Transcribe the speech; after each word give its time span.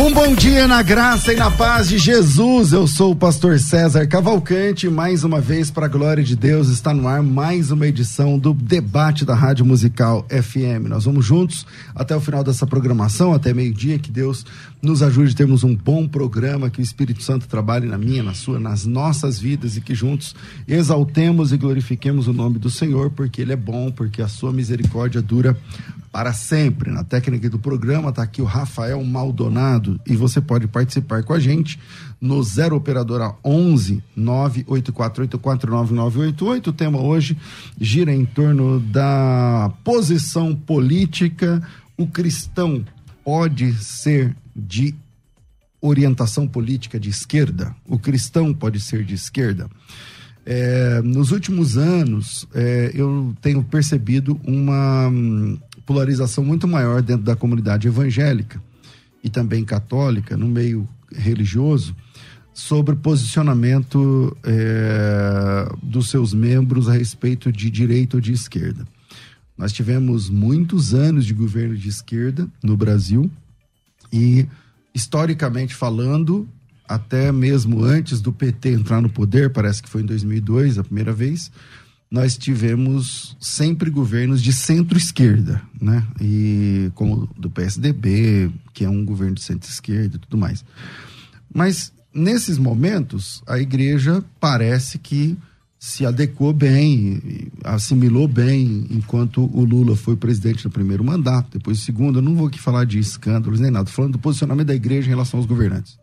Um 0.00 0.12
bom 0.12 0.32
dia 0.32 0.68
na 0.68 0.80
graça 0.80 1.32
e 1.32 1.36
na 1.36 1.50
paz 1.50 1.88
de 1.88 1.98
Jesus. 1.98 2.72
Eu 2.72 2.86
sou 2.86 3.10
o 3.10 3.16
pastor 3.16 3.58
César 3.58 4.06
Cavalcante. 4.06 4.88
Mais 4.88 5.24
uma 5.24 5.40
vez, 5.40 5.72
para 5.72 5.86
a 5.86 5.88
glória 5.88 6.22
de 6.22 6.36
Deus, 6.36 6.68
está 6.68 6.94
no 6.94 7.08
ar 7.08 7.20
mais 7.20 7.72
uma 7.72 7.84
edição 7.84 8.38
do 8.38 8.54
debate 8.54 9.24
da 9.24 9.34
Rádio 9.34 9.66
Musical 9.66 10.24
FM. 10.28 10.86
Nós 10.88 11.04
vamos 11.04 11.26
juntos 11.26 11.66
até 11.96 12.14
o 12.14 12.20
final 12.20 12.44
dessa 12.44 12.64
programação, 12.64 13.32
até 13.32 13.52
meio-dia. 13.52 13.98
Que 13.98 14.12
Deus 14.12 14.46
nos 14.80 15.02
ajude 15.02 15.32
a 15.32 15.36
termos 15.36 15.64
um 15.64 15.74
bom 15.74 16.06
programa, 16.06 16.70
que 16.70 16.80
o 16.80 16.82
Espírito 16.82 17.24
Santo 17.24 17.48
trabalhe 17.48 17.88
na 17.88 17.98
minha, 17.98 18.22
na 18.22 18.34
sua, 18.34 18.60
nas 18.60 18.86
nossas 18.86 19.40
vidas 19.40 19.76
e 19.76 19.80
que 19.80 19.96
juntos 19.96 20.32
exaltemos 20.68 21.52
e 21.52 21.56
glorifiquemos 21.56 22.28
o 22.28 22.32
nome 22.32 22.60
do 22.60 22.70
Senhor, 22.70 23.10
porque 23.10 23.42
Ele 23.42 23.52
é 23.52 23.56
bom, 23.56 23.90
porque 23.90 24.22
a 24.22 24.28
sua 24.28 24.52
misericórdia 24.52 25.20
dura 25.20 25.58
para 26.10 26.32
sempre. 26.32 26.90
Na 26.90 27.04
técnica 27.04 27.50
do 27.50 27.58
programa 27.58 28.08
está 28.10 28.22
aqui 28.22 28.40
o 28.40 28.44
Rafael 28.44 29.02
Maldonado 29.04 30.00
e 30.06 30.16
você 30.16 30.40
pode 30.40 30.66
participar 30.66 31.22
com 31.22 31.32
a 31.32 31.38
gente 31.38 31.78
no 32.20 32.42
0 32.42 32.74
operadora 32.76 33.34
11 33.44 34.02
984849988. 34.16 36.68
O 36.68 36.72
tema 36.72 37.00
hoje 37.00 37.36
gira 37.80 38.12
em 38.12 38.24
torno 38.24 38.80
da 38.80 39.72
posição 39.84 40.54
política. 40.54 41.62
O 41.96 42.06
cristão 42.06 42.84
pode 43.24 43.74
ser 43.74 44.36
de 44.54 44.94
orientação 45.80 46.46
política 46.46 46.98
de 46.98 47.10
esquerda? 47.10 47.74
O 47.86 47.98
cristão 47.98 48.52
pode 48.52 48.80
ser 48.80 49.04
de 49.04 49.14
esquerda? 49.14 49.70
É, 50.50 51.02
nos 51.02 51.30
últimos 51.30 51.76
anos, 51.76 52.48
é, 52.54 52.90
eu 52.94 53.34
tenho 53.40 53.62
percebido 53.62 54.40
uma 54.44 55.08
hum, 55.08 55.58
polarização 55.88 56.44
muito 56.44 56.68
maior 56.68 57.00
dentro 57.00 57.24
da 57.24 57.34
comunidade 57.34 57.88
evangélica 57.88 58.62
e 59.24 59.30
também 59.30 59.64
católica, 59.64 60.36
no 60.36 60.46
meio 60.46 60.86
religioso, 61.10 61.96
sobre 62.52 62.92
o 62.92 62.98
posicionamento 62.98 64.36
é, 64.44 65.66
dos 65.82 66.10
seus 66.10 66.34
membros 66.34 66.90
a 66.90 66.92
respeito 66.92 67.50
de 67.50 67.70
direita 67.70 68.18
ou 68.18 68.20
de 68.20 68.32
esquerda. 68.32 68.86
Nós 69.56 69.72
tivemos 69.72 70.28
muitos 70.28 70.92
anos 70.92 71.24
de 71.24 71.32
governo 71.32 71.74
de 71.74 71.88
esquerda 71.88 72.46
no 72.62 72.76
Brasil 72.76 73.30
e, 74.12 74.46
historicamente 74.94 75.74
falando, 75.74 76.46
até 76.86 77.32
mesmo 77.32 77.82
antes 77.82 78.20
do 78.20 78.30
PT 78.30 78.74
entrar 78.74 79.00
no 79.00 79.08
poder, 79.08 79.48
parece 79.54 79.82
que 79.82 79.88
foi 79.88 80.02
em 80.02 80.06
2002 80.06 80.76
a 80.76 80.84
primeira 80.84 81.14
vez, 81.14 81.50
nós 82.10 82.38
tivemos 82.38 83.36
sempre 83.38 83.90
governos 83.90 84.42
de 84.42 84.52
centro-esquerda, 84.52 85.60
né? 85.80 86.06
E 86.20 86.90
como 86.94 87.28
do 87.36 87.50
PSDB, 87.50 88.50
que 88.72 88.84
é 88.84 88.88
um 88.88 89.04
governo 89.04 89.34
de 89.34 89.42
centro-esquerda 89.42 90.16
e 90.16 90.18
tudo 90.18 90.38
mais. 90.38 90.64
Mas 91.52 91.92
nesses 92.12 92.56
momentos, 92.56 93.42
a 93.46 93.58
igreja 93.58 94.24
parece 94.40 94.98
que 94.98 95.36
se 95.78 96.04
adequou 96.04 96.52
bem, 96.52 97.50
assimilou 97.62 98.26
bem, 98.26 98.86
enquanto 98.90 99.44
o 99.54 99.64
Lula 99.64 99.94
foi 99.94 100.16
presidente 100.16 100.64
no 100.64 100.70
primeiro 100.70 101.04
mandato, 101.04 101.56
depois 101.56 101.78
no 101.78 101.84
segundo. 101.84 102.18
Eu 102.18 102.22
não 102.22 102.34
vou 102.34 102.48
aqui 102.48 102.58
falar 102.58 102.84
de 102.84 102.98
escândalos 102.98 103.60
nem 103.60 103.70
nada, 103.70 103.88
falando 103.88 104.12
do 104.12 104.18
posicionamento 104.18 104.66
da 104.66 104.74
igreja 104.74 105.06
em 105.06 105.10
relação 105.10 105.38
aos 105.38 105.46
governantes. 105.46 105.98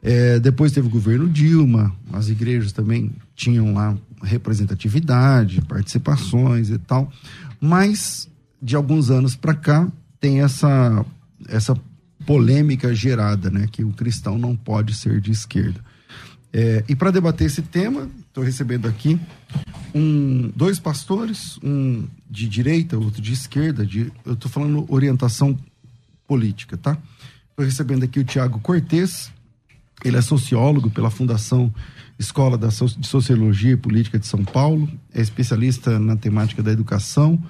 É, 0.00 0.38
depois 0.38 0.72
teve 0.72 0.86
o 0.86 0.90
governo 0.90 1.28
Dilma, 1.28 1.94
as 2.12 2.28
igrejas 2.28 2.72
também 2.72 3.12
tinham 3.34 3.72
lá 3.72 3.96
representatividade, 4.22 5.60
participações 5.62 6.70
e 6.70 6.78
tal, 6.78 7.10
mas 7.60 8.28
de 8.60 8.76
alguns 8.76 9.10
anos 9.10 9.34
para 9.34 9.54
cá 9.54 9.88
tem 10.20 10.42
essa 10.42 11.04
essa 11.48 11.76
polêmica 12.24 12.94
gerada, 12.94 13.50
né, 13.50 13.66
que 13.70 13.82
o 13.82 13.92
cristão 13.92 14.38
não 14.38 14.54
pode 14.54 14.94
ser 14.94 15.20
de 15.20 15.32
esquerda. 15.32 15.80
É, 16.52 16.84
e 16.88 16.94
para 16.94 17.10
debater 17.10 17.46
esse 17.46 17.62
tema, 17.62 18.08
estou 18.28 18.44
recebendo 18.44 18.86
aqui 18.86 19.18
um, 19.94 20.52
dois 20.54 20.78
pastores, 20.78 21.58
um 21.62 22.06
de 22.30 22.48
direita, 22.48 22.98
outro 22.98 23.22
de 23.22 23.32
esquerda. 23.32 23.86
De, 23.86 24.12
eu 24.24 24.34
estou 24.34 24.50
falando 24.50 24.84
orientação 24.88 25.58
política, 26.26 26.76
tá? 26.76 26.96
Estou 27.50 27.64
recebendo 27.64 28.04
aqui 28.04 28.20
o 28.20 28.24
Tiago 28.24 28.60
Cortes, 28.60 29.32
ele 30.08 30.16
é 30.16 30.22
sociólogo 30.22 30.90
pela 30.90 31.10
Fundação 31.10 31.72
Escola 32.18 32.58
de 32.58 33.06
Sociologia 33.06 33.72
e 33.72 33.76
Política 33.76 34.18
de 34.18 34.26
São 34.26 34.44
Paulo, 34.44 34.88
é 35.12 35.20
especialista 35.20 35.98
na 35.98 36.16
temática 36.16 36.62
da 36.62 36.70
educação, 36.70 37.42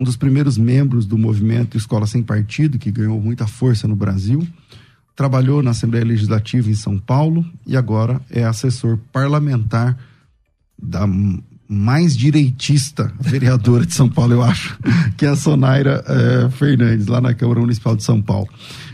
um 0.00 0.04
dos 0.04 0.16
primeiros 0.16 0.56
membros 0.56 1.06
do 1.06 1.18
movimento 1.18 1.76
Escola 1.76 2.06
Sem 2.06 2.22
Partido, 2.22 2.78
que 2.78 2.90
ganhou 2.90 3.20
muita 3.20 3.46
força 3.46 3.88
no 3.88 3.96
Brasil. 3.96 4.46
Trabalhou 5.16 5.62
na 5.62 5.70
Assembleia 5.70 6.04
Legislativa 6.04 6.70
em 6.70 6.74
São 6.74 6.98
Paulo 6.98 7.44
e 7.66 7.76
agora 7.76 8.20
é 8.30 8.44
assessor 8.44 8.98
parlamentar 9.12 9.98
da 10.80 11.04
mais 11.68 12.16
direitista 12.16 13.12
vereadora 13.20 13.84
de 13.84 13.92
São 13.92 14.08
Paulo, 14.08 14.32
eu 14.32 14.42
acho, 14.42 14.78
que 15.18 15.26
é 15.26 15.28
a 15.28 15.36
Sonaira 15.36 16.02
eh, 16.06 16.48
Fernandes, 16.50 17.08
lá 17.08 17.20
na 17.20 17.34
Câmara 17.34 17.60
Municipal 17.60 17.94
de 17.94 18.02
São 18.02 18.22
Paulo. 18.22 18.48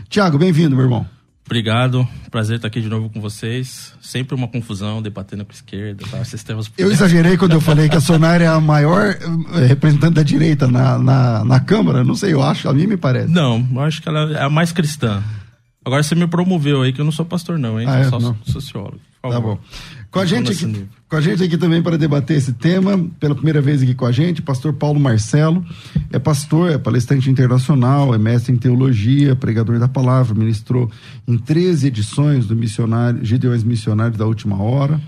Tiago, 0.09 0.37
bem-vindo, 0.37 0.75
meu 0.75 0.85
irmão. 0.85 1.14
Obrigado, 1.45 2.07
prazer 2.31 2.55
estar 2.55 2.67
aqui 2.67 2.81
de 2.81 2.89
novo 2.89 3.07
com 3.07 3.21
vocês. 3.21 3.93
Sempre 4.01 4.33
uma 4.33 4.47
confusão, 4.47 4.99
debatendo 4.99 5.45
com 5.45 5.51
a 5.51 5.55
esquerda, 5.55 6.03
tá? 6.09 6.23
sistemas. 6.23 6.71
Eu 6.75 6.91
exagerei 6.91 7.37
quando 7.37 7.51
eu 7.51 7.61
falei 7.61 7.87
que 7.87 7.95
a 7.95 8.01
Sonar 8.01 8.41
é 8.41 8.47
a 8.47 8.59
maior 8.59 9.15
eh, 9.53 9.65
representante 9.67 10.15
da 10.15 10.23
direita 10.23 10.67
na, 10.67 10.97
na, 10.97 11.45
na 11.45 11.59
Câmara, 11.59 12.03
não 12.03 12.15
sei, 12.15 12.33
eu 12.33 12.41
acho, 12.41 12.67
a 12.67 12.73
mim 12.73 12.87
me 12.87 12.97
parece. 12.97 13.31
Não, 13.31 13.65
eu 13.71 13.79
acho 13.81 14.01
que 14.01 14.09
ela 14.09 14.31
é 14.31 14.43
a 14.43 14.49
mais 14.49 14.71
cristã. 14.71 15.23
Agora 15.85 16.01
você 16.01 16.15
me 16.15 16.25
promoveu 16.25 16.81
aí, 16.81 16.91
que 16.91 16.99
eu 16.99 17.05
não 17.05 17.11
sou 17.11 17.23
pastor 17.23 17.59
não, 17.59 17.79
hein? 17.79 17.87
Ah, 17.87 17.91
sou 17.91 18.01
é? 18.01 18.09
só 18.09 18.19
Não. 18.19 18.35
sociólogo. 18.43 18.99
Tá 19.21 19.39
bom. 19.39 19.59
Com 20.15 20.21
a, 20.21 20.25
gente 20.25 20.49
aqui, 20.49 20.87
com 21.09 21.15
a 21.17 21.19
gente 21.19 21.43
aqui 21.43 21.57
também 21.57 21.83
para 21.83 21.97
debater 21.97 22.37
esse 22.37 22.53
tema, 22.53 22.97
pela 23.19 23.35
primeira 23.35 23.59
vez 23.59 23.83
aqui 23.83 23.93
com 23.93 24.05
a 24.05 24.13
gente, 24.13 24.41
pastor 24.41 24.71
Paulo 24.71 24.97
Marcelo. 24.97 25.61
É 26.09 26.17
pastor, 26.17 26.71
é 26.71 26.77
palestrante 26.77 27.29
internacional, 27.29 28.15
é 28.15 28.17
mestre 28.17 28.53
em 28.53 28.55
teologia, 28.55 29.35
pregador 29.35 29.77
da 29.77 29.89
palavra, 29.89 30.33
ministrou 30.33 30.89
em 31.27 31.37
13 31.37 31.87
edições 31.87 32.45
do 32.45 32.55
missionário, 32.55 33.25
Gideões 33.25 33.61
Missionários 33.61 34.17
da 34.17 34.25
Última 34.25 34.55
Hora. 34.63 35.01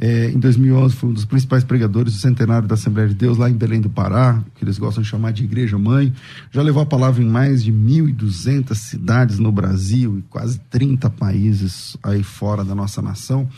É, 0.00 0.30
em 0.30 0.38
2011 0.38 0.94
foi 0.94 1.10
um 1.10 1.12
dos 1.12 1.24
principais 1.24 1.64
pregadores 1.64 2.12
do 2.12 2.18
centenário 2.20 2.68
da 2.68 2.74
Assembleia 2.74 3.08
de 3.08 3.16
Deus 3.16 3.36
lá 3.36 3.50
em 3.50 3.54
Belém 3.54 3.80
do 3.80 3.90
Pará, 3.90 4.40
que 4.54 4.64
eles 4.64 4.78
gostam 4.78 5.02
de 5.02 5.08
chamar 5.08 5.32
de 5.32 5.42
Igreja 5.42 5.76
Mãe. 5.76 6.12
Já 6.52 6.62
levou 6.62 6.80
a 6.80 6.86
palavra 6.86 7.20
em 7.20 7.26
mais 7.26 7.64
de 7.64 7.72
1.200 7.72 8.74
cidades 8.76 9.40
no 9.40 9.50
Brasil 9.50 10.18
e 10.18 10.22
quase 10.22 10.60
30 10.70 11.10
países 11.10 11.96
aí 12.00 12.22
fora 12.22 12.64
da 12.64 12.76
nossa 12.76 13.02
nação. 13.02 13.48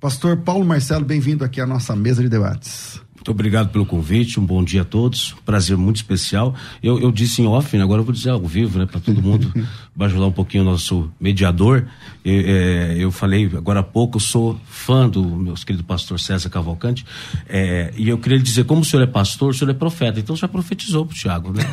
Pastor 0.00 0.36
Paulo 0.36 0.64
Marcelo, 0.64 1.04
bem-vindo 1.04 1.44
aqui 1.44 1.60
à 1.60 1.66
nossa 1.66 1.96
mesa 1.96 2.22
de 2.22 2.28
debates. 2.28 3.02
Muito 3.18 3.32
obrigado 3.32 3.70
pelo 3.70 3.84
convite, 3.84 4.38
um 4.38 4.46
bom 4.46 4.62
dia 4.62 4.82
a 4.82 4.84
todos, 4.84 5.34
prazer 5.44 5.76
muito 5.76 5.96
especial. 5.96 6.54
Eu, 6.82 7.00
eu 7.00 7.10
disse 7.10 7.42
em 7.42 7.46
off, 7.46 7.76
né, 7.76 7.82
agora 7.82 8.00
eu 8.00 8.04
vou 8.04 8.12
dizer 8.14 8.30
ao 8.30 8.40
vivo, 8.40 8.78
né, 8.78 8.86
para 8.86 9.00
todo 9.00 9.20
mundo 9.20 9.52
bajular 9.94 10.28
um 10.28 10.32
pouquinho 10.32 10.62
o 10.62 10.66
nosso 10.66 11.10
mediador. 11.20 11.84
Eu, 12.24 12.42
é, 12.46 12.96
eu 12.98 13.10
falei 13.10 13.50
agora 13.56 13.80
há 13.80 13.82
pouco, 13.82 14.16
eu 14.16 14.20
sou 14.20 14.58
fã 14.68 15.08
do 15.08 15.24
meu 15.24 15.54
querido 15.54 15.82
pastor 15.82 16.20
César 16.20 16.48
Cavalcante, 16.48 17.04
é, 17.48 17.92
e 17.96 18.08
eu 18.08 18.18
queria 18.18 18.38
lhe 18.38 18.44
dizer, 18.44 18.64
como 18.64 18.82
o 18.82 18.84
senhor 18.84 19.02
é 19.02 19.06
pastor, 19.06 19.50
o 19.50 19.54
senhor 19.54 19.70
é 19.72 19.74
profeta, 19.74 20.20
então 20.20 20.36
já 20.36 20.46
profetizou 20.46 21.04
pro 21.04 21.16
Tiago, 21.16 21.52
né? 21.52 21.64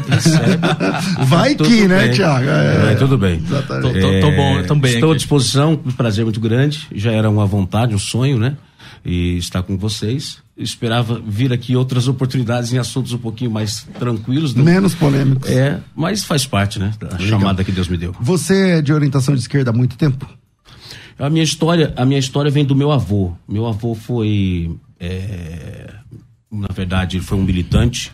Vai 1.26 1.56
Tudo 1.56 1.70
que, 1.70 1.88
né, 1.88 2.06
bem. 2.06 2.12
Tiago? 2.12 2.50
É. 2.50 2.92
É, 2.92 2.96
tudo 2.96 3.18
bem. 3.18 3.36
Exatamente. 3.36 4.00
Tô, 4.00 4.08
tô, 4.12 4.20
tô 4.20 4.32
bom, 4.32 4.64
tô 4.64 4.76
bem 4.76 4.94
Estou 4.96 5.10
à 5.10 5.12
aqui. 5.14 5.20
disposição, 5.20 5.74
um 5.74 5.92
prazer 5.92 6.26
muito 6.26 6.40
grande. 6.40 6.88
Já 6.96 7.12
era 7.12 7.30
uma 7.30 7.46
vontade, 7.46 7.94
um 7.94 8.00
sonho, 8.00 8.40
né? 8.40 8.58
E 9.06 9.38
estar 9.38 9.62
com 9.64 9.78
vocês. 9.78 10.38
Eu 10.58 10.64
esperava 10.64 11.20
vir 11.26 11.52
aqui 11.52 11.76
outras 11.76 12.08
oportunidades 12.08 12.72
em 12.74 12.78
assuntos 12.78 13.12
um 13.14 13.18
pouquinho 13.18 13.52
mais 13.52 13.84
tranquilos. 14.00 14.56
não- 14.56 14.64
Menos 14.64 14.94
polêmicos. 14.96 15.50
É, 15.50 15.80
mas 15.96 16.24
faz 16.24 16.46
parte, 16.46 16.80
né? 16.80 16.94
Da 17.00 17.18
chamada 17.20 17.64
que 17.64 17.72
Deus 17.72 17.88
me 17.88 17.98
deu. 17.98 18.16
Você 18.22 18.72
é 18.78 18.82
de 18.82 18.94
orientação 18.94 19.34
de 19.36 19.42
esquerda 19.42 19.72
há 19.72 19.74
muito 19.74 19.98
tempo? 19.98 20.28
A 21.20 21.30
minha 21.30 21.44
história, 21.44 21.94
a 21.96 22.06
minha 22.06 22.20
história 22.20 22.50
vem 22.52 22.66
do 22.66 22.76
meu 22.76 22.92
avô. 22.92 23.34
Meu 23.48 23.66
avô 23.68 23.96
foi, 23.96 24.76
é, 25.00 25.94
na 26.52 26.68
verdade, 26.74 27.18
ele 27.18 27.24
foi 27.26 27.38
um 27.38 27.44
militante 27.44 28.12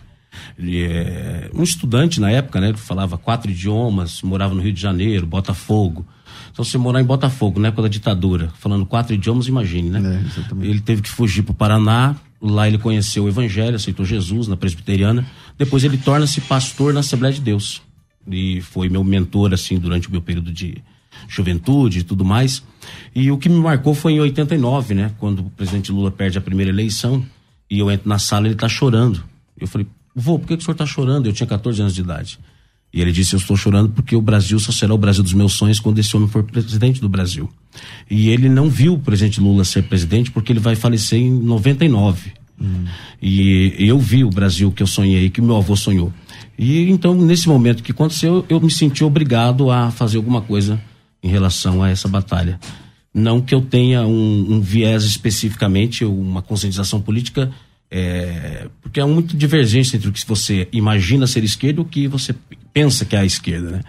é, 0.59 1.50
um 1.53 1.62
estudante 1.63 2.19
na 2.21 2.31
época, 2.31 2.59
né? 2.62 2.73
Falava 2.75 3.18
quatro 3.18 3.51
idiomas, 3.51 4.21
morava 4.21 4.53
no 4.53 4.62
Rio 4.62 4.71
de 4.73 4.81
Janeiro, 4.81 5.25
Botafogo. 5.27 6.06
Então, 6.51 6.65
você 6.65 6.77
morar 6.77 7.01
em 7.01 7.06
Botafogo, 7.06 7.59
na 7.59 7.69
época 7.69 7.83
da 7.83 7.88
ditadura, 7.88 8.51
falando 8.59 8.86
quatro 8.86 9.13
idiomas, 9.13 9.48
imagine, 9.48 9.89
né? 9.89 10.24
É, 10.62 10.65
ele 10.65 10.81
teve 10.81 11.01
que 11.01 11.09
fugir 11.09 11.44
para 11.44 11.51
o 11.51 11.56
Paraná, 11.56 12.15
lá 12.42 12.68
ele 12.68 12.77
conheceu 12.77 13.24
o 13.24 13.30
Evangelho, 13.30 13.75
aceitou 13.75 14.06
Jesus 14.06 14.48
na 14.48 14.57
presbiteriana. 14.57 15.25
Depois 15.57 15.83
ele 15.83 15.98
torna-se 15.98 16.42
pastor 16.42 16.94
na 16.94 17.00
Assembleia 17.00 17.33
de 17.33 17.42
Deus. 17.42 17.81
E 18.30 18.62
foi 18.62 18.89
meu 18.89 19.03
mentor, 19.03 19.53
assim, 19.53 19.80
durante 19.80 20.07
o 20.07 20.12
meu 20.12 20.21
período 20.21 20.51
de 20.51 20.81
juventude 21.27 22.00
e 22.00 22.03
tudo 22.03 22.25
mais. 22.25 22.63
E 23.13 23.31
o 23.31 23.38
que 23.38 23.50
me 23.50 23.56
marcou 23.56 23.94
foi 23.94 24.13
em 24.13 24.19
89, 24.19 24.94
né? 24.94 25.12
Quando 25.18 25.39
o 25.39 25.50
presidente 25.51 25.92
Lula 25.92 26.12
perde 26.12 26.38
a 26.38 26.42
primeira 26.42 26.71
eleição 26.71 27.25
e 27.69 27.80
eu 27.80 27.89
entro 27.89 28.09
na 28.09 28.19
sala 28.19 28.47
ele 28.47 28.56
está 28.56 28.68
chorando. 28.68 29.24
Eu 29.57 29.68
falei, 29.68 29.88
vô, 30.15 30.38
por 30.38 30.47
que, 30.47 30.57
que 30.57 30.62
o 30.62 30.65
senhor 30.65 30.74
está 30.74 30.86
chorando? 30.86 31.27
Eu 31.27 31.33
tinha 31.33 31.47
14 31.47 31.81
anos 31.81 31.95
de 31.95 32.01
idade. 32.01 32.39
E 32.93 33.01
ele 33.01 33.11
disse: 33.11 33.33
Eu 33.33 33.38
estou 33.38 33.55
chorando 33.55 33.89
porque 33.89 34.15
o 34.15 34.21
Brasil 34.21 34.59
só 34.59 34.71
será 34.71 34.93
o 34.93 34.97
Brasil 34.97 35.23
dos 35.23 35.33
meus 35.33 35.53
sonhos 35.53 35.79
quando 35.79 35.99
esse 35.99 36.15
homem 36.15 36.27
for 36.27 36.43
presidente 36.43 36.99
do 36.99 37.09
Brasil. 37.09 37.49
E 38.09 38.29
ele 38.29 38.49
não 38.49 38.69
viu 38.69 38.93
o 38.93 38.99
presidente 38.99 39.39
Lula 39.39 39.63
ser 39.63 39.83
presidente 39.83 40.31
porque 40.31 40.51
ele 40.51 40.59
vai 40.59 40.75
falecer 40.75 41.19
em 41.19 41.31
99. 41.31 42.33
Hum. 42.59 42.85
E 43.21 43.75
eu 43.79 43.97
vi 43.97 44.23
o 44.23 44.29
Brasil 44.29 44.71
que 44.71 44.83
eu 44.83 44.88
sonhei, 44.88 45.29
que 45.29 45.41
meu 45.41 45.55
avô 45.55 45.75
sonhou. 45.75 46.11
E 46.57 46.89
então, 46.89 47.15
nesse 47.15 47.47
momento 47.47 47.81
que 47.81 47.91
aconteceu, 47.91 48.45
eu 48.49 48.59
me 48.59 48.69
senti 48.69 49.03
obrigado 49.03 49.71
a 49.71 49.89
fazer 49.89 50.17
alguma 50.17 50.41
coisa 50.41 50.79
em 51.23 51.29
relação 51.29 51.81
a 51.81 51.89
essa 51.89 52.07
batalha. 52.07 52.59
Não 53.13 53.41
que 53.41 53.53
eu 53.53 53.61
tenha 53.61 54.05
um, 54.05 54.55
um 54.55 54.61
viés 54.61 55.03
especificamente, 55.03 56.05
uma 56.05 56.41
conscientização 56.41 57.01
política 57.01 57.51
é, 57.94 58.69
porque 58.81 59.01
há 59.01 59.05
muito 59.05 59.35
divergência 59.35 59.97
entre 59.97 60.07
o 60.07 60.13
que 60.13 60.25
você 60.25 60.69
imagina 60.71 61.27
ser 61.27 61.44
esquerda 61.44 61.81
e 61.81 61.83
o 61.83 61.85
que 61.85 62.07
você 62.07 62.33
pensa 62.73 63.06
que 63.06 63.15
é 63.15 63.19
a 63.19 63.25
esquerda, 63.25 63.71
né? 63.71 63.81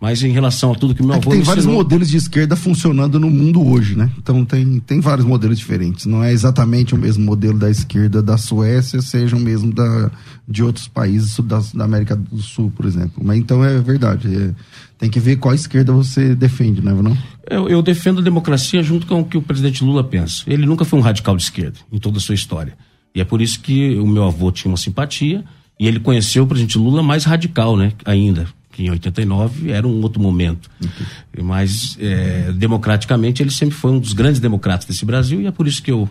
Mas 0.00 0.22
em 0.22 0.30
relação 0.30 0.70
a 0.72 0.74
tudo 0.76 0.94
que 0.94 1.02
meu 1.02 1.14
é 1.14 1.16
avô 1.16 1.30
que 1.30 1.36
Tem 1.36 1.44
vários 1.44 1.64
ensinou... 1.64 1.82
modelos 1.82 2.08
de 2.08 2.16
esquerda 2.16 2.54
funcionando 2.54 3.18
no 3.18 3.28
mundo 3.28 3.66
hoje, 3.66 3.96
né? 3.96 4.10
Então 4.16 4.44
tem, 4.44 4.78
tem 4.80 5.00
vários 5.00 5.26
modelos 5.26 5.58
diferentes. 5.58 6.06
Não 6.06 6.22
é 6.22 6.32
exatamente 6.32 6.94
o 6.94 6.98
mesmo 6.98 7.24
modelo 7.24 7.58
da 7.58 7.68
esquerda 7.68 8.22
da 8.22 8.38
Suécia, 8.38 9.02
seja 9.02 9.34
o 9.34 9.40
mesmo 9.40 9.72
da, 9.72 10.10
de 10.46 10.62
outros 10.62 10.86
países 10.86 11.36
da, 11.40 11.60
da 11.74 11.84
América 11.84 12.14
do 12.14 12.40
Sul, 12.40 12.72
por 12.76 12.86
exemplo. 12.86 13.20
Mas 13.24 13.38
então 13.38 13.64
é 13.64 13.80
verdade. 13.80 14.28
É, 14.34 14.54
tem 14.98 15.10
que 15.10 15.18
ver 15.18 15.36
qual 15.36 15.54
esquerda 15.54 15.92
você 15.92 16.34
defende, 16.34 16.80
né, 16.80 16.92
não? 16.92 17.16
Eu, 17.50 17.68
eu 17.68 17.82
defendo 17.82 18.20
a 18.20 18.22
democracia 18.22 18.82
junto 18.82 19.06
com 19.06 19.20
o 19.20 19.24
que 19.24 19.36
o 19.36 19.42
presidente 19.42 19.82
Lula 19.82 20.04
pensa. 20.04 20.44
Ele 20.46 20.64
nunca 20.64 20.84
foi 20.84 20.98
um 20.98 21.02
radical 21.02 21.36
de 21.36 21.42
esquerda 21.42 21.78
em 21.90 21.98
toda 21.98 22.18
a 22.18 22.20
sua 22.20 22.36
história. 22.36 22.76
E 23.14 23.20
é 23.20 23.24
por 23.24 23.40
isso 23.40 23.58
que 23.58 23.96
o 23.96 24.06
meu 24.06 24.24
avô 24.24 24.52
tinha 24.52 24.70
uma 24.70 24.76
simpatia 24.76 25.44
e 25.78 25.86
ele 25.86 26.00
conheceu 26.00 26.44
o 26.44 26.46
presidente 26.46 26.78
Lula 26.78 27.02
mais 27.02 27.24
radical, 27.24 27.76
né? 27.76 27.92
Ainda, 28.04 28.46
que 28.72 28.84
em 28.84 28.90
89 28.90 29.70
era 29.70 29.86
um 29.86 30.00
outro 30.02 30.20
momento. 30.20 30.70
Okay. 30.80 31.44
Mas 31.44 31.96
é, 32.00 32.52
democraticamente 32.52 33.42
ele 33.42 33.50
sempre 33.50 33.74
foi 33.74 33.92
um 33.92 33.98
dos 33.98 34.12
grandes 34.12 34.40
democratas 34.40 34.86
desse 34.86 35.04
Brasil 35.04 35.40
e 35.40 35.46
é 35.46 35.50
por 35.50 35.66
isso 35.66 35.82
que 35.82 35.90
eu 35.90 36.08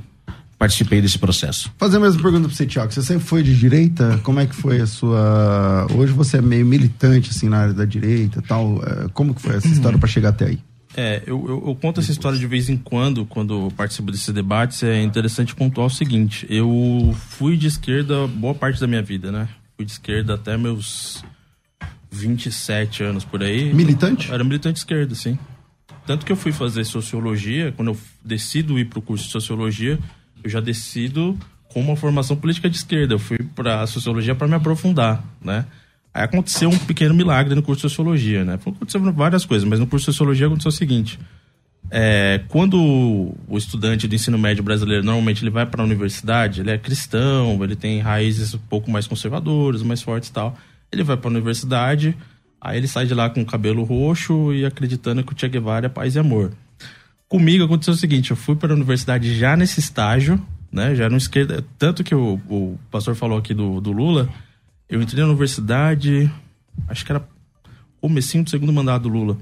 participei 0.57 1.01
desse 1.01 1.19
processo. 1.19 1.71
Fazer 1.77 1.97
a 1.97 1.99
mesma 1.99 2.21
pergunta 2.21 2.47
para 2.47 2.55
você, 2.55 2.65
Tiago. 2.65 2.91
Você 2.91 3.01
sempre 3.01 3.23
foi 3.23 3.43
de 3.43 3.57
direita? 3.57 4.19
Como 4.23 4.39
é 4.39 4.45
que 4.45 4.55
foi 4.55 4.81
a 4.81 4.87
sua. 4.87 5.87
Hoje 5.93 6.11
você 6.13 6.37
é 6.37 6.41
meio 6.41 6.65
militante 6.65 7.29
assim 7.29 7.47
na 7.47 7.59
área 7.59 7.73
da 7.73 7.85
direita, 7.85 8.41
tal. 8.41 8.81
É, 8.83 9.07
como 9.13 9.33
que 9.33 9.41
foi 9.41 9.55
essa 9.55 9.67
história 9.67 9.97
para 9.97 10.07
chegar 10.07 10.29
até 10.29 10.45
aí? 10.45 10.59
É, 10.99 11.21
eu, 11.27 11.45
eu, 11.47 11.63
eu, 11.67 11.75
conto 11.75 11.99
essa 11.99 12.11
história 12.11 12.39
de 12.39 12.47
vez 12.47 12.69
em 12.69 12.75
quando, 12.75 13.23
quando 13.23 13.71
participo 13.77 14.11
desses 14.11 14.33
debates. 14.33 14.81
É 14.81 14.99
interessante 15.03 15.53
pontuar 15.53 15.85
o 15.85 15.91
seguinte: 15.91 16.47
eu 16.49 17.15
fui 17.29 17.55
de 17.55 17.67
esquerda 17.67 18.25
boa 18.25 18.55
parte 18.55 18.81
da 18.81 18.87
minha 18.87 19.03
vida, 19.03 19.31
né? 19.31 19.47
Fui 19.75 19.85
de 19.85 19.91
esquerda 19.91 20.33
até 20.33 20.57
meus 20.57 21.23
27 22.09 23.03
anos 23.03 23.23
por 23.23 23.43
aí. 23.43 23.71
Militante? 23.71 24.31
Era 24.31 24.43
militante 24.43 24.79
esquerda, 24.79 25.13
sim. 25.13 25.37
Tanto 26.07 26.25
que 26.25 26.31
eu 26.31 26.35
fui 26.35 26.51
fazer 26.51 26.83
sociologia, 26.83 27.71
quando 27.73 27.91
eu 27.91 27.97
decido 28.25 28.79
ir 28.79 28.85
para 28.85 28.97
o 28.97 29.01
curso 29.01 29.25
de 29.25 29.31
sociologia, 29.31 29.99
eu 30.43 30.49
já 30.49 30.59
decido 30.59 31.37
com 31.69 31.79
uma 31.79 31.95
formação 31.95 32.35
política 32.35 32.67
de 32.67 32.77
esquerda. 32.77 33.13
Eu 33.13 33.19
fui 33.19 33.37
para 33.37 33.85
sociologia 33.85 34.33
para 34.33 34.47
me 34.47 34.55
aprofundar, 34.55 35.23
né? 35.39 35.63
Aí 36.17 36.23
aconteceu 36.23 36.67
um 36.67 36.77
pequeno 36.79 37.13
milagre 37.13 37.53
no 37.53 37.61
curso 37.61 37.83
de 37.83 37.89
sociologia, 37.91 38.43
né? 38.43 38.55
Aconteceram 38.55 39.13
várias 39.13 39.45
coisas, 39.45 39.69
mas 39.69 39.79
no 39.79 39.85
curso 39.85 40.05
de 40.05 40.13
sociologia 40.13 40.47
aconteceu 40.47 40.69
o 40.69 40.71
seguinte: 40.71 41.19
é, 41.91 42.41
quando 42.47 42.75
o 43.47 43.55
estudante 43.55 44.07
do 44.07 44.15
ensino 44.15 44.35
médio 44.35 44.63
brasileiro 44.63 45.03
normalmente 45.03 45.43
ele 45.43 45.51
vai 45.51 45.67
para 45.67 45.79
a 45.79 45.85
universidade, 45.85 46.61
ele 46.61 46.71
é 46.71 46.77
cristão, 46.79 47.63
ele 47.63 47.75
tem 47.75 47.99
raízes 47.99 48.55
um 48.55 48.57
pouco 48.57 48.89
mais 48.89 49.05
conservadoras, 49.05 49.83
mais 49.83 50.01
fortes 50.01 50.29
e 50.29 50.33
tal. 50.33 50.57
Ele 50.91 51.03
vai 51.03 51.15
para 51.15 51.27
a 51.27 51.33
universidade, 51.33 52.17
aí 52.59 52.77
ele 52.79 52.87
sai 52.87 53.05
de 53.05 53.13
lá 53.13 53.29
com 53.29 53.41
o 53.41 53.45
cabelo 53.45 53.83
roxo 53.83 54.51
e 54.55 54.65
acreditando 54.65 55.23
que 55.23 55.33
o 55.33 55.39
Che 55.39 55.47
Guevara 55.47 55.85
é 55.85 55.89
paz 55.89 56.15
e 56.15 56.19
amor. 56.19 56.51
Comigo 57.29 57.65
aconteceu 57.65 57.93
o 57.93 57.97
seguinte: 57.97 58.31
eu 58.31 58.37
fui 58.37 58.55
para 58.55 58.73
a 58.73 58.75
universidade 58.75 59.37
já 59.37 59.55
nesse 59.55 59.79
estágio, 59.79 60.41
né? 60.71 60.95
Já 60.95 61.11
no 61.11 61.17
esquerda. 61.17 61.63
Tanto 61.77 62.03
que 62.03 62.15
o, 62.15 62.41
o 62.49 62.79
pastor 62.89 63.13
falou 63.13 63.37
aqui 63.37 63.53
do, 63.53 63.79
do 63.79 63.91
Lula 63.91 64.27
eu 64.89 65.01
entrei 65.01 65.21
na 65.21 65.29
universidade, 65.29 66.31
acho 66.87 67.05
que 67.05 67.11
era 67.11 67.27
comecinho 67.99 68.43
do 68.43 68.49
segundo 68.49 68.71
mandato 68.71 69.03
do 69.03 69.09
Lula. 69.09 69.37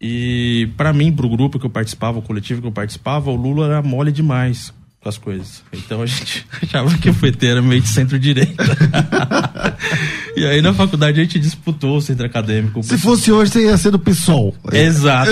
E 0.00 0.68
para 0.76 0.92
mim, 0.92 1.12
pro 1.12 1.28
grupo 1.28 1.58
que 1.58 1.66
eu 1.66 1.70
participava, 1.70 2.18
o 2.18 2.22
coletivo 2.22 2.60
que 2.60 2.66
eu 2.66 2.72
participava, 2.72 3.30
o 3.30 3.36
Lula 3.36 3.66
era 3.66 3.82
mole 3.82 4.10
demais 4.10 4.72
com 5.00 5.08
as 5.08 5.18
coisas. 5.18 5.62
Então 5.72 6.02
a 6.02 6.06
gente 6.06 6.46
achava 6.62 6.96
que 6.98 7.10
o 7.10 7.14
PT 7.14 7.46
era 7.46 7.62
meio 7.62 7.80
de 7.80 7.88
centro-direita. 7.88 8.64
e 10.36 10.44
aí 10.46 10.62
na 10.62 10.72
faculdade 10.72 11.20
a 11.20 11.22
gente 11.22 11.38
disputou 11.38 11.96
o 11.96 12.00
centro 12.00 12.24
acadêmico. 12.26 12.82
Se 12.82 12.98
fosse 12.98 13.30
hoje, 13.32 13.52
você 13.52 13.64
ia 13.64 13.76
ser 13.76 13.90
do 13.90 13.98
PSOL. 13.98 14.54
Exato. 14.72 15.30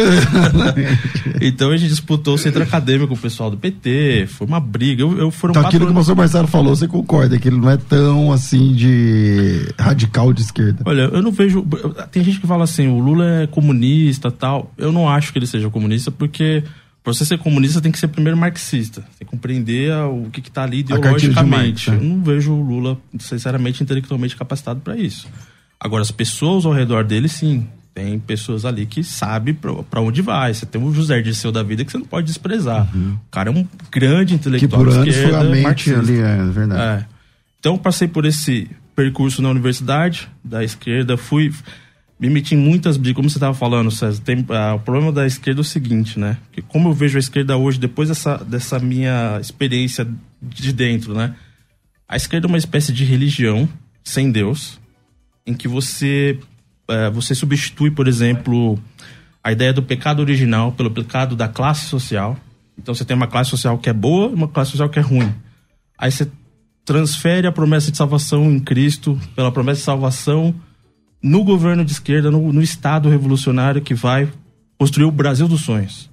então 1.41 1.71
a 1.71 1.77
gente 1.77 1.91
disputou 1.91 2.35
o 2.35 2.39
centro 2.39 2.63
acadêmico 2.63 3.09
com 3.09 3.15
o 3.15 3.19
pessoal 3.19 3.51
do 3.51 3.57
PT. 3.57 4.27
Foi 4.29 4.47
uma 4.47 4.61
briga. 4.61 5.03
Eu, 5.03 5.19
eu 5.19 5.31
foram 5.31 5.53
então 5.53 5.67
aquilo 5.67 5.87
que 5.87 5.91
o 5.91 5.95
professor 5.95 6.17
Marcelo 6.17 6.49
falou, 6.49 6.75
você 6.75 6.89
concorda 6.89 7.39
que 7.39 7.49
ele 7.49 7.59
não 7.59 7.71
é 7.71 7.77
tão 7.77 8.33
assim 8.33 8.73
de 8.73 9.73
radical 9.79 10.33
de 10.33 10.43
esquerda? 10.43 10.83
Olha, 10.85 11.03
eu 11.03 11.23
não 11.23 11.31
vejo. 11.31 11.65
Tem 12.11 12.23
gente 12.23 12.41
que 12.41 12.47
fala 12.47 12.65
assim, 12.65 12.89
o 12.89 12.99
Lula 12.99 13.43
é 13.43 13.47
comunista 13.47 14.31
tal. 14.31 14.73
Eu 14.77 14.93
não 14.93 15.09
acho 15.09 15.33
que 15.33 15.39
ele 15.39 15.47
seja 15.47 15.71
comunista 15.71 16.11
porque 16.11 16.65
Pra 17.09 17.15
você 17.15 17.25
ser 17.25 17.39
comunista, 17.39 17.81
tem 17.81 17.91
que 17.91 17.99
ser 17.99 18.09
primeiro 18.09 18.37
marxista. 18.37 19.01
Tem 19.19 19.27
que 19.27 19.31
compreender 19.31 19.91
o 19.95 20.29
que 20.31 20.41
está 20.41 20.65
ali 20.65 20.81
ideologicamente. 20.81 21.91
Né? 21.91 21.97
Eu 21.97 22.03
não 22.03 22.23
vejo 22.23 22.53
o 22.53 22.61
Lula, 22.61 22.99
sinceramente, 23.19 23.83
intelectualmente 23.83 24.37
capacitado 24.37 24.81
para 24.81 24.95
isso. 24.95 25.27
Agora, 25.81 26.03
as 26.03 26.11
pessoas 26.11 26.67
ao 26.67 26.73
redor 26.75 27.05
dele, 27.05 27.27
sim. 27.27 27.67
Tem 27.95 28.19
pessoas 28.19 28.67
ali 28.67 28.85
que 28.85 29.03
sabem 29.03 29.55
para 29.55 30.03
onde 30.03 30.21
vai. 30.21 30.53
Você 30.53 30.67
tem 30.67 30.83
o 30.83 30.93
José 30.93 31.23
Dirceu 31.23 31.51
da 31.51 31.63
vida 31.63 31.83
que 31.83 31.91
você 31.91 31.97
não 31.97 32.05
pode 32.05 32.27
desprezar. 32.27 32.87
Uhum. 32.95 33.15
O 33.15 33.31
cara 33.31 33.49
é 33.49 33.53
um 33.55 33.67
grande 33.91 34.35
intelectual 34.35 34.85
que 34.85 34.91
por 34.91 34.95
anos 34.95 35.09
esquerda, 35.09 35.39
foi 35.39 35.47
a 35.47 35.51
mente 35.51 35.63
marxista. 35.63 36.01
ali, 36.01 36.19
é 36.19 36.45
verdade. 36.45 37.05
É. 37.05 37.07
Então, 37.59 37.79
passei 37.79 38.07
por 38.07 38.27
esse 38.27 38.69
percurso 38.95 39.41
na 39.41 39.49
universidade, 39.49 40.29
da 40.45 40.63
esquerda, 40.63 41.17
fui 41.17 41.55
me 42.19 42.29
meti 42.29 42.55
em 42.55 42.59
muitas 42.59 42.97
brigas, 42.97 43.17
como 43.17 43.31
você 43.31 43.37
estava 43.37 43.55
falando, 43.55 43.91
César, 43.91 44.21
tem, 44.23 44.45
ah, 44.49 44.75
o 44.75 44.81
problema 44.81 45.13
da 45.13 45.27
esquerda 45.27 45.61
é 45.61 45.63
o 45.63 45.65
seguinte, 45.65 46.19
né? 46.19 46.37
Que 46.53 46.61
como 46.61 46.89
eu 46.89 46.93
vejo 46.93 47.17
a 47.17 47.21
esquerda 47.21 47.57
hoje, 47.57 47.79
depois 47.79 48.09
dessa, 48.09 48.39
dessa 48.39 48.79
minha 48.81 49.39
experiência 49.41 50.07
de 50.43 50.73
dentro, 50.73 51.15
né? 51.15 51.37
A 52.09 52.17
esquerda 52.17 52.47
é 52.47 52.49
uma 52.49 52.59
espécie 52.59 52.93
de 52.93 53.05
religião 53.05 53.69
sem 54.03 54.33
Deus, 54.33 54.81
em 55.47 55.55
que 55.55 55.69
você, 55.69 56.41
eh, 56.89 57.11
você 57.11 57.35
substitui, 57.35 57.91
por 57.91 58.09
exemplo, 58.09 58.79
a 59.45 59.53
ideia 59.53 59.73
do 59.73 59.83
pecado 59.83 60.21
original 60.21 60.73
pelo 60.73 60.91
pecado 60.91 61.37
da 61.37 61.47
classe 61.47 61.87
social. 61.87 62.37
Então 62.77 62.95
você 62.95 63.05
tem 63.05 63.17
uma 63.17 63.27
classe 63.27 63.51
social 63.51 63.79
que 63.79 63.89
é 63.89 63.93
boa 63.93 64.31
e 64.31 64.35
uma 64.35 64.49
classe 64.49 64.73
social 64.73 64.89
que 64.89 64.99
é 64.99 65.03
ruim. 65.03 65.33
Aí 65.97 66.11
você 66.11 66.29
transfere 66.85 67.47
a 67.47 67.53
promessa 67.53 67.91
de 67.91 67.97
salvação 67.97 68.51
em 68.51 68.59
Cristo 68.59 69.21
pela 69.37 69.53
promessa 69.53 69.81
de 69.81 69.85
salvação 69.85 70.55
no 71.23 71.45
governo 71.45 71.85
de 71.85 71.93
esquerda, 71.93 72.31
no, 72.31 72.53
no 72.53 72.63
Estado 72.63 73.09
revolucionário 73.09 73.83
que 73.83 73.95
vai 73.95 74.29
construir 74.79 75.05
o 75.05 75.11
Brasil 75.11 75.49
dos 75.49 75.63
sonhos. 75.63 76.09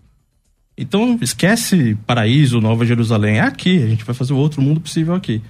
Então, 0.77 1.17
esquece 1.21 1.97
paraíso, 2.05 2.59
Nova 2.59 2.85
Jerusalém. 2.85 3.37
É 3.37 3.41
aqui, 3.41 3.81
a 3.81 3.87
gente 3.87 4.03
vai 4.03 4.13
fazer 4.13 4.33
o 4.33 4.37
outro 4.37 4.61
mundo 4.61 4.81
possível 4.81 5.13
aqui. 5.13 5.41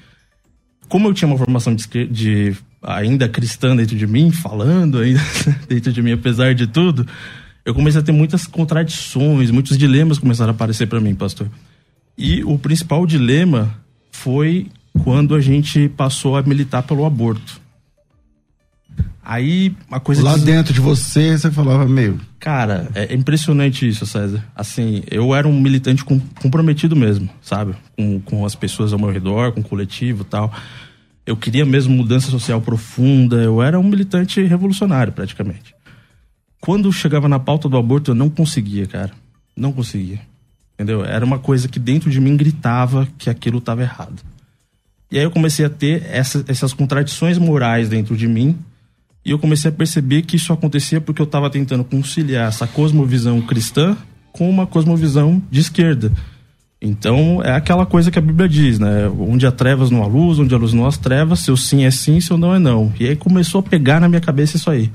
Como 0.87 1.07
eu 1.07 1.13
tinha 1.13 1.27
uma 1.27 1.37
formação 1.37 1.73
de, 1.73 1.87
de 2.07 2.55
ainda 2.83 3.27
cristã 3.27 3.75
dentro 3.75 3.95
de 3.95 4.05
mim, 4.05 4.31
falando 4.31 4.99
ainda 4.99 5.21
dentro 5.67 5.91
de 5.91 6.01
mim, 6.01 6.11
apesar 6.11 6.53
de 6.53 6.67
tudo, 6.67 7.07
eu 7.63 7.73
comecei 7.73 7.99
a 7.99 8.03
ter 8.03 8.11
muitas 8.11 8.45
contradições, 8.45 9.49
muitos 9.49 9.77
dilemas 9.77 10.19
começaram 10.19 10.51
a 10.51 10.55
aparecer 10.55 10.87
para 10.87 11.01
mim, 11.01 11.15
pastor. 11.15 11.49
E 12.15 12.43
o 12.43 12.59
principal 12.59 13.05
dilema 13.07 13.75
foi 14.11 14.67
quando 15.03 15.33
a 15.33 15.41
gente 15.41 15.89
passou 15.89 16.37
a 16.37 16.43
militar 16.43 16.83
pelo 16.83 17.05
aborto. 17.05 17.59
Aí 19.25 19.75
a 19.89 19.99
coisa. 19.99 20.23
Lá 20.23 20.37
dentro 20.37 20.71
de 20.71 20.79
você, 20.79 21.35
você 21.35 21.49
falava, 21.49 21.87
meio. 21.87 22.21
Cara, 22.39 22.89
é 22.93 23.11
impressionante 23.15 23.87
isso, 23.87 24.05
César. 24.05 24.45
Assim, 24.55 25.01
eu 25.09 25.33
era 25.33 25.47
um 25.47 25.59
militante 25.59 26.05
com, 26.05 26.19
comprometido 26.19 26.95
mesmo, 26.95 27.27
sabe? 27.41 27.73
Com, 27.97 28.21
com 28.21 28.45
as 28.45 28.53
pessoas 28.53 28.93
ao 28.93 28.99
meu 28.99 29.09
redor, 29.09 29.51
com 29.51 29.61
o 29.61 29.63
coletivo 29.63 30.21
e 30.21 30.25
tal. 30.25 30.53
Eu 31.25 31.35
queria 31.35 31.65
mesmo 31.65 31.95
mudança 31.95 32.29
social 32.29 32.61
profunda, 32.61 33.37
eu 33.37 33.63
era 33.63 33.79
um 33.79 33.83
militante 33.83 34.43
revolucionário 34.43 35.11
praticamente. 35.11 35.73
Quando 36.61 36.93
chegava 36.93 37.27
na 37.27 37.39
pauta 37.39 37.67
do 37.67 37.77
aborto, 37.77 38.11
eu 38.11 38.15
não 38.15 38.29
conseguia, 38.29 38.85
cara. 38.85 39.11
Não 39.57 39.71
conseguia. 39.71 40.19
Entendeu? 40.75 41.03
Era 41.03 41.25
uma 41.25 41.39
coisa 41.39 41.67
que 41.67 41.79
dentro 41.79 42.11
de 42.11 42.21
mim 42.21 42.37
gritava 42.37 43.07
que 43.17 43.27
aquilo 43.27 43.57
estava 43.57 43.81
errado. 43.81 44.21
E 45.09 45.17
aí 45.17 45.23
eu 45.23 45.31
comecei 45.31 45.65
a 45.65 45.69
ter 45.69 46.03
essa, 46.11 46.45
essas 46.47 46.73
contradições 46.73 47.39
morais 47.39 47.89
dentro 47.89 48.15
de 48.15 48.27
mim. 48.27 48.57
E 49.25 49.31
eu 49.31 49.39
comecei 49.39 49.69
a 49.69 49.73
perceber 49.73 50.21
que 50.21 50.35
isso 50.35 50.53
acontecia 50.53 51.01
porque 51.01 51.21
eu 51.21 51.25
estava 51.25 51.49
tentando 51.49 51.83
conciliar 51.83 52.47
essa 52.47 52.67
cosmovisão 52.67 53.41
cristã 53.41 53.97
com 54.31 54.49
uma 54.49 54.67
cosmovisão 54.67 55.41
de 55.49 55.61
esquerda. 55.61 56.11
Então 56.81 57.41
é 57.43 57.51
aquela 57.53 57.85
coisa 57.85 58.11
que 58.11 58.19
a 58.19 58.21
Bíblia 58.21 58.47
diz, 58.47 58.77
né? 58.77 59.07
Onde 59.07 59.47
há 59.47 59.51
trevas 59.51 59.89
não 59.89 60.03
há 60.03 60.07
luz, 60.07 60.37
onde 60.37 60.53
há 60.53 60.57
luz 60.57 60.73
não 60.73 60.85
há 60.85 60.91
trevas, 60.91 61.39
seu 61.39 61.57
sim 61.57 61.83
é 61.83 61.89
sim, 61.89 62.21
seu 62.21 62.37
não 62.37 62.53
é 62.53 62.59
não. 62.59 62.93
E 62.99 63.07
aí 63.07 63.15
começou 63.15 63.59
a 63.59 63.63
pegar 63.63 63.99
na 63.99 64.07
minha 64.07 64.21
cabeça 64.21 64.57
isso 64.57 64.69
aí. 64.69 64.91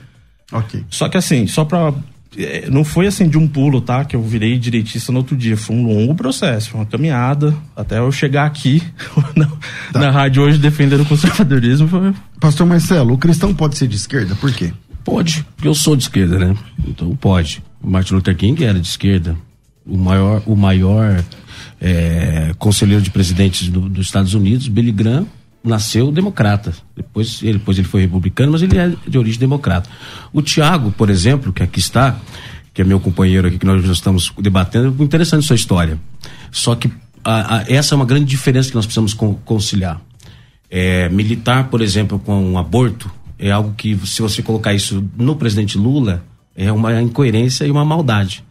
Ok. 0.52 0.84
Só 0.88 1.08
que 1.08 1.16
assim, 1.16 1.46
só 1.46 1.64
pra. 1.64 1.92
É, 2.36 2.68
Não 2.70 2.84
foi 2.84 3.06
assim 3.06 3.28
de 3.28 3.36
um 3.38 3.46
pulo, 3.48 3.80
tá? 3.80 4.04
Que 4.04 4.14
eu 4.16 4.22
virei 4.22 4.58
direitista 4.58 5.10
no 5.12 5.18
outro 5.18 5.36
dia. 5.36 5.56
Foi 5.56 5.74
um 5.76 5.86
longo 5.86 6.14
processo, 6.14 6.70
foi 6.70 6.80
uma 6.80 6.86
caminhada. 6.86 7.54
Até 7.76 7.98
eu 7.98 8.10
chegar 8.12 8.46
aqui 8.46 8.82
na, 9.36 9.50
na 10.00 10.10
rádio 10.10 10.42
hoje 10.42 10.58
defendendo 10.58 11.02
o 11.02 11.06
conservadorismo. 11.06 11.88
Foi... 11.88 12.12
Pastor 12.40 12.66
Marcelo, 12.66 13.14
o 13.14 13.18
cristão 13.18 13.54
pode 13.54 13.76
ser 13.76 13.88
de 13.88 13.96
esquerda? 13.96 14.34
Por 14.36 14.52
quê? 14.52 14.72
Pode, 15.04 15.44
porque 15.56 15.66
eu 15.66 15.74
sou 15.74 15.96
de 15.96 16.02
esquerda, 16.04 16.38
né? 16.38 16.54
Então 16.86 17.14
pode. 17.16 17.62
O 17.82 17.88
Martin 17.90 18.14
Luther 18.14 18.36
King 18.36 18.62
era 18.64 18.78
de 18.78 18.86
esquerda. 18.86 19.34
O 19.86 19.96
maior, 19.96 20.42
o 20.46 20.54
maior 20.54 21.24
é, 21.80 22.52
conselheiro 22.58 23.02
de 23.02 23.10
presidentes 23.10 23.68
do- 23.68 23.88
dos 23.88 24.06
Estados 24.06 24.34
Unidos, 24.34 24.68
Billy 24.68 24.92
Graham, 24.92 25.26
nasceu 25.62 26.10
democrata. 26.10 26.72
Depois 26.96 27.40
ele, 27.42 27.58
depois 27.58 27.78
ele 27.78 27.86
foi 27.88 28.00
republicano, 28.02 28.52
mas 28.52 28.62
ele 28.62 28.76
é 28.78 28.92
de 29.06 29.18
origem 29.18 29.38
democrata. 29.40 29.88
O 30.32 30.40
Tiago, 30.42 30.90
por 30.92 31.10
exemplo, 31.10 31.52
que 31.52 31.62
aqui 31.62 31.78
está, 31.80 32.18
que 32.72 32.80
é 32.82 32.84
meu 32.84 33.00
companheiro 33.00 33.46
aqui, 33.48 33.58
que 33.58 33.66
nós 33.66 33.84
já 33.84 33.92
estamos 33.92 34.32
debatendo, 34.38 34.94
é 34.98 35.02
interessante 35.04 35.46
sua 35.46 35.56
história. 35.56 35.98
Só 36.50 36.74
que 36.74 36.90
a- 37.24 37.56
a- 37.58 37.64
essa 37.68 37.94
é 37.94 37.96
uma 37.96 38.06
grande 38.06 38.24
diferença 38.26 38.68
que 38.70 38.74
nós 38.76 38.86
precisamos 38.86 39.12
con- 39.12 39.34
conciliar. 39.44 40.00
É, 40.70 41.08
militar, 41.08 41.68
por 41.68 41.82
exemplo, 41.82 42.18
com 42.18 42.52
um 42.52 42.56
aborto, 42.56 43.10
é 43.38 43.50
algo 43.50 43.74
que, 43.76 43.98
se 44.06 44.22
você 44.22 44.42
colocar 44.42 44.72
isso 44.72 45.04
no 45.16 45.34
presidente 45.36 45.76
Lula, 45.76 46.24
é 46.54 46.70
uma 46.70 47.00
incoerência 47.02 47.64
e 47.64 47.70
uma 47.70 47.84
maldade. 47.84 48.44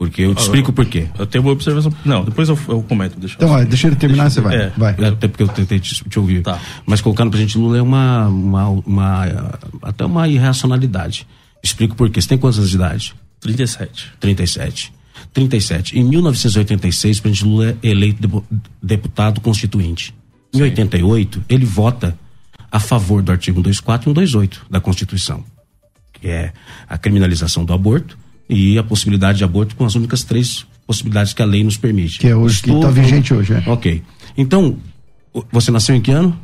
Porque 0.00 0.22
eu 0.22 0.34
te 0.34 0.40
explico 0.40 0.72
por 0.72 0.86
quê. 0.86 1.08
Eu 1.18 1.26
tenho 1.26 1.44
uma 1.44 1.52
observação. 1.52 1.92
Não, 2.06 2.24
depois 2.24 2.48
eu, 2.48 2.58
eu 2.68 2.82
comento. 2.82 3.20
Deixa 3.20 3.34
eu- 3.38 3.44
Então, 3.44 3.50
ó, 3.54 3.62
deixa 3.62 3.86
ele 3.86 3.96
terminar, 3.96 4.30
você 4.30 4.40
vai. 4.40 4.56
É. 4.56 4.72
Vai. 4.74 4.92
Até 4.92 5.28
porque 5.28 5.42
eu 5.42 5.48
tentei 5.48 5.78
te, 5.78 6.02
te 6.08 6.18
ouvir. 6.18 6.40
Tá. 6.40 6.58
Mas 6.86 7.02
colocar 7.02 7.22
no 7.26 7.30
presidente 7.30 7.58
Lula 7.58 7.76
é 7.76 7.82
uma, 7.82 8.26
uma, 8.28 8.68
uma- 8.70 9.58
até 9.82 10.06
uma 10.06 10.26
irracionalidade. 10.26 11.26
Explico 11.62 11.94
por 11.94 12.08
quê. 12.08 12.18
Você 12.18 12.28
tem 12.28 12.38
quantos 12.38 12.56
anos 12.58 12.70
de 12.70 12.76
idade? 12.76 13.14
37. 13.40 14.06
37. 14.18 14.90
37. 15.34 15.98
Em 15.98 16.02
1986, 16.04 17.18
o 17.18 17.22
presidente 17.22 17.44
Lula 17.46 17.76
é 17.82 17.88
eleito 17.90 18.42
deputado 18.82 19.38
constituinte. 19.42 20.14
Em 20.54 20.62
88, 20.62 21.44
ele 21.46 21.66
vota 21.66 22.18
a 22.72 22.80
favor 22.80 23.20
do 23.22 23.30
artigo 23.32 23.56
124 23.60 24.10
e 24.10 24.14
128 24.14 24.62
da 24.70 24.80
Constituição, 24.80 25.44
que 26.14 26.26
é 26.26 26.54
a 26.88 26.96
criminalização 26.96 27.66
do 27.66 27.74
aborto 27.74 28.16
e 28.50 28.76
a 28.76 28.82
possibilidade 28.82 29.38
de 29.38 29.44
aborto 29.44 29.74
com 29.76 29.84
as 29.86 29.94
únicas 29.94 30.24
três 30.24 30.66
possibilidades 30.86 31.32
que 31.32 31.40
a 31.40 31.44
lei 31.46 31.62
nos 31.64 31.76
permite. 31.76 32.18
Que 32.18 32.26
é 32.26 32.36
hoje, 32.36 32.60
que 32.60 32.68
tá 32.70 32.74
Estupro- 32.76 32.92
vigente 32.92 33.32
hoje, 33.32 33.54
é. 33.54 33.62
Ok. 33.66 34.02
Então, 34.36 34.76
você 35.52 35.70
nasceu 35.70 35.94
em 35.94 36.00
que 36.00 36.10
ano? 36.10 36.36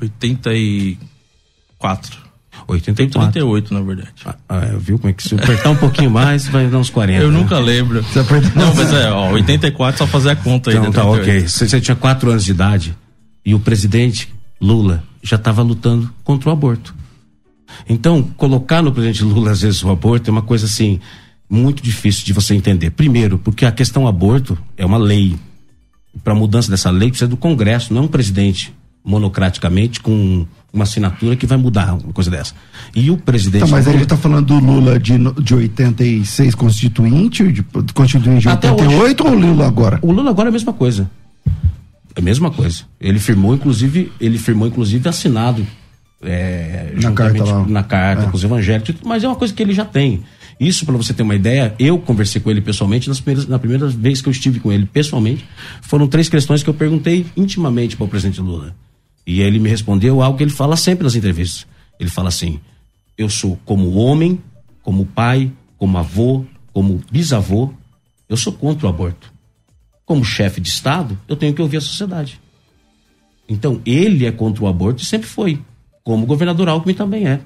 84. 0.00 2.30
84. 2.66 3.32
38, 3.32 3.74
na 3.74 3.80
verdade. 3.80 4.10
Ah, 4.24 4.34
ah, 4.48 4.60
viu 4.78 4.98
como 4.98 5.10
é 5.10 5.12
que 5.12 5.22
se 5.22 5.34
apertar 5.34 5.70
um 5.70 5.76
pouquinho 5.76 6.10
mais 6.10 6.46
vai 6.48 6.66
dar 6.68 6.78
uns 6.78 6.90
40. 6.90 7.22
Eu 7.22 7.30
né? 7.30 7.38
nunca 7.38 7.58
lembro. 7.58 8.02
Você 8.02 8.20
apertou- 8.20 8.50
Não, 8.54 8.74
mas 8.74 8.92
é, 8.92 9.10
ó, 9.10 9.32
84 9.32 9.98
só 9.98 10.06
fazer 10.06 10.30
a 10.30 10.36
conta 10.36 10.70
aí. 10.70 10.76
Então 10.76 10.92
tá 10.92 11.02
38. 11.02 11.22
ok. 11.22 11.48
Você, 11.48 11.68
você 11.68 11.80
tinha 11.80 11.96
quatro 11.96 12.30
anos 12.30 12.44
de 12.44 12.50
idade 12.50 12.96
e 13.44 13.54
o 13.54 13.60
presidente 13.60 14.32
Lula 14.60 15.02
já 15.22 15.36
estava 15.36 15.62
lutando 15.62 16.12
contra 16.24 16.50
o 16.50 16.52
aborto. 16.52 16.94
Então, 17.88 18.22
colocar 18.22 18.82
no 18.82 18.92
presidente 18.92 19.22
Lula, 19.24 19.52
às 19.52 19.62
vezes, 19.62 19.82
o 19.82 19.90
aborto 19.90 20.28
é 20.28 20.32
uma 20.32 20.42
coisa 20.42 20.66
assim, 20.66 21.00
muito 21.50 21.82
difícil 21.82 22.24
de 22.24 22.32
você 22.32 22.54
entender. 22.54 22.90
Primeiro, 22.90 23.36
porque 23.38 23.66
a 23.66 23.72
questão 23.72 24.06
aborto 24.06 24.56
é 24.76 24.86
uma 24.86 24.96
lei. 24.98 25.34
Para 26.24 26.34
mudança 26.34 26.70
dessa 26.70 26.90
lei 26.90 27.08
precisa 27.10 27.28
do 27.28 27.36
Congresso, 27.36 27.92
não 27.92 28.04
um 28.04 28.08
presidente 28.08 28.72
monocraticamente 29.04 30.00
com 30.00 30.46
uma 30.72 30.84
assinatura 30.84 31.34
que 31.34 31.46
vai 31.46 31.56
mudar 31.58 31.94
uma 31.94 32.12
coisa 32.12 32.30
dessa. 32.30 32.54
E 32.94 33.10
o 33.10 33.16
presidente. 33.16 33.62
Então, 33.64 33.68
mas 33.76 33.86
Lula- 33.86 33.96
ele 33.98 34.06
tá 34.06 34.16
falando 34.16 34.46
do 34.46 34.58
Lula 34.64 34.98
de, 35.00 35.14
de 35.42 35.54
86 35.54 36.54
constituinte, 36.54 37.50
de 37.50 37.62
constituinte 37.94 38.40
de 38.42 38.48
Até 38.48 38.70
88 38.70 39.24
ou 39.26 39.30
o 39.32 39.34
Lula 39.34 39.66
agora? 39.66 39.98
O 40.02 40.12
Lula 40.12 40.30
agora 40.30 40.48
é 40.48 40.50
a 40.50 40.52
mesma 40.52 40.72
coisa. 40.72 41.10
É 42.14 42.20
a 42.20 42.22
mesma 42.22 42.50
coisa. 42.50 42.82
Ele 43.00 43.18
firmou, 43.18 43.54
inclusive, 43.54 44.12
ele 44.20 44.38
firmou, 44.38 44.68
inclusive, 44.68 45.08
assinado 45.08 45.66
é, 46.22 46.92
Na 47.02 47.12
carta 47.12 47.44
lá. 47.44 47.66
na 47.66 47.82
carta 47.82 48.24
É. 48.24 48.26
com 48.26 48.36
os 48.36 48.44
evangélicos, 48.44 48.94
mas 49.04 49.24
é 49.24 49.28
uma 49.28 49.36
coisa 49.36 49.54
que 49.54 49.62
ele 49.62 49.72
já 49.72 49.84
tem. 49.84 50.22
Isso, 50.60 50.84
para 50.84 50.96
você 50.96 51.14
ter 51.14 51.22
uma 51.22 51.34
ideia, 51.34 51.74
eu 51.78 51.98
conversei 51.98 52.40
com 52.40 52.50
ele 52.50 52.60
pessoalmente, 52.60 53.08
nas 53.08 53.18
primeiras, 53.18 53.48
na 53.48 53.58
primeira 53.58 53.88
vez 53.88 54.20
que 54.20 54.28
eu 54.28 54.30
estive 54.30 54.60
com 54.60 54.70
ele 54.70 54.84
pessoalmente, 54.84 55.44
foram 55.80 56.06
três 56.06 56.28
questões 56.28 56.62
que 56.62 56.68
eu 56.68 56.74
perguntei 56.74 57.24
intimamente 57.34 57.96
para 57.96 58.04
o 58.04 58.08
presidente 58.08 58.42
Lula. 58.42 58.76
E 59.26 59.40
ele 59.40 59.58
me 59.58 59.70
respondeu 59.70 60.20
algo 60.20 60.36
que 60.36 60.44
ele 60.44 60.50
fala 60.50 60.76
sempre 60.76 61.04
nas 61.04 61.14
entrevistas. 61.14 61.66
Ele 61.98 62.10
fala 62.10 62.28
assim: 62.28 62.60
eu 63.16 63.30
sou 63.30 63.58
como 63.64 63.94
homem, 63.94 64.38
como 64.82 65.06
pai, 65.06 65.50
como 65.78 65.96
avô, 65.96 66.44
como 66.72 67.00
bisavô, 67.10 67.72
eu 68.28 68.36
sou 68.36 68.52
contra 68.52 68.86
o 68.86 68.90
aborto 68.90 69.32
como 70.10 70.24
chefe 70.24 70.60
de 70.60 70.68
Estado, 70.68 71.16
eu 71.28 71.36
tenho 71.36 71.54
que 71.54 71.62
ouvir 71.62 71.76
a 71.76 71.80
sociedade. 71.80 72.40
Então, 73.48 73.80
ele 73.86 74.26
é 74.26 74.32
contra 74.32 74.64
o 74.64 74.66
aborto 74.66 75.04
e 75.04 75.06
sempre 75.06 75.28
foi. 75.28 75.62
Como 76.02 76.24
o 76.24 76.26
governador 76.26 76.68
Alckmin 76.68 76.94
também 76.94 77.28
é. 77.28 77.40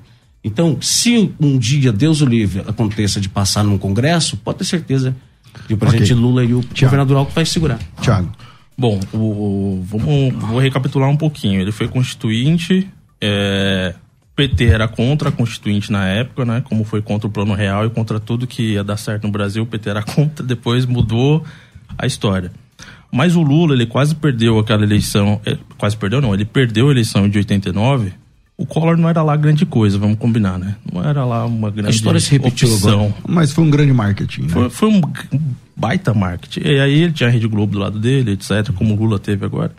Então, 0.45 0.77
se 0.81 1.33
um 1.41 1.59
dia, 1.59 1.91
Deus 1.91 2.21
o 2.21 2.27
livre, 2.27 2.63
aconteça 2.69 3.19
de 3.21 3.29
passar 3.31 3.65
num 3.65 3.79
congresso, 3.79 4.37
pode 4.37 4.59
ter 4.59 4.65
certeza 4.65 5.17
que 5.67 5.73
o 5.75 5.79
presidente 5.79 6.13
Ok. 6.13 6.23
Lula 6.23 6.45
e 6.45 6.53
o 6.53 6.61
Tiago. 6.61 6.91
governador 6.91 7.17
Alckmin 7.17 7.35
vai 7.35 7.47
segurar. 7.47 7.79
Tiago. 8.03 8.31
Bom, 8.77 9.01
o, 9.13 9.17
o- 9.17 9.83
vamos, 9.87 10.35
vou 10.35 10.59
recapitular 10.59 11.09
um 11.09 11.17
pouquinho. 11.17 11.61
Ele 11.61 11.73
foi 11.73 11.89
constituinte, 11.89 12.87
é, 13.21 13.95
PT 14.37 14.65
era 14.67 14.87
contra 14.89 15.29
a 15.31 15.33
constituinte 15.33 15.91
na 15.91 16.07
época, 16.09 16.45
né? 16.45 16.61
Como 16.65 16.85
foi 16.85 17.01
contra 17.01 17.27
o 17.27 17.31
Plano 17.31 17.55
Real 17.55 17.87
e 17.87 17.91
contra 17.91 18.19
tudo 18.21 18.47
que 18.47 18.73
ia 18.73 18.85
dar 18.85 18.97
certo 18.97 19.25
no 19.25 19.31
Brasil, 19.33 19.63
o 19.63 19.67
PT 19.67 19.89
era 19.89 20.03
contra, 20.05 20.45
depois 20.45 20.85
mudou 20.85 21.43
a 21.97 22.05
história. 22.07 22.53
Mas 23.13 23.37
o 23.37 23.43
Lula, 23.43 23.75
ele 23.75 23.87
quase 23.87 24.15
perdeu 24.15 24.59
aquela 24.59 24.83
eleição, 24.83 25.41
é, 25.47 25.57
quase 25.79 25.97
perdeu 25.97 26.21
não, 26.21 26.35
ele 26.35 26.45
perdeu 26.45 26.89
a 26.89 26.91
eleição 26.91 27.29
de 27.29 27.39
89. 27.39 28.13
O 28.57 28.65
Collor 28.65 28.97
não 28.97 29.09
era 29.09 29.23
lá 29.23 29.37
grande 29.37 29.67
coisa, 29.67 29.99
vamos 29.99 30.17
combinar, 30.17 30.59
né? 30.59 30.77
Não 30.91 31.03
era 31.03 31.25
lá 31.25 31.45
uma 31.45 31.71
grande 31.71 31.91
história 31.91 32.21
se 32.21 32.31
repetiu 32.31 32.69
opção. 32.69 33.07
agora. 33.07 33.15
Mas 33.27 33.53
foi 33.53 33.65
um 33.65 33.71
grande 33.71 33.93
marketing, 33.93 34.43
né? 34.43 34.49
Foi, 34.49 34.71
foi 34.71 34.89
um 34.89 35.01
baita 35.77 36.15
marketing. 36.15 36.61
E 36.61 36.81
aí 36.81 37.03
ele 37.03 37.13
tinha 37.13 37.29
a 37.29 37.33
Rede 37.33 37.49
Globo 37.49 37.73
do 37.73 37.79
lado 37.81 37.99
dele, 37.99 38.33
etc., 38.33 38.73
como 38.73 38.95
o 38.95 38.97
Lula 38.97 39.19
teve 39.19 39.45
agora. 39.45 39.73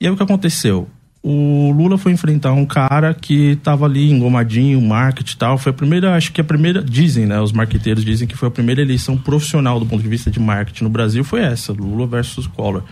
E 0.00 0.06
aí 0.06 0.12
o 0.12 0.16
que 0.16 0.22
aconteceu? 0.22 0.88
O 1.20 1.72
Lula 1.72 1.98
foi 1.98 2.12
enfrentar 2.12 2.52
um 2.52 2.64
cara 2.64 3.12
que 3.12 3.56
tava 3.64 3.84
ali 3.84 4.10
engomadinho, 4.10 4.80
marketing 4.80 5.34
e 5.34 5.36
tal. 5.36 5.58
Foi 5.58 5.70
a 5.70 5.74
primeira, 5.74 6.14
acho 6.14 6.30
que 6.32 6.40
a 6.40 6.44
primeira, 6.44 6.80
dizem, 6.80 7.26
né? 7.26 7.40
Os 7.40 7.50
marqueteiros 7.50 8.04
dizem 8.04 8.28
que 8.28 8.36
foi 8.36 8.46
a 8.46 8.52
primeira 8.52 8.80
eleição 8.80 9.18
profissional 9.18 9.80
do 9.80 9.86
ponto 9.86 10.00
de 10.00 10.08
vista 10.08 10.30
de 10.30 10.38
marketing 10.38 10.84
no 10.84 10.90
Brasil, 10.90 11.24
foi 11.24 11.40
essa, 11.40 11.72
Lula 11.72 12.06
versus 12.06 12.46
Collor. 12.46 12.84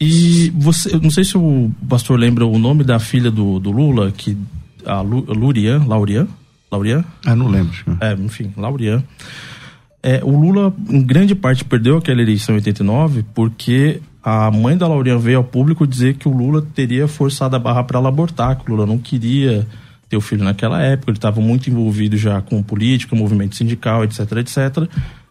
E 0.00 0.50
você, 0.56 0.94
eu 0.94 1.00
não 1.00 1.10
sei 1.10 1.24
se 1.24 1.36
o 1.36 1.70
pastor 1.88 2.18
lembra 2.18 2.46
o 2.46 2.58
nome 2.58 2.82
da 2.82 2.98
filha 2.98 3.30
do, 3.30 3.58
do 3.58 3.70
Lula, 3.70 4.10
que 4.10 4.36
a 4.86 5.02
Lu, 5.02 5.20
Lurian, 5.28 5.84
Laurian, 5.86 6.26
Laurian? 6.72 7.04
Ah, 7.26 7.36
não 7.36 7.48
lembro. 7.48 7.76
É, 8.00 8.14
enfim, 8.14 8.52
Laurian. 8.56 9.02
É, 10.02 10.22
o 10.24 10.30
Lula, 10.30 10.74
em 10.88 11.02
grande 11.02 11.34
parte, 11.34 11.64
perdeu 11.64 11.98
aquela 11.98 12.22
eleição 12.22 12.54
em 12.54 12.58
89 12.58 13.24
porque 13.34 14.00
a 14.22 14.50
mãe 14.50 14.76
da 14.76 14.88
Laurian 14.88 15.18
veio 15.18 15.38
ao 15.38 15.44
público 15.44 15.86
dizer 15.86 16.14
que 16.14 16.28
o 16.28 16.32
Lula 16.32 16.66
teria 16.74 17.06
forçado 17.06 17.56
a 17.56 17.58
barra 17.58 17.84
para 17.84 17.98
ela 17.98 18.08
abortar, 18.08 18.56
que 18.56 18.70
o 18.70 18.74
Lula 18.74 18.86
não 18.86 18.98
queria 18.98 19.66
ter 20.08 20.16
o 20.16 20.20
filho 20.20 20.42
naquela 20.42 20.80
época, 20.80 21.10
ele 21.10 21.18
estava 21.18 21.40
muito 21.40 21.68
envolvido 21.70 22.16
já 22.16 22.40
com 22.40 22.62
política, 22.62 23.14
movimento 23.14 23.54
sindical, 23.54 24.02
etc, 24.02 24.20
etc. 24.38 24.88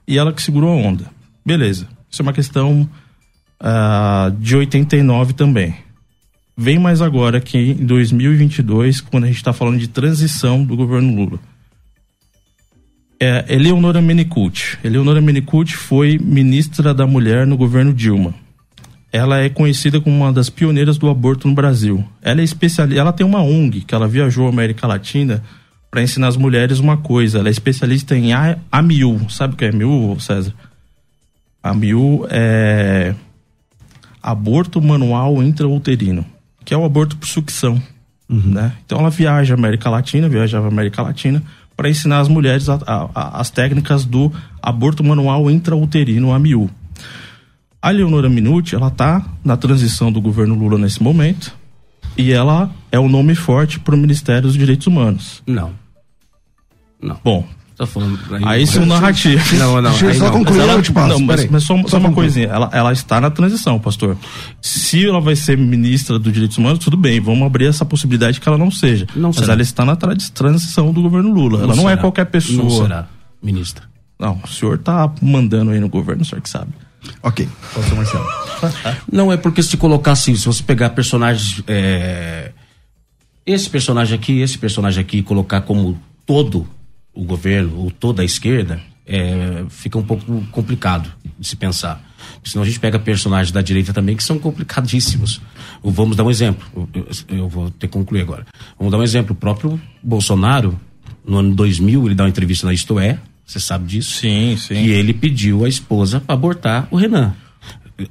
E 0.07 0.17
ela 0.17 0.31
que 0.31 0.41
segurou 0.41 0.69
a 0.69 0.75
onda. 0.75 1.05
Beleza. 1.45 1.87
Isso 2.09 2.21
é 2.21 2.23
uma 2.23 2.33
questão 2.33 2.87
ah, 3.59 4.31
de 4.39 4.55
89 4.55 5.33
também. 5.33 5.75
Vem 6.61 6.77
mais 6.77 7.01
agora 7.01 7.39
que 7.39 7.57
em 7.57 7.85
2022, 7.85 9.01
quando 9.01 9.23
a 9.23 9.27
gente 9.27 9.37
está 9.37 9.53
falando 9.53 9.79
de 9.79 9.87
transição 9.87 10.63
do 10.63 10.75
governo 10.75 11.15
Lula. 11.15 11.39
É, 13.17 13.45
Eleonora 13.49 14.01
Menecult. 14.01 14.77
Eleonora 14.83 15.21
Menecult 15.21 15.73
foi 15.75 16.17
ministra 16.17 16.93
da 16.93 17.07
Mulher 17.07 17.47
no 17.47 17.57
governo 17.57 17.93
Dilma. 17.93 18.33
ela 19.11 19.39
é 19.39 19.49
conhecida 19.49 19.99
como 19.99 20.15
uma 20.15 20.31
das 20.31 20.49
pioneiras 20.49 20.97
do 20.97 21.09
aborto 21.09 21.47
no 21.47 21.55
Brasil. 21.55 22.03
Ela 22.21 22.41
é 22.41 22.45
ela 22.95 23.11
tem 23.11 23.25
uma 23.25 23.41
ONG 23.41 23.81
que 23.81 23.95
ela 23.95 24.07
viajou 24.07 24.45
à 24.45 24.49
América 24.49 24.85
Latina 24.85 25.43
para 25.89 26.03
ensinar 26.03 26.27
as 26.27 26.37
mulheres 26.37 26.79
uma 26.79 26.97
coisa. 26.97 27.39
Ela 27.39 27.47
é 27.47 27.51
especialista 27.51 28.15
em 28.15 28.31
AMIU. 28.71 29.29
Sabe 29.29 29.53
o 29.53 29.57
que 29.57 29.65
é 29.65 29.69
AMIU, 29.69 30.17
César? 30.19 30.53
AMIU 31.63 32.27
é 32.29 33.15
aborto 34.21 34.81
manual 34.81 35.41
intrauterino, 35.41 36.25
que 36.65 36.73
é 36.73 36.77
o 36.77 36.85
aborto 36.85 37.17
por 37.17 37.27
sucção, 37.27 37.81
uhum. 38.29 38.41
né? 38.45 38.73
Então 38.85 38.99
ela 38.99 39.09
viaja 39.09 39.53
à 39.53 39.57
América 39.57 39.89
Latina, 39.89 40.29
viajava 40.29 40.65
à 40.65 40.69
América 40.69 41.01
Latina 41.01 41.43
para 41.75 41.89
ensinar 41.89 42.19
as 42.19 42.27
mulheres 42.27 42.67
a, 42.67 42.75
a, 42.85 43.09
a, 43.15 43.39
as 43.39 43.49
técnicas 43.49 44.03
do 44.03 44.31
aborto 44.61 45.03
manual 45.03 45.49
intrauterino, 45.49 46.33
AMIU. 46.33 46.69
A 47.81 47.89
Leonora 47.91 48.27
Minuti, 48.27 48.75
ela 48.75 48.91
tá 48.91 49.25
na 49.43 49.55
transição 49.55 50.11
do 50.11 50.19
governo 50.19 50.55
Lula 50.55 50.77
nesse 50.77 51.01
momento 51.01 51.55
e 52.17 52.33
ela 52.33 52.69
é 52.91 52.99
o 52.99 53.03
um 53.03 53.09
nome 53.09 53.33
forte 53.33 53.79
para 53.79 53.95
o 53.95 53.97
Ministério 53.97 54.41
dos 54.41 54.53
Direitos 54.55 54.87
Humanos. 54.87 55.41
Não. 55.47 55.71
Não. 57.01 57.17
Bom, 57.23 57.47
Tá 57.79 57.87
falando. 57.87 58.19
Aí, 58.33 58.43
aí 58.43 58.67
são 58.67 58.85
narrativas. 58.85 59.53
Não, 59.53 59.81
não. 59.81 59.89
Deixa 59.91 60.07
eu 60.07 60.13
só 60.15 60.29
concluir, 60.29 60.59
ela, 60.59 60.73
eu 60.73 60.81
te 60.81 60.91
passo. 60.91 61.07
Não, 61.07 61.19
mas, 61.21 61.49
mas 61.49 61.63
só, 61.63 61.81
só, 61.87 61.97
uma 61.97 62.11
coisinha. 62.11 62.47
Ela, 62.47 62.69
ela 62.73 62.91
está 62.91 63.21
na 63.21 63.31
transição, 63.31 63.79
pastor. 63.79 64.17
Se 64.61 65.07
ela 65.07 65.21
vai 65.21 65.33
ser 65.33 65.57
ministra 65.57 66.19
dos 66.19 66.33
Direitos 66.33 66.57
Humanos, 66.57 66.79
tudo 66.79 66.97
bem. 66.97 67.21
Vamos 67.21 67.41
abrir 67.47 67.67
essa 67.67 67.85
possibilidade 67.85 68.41
que 68.41 68.49
ela 68.49 68.57
não 68.57 68.69
seja. 68.69 69.07
Não 69.15 69.29
mas 69.29 69.37
será. 69.37 69.53
ela 69.53 69.61
está 69.61 69.85
na 69.85 69.95
transição 69.95 70.91
do 70.91 71.01
governo 71.01 71.31
Lula. 71.31 71.59
Não 71.59 71.63
ela 71.63 71.75
não 71.77 71.83
é 71.83 71.91
será. 71.91 71.93
é 71.93 71.97
qualquer 72.01 72.25
pessoa. 72.25 72.63
Não 72.63 72.69
será 72.69 73.07
ministra. 73.41 73.85
Não, 74.19 74.41
o 74.43 74.47
senhor 74.49 74.75
está 74.75 75.09
mandando 75.21 75.71
aí 75.71 75.79
no 75.79 75.87
governo, 75.87 76.23
o 76.23 76.25
senhor 76.25 76.41
que 76.41 76.49
sabe. 76.49 76.73
Ok, 77.23 77.47
pode 77.73 77.87
ser 77.87 77.95
Marcelo. 77.95 78.25
não, 79.09 79.31
é 79.31 79.37
porque 79.37 79.63
se 79.63 79.77
colocar 79.77 80.11
assim, 80.11 80.35
se 80.35 80.45
você 80.45 80.61
pegar 80.61 80.89
personagens. 80.89 81.63
É, 81.65 82.51
esse 83.45 83.69
personagem 83.69 84.19
aqui, 84.19 84.41
esse 84.41 84.57
personagem 84.57 84.99
aqui, 84.99 85.23
colocar 85.23 85.61
como 85.61 85.97
todo 86.25 86.67
o 87.19 87.25
governo 87.25 87.77
ou 87.77 87.91
toda 87.91 88.21
a 88.21 88.25
esquerda, 88.25 88.81
é, 89.05 89.65
fica 89.69 89.97
um 89.97 90.03
pouco 90.03 90.41
complicado 90.51 91.11
de 91.37 91.45
se 91.45 91.55
pensar. 91.55 92.01
Senão 92.43 92.63
a 92.63 92.65
gente 92.65 92.79
pega 92.79 92.97
personagens 92.97 93.51
da 93.51 93.61
direita 93.61 93.93
também 93.93 94.15
que 94.15 94.23
são 94.23 94.39
complicadíssimos. 94.39 95.41
Vamos 95.83 96.15
dar 96.15 96.23
um 96.23 96.29
exemplo. 96.29 96.65
Eu, 96.93 97.37
eu 97.37 97.49
vou 97.49 97.69
ter 97.71 97.87
que 97.87 97.93
concluir 97.93 98.21
agora. 98.21 98.45
Vamos 98.77 98.91
dar 98.91 98.97
um 98.97 99.03
exemplo. 99.03 99.33
O 99.33 99.35
próprio 99.35 99.79
Bolsonaro, 100.01 100.79
no 101.25 101.39
ano 101.39 101.53
2000, 101.55 102.05
ele 102.05 102.15
dá 102.15 102.23
uma 102.23 102.29
entrevista 102.29 102.65
na 102.65 102.73
Isto 102.73 102.99
É, 102.99 103.19
você 103.45 103.59
sabe 103.59 103.85
disso? 103.85 104.11
Sim, 104.11 104.55
sim. 104.57 104.75
E 104.75 104.91
ele 104.91 105.13
pediu 105.13 105.65
à 105.65 105.69
esposa 105.69 106.21
para 106.21 106.35
abortar 106.35 106.87
o 106.89 106.95
Renan. 106.95 107.33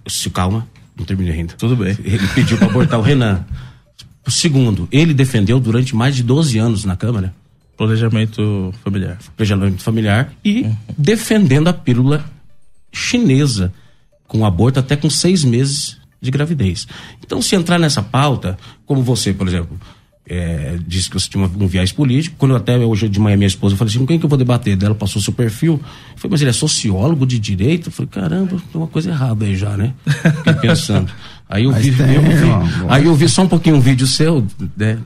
Se 0.06 0.28
calma, 0.28 0.68
não 0.96 1.06
terminei 1.06 1.32
ainda. 1.32 1.54
Tudo 1.54 1.76
bem. 1.76 1.96
Ele 2.04 2.26
pediu 2.34 2.58
para 2.58 2.66
abortar 2.66 2.98
o 2.98 3.02
Renan. 3.02 3.44
Segundo, 4.28 4.86
ele 4.92 5.14
defendeu 5.14 5.58
durante 5.58 5.96
mais 5.96 6.14
de 6.14 6.22
12 6.22 6.58
anos 6.58 6.84
na 6.84 6.96
Câmara 6.96 7.32
Planejamento 7.78 8.75
familiar. 8.82 9.18
Planejamento 9.37 9.82
familiar 9.82 10.32
e 10.44 10.62
uhum. 10.62 10.76
defendendo 10.99 11.68
a 11.68 11.73
pílula 11.73 12.25
chinesa 12.92 13.73
com 14.26 14.44
aborto 14.44 14.80
até 14.80 14.97
com 14.97 15.08
seis 15.08 15.44
meses 15.44 15.97
de 16.20 16.28
gravidez. 16.30 16.88
Então, 17.25 17.40
se 17.40 17.54
entrar 17.54 17.78
nessa 17.78 18.02
pauta, 18.02 18.58
como 18.85 19.00
você, 19.00 19.32
por 19.32 19.47
exemplo, 19.47 19.78
é, 20.28 20.76
disse 20.88 21.08
que 21.08 21.14
você 21.14 21.30
tinha 21.30 21.44
um 21.44 21.66
viés 21.68 21.92
político, 21.92 22.35
quando 22.37 22.56
até 22.56 22.76
hoje 22.76 23.08
de 23.08 23.20
manhã 23.20 23.37
minha 23.37 23.47
esposa 23.47 23.76
falou 23.76 23.88
assim, 23.88 24.00
com 24.00 24.06
quem 24.08 24.18
que 24.18 24.25
eu 24.25 24.28
vou 24.28 24.37
debater? 24.37 24.76
Dela 24.76 24.97
passou 24.97 25.23
seu 25.23 25.32
perfil. 25.32 25.75
Eu 25.75 26.18
falei, 26.18 26.32
mas 26.32 26.40
ele 26.40 26.50
é 26.50 26.52
sociólogo 26.52 27.25
de 27.25 27.38
direito? 27.38 27.88
Eu 27.88 27.92
falei, 27.92 28.11
caramba, 28.11 28.50
tem 28.50 28.80
uma 28.80 28.88
coisa 28.88 29.11
errada 29.11 29.44
aí 29.44 29.56
já, 29.56 29.76
né? 29.76 29.94
Fiquei 30.04 30.54
pensando. 30.61 31.11
Aí 31.49 31.62
eu, 31.62 31.73
vi, 31.73 31.92
tem, 31.92 32.14
eu 32.14 32.23
vi, 32.23 32.87
aí 32.88 33.04
eu 33.06 33.14
vi 33.14 33.28
só 33.28 33.42
um 33.42 33.49
pouquinho 33.49 33.76
um 33.76 33.80
vídeo 33.80 34.06
seu, 34.06 34.47
né, 34.76 34.99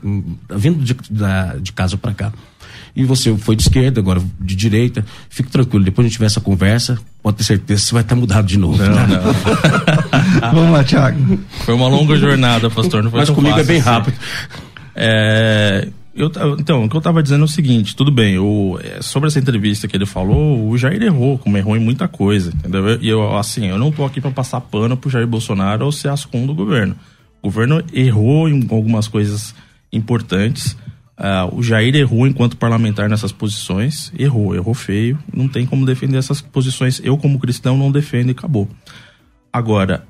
vindo 0.53 0.83
de, 0.83 0.93
da, 1.09 1.55
de 1.55 1.71
casa 1.71 1.95
para 1.95 2.13
cá 2.13 2.33
e 2.95 3.03
você 3.03 3.35
foi 3.37 3.55
de 3.55 3.63
esquerda, 3.63 3.99
agora 3.99 4.21
de 4.39 4.55
direita. 4.55 5.05
Fique 5.29 5.49
tranquilo, 5.49 5.83
depois 5.83 6.05
a 6.05 6.07
gente 6.07 6.13
tiver 6.13 6.27
essa 6.27 6.41
conversa, 6.41 6.99
pode 7.21 7.37
ter 7.37 7.43
certeza 7.43 7.81
que 7.81 7.87
você 7.87 7.93
vai 7.93 8.03
estar 8.03 8.15
mudado 8.15 8.45
de 8.45 8.57
novo. 8.57 8.77
Não, 8.77 8.93
né? 8.93 9.07
não. 9.07 10.51
Vamos 10.53 10.71
lá, 10.71 10.83
Thiago. 10.83 11.39
Foi 11.65 11.73
uma 11.73 11.87
longa 11.87 12.15
jornada, 12.15 12.69
pastor. 12.69 13.03
Não 13.03 13.09
foi 13.09 13.21
Mas 13.21 13.29
comigo 13.29 13.57
é 13.57 13.63
fácil, 13.63 13.63
é 13.63 13.73
bem 13.73 13.81
assim. 13.81 13.89
rápido. 13.89 14.17
É, 14.95 15.87
eu, 16.15 16.31
então, 16.59 16.85
o 16.85 16.89
que 16.89 16.95
eu 16.95 16.99
estava 16.99 17.23
dizendo 17.23 17.41
é 17.41 17.45
o 17.45 17.47
seguinte, 17.47 17.95
tudo 17.95 18.11
bem, 18.11 18.37
o, 18.37 18.79
é, 18.83 19.01
sobre 19.01 19.27
essa 19.27 19.39
entrevista 19.39 19.87
que 19.87 19.97
ele 19.97 20.05
falou, 20.05 20.69
o 20.69 20.77
Jair 20.77 21.01
errou, 21.01 21.39
como 21.39 21.57
errou 21.57 21.75
em 21.75 21.79
muita 21.79 22.07
coisa, 22.07 22.51
entendeu? 22.51 22.99
E 23.01 23.09
eu, 23.09 23.35
assim, 23.35 23.65
eu 23.65 23.79
não 23.79 23.91
tô 23.91 24.05
aqui 24.05 24.21
para 24.21 24.29
passar 24.29 24.61
pano 24.61 24.95
pro 24.95 25.09
Jair 25.09 25.25
Bolsonaro 25.25 25.85
ou 25.85 25.91
ser 25.91 26.09
ascom 26.09 26.45
do 26.45 26.53
governo. 26.53 26.95
O 27.41 27.47
governo 27.47 27.83
errou 27.91 28.47
em 28.47 28.61
algumas 28.69 29.07
coisas 29.07 29.55
importantes, 29.91 30.77
Uh, 31.23 31.55
o 31.55 31.63
Jair 31.63 31.95
errou 31.95 32.27
enquanto 32.27 32.57
parlamentar 32.57 33.07
nessas 33.07 33.31
posições, 33.31 34.11
errou, 34.19 34.53
errou 34.53 34.73
feio, 34.73 35.17
não 35.33 35.47
tem 35.47 35.65
como 35.65 35.85
defender 35.85 36.17
essas 36.17 36.41
posições. 36.41 36.99
Eu, 37.01 37.17
como 37.17 37.39
cristão, 37.39 37.77
não 37.77 37.89
defendo 37.89 38.27
e 38.27 38.31
acabou. 38.31 38.67
Agora, 39.51 40.05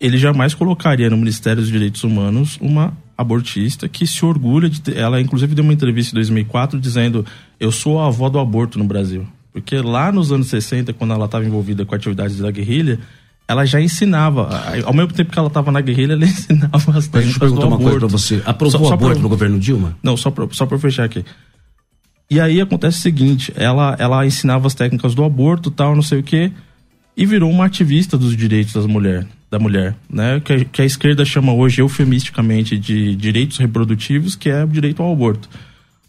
ele 0.00 0.18
jamais 0.18 0.54
colocaria 0.54 1.08
no 1.08 1.16
Ministério 1.16 1.62
dos 1.62 1.70
Direitos 1.70 2.02
Humanos 2.02 2.58
uma 2.60 2.92
abortista 3.16 3.88
que 3.88 4.04
se 4.04 4.24
orgulha 4.24 4.68
de 4.68 4.80
ter, 4.80 4.96
ela 4.96 5.20
inclusive 5.20 5.54
deu 5.54 5.62
uma 5.62 5.72
entrevista 5.72 6.12
em 6.12 6.14
2004 6.14 6.80
dizendo 6.80 7.26
eu 7.58 7.72
sou 7.72 8.00
a 8.00 8.06
avó 8.06 8.28
do 8.28 8.38
aborto 8.38 8.78
no 8.78 8.84
Brasil 8.84 9.26
porque 9.52 9.80
lá 9.80 10.12
nos 10.12 10.30
anos 10.30 10.46
60 10.46 10.92
quando 10.92 11.14
ela 11.14 11.24
estava 11.24 11.44
envolvida 11.44 11.84
com 11.84 11.96
atividades 11.96 12.38
da 12.38 12.48
guerrilha 12.52 13.00
ela 13.48 13.64
já 13.64 13.80
ensinava. 13.80 14.50
Ao 14.84 14.92
mesmo 14.92 15.12
tempo 15.14 15.32
que 15.32 15.38
ela 15.38 15.48
estava 15.48 15.72
na 15.72 15.80
guerrilha, 15.80 16.12
ela 16.12 16.24
ensinava 16.26 16.76
as 16.76 17.08
técnicas 17.08 17.12
Deixa 17.12 17.36
eu 17.36 17.40
perguntar 17.40 17.66
uma 17.66 17.78
coisa 17.78 17.98
para 17.98 18.08
você. 18.08 18.42
Aprovou 18.44 18.82
o 18.82 18.92
aborto 18.92 19.14
pra, 19.14 19.22
no 19.22 19.28
governo 19.28 19.58
Dilma? 19.58 19.96
Não, 20.02 20.16
só 20.16 20.30
para 20.30 20.46
só 20.52 20.66
fechar 20.78 21.04
aqui. 21.04 21.24
E 22.30 22.38
aí 22.38 22.60
acontece 22.60 22.98
o 22.98 23.00
seguinte, 23.00 23.50
ela, 23.56 23.96
ela 23.98 24.26
ensinava 24.26 24.66
as 24.66 24.74
técnicas 24.74 25.14
do 25.14 25.24
aborto, 25.24 25.70
tal, 25.70 25.94
não 25.94 26.02
sei 26.02 26.18
o 26.18 26.22
quê, 26.22 26.52
e 27.16 27.24
virou 27.24 27.50
uma 27.50 27.64
ativista 27.64 28.18
dos 28.18 28.36
direitos 28.36 28.74
das 28.74 28.84
mulher, 28.84 29.26
da 29.50 29.58
mulher, 29.58 29.96
né? 30.10 30.38
Que, 30.40 30.66
que 30.66 30.82
a 30.82 30.84
esquerda 30.84 31.24
chama 31.24 31.54
hoje 31.54 31.80
eufemisticamente 31.80 32.78
de 32.78 33.16
direitos 33.16 33.56
reprodutivos, 33.56 34.36
que 34.36 34.50
é 34.50 34.62
o 34.62 34.68
direito 34.68 35.02
ao 35.02 35.10
aborto. 35.10 35.48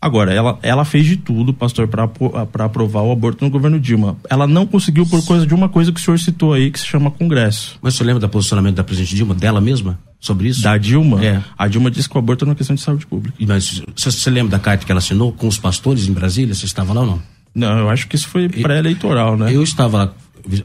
Agora, 0.02 0.34
ela, 0.34 0.58
ela 0.62 0.86
fez 0.86 1.06
de 1.06 1.18
tudo, 1.18 1.54
pastor, 1.54 1.88
para 1.88 2.66
aprovar 2.66 3.02
o 3.02 3.12
aborto 3.12 3.44
no 3.44 3.52
governo 3.52 3.78
Dilma. 3.78 4.16
Ela 4.30 4.48
não 4.48 4.66
conseguiu 4.66 5.06
por 5.06 5.24
coisa 5.26 5.46
de 5.46 5.54
uma 5.54 5.68
coisa 5.68 5.92
que 5.92 6.00
o 6.00 6.04
senhor 6.04 6.18
citou 6.18 6.54
aí, 6.54 6.72
que 6.72 6.80
se 6.80 6.86
chama 6.86 7.12
Congresso. 7.12 7.78
Mas 7.82 7.96
o 7.96 7.98
senhor 7.98 8.08
lembra 8.08 8.22
do 8.22 8.30
posicionamento 8.30 8.76
da 8.76 8.84
presidente 8.84 9.14
Dilma, 9.14 9.36
dela 9.36 9.60
mesma, 9.60 10.00
sobre 10.18 10.48
isso? 10.48 10.62
Da 10.62 10.78
Dilma? 10.78 11.24
É. 11.24 11.44
A 11.58 11.68
Dilma 11.68 11.92
disse 11.92 12.08
que 12.08 12.16
o 12.16 12.20
aborto 12.20 12.46
é 12.46 12.48
uma 12.48 12.56
questão 12.56 12.76
de 12.76 12.82
saúde 12.82 13.06
pública. 13.06 13.36
Mas 13.46 13.82
você, 13.94 14.10
você 14.10 14.30
lembra 14.30 14.52
da 14.52 14.60
carta 14.60 14.86
que 14.86 14.92
ela 14.92 15.00
assinou 15.00 15.34
com 15.34 15.48
os 15.50 15.58
pastores 15.58 16.08
em 16.08 16.14
Brasília? 16.14 16.56
Você 16.56 16.66
estava 16.66 16.94
lá 16.94 17.02
ou 17.02 17.08
não? 17.08 17.22
Não, 17.54 17.78
eu 17.80 17.90
acho 17.90 18.08
que 18.08 18.16
isso 18.16 18.30
foi 18.30 18.48
pré-eleitoral, 18.48 19.36
né? 19.36 19.54
Eu 19.54 19.64
estava 19.64 19.98
lá 19.98 20.14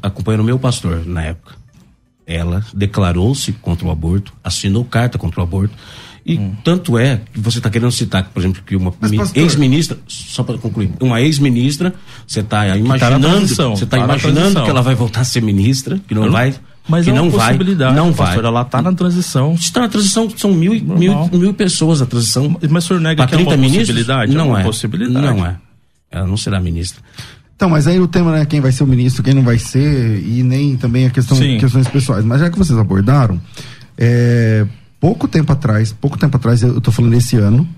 acompanhando 0.00 0.42
o 0.42 0.44
meu 0.44 0.60
pastor 0.60 1.04
na 1.04 1.22
época. 1.22 1.56
Ela 2.24 2.64
declarou-se 2.72 3.52
contra 3.54 3.86
o 3.86 3.90
aborto, 3.90 4.32
assinou 4.44 4.84
carta 4.84 5.18
contra 5.18 5.40
o 5.40 5.42
aborto 5.42 5.74
e 6.26 6.38
hum. 6.38 6.54
tanto 6.64 6.98
é 6.98 7.20
que 7.32 7.38
você 7.38 7.58
está 7.58 7.68
querendo 7.68 7.92
citar, 7.92 8.24
por 8.32 8.40
exemplo, 8.40 8.62
que 8.64 8.74
uma 8.74 8.94
ex-ministra, 9.34 9.98
só 10.08 10.42
para 10.42 10.56
concluir, 10.56 10.90
uma 10.98 11.20
ex-ministra, 11.20 11.94
você 12.26 12.40
está 12.40 12.76
imaginando, 12.76 13.46
você 13.46 13.84
está 13.84 13.98
tá 13.98 14.04
imaginando 14.04 14.62
que 14.62 14.70
ela 14.70 14.80
vai 14.80 14.94
voltar 14.94 15.20
a 15.20 15.24
ser 15.24 15.42
ministra, 15.42 16.00
que 16.08 16.14
não, 16.14 16.24
não 16.24 16.32
vai. 16.32 16.54
Mas 16.88 17.04
que 17.04 17.10
é 17.10 17.14
não 17.14 17.30
vai, 17.30 17.58
não 17.94 18.12
vai. 18.12 18.38
Ela 18.38 18.62
está 18.62 18.80
na 18.80 18.92
transição. 18.92 19.54
Está 19.54 19.80
na 19.82 19.88
transição, 19.88 20.30
são 20.36 20.52
mil, 20.52 20.72
mil, 20.82 21.28
mil 21.32 21.54
pessoas 21.54 22.00
na 22.00 22.06
transição. 22.06 22.58
Mas 22.70 22.84
o 22.84 22.88
senhor 22.88 23.00
nega 23.00 23.26
que 23.26 23.34
é 23.34 23.38
uma 23.38 23.56
possibilidade? 23.56 24.34
Não 24.34 24.56
é, 24.56 24.60
é. 24.60 24.64
possibilidade. 24.64 25.26
Não 25.26 25.46
é. 25.46 25.56
Ela 26.10 26.26
não 26.26 26.36
será 26.36 26.60
ministra. 26.60 27.02
Então, 27.56 27.68
mas 27.68 27.86
aí 27.86 28.00
o 28.00 28.08
tema 28.08 28.32
não 28.32 28.38
é 28.38 28.46
quem 28.46 28.60
vai 28.60 28.72
ser 28.72 28.84
o 28.84 28.86
ministro, 28.86 29.22
quem 29.22 29.32
não 29.32 29.42
vai 29.42 29.58
ser, 29.58 30.22
e 30.22 30.42
nem 30.42 30.76
também 30.76 31.06
a 31.06 31.10
questão 31.10 31.36
Sim. 31.36 31.58
questões 31.58 31.88
pessoais. 31.88 32.24
Mas 32.24 32.40
já 32.40 32.50
que 32.50 32.58
vocês 32.58 32.78
abordaram, 32.78 33.40
é, 33.96 34.66
pouco 35.04 35.28
tempo 35.28 35.52
atrás, 35.52 35.92
pouco 35.92 36.16
tempo 36.16 36.34
atrás, 36.38 36.62
eu 36.62 36.78
estou 36.78 36.90
falando 36.90 37.12
esse 37.12 37.36
ano, 37.36 37.68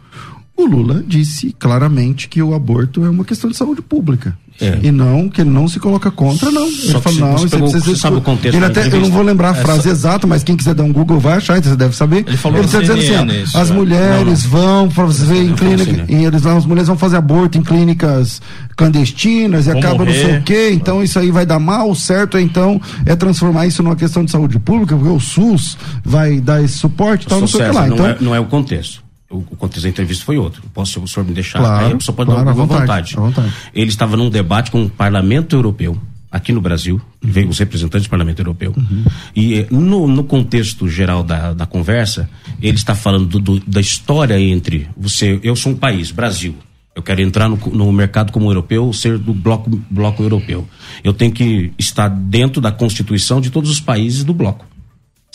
o 0.56 0.64
Lula 0.64 1.02
disse 1.04 1.52
claramente 1.58 2.28
que 2.28 2.40
o 2.40 2.54
aborto 2.54 3.04
é 3.04 3.10
uma 3.10 3.24
questão 3.24 3.50
de 3.50 3.56
saúde 3.56 3.82
pública. 3.82 4.38
É. 4.60 4.78
E 4.82 4.90
não, 4.90 5.28
que 5.28 5.42
ele 5.42 5.50
não 5.50 5.68
se 5.68 5.78
coloca 5.78 6.10
contra, 6.10 6.50
não. 6.50 6.66
Ele 6.66 6.92
Só 6.92 7.00
fala, 7.00 7.16
não, 7.16 7.38
você, 7.38 7.56
você, 7.56 7.80
você 7.80 7.96
sabe 7.96 8.16
o 8.16 8.20
contexto. 8.20 8.56
Ele 8.56 8.64
até, 8.64 8.86
eu 8.86 9.00
não 9.00 9.10
vou 9.10 9.22
lembrar 9.22 9.50
a 9.50 9.54
frase 9.54 9.88
exata, 9.88 10.26
mas 10.26 10.42
quem 10.42 10.56
quiser 10.56 10.74
dar 10.74 10.84
um 10.84 10.92
Google 10.92 11.18
vai 11.18 11.34
achar, 11.34 11.62
você 11.62 11.76
deve 11.76 11.94
saber. 11.94 12.24
Ele 12.26 12.36
falou 12.36 12.58
ele 12.58 12.66
está 12.66 12.80
dizendo 12.80 13.00
assim, 13.00 13.42
isso, 13.42 13.56
as 13.58 13.70
é. 13.70 13.74
mulheres 13.74 14.44
não, 14.44 14.50
não. 14.50 14.66
vão 14.66 14.88
para 14.88 15.04
você 15.04 15.24
ver 15.24 15.44
em 15.44 15.54
clínica, 15.54 16.04
e 16.08 16.24
eles 16.24 16.46
as 16.46 16.64
mulheres 16.64 16.88
vão 16.88 16.96
fazer 16.96 17.16
aborto 17.16 17.58
em 17.58 17.62
clínicas 17.62 18.40
clandestinas 18.76 19.66
e 19.66 19.70
Vou 19.70 19.78
acaba 19.78 20.04
morrer. 20.04 20.12
não 20.12 20.28
sei 20.28 20.38
o 20.38 20.42
quê, 20.42 20.70
então 20.72 21.02
isso 21.02 21.18
aí 21.18 21.30
vai 21.30 21.44
dar 21.44 21.58
mal, 21.58 21.94
certo? 21.94 22.38
Então 22.38 22.80
é 23.04 23.16
transformar 23.16 23.66
isso 23.66 23.82
numa 23.82 23.96
questão 23.96 24.24
de 24.24 24.30
saúde 24.30 24.58
pública, 24.58 24.96
porque 24.96 25.10
o 25.10 25.20
SUS 25.20 25.76
vai 26.04 26.40
dar 26.40 26.62
esse 26.62 26.78
suporte 26.78 27.24
e 27.24 27.28
tal, 27.28 27.40
não 27.40 27.46
sei 27.46 27.60
o 27.60 27.70
que 27.70 27.74
lá. 27.74 27.86
Não, 27.86 27.94
então, 27.94 28.06
é, 28.06 28.16
não 28.20 28.34
é 28.34 28.40
o 28.40 28.44
contexto 28.44 29.05
o, 29.30 29.38
o 29.38 29.56
contexto 29.56 29.82
da 29.82 29.88
entrevista 29.88 30.24
foi 30.24 30.38
outro. 30.38 30.62
Posso, 30.72 31.00
o 31.00 31.08
senhor 31.08 31.26
me 31.26 31.32
deixar? 31.32 31.58
Claro, 31.58 31.94
aí 31.94 31.96
só 32.00 32.12
pode 32.12 32.30
claro, 32.30 32.44
dar 32.44 32.52
uma 32.52 32.66
vontade, 32.66 33.14
vontade. 33.14 33.52
Ele 33.74 33.88
estava 33.88 34.16
num 34.16 34.30
debate 34.30 34.70
com 34.70 34.84
o 34.84 34.90
Parlamento 34.90 35.56
Europeu 35.56 35.98
aqui 36.30 36.52
no 36.52 36.60
Brasil, 36.60 37.00
veio 37.22 37.48
os 37.48 37.58
representantes 37.58 38.06
do 38.06 38.10
Parlamento 38.10 38.40
Europeu, 38.40 38.74
uhum. 38.76 39.04
e 39.34 39.60
eh, 39.60 39.66
no, 39.70 40.06
no, 40.06 40.24
contexto 40.24 40.86
geral 40.86 41.22
da, 41.22 41.54
da 41.54 41.64
conversa, 41.64 42.28
ele 42.60 42.76
está 42.76 42.94
falando 42.94 43.26
do, 43.26 43.38
do, 43.38 43.60
da 43.60 43.80
história 43.80 44.38
entre 44.38 44.86
você, 44.96 45.40
eu 45.42 45.56
sou 45.56 45.72
um 45.72 45.76
país, 45.76 46.10
Brasil, 46.10 46.54
eu 46.94 47.02
quero 47.02 47.20
entrar 47.22 47.48
no, 47.48 47.56
no, 47.56 47.92
mercado 47.92 48.32
como 48.32 48.50
europeu, 48.50 48.92
ser 48.92 49.18
do 49.18 49.34
bloco, 49.34 49.70
bloco 49.90 50.22
europeu. 50.22 50.66
Eu 51.04 51.12
tenho 51.12 51.30
que 51.30 51.70
estar 51.78 52.08
dentro 52.08 52.58
da 52.58 52.72
Constituição 52.72 53.38
de 53.38 53.50
todos 53.50 53.70
os 53.70 53.80
países 53.80 54.24
do 54.24 54.32
bloco. 54.32 54.64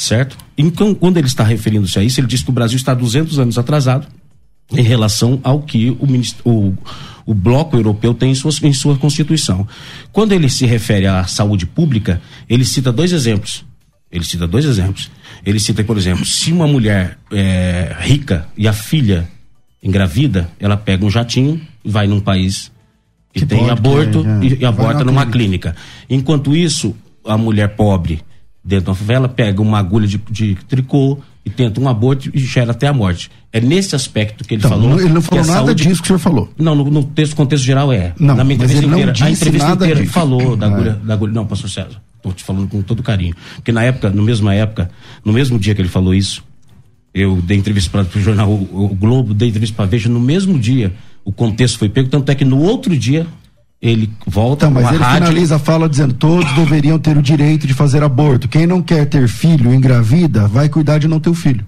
Certo? 0.02 0.36
Então, 0.58 0.96
quando 0.96 1.18
ele 1.18 1.28
está 1.28 1.44
referindo-se 1.44 2.00
a 2.00 2.04
isso, 2.04 2.20
ele 2.20 2.26
diz 2.26 2.42
que 2.42 2.50
o 2.50 2.54
Brasil 2.54 2.76
está 2.76 2.92
200 2.92 3.38
anos 3.38 3.60
atrasado 3.60 4.08
em 4.72 4.82
relação 4.82 5.40
ao 5.44 5.62
que 5.62 5.92
o, 5.92 6.08
o, 6.44 6.78
o 7.24 7.34
bloco 7.36 7.78
europeu 7.78 8.12
tem 8.12 8.32
em, 8.32 8.36
suas, 8.36 8.60
em 8.64 8.74
sua 8.74 8.98
Constituição. 8.98 9.68
Quando 10.12 10.32
ele 10.32 10.50
se 10.50 10.66
refere 10.66 11.06
à 11.06 11.26
saúde 11.26 11.68
pública, 11.68 12.20
ele 12.50 12.66
cita 12.66 12.92
dois 12.92 13.12
exemplos. 13.12 13.64
Ele 14.12 14.26
cita 14.26 14.48
dois 14.48 14.66
exemplos. 14.66 15.12
Ele 15.46 15.60
cita, 15.60 15.84
por 15.84 16.00
exemplo, 16.00 16.26
se 16.26 16.52
uma 16.52 16.66
mulher 16.66 17.20
é, 17.32 17.96
rica 18.00 18.48
e 18.58 18.68
a 18.68 18.74
filha 18.74 19.30
engravida, 19.84 20.50
ela 20.60 20.78
pega 20.78 21.06
um 21.06 21.12
jatinho 21.12 21.62
e 21.86 21.92
vai 21.92 22.08
num 22.08 22.20
país 22.20 22.72
que, 23.32 23.42
que 23.42 23.46
tem 23.46 23.70
aborto 23.70 24.26
é, 24.26 24.48
é. 24.48 24.50
e, 24.50 24.62
e 24.62 24.66
aborta 24.66 25.04
numa 25.04 25.28
clínica. 25.28 25.74
clínica. 25.74 25.76
Enquanto 26.10 26.56
isso, 26.56 26.96
a 27.24 27.38
mulher 27.38 27.76
pobre 27.76 28.24
dentro 28.64 28.88
da 28.88 28.96
favela 28.96 29.28
pega 29.28 29.62
uma 29.62 29.80
agulha 29.80 30.08
de, 30.08 30.20
de 30.30 30.56
tricô 30.68 31.18
e 31.44 31.50
tenta 31.50 31.82
um 31.82 31.90
aborto 31.90 32.30
e 32.34 32.40
gera 32.40 32.72
até 32.72 32.88
a 32.88 32.94
morte. 32.94 33.32
É 33.52 33.60
nesse 33.60 33.96
aspecto 33.96 34.44
que 34.44 34.54
ele 34.54 34.62
então, 34.62 34.72
falou. 34.72 35.00
Ele 35.00 35.10
não 35.10 35.22
falou 35.22 35.44
nada 35.46 35.66
saúde... 35.66 35.84
disso 35.84 36.02
que 36.02 36.06
o 36.06 36.08
senhor 36.08 36.20
falou. 36.20 36.50
Não, 36.58 36.76
no, 36.76 36.86
no 36.86 37.04
texto, 37.04 37.36
contexto 37.36 37.64
geral 37.64 37.92
é. 37.92 38.14
Não, 38.20 38.36
Na 38.36 38.44
minha 38.44 38.56
entrevista 38.56 38.86
inteira. 38.86 39.14
a 39.20 39.32
entrevista 39.32 39.72
inteira 39.72 40.02
disso. 40.02 40.14
falou 40.14 40.56
da 40.56 40.68
agulha, 40.68 40.94
da 40.94 41.14
agulha. 41.14 41.34
Não, 41.34 41.46
pastor 41.46 41.70
César, 41.70 42.02
estou 42.18 42.32
te 42.32 42.44
falando 42.44 42.68
com 42.68 42.82
todo 42.82 43.02
carinho. 43.02 43.36
Porque 43.56 43.72
na 43.72 43.84
época, 43.84 44.10
no 44.12 44.22
mesma 44.22 44.54
época, 44.54 44.92
no 45.26 45.34
mesmo 45.34 45.58
dia 45.58 45.74
que 45.74 45.82
ele 45.82 45.90
falou 45.90 46.14
isso, 46.14 46.44
eu 47.14 47.42
dei 47.42 47.58
entrevista 47.58 47.90
para 47.90 48.20
o 48.20 48.22
jornal 48.22 48.50
o, 48.50 48.86
o, 48.86 48.96
Globo, 48.96 49.34
dei 49.34 49.50
entrevista 49.50 49.76
para 49.76 49.86
a 49.86 49.88
Veja, 49.88 50.08
no 50.08 50.20
mesmo 50.20 50.58
dia 50.60 50.94
o 51.26 51.32
contexto 51.32 51.78
foi 51.78 51.90
pego, 51.90 52.10
tanto 52.10 52.32
é 52.32 52.36
que 52.36 52.46
no 52.46 52.60
outro 52.60 52.96
dia 52.98 53.28
ele 53.82 54.12
volta 54.28 54.68
então, 54.68 54.82
mas 54.82 54.94
ele 54.94 55.04
rádio... 55.04 55.28
finaliza 55.28 55.56
a 55.56 55.60
fala 55.60 55.90
dizendo 55.90 56.14
todos 56.14 56.52
deveriam 56.54 57.00
ter 57.00 57.18
o 57.18 57.22
direito 57.22 57.66
de 57.66 57.74
fazer 57.74 58.04
aborto. 58.04 58.48
Quem 58.48 58.68
não 58.68 58.82
quer 58.82 59.06
ter 59.08 59.28
filho, 59.28 59.74
engravida, 59.74 60.48
vai 60.48 60.70
cuidar 60.70 61.00
de 61.00 61.08
não 61.08 61.20
ter 61.20 61.32
o 61.32 61.34
filho. 61.34 61.66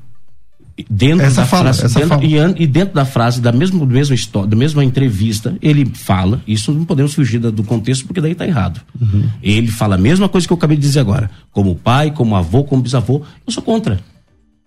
Dentro 0.89 1.25
essa 1.25 1.41
da 1.41 1.47
fala, 1.47 1.73
frase 1.73 1.93
dentro, 1.93 2.23
e, 2.23 2.63
e, 2.63 2.67
dentro 2.67 2.95
da 2.95 3.05
frase 3.05 3.39
da 3.39 3.51
mesma 3.51 3.85
mesma 3.85 4.15
história 4.15 4.49
da 4.49 4.55
mesma 4.55 4.83
entrevista 4.83 5.55
ele 5.61 5.85
fala 5.93 6.41
isso 6.47 6.71
não 6.71 6.83
podemos 6.83 7.13
fugir 7.13 7.37
do 7.37 7.63
contexto 7.63 8.07
porque 8.07 8.19
daí 8.19 8.31
está 8.31 8.47
errado. 8.47 8.81
Uhum. 8.99 9.29
ele 9.43 9.67
fala 9.67 9.93
a 9.93 9.99
mesma 9.99 10.27
coisa 10.27 10.47
que 10.47 10.51
eu 10.51 10.57
acabei 10.57 10.75
de 10.75 10.81
dizer 10.81 10.99
agora. 10.99 11.29
Como 11.51 11.75
pai 11.75 12.09
como 12.09 12.35
avô 12.35 12.63
como 12.63 12.81
bisavô 12.81 13.21
eu 13.45 13.53
sou 13.53 13.61
contra. 13.61 13.99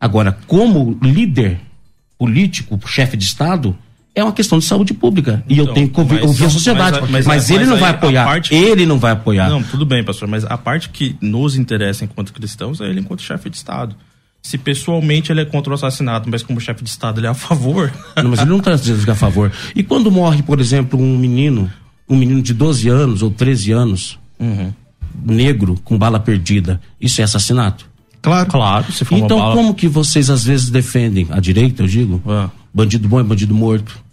Agora 0.01 0.37
como 0.47 0.97
líder 1.03 1.59
político 2.17 2.79
chefe 2.87 3.17
de 3.17 3.25
estado 3.25 3.77
é 4.17 4.25
uma 4.25 4.33
questão 4.33 4.59
de 4.59 4.65
saúde 4.65 4.95
pública. 4.95 5.45
E 5.47 5.53
então, 5.53 5.67
eu 5.67 5.75
tenho 5.75 5.89
que 5.89 6.01
ouvir, 6.01 6.15
mas, 6.15 6.25
ouvir 6.25 6.45
a 6.47 6.51
sociedade. 6.51 7.01
Mas, 7.03 7.11
mas, 7.11 7.27
mas 7.27 7.51
ele 7.51 7.67
não 7.67 7.77
vai 7.77 7.91
apoiar. 7.91 8.25
Parte, 8.25 8.55
ele 8.55 8.87
não 8.87 8.99
vai 8.99 9.13
apoiar. 9.13 9.51
Não, 9.51 9.63
tudo 9.63 9.85
bem, 9.85 10.03
pastor, 10.03 10.27
mas 10.27 10.45
a 10.45 10.57
parte 10.57 10.89
que 10.89 11.15
nos 11.21 11.55
interessa 11.55 12.05
enquanto 12.05 12.33
cristãos 12.33 12.81
é 12.81 12.89
ele 12.89 13.01
enquanto 13.01 13.21
chefe 13.21 13.51
de 13.51 13.59
Estado 13.59 13.95
se 14.47 14.57
pessoalmente 14.57 15.33
ele 15.33 15.41
é 15.41 15.45
contra 15.45 15.73
o 15.73 15.75
assassinato, 15.75 16.31
mas 16.31 16.41
como 16.41 16.61
chefe 16.61 16.85
de 16.85 16.89
Estado 16.89 17.19
ele 17.19 17.27
é 17.27 17.31
a 17.31 17.35
favor. 17.35 17.93
Não, 18.17 18.31
mas 18.31 18.39
ele 18.39 18.51
não 18.51 18.59
está 18.59 18.77
dizendo 18.77 19.03
que 19.03 19.11
é 19.11 19.13
a 19.13 19.17
favor. 19.17 19.51
E 19.75 19.83
quando 19.83 20.09
morre, 20.09 20.41
por 20.41 20.61
exemplo, 20.61 21.01
um 21.01 21.19
menino, 21.19 21.69
um 22.09 22.17
menino 22.17 22.41
de 22.41 22.55
12 22.55 22.89
anos 22.89 23.23
ou 23.23 23.31
13 23.31 23.73
anos, 23.73 24.19
uhum. 24.39 24.73
negro, 25.25 25.75
com 25.83 25.99
bala 25.99 26.21
perdida, 26.21 26.81
isso 27.01 27.21
é 27.21 27.25
assassinato? 27.25 27.89
Claro. 28.23 28.49
Claro. 28.49 28.93
Se 28.93 29.05
for 29.05 29.19
então, 29.19 29.37
bala... 29.37 29.55
como 29.57 29.75
que 29.75 29.89
vocês 29.89 30.31
às 30.31 30.45
vezes 30.45 30.71
defendem, 30.71 31.27
a 31.31 31.41
direita, 31.41 31.83
eu 31.83 31.89
digo, 31.89 32.23
ah. 32.29 32.49
bandido 32.73 33.09
bom 33.09 33.19
é 33.19 33.25
bandido 33.25 33.53
morto? 33.53 34.06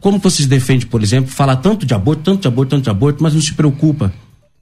Como 0.00 0.18
vocês 0.18 0.46
defendem, 0.46 0.86
por 0.86 1.02
exemplo, 1.02 1.30
falar 1.30 1.56
tanto 1.56 1.84
de 1.84 1.94
aborto, 1.94 2.22
tanto 2.22 2.42
de 2.42 2.48
aborto, 2.48 2.70
tanto 2.70 2.84
de 2.84 2.90
aborto, 2.90 3.22
mas 3.22 3.34
não 3.34 3.40
se 3.40 3.54
preocupa 3.54 4.12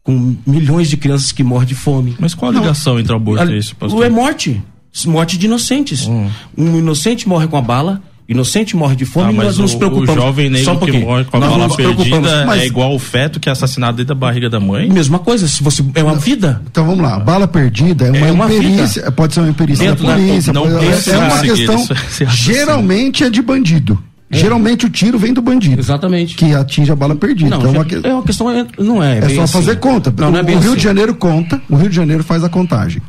com 0.03 0.37
milhões 0.46 0.88
de 0.90 0.96
crianças 0.96 1.33
que 1.33 1.42
morrem 1.42 1.68
de 1.68 1.74
fome? 1.74 2.16
Mas 2.18 2.35
qual 2.35 2.50
a 2.50 2.55
ligação 2.55 2.94
não, 2.94 3.00
entre 3.00 3.14
aborto 3.14 3.50
e 3.50 3.59
isso, 3.59 3.74
pastor? 3.77 4.05
É 4.05 4.09
morte 4.11 4.62
morte 5.05 5.37
de 5.37 5.46
inocentes. 5.46 6.07
Hum. 6.07 6.31
Um 6.57 6.79
inocente 6.79 7.29
morre 7.29 7.48
com 7.48 7.57
a 7.57 7.61
bala, 7.61 8.00
inocente 8.29 8.77
morre 8.77 8.94
de 8.94 9.05
fome 9.05 9.31
ah, 9.31 9.33
e 9.33 9.37
nós 9.37 9.59
o, 9.59 9.62
nos 9.62 9.74
preocupamos. 9.74 10.11
O 10.11 10.14
jovem 10.14 10.48
negro 10.48 10.72
um 10.72 10.79
que 10.79 10.98
morre 10.98 11.24
com 11.24 11.37
a 11.37 11.40
bala 11.40 11.77
perdida 11.77 12.46
mas... 12.46 12.62
é 12.62 12.66
igual 12.66 12.94
o 12.94 12.98
feto 12.98 13.40
que 13.40 13.48
é 13.48 13.53
assassinado 13.53 13.96
dentro 13.96 14.14
da 14.14 14.20
barriga 14.20 14.48
da 14.48 14.61
mãe? 14.61 14.88
Mesma 14.88 15.18
coisa, 15.18 15.48
se 15.48 15.62
você 15.62 15.85
é 15.94 16.05
uma 16.05 16.14
vida. 16.14 16.62
Então 16.70 16.87
vamos 16.87 17.03
lá, 17.03 17.18
bala 17.18 17.48
perdida 17.48 18.07
é 18.07 18.11
uma, 18.11 18.27
é 18.27 18.33
uma 18.33 18.44
imperícia, 18.46 19.03
vida. 19.03 19.12
pode 19.12 19.35
ser 19.35 19.40
uma 19.40 19.50
imperícia 19.50 19.88
dentro 19.88 20.07
da 20.07 20.14
polícia, 20.14 20.53
da, 20.53 20.61
não 20.61 20.70
pode, 20.70 21.11
é 21.11 21.18
uma 21.18 21.40
questão, 21.40 21.77
isso, 21.77 21.94
geralmente 22.31 23.24
é 23.24 23.31
de 23.31 23.42
bandido. 23.42 24.00
É. 24.35 24.40
Geralmente 24.40 24.87
o 24.87 24.90
tiro 24.90 25.18
vem 25.18 25.33
do 25.33 25.40
bandido. 25.40 25.81
Exatamente. 25.81 26.37
Que 26.37 26.55
atinge 26.55 26.90
a 26.90 26.97
bala 26.97 27.14
perdida. 27.14 27.51
Não, 27.51 27.70
então, 27.70 28.01
é, 28.05 28.11
é 28.11 28.14
uma 28.14 28.23
questão, 28.23 28.47
não 28.79 29.03
é. 29.03 29.18
É 29.18 29.29
só 29.31 29.42
assim. 29.42 29.53
fazer 29.53 29.77
conta. 29.77 30.12
Não, 30.16 30.31
não 30.31 30.38
é 30.38 30.42
o 30.42 30.47
Rio 30.47 30.59
assim. 30.59 30.75
de 30.75 30.83
Janeiro 30.83 31.14
conta, 31.14 31.61
o 31.68 31.77
Rio 31.77 31.88
de 31.88 31.97
Janeiro 31.97 32.25
faz 32.25 32.42
a 32.42 32.49
contagem 32.49 33.01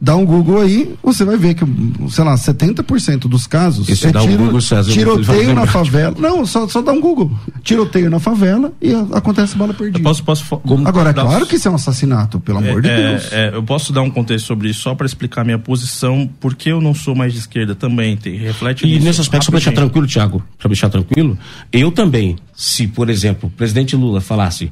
dá 0.00 0.16
um 0.16 0.24
Google 0.24 0.60
aí, 0.60 0.94
você 1.02 1.24
vai 1.24 1.36
ver 1.36 1.54
que, 1.54 1.64
sei 2.10 2.24
lá, 2.24 2.34
70% 2.34 3.20
dos 3.20 3.46
casos 3.46 3.88
Esse 3.88 4.08
é 4.08 4.12
dá 4.12 4.20
tiro, 4.20 4.34
um 4.34 4.46
Google, 4.46 4.60
César, 4.60 4.92
tiroteio 4.92 5.54
na 5.54 5.66
favela. 5.66 6.14
Não, 6.18 6.44
só, 6.44 6.68
só 6.68 6.82
dá 6.82 6.92
um 6.92 7.00
Google. 7.00 7.30
Tiroteio 7.62 8.10
na 8.10 8.18
favela 8.18 8.72
e 8.80 8.92
acontece 9.12 9.56
bala 9.56 9.72
perdida. 9.72 9.98
Eu 9.98 10.02
posso, 10.02 10.22
posso, 10.22 10.62
Agora, 10.84 11.10
é 11.10 11.12
claro 11.12 11.46
que 11.46 11.56
isso 11.56 11.68
é 11.68 11.70
um 11.70 11.74
assassinato, 11.74 12.38
pelo 12.40 12.62
é, 12.62 12.68
amor 12.68 12.82
de 12.82 12.88
é, 12.88 12.96
Deus. 12.96 13.32
É, 13.32 13.54
eu 13.54 13.62
posso 13.62 13.92
dar 13.92 14.02
um 14.02 14.10
contexto 14.10 14.46
sobre 14.46 14.68
isso 14.68 14.82
só 14.82 14.94
para 14.94 15.06
explicar 15.06 15.44
minha 15.44 15.58
posição, 15.58 16.28
porque 16.40 16.70
eu 16.70 16.80
não 16.80 16.94
sou 16.94 17.14
mais 17.14 17.32
de 17.32 17.38
esquerda 17.38 17.74
também, 17.74 18.16
tem, 18.16 18.36
reflete 18.36 18.84
E 18.84 18.90
nisso, 18.90 19.04
nesse 19.04 19.20
aspecto, 19.20 19.44
só 19.44 19.50
para 19.50 19.58
deixar 19.58 19.72
tranquilo, 19.72 20.06
Tiago, 20.06 20.42
para 20.58 20.68
deixar 20.68 20.88
tranquilo, 20.90 21.38
eu 21.72 21.90
também, 21.90 22.36
se, 22.54 22.86
por 22.86 23.08
exemplo, 23.08 23.48
o 23.48 23.52
presidente 23.52 23.96
Lula 23.96 24.20
falasse 24.20 24.70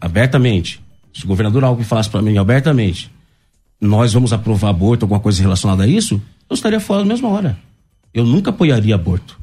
abertamente, 0.00 0.80
se 1.12 1.24
o 1.24 1.28
governador 1.28 1.64
Alckmin 1.64 1.84
falasse 1.84 2.08
para 2.08 2.22
mim 2.22 2.38
abertamente, 2.38 3.10
nós 3.80 4.12
vamos 4.12 4.32
aprovar 4.32 4.70
aborto, 4.70 5.04
alguma 5.04 5.20
coisa 5.20 5.42
relacionada 5.42 5.84
a 5.84 5.86
isso, 5.86 6.20
eu 6.48 6.54
estaria 6.54 6.80
fora 6.80 7.00
na 7.00 7.08
mesma 7.08 7.28
hora. 7.28 7.58
Eu 8.12 8.24
nunca 8.24 8.50
apoiaria 8.50 8.94
aborto. 8.94 9.38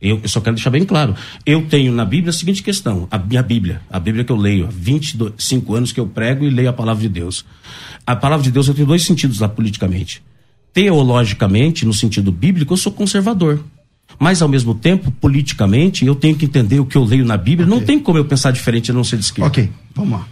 Eu, 0.00 0.20
eu, 0.22 0.28
só 0.28 0.40
quero 0.40 0.56
deixar 0.56 0.70
bem 0.70 0.84
claro. 0.84 1.14
Eu 1.46 1.66
tenho 1.66 1.90
na 1.90 2.04
Bíblia 2.04 2.30
a 2.30 2.32
seguinte 2.32 2.62
questão: 2.62 3.08
a 3.10 3.16
minha 3.16 3.42
Bíblia, 3.42 3.80
a 3.88 3.98
Bíblia 3.98 4.22
que 4.22 4.30
eu 4.30 4.36
leio 4.36 4.66
há 4.66 4.70
25 4.70 5.74
anos 5.74 5.92
que 5.92 6.00
eu 6.00 6.06
prego 6.06 6.44
e 6.44 6.50
leio 6.50 6.68
a 6.68 6.72
palavra 6.72 7.00
de 7.00 7.08
Deus. 7.08 7.44
A 8.06 8.14
palavra 8.14 8.44
de 8.44 8.50
Deus 8.50 8.68
eu 8.68 8.74
tenho 8.74 8.86
dois 8.86 9.02
sentidos 9.02 9.40
lá 9.40 9.48
politicamente. 9.48 10.22
Teologicamente, 10.74 11.86
no 11.86 11.94
sentido 11.94 12.30
bíblico, 12.30 12.74
eu 12.74 12.76
sou 12.76 12.92
conservador. 12.92 13.64
Mas, 14.18 14.42
ao 14.42 14.48
mesmo 14.48 14.74
tempo, 14.74 15.10
politicamente, 15.10 16.04
eu 16.04 16.14
tenho 16.14 16.36
que 16.36 16.44
entender 16.44 16.80
o 16.80 16.84
que 16.84 16.96
eu 16.96 17.04
leio 17.04 17.24
na 17.24 17.36
Bíblia. 17.36 17.66
Okay. 17.66 17.78
Não 17.78 17.84
tem 17.84 17.98
como 17.98 18.18
eu 18.18 18.24
pensar 18.24 18.50
diferente 18.50 18.90
a 18.90 18.94
não 18.94 19.04
ser 19.04 19.16
de 19.16 19.24
esquerda. 19.24 19.48
Ok, 19.48 19.70
vamos 19.94 20.18
lá. 20.18 20.28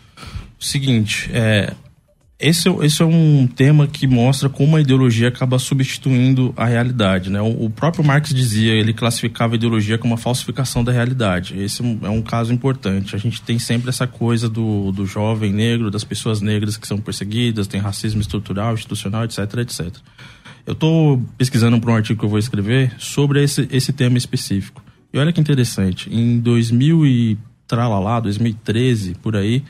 Seguinte, 0.59 1.31
é, 1.33 1.73
esse, 2.43 2.69
esse 2.69 3.01
é 3.01 3.05
um 3.05 3.47
tema 3.47 3.87
que 3.87 4.07
mostra 4.07 4.49
como 4.49 4.77
a 4.77 4.81
ideologia 4.81 5.29
acaba 5.29 5.61
substituindo 5.61 6.53
a 6.57 6.67
realidade. 6.67 7.31
Né? 7.31 7.41
O, 7.41 7.67
o, 7.67 7.71
próprio 7.71 8.05
Marx 8.05 8.35
dizia, 8.35 8.73
ele 8.73 8.93
classificava 8.93 9.55
a 9.55 9.57
ideologia 9.57 9.97
como 9.97 10.13
uma 10.13 10.19
falsificação 10.19 10.83
da 10.83 10.91
realidade. 10.91 11.57
Esse 11.57 11.83
é 12.03 12.11
um 12.11 12.21
caso 12.21 12.53
importante. 12.53 13.15
A 13.15 13.19
gente 13.19 13.41
tem 13.41 13.61
sempre 13.61 13.89
essa 13.89 14.09
coisa 14.09 14.49
do, 14.49 14.91
do 14.91 15.07
jovem 15.07 15.53
negro, 15.53 15.89
das 15.89 16.03
pessoas 16.03 16.41
negras 16.41 16.77
que 16.77 16.87
são 16.87 16.99
perseguidas, 16.99 17.69
tem 17.69 17.81
racismo 17.81 18.21
estrutural, 18.21 18.75
institucional, 18.75 19.25
etc, 19.25 19.39
etc. 19.59 19.95
Eu 20.67 20.73
estou 20.73 21.23
pesquisando 21.39 21.81
para 21.81 21.93
um 21.93 21.97
artigo 21.97 22.19
que 22.19 22.25
eu 22.25 22.31
vou 22.31 22.41
escrever 22.41 22.93
sobre 22.99 23.43
esse, 23.43 23.69
esse 23.71 23.93
tema 23.93 24.19
específico. 24.19 24.83
E 25.13 25.19
olha 25.19 25.33
que 25.33 25.41
interessante, 25.41 26.13
em 26.13 26.41
2000 26.41 27.07
e 27.07 27.39
tralalá, 27.69 28.19
2013, 28.19 29.15
por 29.23 29.37
aí, 29.37 29.63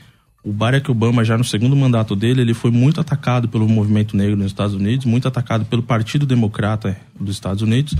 o 0.43 0.51
Barack 0.51 0.91
Obama, 0.91 1.23
já 1.23 1.37
no 1.37 1.43
segundo 1.43 1.75
mandato 1.75 2.15
dele, 2.15 2.41
ele 2.41 2.53
foi 2.53 2.69
muito 2.69 2.99
atacado 2.99 3.47
pelo 3.47 3.67
movimento 3.67 4.17
negro 4.17 4.35
nos 4.35 4.47
Estados 4.47 4.75
Unidos, 4.75 5.05
muito 5.05 5.25
atacado 5.27 5.63
pelo 5.65 5.81
Partido 5.81 6.25
Democrata 6.25 6.97
dos 7.17 7.35
Estados 7.35 7.61
Unidos, 7.61 7.95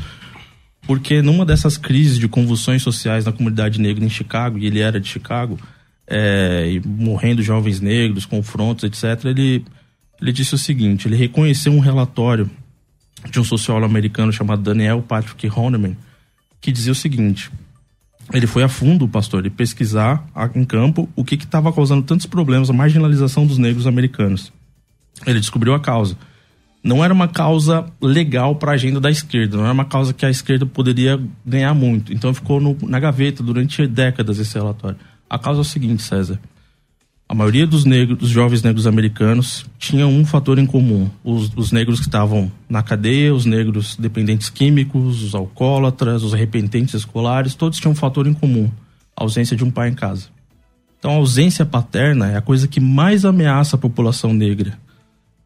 porque 0.86 1.22
numa 1.22 1.46
dessas 1.46 1.78
crises 1.78 2.20
de 2.20 2.28
convulsões 2.28 2.82
sociais 2.82 3.24
na 3.24 3.32
comunidade 3.32 3.80
negra 3.80 4.04
em 4.04 4.10
Chicago, 4.10 4.58
e 4.58 4.66
ele 4.66 4.80
era 4.80 5.00
de 5.00 5.08
Chicago, 5.08 5.58
é, 6.06 6.82
morrendo 6.86 7.42
jovens 7.42 7.80
negros, 7.80 8.26
confrontos, 8.26 8.84
etc., 8.84 9.26
ele, 9.26 9.64
ele 10.22 10.32
disse 10.34 10.54
o 10.54 10.58
seguinte: 10.58 11.08
ele 11.08 11.16
reconheceu 11.16 11.72
um 11.72 11.80
relatório 11.80 12.50
de 13.32 13.40
um 13.40 13.44
sociólogo 13.46 13.86
americano 13.86 14.34
chamado 14.34 14.62
Daniel 14.62 15.02
Patrick 15.02 15.50
Honeman, 15.50 15.96
que 16.60 16.74
dizia 16.74 16.92
o 16.92 16.96
seguinte: 16.96 17.50
ele 18.32 18.48
foi 18.48 18.64
a 18.64 18.70
fundo, 18.70 19.08
pastor, 19.08 19.46
e 19.46 19.50
pesquisar 19.50 20.26
em 20.56 20.64
campo 20.64 21.10
o 21.16 21.24
que 21.24 21.36
estava 21.36 21.74
causando 21.74 22.04
tantos 22.04 22.26
problemas, 22.26 22.70
a 22.70 22.74
marginalização 22.74 23.46
dos 23.46 23.58
negros 23.58 23.88
americanos. 23.88 24.54
Ele 25.26 25.40
descobriu 25.40 25.74
a 25.74 25.80
causa. 25.80 26.18
Não 26.84 27.04
era 27.04 27.14
uma 27.14 27.28
causa 27.28 27.86
legal 28.02 28.56
para 28.56 28.72
a 28.72 28.74
agenda 28.76 29.00
da 29.00 29.10
esquerda, 29.10 29.58
não 29.58 29.64
era 29.64 29.74
uma 29.74 29.86
causa 29.86 30.14
que 30.14 30.26
a 30.26 30.30
esquerda 30.30 30.66
poderia 30.66 31.20
ganhar 31.46 31.74
muito. 31.74 32.14
Então 32.14 32.34
ficou 32.34 32.60
no, 32.60 32.78
na 32.84 33.00
gaveta 33.00 33.42
durante 33.42 33.88
décadas 33.88 34.38
esse 34.38 34.54
relatório. 34.54 34.98
A 35.30 35.40
causa 35.40 35.62
é 35.62 35.64
o 35.64 35.66
seguinte, 35.66 36.04
César. 36.04 36.40
A 37.34 37.36
maioria 37.36 37.66
dos 37.66 37.84
negros, 37.84 38.16
dos 38.20 38.30
jovens 38.30 38.62
negros 38.62 38.86
americanos 38.86 39.66
tinha 39.80 40.06
um 40.06 40.24
fator 40.24 40.60
em 40.60 40.68
comum: 40.68 41.10
os, 41.24 41.52
os 41.56 41.72
negros 41.72 42.00
que 42.00 42.06
estavam 42.06 42.52
na 42.70 42.84
cadeia, 42.84 43.34
os 43.34 43.44
negros 43.44 43.96
dependentes 43.98 44.52
químicos, 44.52 45.24
os 45.24 45.34
alcoólatras, 45.34 46.22
os 46.22 46.36
arrependentes 46.36 46.94
escolares, 46.94 47.56
todos 47.56 47.80
tinham 47.80 47.94
um 47.94 47.96
fator 47.96 48.28
em 48.28 48.36
comum: 48.36 48.70
a 49.18 49.24
ausência 49.24 49.58
de 49.58 49.64
um 49.64 49.72
pai 49.72 49.90
em 49.90 49.96
casa. 49.96 50.28
Então, 51.00 51.10
a 51.10 51.16
ausência 51.16 51.66
paterna 51.66 52.30
é 52.30 52.38
a 52.38 52.42
coisa 52.42 52.68
que 52.68 52.80
mais 52.80 53.26
ameaça 53.26 53.78
a 53.78 53.80
população 53.80 54.32
negra. 54.32 54.78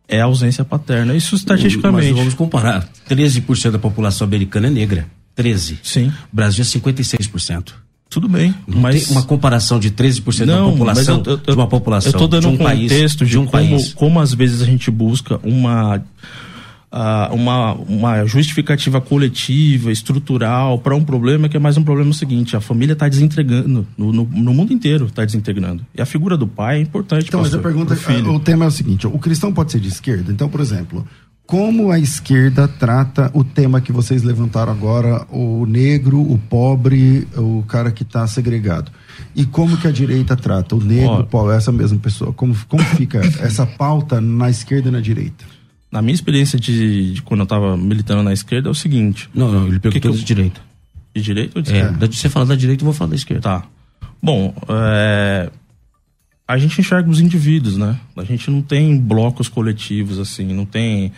É 0.10 0.19
a 0.19 0.26
ausência 0.26 0.65
paterna. 0.65 1.15
Isso 1.15 1.36
estatisticamente. 1.36 2.10
Mas 2.10 2.17
vamos 2.17 2.34
comparar: 2.34 2.86
13% 3.10 3.71
da 3.71 3.80
população 3.80 4.28
americana 4.28 4.67
é 4.67 4.71
negra. 4.71 5.08
13. 5.36 5.80
Sim. 5.84 6.12
O 6.34 6.36
Brasil 6.36 6.63
é 6.63 6.67
56%. 6.67 7.87
Tudo 8.10 8.30
bem, 8.30 8.56
não 8.65 8.80
mas 8.80 9.10
uma 9.10 9.24
comparação 9.24 9.80
de 9.80 9.91
13% 9.91 10.46
não, 10.46 10.67
da 10.67 10.72
população 10.72 11.24
eu, 11.26 11.32
eu, 11.34 11.38
de 11.38 11.52
uma 11.52 11.67
população. 11.67 12.12
Eu 12.12 12.15
estou 12.15 12.28
dando 12.28 12.48
um, 12.48 12.54
um 12.54 12.58
contexto 12.58 13.20
país, 13.20 13.30
de, 13.30 13.38
um 13.38 13.46
como, 13.46 13.52
país. 13.52 13.93
como 13.93 14.20
às 14.20 14.34
vezes 14.34 14.62
a 14.62 14.65
gente 14.65 14.89
busca 14.89 15.39
uma 15.43 16.02
uh, 16.91 17.34
uma, 17.34 17.74
uma 17.74 18.26
justificativa 18.26 19.02
coletiva, 19.02 19.91
estrutural 19.91 20.80
para 20.80 20.96
um 20.96 21.04
problema 21.04 21.50
que 21.50 21.58
é 21.58 21.60
mais 21.60 21.78
um 21.78 21.84
problema 21.84 22.13
seguinte: 22.13 22.56
a 22.56 22.62
família 22.62 22.93
está 22.93 23.08
desintegrando 23.08 23.86
no, 23.98 24.13
no, 24.13 24.24
no, 24.24 24.54
mundo 24.54 24.74
inteiro 24.74 25.06
está 25.06 25.26
desintegrando 25.26 25.86
e 25.96 26.02
a 26.02 26.06
figura 26.06 26.38
do 26.38 26.48
pai 26.48 26.78
é 26.78 26.82
importante. 26.82 27.28
Então, 27.28 27.41
pastor, 27.41 27.62
mas 27.62 27.65
a 27.65 27.96
pergunta, 27.96 28.30
o 28.32 28.39
tema 28.39 28.65
é 28.65 28.67
o 28.67 28.72
seguinte: 28.72 29.08
o 29.08 29.20
cristão 29.20 29.54
pode 29.54 29.72
ser 29.72 29.80
de 29.80 29.89
esquerda. 29.89 30.32
Então, 30.32 30.50
por 30.50 30.62
exemplo, 30.62 31.06
como 31.47 31.91
a 31.91 31.97
esquerda 31.97 32.67
trata 32.67 33.31
o 33.33 33.41
tema 33.41 33.79
que 33.79 33.93
vocês 33.93 34.21
levantaram 34.21 34.69
agora, 34.69 35.25
o 35.31 35.65
negro, 35.65 36.19
o 36.19 36.38
pobre, 36.38 37.25
o 37.38 37.63
cara 37.63 37.89
que 37.89 38.03
está 38.03 38.27
segregado. 38.27 38.91
E 39.33 39.45
como 39.45 39.77
que 39.77 39.88
a 39.88 39.91
direita 39.91 40.36
trata 40.36 40.75
o 40.75 40.83
negro, 40.83 41.21
o 41.21 41.25
pobre, 41.25 41.55
essa 41.55 41.71
mesma 41.71 41.97
pessoa? 41.99 42.33
Como, 42.33 42.53
como 42.67 42.83
fica 42.83 43.19
essa 43.39 43.65
pauta 43.65 44.19
na 44.19 44.49
esquerda 44.49 44.89
e 44.89 44.91
na 44.91 44.99
direita? 44.99 45.45
Na 45.89 46.01
minha 46.01 46.13
experiência 46.13 46.60
de, 46.60 47.13
de 47.13 47.21
quando 47.21 47.39
eu 47.39 47.45
estava 47.45 47.77
militando 47.77 48.21
na 48.23 48.33
esquerda 48.33 48.67
é 48.67 48.71
o 48.71 48.75
seguinte. 48.75 49.29
Não, 49.33 49.49
não, 49.49 49.67
ele 49.67 49.79
perguntou 49.79 50.12
que 50.12 50.17
de 50.17 50.25
direita. 50.25 50.60
De 51.15 51.21
direita 51.21 51.60
ou 51.60 51.62
de 51.62 51.71
é, 51.71 51.77
esquerda? 51.77 52.05
É, 52.05 52.10
você 52.10 52.27
fala 52.27 52.45
da 52.45 52.55
direita, 52.55 52.83
eu 52.83 52.86
vou 52.86 52.93
falar 52.93 53.12
da 53.12 53.15
esquerda. 53.15 53.41
Tá. 53.41 53.63
Bom, 54.21 54.53
é, 54.67 55.49
a 56.45 56.57
gente 56.57 56.81
enxerga 56.81 57.10
os 57.10 57.21
indivíduos, 57.21 57.77
né? 57.77 57.97
A 58.17 58.25
gente 58.25 58.51
não 58.51 58.62
tem 58.62 58.97
blocos 58.97 59.47
coletivos 59.47 60.19
assim, 60.19 60.53
não 60.53 60.65
tem 60.65 61.13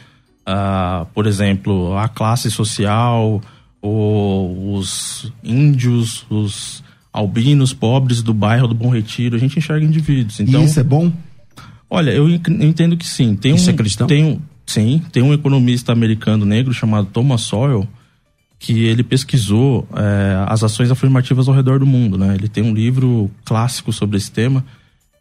uh, 0.48 1.06
por 1.14 1.26
exemplo, 1.26 1.96
a 1.98 2.08
classe 2.08 2.52
social, 2.52 3.42
ou 3.82 4.76
os 4.76 5.32
índios, 5.44 6.26
os 6.30 6.84
albinos 7.12 7.74
pobres 7.74 8.22
do 8.22 8.34
bairro 8.34 8.68
do 8.68 8.76
Bom 8.76 8.90
Retiro, 8.90 9.36
a 9.36 9.40
gente 9.40 9.58
enxerga 9.58 9.86
indivíduos. 9.86 10.40
Então, 10.40 10.62
e 10.62 10.66
isso 10.66 10.80
é 10.80 10.84
bom? 10.84 11.12
Olha, 11.90 12.12
eu 12.12 12.30
entendo 12.30 12.96
que 12.96 13.08
sim. 13.08 13.36
Tem 13.36 13.56
isso 13.56 13.70
um, 13.70 13.74
é 13.74 13.76
cristão? 13.76 14.08
Tem 14.08 14.24
um, 14.24 14.40
sim, 14.66 15.02
tem 15.12 15.24
um 15.24 15.34
economista 15.34 15.92
americano 15.92 16.46
negro 16.46 16.74
chamado 16.74 17.08
Thomas 17.08 17.42
Sowell 17.42 17.88
que 18.60 18.84
ele 18.84 19.04
pesquisou 19.04 19.88
é, 19.96 20.44
as 20.48 20.64
ações 20.66 20.92
afirmativas 20.92 21.48
ao 21.48 21.56
redor 21.56 21.80
do 21.80 21.86
mundo, 21.86 22.18
né? 22.18 22.36
Ele 22.36 22.50
tem 22.50 22.62
um 22.62 22.74
livro 22.74 23.32
clássico 23.46 23.94
sobre 23.94 24.18
esse 24.18 24.30
tema 24.30 24.66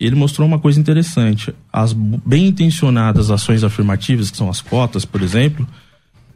ele 0.06 0.14
mostrou 0.14 0.46
uma 0.46 0.58
coisa 0.58 0.78
interessante. 0.78 1.52
As 1.72 1.92
bem 1.92 2.46
intencionadas 2.46 3.30
ações 3.30 3.64
afirmativas, 3.64 4.30
que 4.30 4.36
são 4.36 4.48
as 4.48 4.60
cotas, 4.60 5.04
por 5.04 5.22
exemplo, 5.22 5.66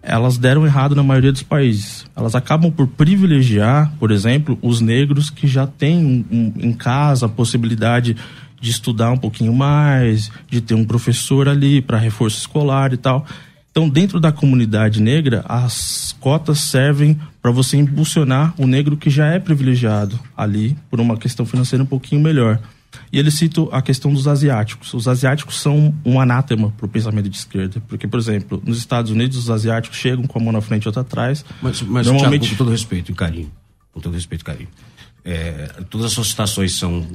elas 0.02 0.36
deram 0.36 0.66
errado 0.66 0.96
na 0.96 1.02
maioria 1.02 1.30
dos 1.30 1.44
países. 1.44 2.04
Elas 2.16 2.34
acabam 2.34 2.72
por 2.72 2.88
privilegiar, 2.88 3.92
por 4.00 4.10
exemplo, 4.10 4.58
os 4.60 4.80
negros 4.80 5.30
que 5.30 5.46
já 5.46 5.66
têm 5.66 6.04
um, 6.04 6.24
um, 6.30 6.52
em 6.56 6.72
casa 6.72 7.26
a 7.26 7.28
possibilidade 7.28 8.16
de 8.60 8.70
estudar 8.70 9.12
um 9.12 9.16
pouquinho 9.16 9.54
mais, 9.54 10.30
de 10.48 10.60
ter 10.60 10.74
um 10.74 10.84
professor 10.84 11.48
ali 11.48 11.80
para 11.80 11.98
reforço 11.98 12.38
escolar 12.38 12.92
e 12.92 12.96
tal. 12.96 13.24
Então, 13.70 13.88
dentro 13.88 14.20
da 14.20 14.30
comunidade 14.30 15.00
negra, 15.00 15.44
as 15.48 16.14
cotas 16.20 16.60
servem 16.60 17.18
para 17.40 17.50
você 17.50 17.76
impulsionar 17.76 18.54
o 18.58 18.66
negro 18.66 18.96
que 18.96 19.08
já 19.08 19.28
é 19.28 19.38
privilegiado 19.38 20.18
ali 20.36 20.76
por 20.90 21.00
uma 21.00 21.16
questão 21.16 21.46
financeira 21.46 21.82
um 21.82 21.86
pouquinho 21.86 22.20
melhor. 22.20 22.60
E 23.12 23.18
ele 23.18 23.30
cita 23.30 23.62
a 23.70 23.82
questão 23.82 24.12
dos 24.12 24.26
asiáticos. 24.26 24.94
Os 24.94 25.06
asiáticos 25.06 25.60
são 25.60 25.94
um 26.02 26.18
anátema 26.18 26.70
para 26.70 26.86
o 26.86 26.88
pensamento 26.88 27.28
de 27.28 27.36
esquerda. 27.36 27.82
Porque, 27.86 28.08
por 28.08 28.18
exemplo, 28.18 28.62
nos 28.64 28.78
Estados 28.78 29.10
Unidos, 29.10 29.36
os 29.36 29.50
asiáticos 29.50 29.98
chegam 29.98 30.26
com 30.26 30.38
a 30.38 30.42
mão 30.42 30.52
na 30.52 30.62
frente 30.62 30.84
e 30.84 30.88
outra 30.88 31.02
atrás. 31.02 31.44
Mas, 31.60 31.82
mas 31.82 32.06
normalmente... 32.06 32.40
Thiago, 32.40 32.56
com 32.56 32.64
todo 32.64 32.70
respeito 32.70 33.12
e 33.12 33.14
carinho, 33.14 33.52
com 33.92 34.00
todo 34.00 34.14
respeito 34.14 34.40
e 34.40 34.44
carinho, 34.44 34.68
é, 35.24 35.66
todas 35.90 36.06
as 36.06 36.12
suas 36.12 36.28
citações 36.28 36.74
são 36.74 37.06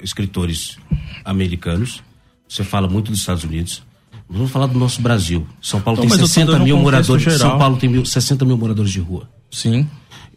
escritores 0.00 0.78
americanos. 1.24 2.04
Você 2.48 2.62
fala 2.62 2.88
muito 2.88 3.10
dos 3.10 3.18
Estados 3.18 3.42
Unidos. 3.42 3.82
Vamos 4.28 4.50
falar 4.50 4.66
do 4.66 4.78
nosso 4.78 5.02
Brasil. 5.02 5.46
São 5.60 5.80
Paulo 5.80 6.00
tem 6.00 6.08
60 6.08 6.58
mil 6.60 6.78
moradores. 6.78 7.24
Geral. 7.24 7.38
São 7.38 7.58
Paulo 7.58 7.76
tem 7.76 7.90
mil, 7.90 8.04
60 8.04 8.44
mil 8.44 8.56
moradores 8.56 8.92
de 8.92 9.00
rua. 9.00 9.28
Sim. 9.50 9.88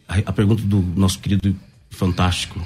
A, 0.08 0.18
a 0.18 0.32
pergunta 0.32 0.62
do 0.62 0.82
nosso 0.96 1.18
querido 1.20 1.54
fantástico 1.90 2.60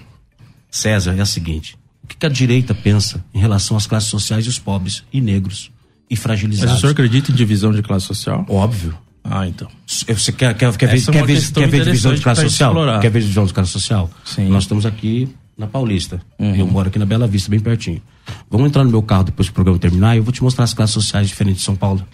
César 0.71 1.15
é 1.17 1.21
a 1.21 1.27
seguinte: 1.27 1.77
o 2.05 2.07
que, 2.07 2.17
que 2.17 2.27
a 2.27 2.29
direita 2.29 2.75
pensa 2.75 3.25
em 3.35 3.39
relação 3.39 3.77
às 3.77 3.87
classes 3.87 4.11
sociais 4.11 4.45
e 4.45 4.49
os 4.49 4.59
pobres 4.59 5.03
e 5.13 5.21
negros 5.21 5.71
e 6.09 6.17
fragilizados? 6.17 6.73
Mas 6.73 6.79
o 6.79 6.81
senhor 6.83 6.93
acredita 6.93 7.33
em 7.33 7.35
divisão 7.35 7.73
de 7.73 7.83
classe 7.83 8.07
social? 8.07 8.45
Óbvio. 8.49 8.97
Ah, 9.25 9.49
então. 9.49 9.69
Você 9.87 10.31
quer, 10.33 10.55
quer, 10.55 10.71
quer, 10.77 10.87
ver, 10.87 10.99
é 10.99 11.13
quer, 11.13 11.27
ver, 11.27 11.53
quer 11.53 11.69
ver 11.69 11.85
divisão 11.85 12.15
de 12.15 12.21
classe 12.21 12.43
social? 12.43 12.71
Explorar. 12.71 13.01
Quer 13.01 13.11
ver 13.11 13.21
divisão 13.21 13.47
de 13.47 13.55
classe 13.55 13.71
social? 13.71 14.11
Sim. 14.23 14.49
Nós 14.49 14.65
estamos 14.65 14.85
aqui 14.85 15.35
na 15.57 15.67
Paulista. 15.67 16.21
Uhum. 16.39 16.55
Eu 16.55 16.67
moro 16.67 16.89
aqui 16.89 16.99
na 16.99 17.07
Bela 17.07 17.27
Vista, 17.27 17.51
bem 17.51 17.61
pertinho. 17.61 18.03
Vamos 18.51 18.67
entrar 18.67 18.85
no 18.85 18.91
meu 18.91 19.03
carro 19.03 19.25
depois 19.25 19.49
que 19.49 19.53
o 19.53 19.55
programa 19.55 19.79
terminar 19.79 20.15
e 20.15 20.19
eu 20.19 20.23
vou 20.23 20.33
te 20.33 20.43
mostrar 20.43 20.65
as 20.65 20.75
classes 20.75 20.93
sociais 20.93 21.29
diferentes 21.29 21.61
de 21.61 21.65
São 21.65 21.75
Paulo. 21.75 22.07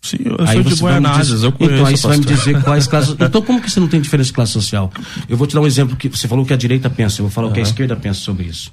Sim, 0.00 0.18
eu 0.24 0.36
aí 0.38 0.62
sou 0.62 0.62
de 0.62 0.82
Guaianazes, 0.82 1.42
eu 1.42 1.52
conheço. 1.52 1.74
Então 1.74 1.86
aí 1.86 1.96
você 1.96 2.06
vai 2.06 2.16
me 2.18 2.24
dizer 2.24 2.62
quais 2.62 2.86
classes. 2.86 3.16
Então 3.20 3.42
como 3.42 3.60
que 3.60 3.70
você 3.70 3.80
não 3.80 3.88
tem 3.88 4.00
diferença 4.00 4.28
de 4.28 4.34
classe 4.34 4.52
social? 4.52 4.90
Eu 5.28 5.36
vou 5.36 5.46
te 5.46 5.54
dar 5.54 5.60
um 5.60 5.66
exemplo 5.66 5.96
que 5.96 6.08
você 6.08 6.28
falou 6.28 6.44
que 6.44 6.52
a 6.52 6.56
direita 6.56 6.88
pensa, 6.88 7.20
eu 7.20 7.24
vou 7.24 7.30
falar 7.30 7.46
uhum. 7.46 7.52
o 7.52 7.54
que 7.54 7.60
a 7.60 7.62
esquerda 7.62 7.96
pensa 7.96 8.20
sobre 8.20 8.46
isso. 8.46 8.70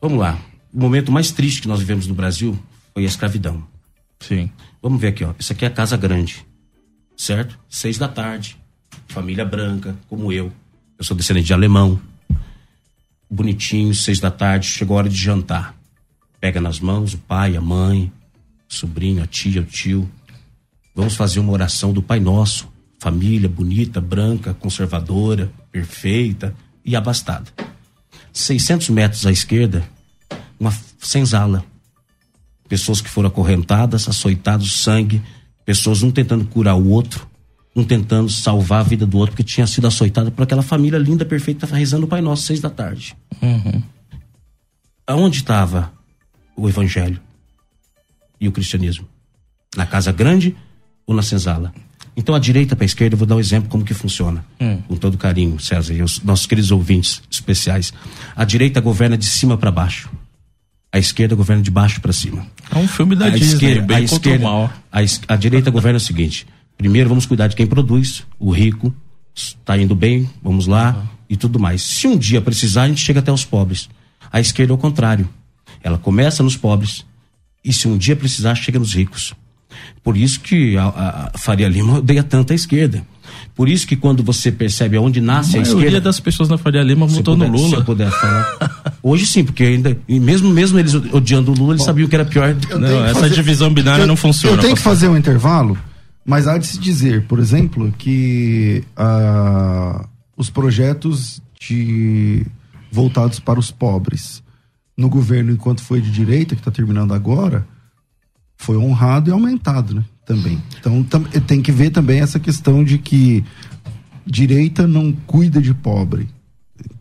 Vamos 0.00 0.18
lá. 0.18 0.38
O 0.72 0.80
momento 0.80 1.10
mais 1.10 1.30
triste 1.30 1.62
que 1.62 1.68
nós 1.68 1.80
vivemos 1.80 2.06
no 2.06 2.14
Brasil 2.14 2.58
foi 2.94 3.04
a 3.04 3.06
escravidão. 3.06 3.66
Sim. 4.20 4.50
Vamos 4.82 5.00
ver 5.00 5.08
aqui, 5.08 5.24
ó. 5.24 5.32
Isso 5.38 5.52
aqui 5.52 5.64
é 5.64 5.68
a 5.68 5.70
casa 5.70 5.96
grande. 5.96 6.46
Certo? 7.16 7.58
Seis 7.68 7.98
da 7.98 8.08
tarde. 8.08 8.56
Família 9.08 9.44
branca, 9.44 9.96
como 10.08 10.32
eu. 10.32 10.52
Eu 10.98 11.04
sou 11.04 11.16
descendente 11.16 11.46
de 11.46 11.52
alemão. 11.52 12.00
Bonitinho, 13.30 13.94
seis 13.94 14.20
da 14.20 14.30
tarde, 14.30 14.66
chegou 14.66 14.96
a 14.96 15.00
hora 15.00 15.08
de 15.08 15.16
jantar. 15.16 15.74
Pega 16.40 16.60
nas 16.60 16.80
mãos 16.80 17.14
o 17.14 17.18
pai, 17.18 17.56
a 17.56 17.60
mãe, 17.60 18.12
o 18.70 18.74
sobrinho, 18.74 19.22
a 19.22 19.26
tia, 19.26 19.60
o 19.60 19.64
tio. 19.64 20.08
Vamos 20.94 21.14
fazer 21.14 21.40
uma 21.40 21.52
oração 21.52 21.92
do 21.92 22.02
Pai 22.02 22.20
Nosso. 22.20 22.68
Família 23.00 23.48
bonita, 23.48 24.00
branca, 24.00 24.54
conservadora, 24.54 25.50
perfeita 25.70 26.54
e 26.84 26.96
abastada. 26.96 27.52
600 28.40 28.88
metros 28.90 29.26
à 29.26 29.32
esquerda, 29.32 29.88
uma 30.58 30.72
senzala. 31.00 31.64
Pessoas 32.68 33.00
que 33.00 33.08
foram 33.08 33.28
acorrentadas, 33.28 34.08
açoitados, 34.08 34.80
sangue, 34.80 35.22
pessoas 35.64 36.02
um 36.02 36.10
tentando 36.10 36.44
curar 36.44 36.74
o 36.74 36.88
outro, 36.88 37.26
um 37.74 37.84
tentando 37.84 38.30
salvar 38.30 38.80
a 38.80 38.82
vida 38.82 39.06
do 39.06 39.18
outro 39.18 39.36
que 39.36 39.42
tinha 39.42 39.66
sido 39.66 39.86
açoitado 39.86 40.30
por 40.30 40.42
aquela 40.42 40.62
família 40.62 40.98
linda, 40.98 41.24
perfeita, 41.24 41.66
rezando 41.66 42.06
o 42.06 42.08
Pai 42.08 42.20
Nosso, 42.20 42.42
seis 42.42 42.60
da 42.60 42.70
tarde. 42.70 43.16
Uhum. 43.40 43.82
Aonde 45.06 45.38
estava 45.38 45.92
o 46.56 46.68
Evangelho 46.68 47.20
e 48.40 48.46
o 48.46 48.52
cristianismo? 48.52 49.08
Na 49.76 49.86
casa 49.86 50.12
grande 50.12 50.54
ou 51.06 51.14
na 51.14 51.22
senzala? 51.22 51.72
Então, 52.18 52.34
a 52.34 52.38
direita 52.40 52.74
para 52.74 52.84
a 52.84 52.86
esquerda, 52.86 53.14
eu 53.14 53.18
vou 53.18 53.28
dar 53.28 53.36
um 53.36 53.38
exemplo 53.38 53.70
como 53.70 53.84
que 53.84 53.94
funciona. 53.94 54.44
Hum. 54.60 54.78
Com 54.88 54.96
todo 54.96 55.16
carinho, 55.16 55.60
César, 55.60 55.94
e 55.94 56.02
os 56.02 56.20
nossos 56.20 56.46
queridos 56.46 56.72
ouvintes 56.72 57.22
especiais. 57.30 57.94
A 58.34 58.44
direita 58.44 58.80
governa 58.80 59.16
de 59.16 59.24
cima 59.24 59.56
para 59.56 59.70
baixo. 59.70 60.10
A 60.92 60.98
esquerda 60.98 61.36
governa 61.36 61.62
de 61.62 61.70
baixo 61.70 62.00
para 62.00 62.12
cima. 62.12 62.44
É 62.74 62.76
um 62.76 62.88
filme 62.88 63.14
da 63.14 63.26
a 63.26 63.30
Disney, 63.30 63.52
esquerda, 63.54 63.82
bem 63.82 63.96
a 63.98 64.00
esquerda, 64.00 64.44
mal. 64.44 64.72
A, 64.90 64.98
a 65.28 65.36
direita 65.36 65.70
governa 65.70 65.98
o 65.98 66.00
seguinte: 66.00 66.44
primeiro 66.76 67.08
vamos 67.08 67.24
cuidar 67.24 67.46
de 67.46 67.54
quem 67.54 67.68
produz, 67.68 68.24
o 68.36 68.50
rico, 68.50 68.92
está 69.32 69.78
indo 69.78 69.94
bem, 69.94 70.28
vamos 70.42 70.66
lá 70.66 70.96
uhum. 70.96 71.08
e 71.30 71.36
tudo 71.36 71.60
mais. 71.60 71.82
Se 71.82 72.08
um 72.08 72.18
dia 72.18 72.42
precisar, 72.42 72.82
a 72.82 72.88
gente 72.88 73.00
chega 73.00 73.20
até 73.20 73.30
os 73.30 73.44
pobres. 73.44 73.88
A 74.32 74.40
esquerda 74.40 74.72
é 74.72 74.74
o 74.74 74.78
contrário. 74.78 75.28
Ela 75.84 75.98
começa 75.98 76.42
nos 76.42 76.56
pobres 76.56 77.06
e 77.64 77.72
se 77.72 77.86
um 77.86 77.96
dia 77.96 78.16
precisar, 78.16 78.56
chega 78.56 78.76
nos 78.76 78.92
ricos. 78.92 79.34
Por 80.02 80.16
isso 80.16 80.40
que 80.40 80.76
a, 80.76 81.30
a 81.34 81.38
Faria 81.38 81.68
Lima 81.68 81.98
odeia 81.98 82.22
tanto 82.22 82.52
a 82.52 82.56
esquerda. 82.56 83.04
Por 83.54 83.68
isso 83.68 83.86
que 83.86 83.96
quando 83.96 84.22
você 84.22 84.50
percebe 84.50 84.96
aonde 84.96 85.20
nasce 85.20 85.56
a, 85.56 85.60
a 85.60 85.62
esquerda. 85.62 85.72
A 85.72 85.76
maioria 85.80 86.00
das 86.00 86.20
pessoas 86.20 86.48
na 86.48 86.56
Faria 86.56 86.82
Lima 86.82 87.06
votou 87.06 87.36
no 87.36 87.46
Lula. 87.46 87.68
Se 87.68 87.74
eu 87.74 87.84
puder 87.84 88.10
falar. 88.10 88.96
Hoje 89.02 89.26
sim, 89.26 89.44
porque 89.44 89.64
ainda. 89.64 89.98
Mesmo, 90.08 90.50
mesmo 90.50 90.78
eles 90.78 90.94
odiando 90.94 91.52
o 91.52 91.54
Lula, 91.54 91.72
eles 91.72 91.82
Bom, 91.82 91.86
sabiam 91.86 92.08
que 92.08 92.14
era 92.14 92.24
pior. 92.24 92.54
Não, 92.78 93.04
essa 93.04 93.20
fazer, 93.20 93.34
divisão 93.34 93.72
binária 93.72 94.02
eu, 94.02 94.06
não 94.06 94.16
funciona. 94.16 94.56
Eu 94.56 94.60
tenho 94.60 94.76
que 94.76 94.82
fazer 94.82 95.08
um 95.08 95.16
intervalo, 95.16 95.76
mas 96.24 96.46
há 96.46 96.56
de 96.56 96.66
se 96.66 96.78
dizer, 96.78 97.24
por 97.26 97.38
exemplo, 97.38 97.92
que 97.98 98.84
uh, 98.96 100.06
os 100.36 100.48
projetos 100.50 101.42
de 101.60 102.46
voltados 102.90 103.40
para 103.40 103.58
os 103.58 103.70
pobres 103.70 104.42
no 104.96 105.08
governo 105.08 105.52
enquanto 105.52 105.82
foi 105.82 106.00
de 106.00 106.10
direita, 106.10 106.54
que 106.54 106.60
está 106.60 106.70
terminando 106.70 107.14
agora, 107.14 107.66
foi 108.58 108.76
honrado 108.76 109.30
e 109.30 109.32
aumentado, 109.32 109.94
né? 109.94 110.04
Também. 110.26 110.62
Então 110.78 111.02
tam, 111.04 111.22
tem 111.22 111.62
que 111.62 111.72
ver 111.72 111.90
também 111.90 112.20
essa 112.20 112.38
questão 112.38 112.84
de 112.84 112.98
que 112.98 113.42
direita 114.26 114.86
não 114.86 115.10
cuida 115.12 115.62
de 115.62 115.72
pobre. 115.72 116.28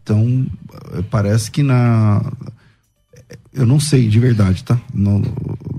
Então, 0.02 0.46
eh, 0.94 1.04
parece 1.12 1.52
que 1.52 1.62
na. 1.62 2.24
Eu 3.54 3.66
não 3.66 3.80
sei 3.80 4.08
de 4.08 4.20
verdade, 4.20 4.64
tá? 4.64 4.80
No, 4.94 5.22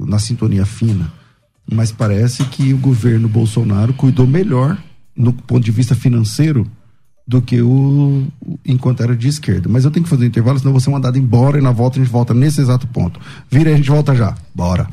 na 0.06 0.18
sintonia 0.18 0.66
fina. 0.66 1.10
Mas 1.70 1.92
parece 1.92 2.44
que 2.44 2.74
o 2.74 2.78
governo 2.78 3.28
Bolsonaro 3.28 3.94
cuidou 3.94 4.26
melhor, 4.26 4.76
no 5.16 5.32
ponto 5.32 5.64
de 5.64 5.70
vista 5.70 5.94
financeiro, 5.94 6.66
do 7.28 7.42
que 7.42 7.60
o 7.60 8.22
enquanto 8.64 9.02
era 9.02 9.14
de 9.14 9.28
esquerda. 9.28 9.68
Mas 9.68 9.84
eu 9.84 9.90
tenho 9.90 10.02
que 10.02 10.08
fazer 10.08 10.24
um 10.24 10.28
intervalo, 10.28 10.58
senão 10.58 10.72
vou 10.72 10.80
ser 10.80 10.88
mandado 10.88 11.18
embora 11.18 11.58
e 11.58 11.60
na 11.60 11.70
volta 11.70 11.98
a 11.98 12.02
gente 12.02 12.10
volta 12.10 12.32
nesse 12.32 12.62
exato 12.62 12.86
ponto. 12.86 13.20
Vira 13.50 13.68
e 13.68 13.74
a 13.74 13.76
gente 13.76 13.90
volta 13.90 14.14
já. 14.14 14.34
Bora. 14.54 14.88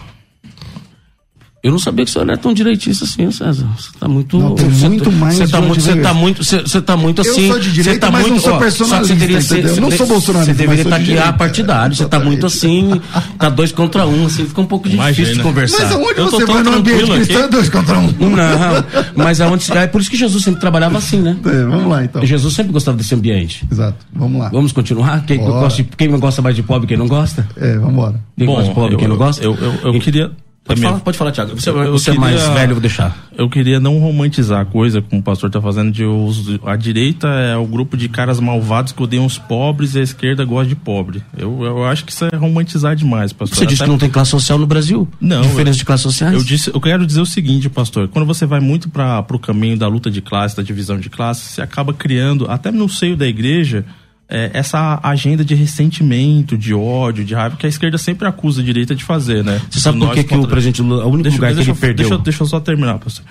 Eu 1.63 1.73
não 1.73 1.79
sabia 1.79 2.07
que 2.07 2.11
o 2.11 2.13
senhor 2.15 2.27
era 2.27 2.39
tão 2.39 2.55
direitista 2.55 3.05
assim, 3.05 3.31
César. 3.31 3.67
Você 3.77 3.91
tá 4.01 4.09
muito. 4.09 4.39
Não, 4.39 4.55
tem 4.55 4.67
você 4.71 4.89
muito 4.89 5.05
tá, 5.05 5.11
mais 5.11 5.35
Você 5.37 5.47
tá 5.47 5.61
de 5.61 5.67
muito, 5.67 5.81
você 5.83 5.97
tá 6.01 6.15
muito, 6.15 6.43
você, 6.45 6.59
você 6.63 6.81
tá 6.81 6.97
muito 6.97 7.21
Eu 7.23 7.31
assim. 7.33 7.49
sou 7.49 7.59
de 7.61 7.71
direita, 7.71 7.93
você 7.93 7.99
tá 7.99 8.11
mas 8.11 8.21
muito, 8.23 8.35
não 8.37 8.41
sou 8.41 8.53
ó, 8.55 8.59
personalista, 8.59 9.07
você 9.15 9.21
deveria 9.21 9.41
ser, 9.43 9.63
você 9.69 9.81
Não 9.81 9.91
sou 9.91 10.07
bolsonarista, 10.07 10.55
Você 10.55 10.59
deveria 10.59 10.83
estar 10.85 10.99
guiar 10.99 11.07
direita. 11.17 11.33
partidário. 11.35 11.95
Você 11.97 12.07
tá 12.07 12.19
muito 12.19 12.47
assim, 12.47 12.99
tá 13.39 13.51
dois 13.51 13.73
contra 13.73 14.07
um, 14.07 14.25
assim, 14.25 14.47
fica 14.47 14.59
um 14.59 14.65
pouco 14.65 14.89
Imagina. 14.89 15.11
difícil 15.13 15.35
de 15.35 15.43
conversar. 15.43 15.83
Mas 15.83 15.93
aonde 15.93 16.19
Eu 16.19 16.31
tô 16.31 16.39
você 16.39 16.47
tão 16.47 16.55
vai 16.55 16.63
no 16.63 16.73
ambiente 16.79 17.11
cristão, 17.11 17.43
aqui. 17.43 17.51
dois 17.53 17.69
contra 17.69 17.99
um? 17.99 18.07
Não, 18.09 19.25
mas 19.25 19.41
aonde, 19.43 19.71
é 19.73 19.87
por 19.87 20.01
isso 20.01 20.11
que 20.11 20.17
Jesus 20.17 20.43
sempre 20.43 20.61
trabalhava 20.63 20.97
assim, 20.97 21.21
né? 21.21 21.37
É, 21.45 21.65
vamos 21.67 21.89
lá 21.91 22.03
então. 22.05 22.25
Jesus 22.25 22.55
sempre 22.55 22.73
gostava 22.73 22.97
desse 22.97 23.15
ambiente. 23.15 23.67
Exato, 23.71 23.99
vamos 24.15 24.41
lá. 24.41 24.49
Vamos 24.49 24.73
continuar? 24.73 25.27
Quem, 25.27 25.37
gosta, 25.37 25.83
de- 25.83 25.89
quem 25.95 26.09
gosta 26.19 26.41
mais 26.41 26.57
de 26.57 26.63
pobre, 26.63 26.87
quem 26.89 26.97
não 26.97 27.07
gosta? 27.07 27.47
É, 27.59 27.75
vamos 27.75 27.93
embora. 27.93 28.21
Quem 28.39 28.47
gosta 28.47 28.65
de 28.65 28.75
pobre, 28.75 28.95
eu, 28.95 28.99
quem 28.99 29.09
não 29.09 29.17
gosta? 29.19 29.45
Eu, 29.45 29.55
eu, 29.61 29.93
eu 29.93 30.01
queria. 30.01 30.31
Pode 30.75 30.81
falar, 30.83 31.01
pode 31.01 31.19
falar, 31.19 31.33
Thiago. 31.33 31.61
Você, 31.61 31.71
Eu- 31.71 31.79
eu 31.83 31.93
você 31.93 32.11
é 32.11 32.15
mais 32.15 32.37
queria- 32.41 32.55
velho, 32.55 32.71
eu 32.71 32.75
vou 32.75 32.81
deixar. 32.81 33.17
Eu 33.37 33.49
queria 33.49 33.81
não 33.81 33.99
romantizar 33.99 34.61
a 34.61 34.65
coisa, 34.65 35.01
como 35.03 35.21
o 35.21 35.25
pastor 35.25 35.49
está 35.49 35.61
fazendo, 35.61 35.91
de 35.91 36.05
os, 36.05 36.59
a 36.65 36.77
direita 36.77 37.29
é 37.29 37.57
o 37.57 37.67
grupo 37.67 37.97
de 37.97 38.09
caras 38.09 38.39
malvados 38.41 38.93
que 38.93 39.03
odeiam 39.03 39.25
os 39.25 39.39
pobres 39.39 39.95
e 39.95 39.99
a 40.01 40.03
esquerda 40.03 40.45
gosta 40.45 40.69
de 40.69 40.77
pobre. 40.77 41.23
Eu, 41.37 41.63
eu 41.65 41.85
acho 41.85 42.05
que 42.05 42.13
isso 42.13 42.25
é 42.25 42.37
romantizar 42.37 42.95
demais, 42.95 43.33
pastor. 43.33 43.57
Você 43.59 43.67
disse 43.67 43.83
Até- 43.83 43.87
que 43.87 43.91
não 43.91 43.99
tem 43.99 44.11
classe 44.11 44.31
social 44.31 44.59
no 44.59 44.67
Brasil? 44.67 45.09
Não, 45.21 45.41
Diferença 45.43 45.77
eu- 45.77 45.79
de 45.79 45.85
classes 45.85 46.03
sociais? 46.03 46.35
Eu, 46.35 46.45
disse, 46.45 46.71
eu 46.75 46.81
quero 46.81 47.07
dizer 47.07 47.21
o 47.21 47.27
seguinte, 47.27 47.69
pastor. 47.71 48.09
Quando 48.09 48.27
você 48.27 48.45
vai 48.47 48.61
muito 48.61 48.89
para 48.89 49.25
o 49.31 49.39
caminho 49.39 49.77
da 49.79 49.89
luta 49.89 50.11
de 50.11 50.21
classe, 50.21 50.57
da 50.57 50.63
divisão 50.63 50.99
de 50.99 51.09
classe, 51.09 51.53
você 51.53 51.63
acaba 51.63 51.93
criando, 51.95 52.47
até 52.51 52.71
no 52.71 52.89
seio 52.89 53.17
da 53.17 53.27
igreja, 53.27 53.85
é, 54.31 54.51
essa 54.55 55.01
agenda 55.03 55.45
de 55.45 55.55
ressentimento, 55.55 56.57
de 56.57 56.73
ódio, 56.73 57.25
de 57.25 57.35
raiva, 57.35 57.57
que 57.57 57.67
a 57.67 57.69
esquerda 57.69 57.99
sempre 57.99 58.27
acusa 58.29 58.61
a 58.63 58.65
direita 58.65 58.95
de 58.95 59.03
fazer, 59.05 59.43
né? 59.45 59.61
Você 59.69 59.81
sabe 59.81 59.99
por 59.99 60.15
que, 60.15 60.23
que 60.25 60.35
o 60.37 60.47
presidente 60.47 60.81
Lula, 60.81 61.05
o 61.05 61.09
único 61.09 61.25
Deixa, 61.25 61.37
lugar 61.37 61.51
que 61.51 61.57
deixa, 61.57 61.71
ele 61.73 61.79
perdeu... 61.79 61.97
Deixa, 62.05 62.15
eu- 62.15 62.19
deixa 62.19 62.43
eu 62.43 62.47
só 62.47 62.61
terminar, 62.61 62.99
pastor. 62.99 63.25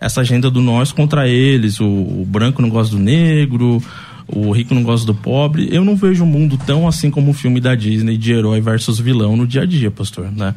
Essa 0.00 0.20
agenda 0.20 0.50
do 0.50 0.60
nós 0.62 0.92
contra 0.92 1.26
eles, 1.28 1.80
o, 1.80 1.84
o 1.86 2.24
branco 2.28 2.62
não 2.62 2.68
gosta 2.70 2.94
do 2.96 3.02
negro, 3.02 3.82
o 4.28 4.52
rico 4.52 4.74
não 4.74 4.82
gosta 4.82 5.06
do 5.06 5.14
pobre. 5.14 5.68
Eu 5.72 5.84
não 5.84 5.96
vejo 5.96 6.22
o 6.22 6.26
mundo 6.26 6.58
tão 6.66 6.86
assim 6.86 7.10
como 7.10 7.30
um 7.30 7.34
filme 7.34 7.60
da 7.60 7.74
Disney 7.74 8.16
de 8.16 8.32
herói 8.32 8.60
versus 8.60 8.98
vilão 9.00 9.36
no 9.36 9.46
dia 9.46 9.62
a 9.62 9.66
dia, 9.66 9.90
pastor, 9.90 10.30
né? 10.30 10.54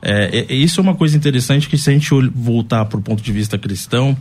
É, 0.00 0.46
é- 0.48 0.54
isso 0.54 0.80
é 0.80 0.82
uma 0.82 0.94
coisa 0.94 1.16
interessante 1.16 1.68
que 1.68 1.76
se 1.76 1.90
a 1.90 1.92
gente 1.92 2.14
ol- 2.14 2.30
voltar 2.32 2.84
para 2.84 2.98
o 2.98 3.02
ponto 3.02 3.20
de 3.22 3.32
vista 3.32 3.58
cristão, 3.58 4.16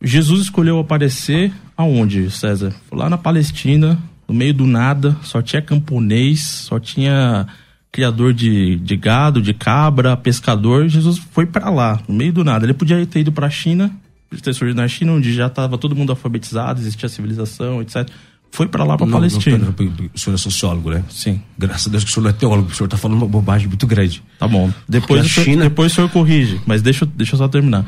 Jesus 0.00 0.42
escolheu 0.42 0.78
aparecer 0.78 1.52
aonde, 1.76 2.30
César? 2.30 2.72
Lá 2.92 3.10
na 3.10 3.18
Palestina, 3.18 3.98
no 4.30 4.34
meio 4.38 4.54
do 4.54 4.64
nada, 4.64 5.16
só 5.24 5.42
tinha 5.42 5.60
camponês, 5.60 6.40
só 6.40 6.78
tinha 6.78 7.48
criador 7.90 8.32
de, 8.32 8.76
de 8.76 8.96
gado, 8.96 9.42
de 9.42 9.52
cabra, 9.52 10.16
pescador. 10.16 10.86
Jesus 10.88 11.18
foi 11.32 11.44
para 11.46 11.68
lá, 11.68 12.00
no 12.06 12.14
meio 12.14 12.32
do 12.32 12.44
nada. 12.44 12.64
Ele 12.64 12.72
podia 12.74 13.04
ter 13.04 13.20
ido 13.22 13.32
para 13.32 13.48
a 13.48 13.50
China, 13.50 13.90
podia 14.28 14.44
ter 14.44 14.54
surgido 14.54 14.80
na 14.80 14.86
China, 14.86 15.14
onde 15.14 15.32
já 15.34 15.48
estava 15.48 15.76
todo 15.76 15.96
mundo 15.96 16.10
alfabetizado, 16.10 16.80
existia 16.80 17.08
civilização, 17.08 17.82
etc. 17.82 18.08
Foi 18.52 18.68
para 18.68 18.84
lá, 18.84 18.96
para 18.96 19.06
Palestina. 19.08 19.58
não, 19.58 20.10
o 20.14 20.18
senhor 20.18 20.34
é 20.34 20.38
sociólogo, 20.38 20.90
né? 20.90 21.02
Sim. 21.10 21.40
Graças 21.58 21.88
a 21.88 21.90
Deus 21.90 22.04
que 22.04 22.10
o 22.10 22.12
senhor 22.14 22.22
não 22.24 22.30
é 22.30 22.32
teólogo, 22.32 22.68
o 22.70 22.74
senhor 22.74 22.86
está 22.86 22.96
falando 22.96 23.16
uma 23.18 23.26
bobagem 23.28 23.66
muito 23.66 23.86
grande. 23.88 24.22
Tá 24.38 24.46
bom. 24.46 24.70
Depois, 24.88 25.28
senhor, 25.28 25.44
China- 25.44 25.62
depois 25.64 25.90
o 25.90 25.94
senhor 25.96 26.10
corrige, 26.10 26.60
mas 26.66 26.82
deixa, 26.82 27.04
eu- 27.04 27.08
deixa 27.14 27.34
eu 27.34 27.38
só 27.38 27.48
terminar. 27.48 27.84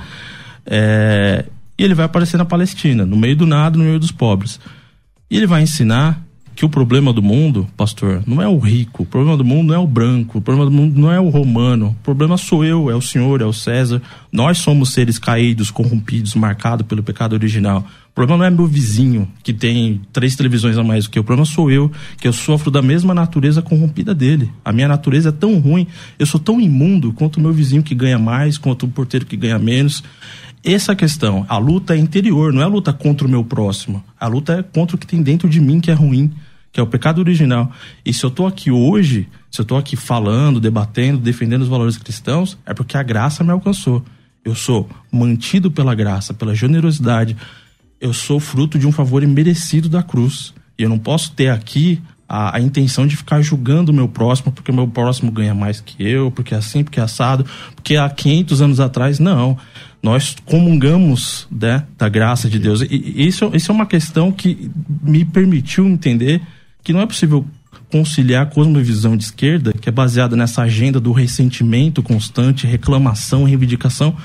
É, 0.66 1.44
e 1.78 1.82
ele 1.84 1.94
vai 1.94 2.06
aparecer 2.06 2.36
na 2.36 2.44
Palestina, 2.44 3.04
no 3.06 3.16
meio 3.16 3.36
do 3.36 3.46
nada, 3.46 3.76
no 3.78 3.84
meio 3.84 3.98
dos 4.00 4.10
pobres. 4.12 4.58
E 5.30 5.36
ele 5.36 5.46
vai 5.46 5.62
ensinar 5.62 6.20
que 6.54 6.64
o 6.64 6.68
problema 6.68 7.12
do 7.12 7.22
mundo, 7.22 7.66
pastor, 7.76 8.22
não 8.26 8.42
é 8.42 8.46
o 8.46 8.58
rico, 8.58 9.02
o 9.02 9.06
problema 9.06 9.36
do 9.36 9.44
mundo 9.44 9.68
não 9.68 9.74
é 9.74 9.78
o 9.78 9.86
branco, 9.86 10.38
o 10.38 10.40
problema 10.40 10.70
do 10.70 10.76
mundo 10.76 11.00
não 11.00 11.10
é 11.10 11.18
o 11.18 11.28
romano, 11.28 11.96
o 12.00 12.04
problema 12.04 12.36
sou 12.36 12.64
eu, 12.64 12.90
é 12.90 12.94
o 12.94 13.00
senhor, 13.00 13.40
é 13.40 13.44
o 13.44 13.52
César. 13.52 14.02
Nós 14.30 14.58
somos 14.58 14.92
seres 14.92 15.18
caídos, 15.18 15.70
corrompidos, 15.70 16.34
marcados 16.34 16.86
pelo 16.86 17.02
pecado 17.02 17.32
original. 17.32 17.84
O 18.12 18.14
problema 18.14 18.38
não 18.38 18.44
é 18.44 18.50
meu 18.50 18.66
vizinho, 18.66 19.26
que 19.42 19.54
tem 19.54 20.02
três 20.12 20.36
televisões 20.36 20.76
a 20.76 20.84
mais 20.84 21.04
do 21.04 21.10
que 21.10 21.18
eu. 21.18 21.22
O 21.22 21.24
problema 21.24 21.46
sou 21.46 21.70
eu, 21.70 21.90
que 22.18 22.28
eu 22.28 22.32
sofro 22.32 22.70
da 22.70 22.82
mesma 22.82 23.14
natureza 23.14 23.62
corrompida 23.62 24.14
dele. 24.14 24.50
A 24.62 24.70
minha 24.70 24.86
natureza 24.86 25.30
é 25.30 25.32
tão 25.32 25.58
ruim, 25.58 25.86
eu 26.18 26.26
sou 26.26 26.38
tão 26.38 26.60
imundo 26.60 27.12
quanto 27.14 27.38
o 27.38 27.40
meu 27.40 27.52
vizinho 27.52 27.82
que 27.82 27.94
ganha 27.94 28.18
mais, 28.18 28.58
quanto 28.58 28.84
o 28.84 28.88
porteiro 28.88 29.24
que 29.24 29.36
ganha 29.36 29.58
menos. 29.58 30.02
Essa 30.64 30.94
questão. 30.94 31.44
A 31.48 31.58
luta 31.58 31.94
é 31.94 31.98
interior, 31.98 32.52
não 32.52 32.62
é 32.62 32.64
a 32.64 32.68
luta 32.68 32.92
contra 32.92 33.26
o 33.26 33.30
meu 33.30 33.44
próximo. 33.44 34.02
A 34.18 34.28
luta 34.28 34.52
é 34.54 34.62
contra 34.62 34.94
o 34.94 34.98
que 34.98 35.06
tem 35.06 35.20
dentro 35.20 35.48
de 35.48 35.60
mim 35.60 35.80
que 35.80 35.90
é 35.90 35.94
ruim, 35.94 36.32
que 36.70 36.78
é 36.78 36.82
o 36.82 36.86
pecado 36.86 37.18
original. 37.18 37.72
E 38.04 38.14
se 38.14 38.24
eu 38.24 38.30
tô 38.30 38.46
aqui 38.46 38.70
hoje, 38.70 39.28
se 39.50 39.60
eu 39.60 39.64
tô 39.64 39.76
aqui 39.76 39.96
falando, 39.96 40.60
debatendo, 40.60 41.18
defendendo 41.18 41.62
os 41.62 41.68
valores 41.68 41.96
cristãos, 41.96 42.56
é 42.64 42.72
porque 42.72 42.96
a 42.96 43.02
graça 43.02 43.42
me 43.42 43.50
alcançou. 43.50 44.04
Eu 44.44 44.54
sou 44.54 44.88
mantido 45.10 45.70
pela 45.70 45.94
graça, 45.94 46.32
pela 46.32 46.54
generosidade. 46.54 47.36
Eu 48.00 48.12
sou 48.12 48.38
fruto 48.38 48.78
de 48.78 48.86
um 48.86 48.92
favor 48.92 49.22
imerecido 49.22 49.88
da 49.88 50.02
cruz. 50.02 50.54
E 50.78 50.82
eu 50.84 50.88
não 50.88 50.98
posso 50.98 51.32
ter 51.32 51.48
aqui 51.48 52.00
a, 52.28 52.56
a 52.56 52.60
intenção 52.60 53.06
de 53.06 53.16
ficar 53.16 53.42
julgando 53.42 53.92
o 53.92 53.94
meu 53.94 54.08
próximo, 54.08 54.50
porque 54.50 54.70
o 54.70 54.74
meu 54.74 54.88
próximo 54.88 55.30
ganha 55.30 55.54
mais 55.54 55.80
que 55.80 56.02
eu, 56.02 56.30
porque 56.30 56.54
é 56.54 56.56
assim, 56.56 56.82
porque 56.82 56.98
é 56.98 57.02
assado, 57.02 57.44
porque 57.74 57.96
há 57.96 58.08
500 58.08 58.62
anos 58.62 58.80
atrás, 58.80 59.18
não. 59.18 59.58
Nós 60.02 60.34
comungamos 60.44 61.46
né, 61.50 61.84
da 61.96 62.08
graça 62.08 62.48
de 62.48 62.58
Deus. 62.58 62.80
E, 62.82 63.26
isso, 63.26 63.50
isso 63.54 63.70
é 63.70 63.74
uma 63.74 63.86
questão 63.86 64.32
que 64.32 64.70
me 65.02 65.24
permitiu 65.24 65.86
entender 65.86 66.42
que 66.82 66.92
não 66.92 67.00
é 67.00 67.06
possível 67.06 67.46
conciliar 67.90 68.42
a 68.42 68.46
cosmovisão 68.46 69.16
de 69.16 69.24
esquerda, 69.24 69.72
que 69.72 69.88
é 69.88 69.92
baseada 69.92 70.34
nessa 70.34 70.62
agenda 70.62 70.98
do 70.98 71.12
ressentimento 71.12 72.02
constante, 72.02 72.66
reclamação, 72.66 73.44
reivindicação, 73.44 74.16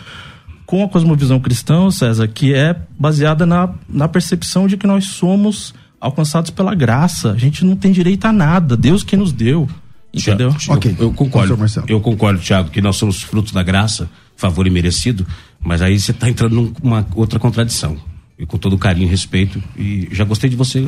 com 0.66 0.84
a 0.84 0.88
cosmovisão 0.90 1.40
cristã, 1.40 1.92
César, 1.92 2.28
que 2.28 2.54
é 2.54 2.76
baseada 2.98 3.46
na, 3.46 3.70
na 3.88 4.08
percepção 4.08 4.68
de 4.68 4.78
que 4.78 4.88
nós 4.88 5.06
somos 5.06 5.74
alcançados 6.00 6.50
pela 6.50 6.74
graça. 6.74 7.32
A 7.32 7.38
gente 7.38 7.64
não 7.64 7.76
tem 7.76 7.92
direito 7.92 8.26
a 8.26 8.34
nada, 8.34 8.76
Deus 8.76 9.04
que 9.04 9.16
nos 9.16 9.32
deu. 9.32 9.70
Entendeu? 10.14 10.50
Eu, 10.68 10.74
Ok. 10.74 10.96
eu 11.00 11.14
concordo. 11.14 11.30
Professor 11.30 11.58
Marcelo. 11.58 11.86
Eu 11.90 12.02
concordo, 12.02 12.40
Thiago, 12.40 12.70
que 12.70 12.82
nós 12.82 12.96
somos 12.96 13.22
frutos 13.22 13.52
da 13.52 13.62
graça, 13.62 14.10
favor 14.38 14.66
imerecido, 14.66 15.28
mas 15.60 15.82
aí 15.82 16.00
você 16.00 16.12
está 16.12 16.30
entrando 16.30 16.74
numa 16.82 17.06
outra 17.16 17.40
contradição. 17.40 17.98
E 18.40 18.46
com 18.46 18.58
todo 18.58 18.78
carinho 18.78 19.08
e 19.08 19.10
respeito. 19.10 19.62
E 19.76 20.08
já 20.12 20.24
gostei 20.24 20.50
de 20.50 20.56
você 20.56 20.88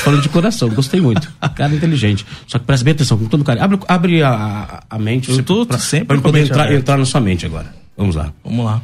Falando 0.00 0.22
de 0.22 0.28
coração, 0.28 0.68
gostei 0.68 1.00
muito. 1.00 1.32
Cara 1.54 1.74
inteligente. 1.74 2.24
Só 2.46 2.58
que 2.58 2.64
presta 2.64 2.84
bem 2.84 2.92
atenção, 2.92 3.18
com 3.18 3.26
todo 3.26 3.42
carinho. 3.42 3.64
Abre, 3.64 3.78
abre 3.88 4.22
a, 4.22 4.84
a 4.88 4.98
mente. 4.98 5.30
Eu 5.30 5.42
tô 5.42 5.66
pra, 5.66 5.78
sempre 5.78 6.06
pra 6.06 6.18
a 6.18 6.20
poder 6.20 6.44
entrar, 6.44 6.72
entrar 6.72 6.96
na 6.96 7.04
sua 7.04 7.20
mente 7.20 7.44
agora. 7.44 7.74
Vamos 7.96 8.14
lá. 8.14 8.32
Vamos 8.44 8.64
lá. 8.64 8.82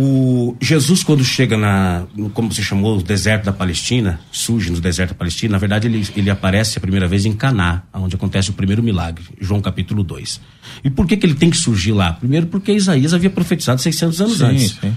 O 0.00 0.56
Jesus, 0.60 1.02
quando 1.02 1.24
chega 1.24 1.56
na, 1.58 2.06
como 2.32 2.52
você 2.54 2.62
chamou, 2.62 2.98
o 2.98 3.02
deserto 3.02 3.46
da 3.46 3.52
Palestina, 3.52 4.20
surge 4.30 4.70
no 4.70 4.80
deserto 4.80 5.10
da 5.10 5.16
Palestina, 5.16 5.50
na 5.50 5.58
verdade 5.58 5.88
ele, 5.88 6.06
ele 6.14 6.30
aparece 6.30 6.78
a 6.78 6.80
primeira 6.80 7.08
vez 7.08 7.26
em 7.26 7.32
Caná, 7.32 7.82
onde 7.92 8.14
acontece 8.14 8.48
o 8.48 8.52
primeiro 8.52 8.80
milagre, 8.80 9.24
João 9.40 9.60
capítulo 9.60 10.04
2. 10.04 10.40
E 10.84 10.90
por 10.90 11.04
que 11.04 11.16
que 11.16 11.26
ele 11.26 11.34
tem 11.34 11.50
que 11.50 11.56
surgir 11.56 11.90
lá? 11.90 12.12
Primeiro 12.12 12.46
porque 12.46 12.70
Isaías 12.72 13.12
havia 13.12 13.28
profetizado 13.28 13.80
600 13.80 14.20
anos 14.20 14.38
Sim, 14.38 14.44
antes. 14.44 14.78
sim. 14.80 14.96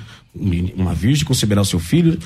Uma 0.77 0.93
virgem 0.93 1.25
conceberá 1.25 1.61
o 1.61 1.65
seu 1.65 1.79
filho 1.79 2.19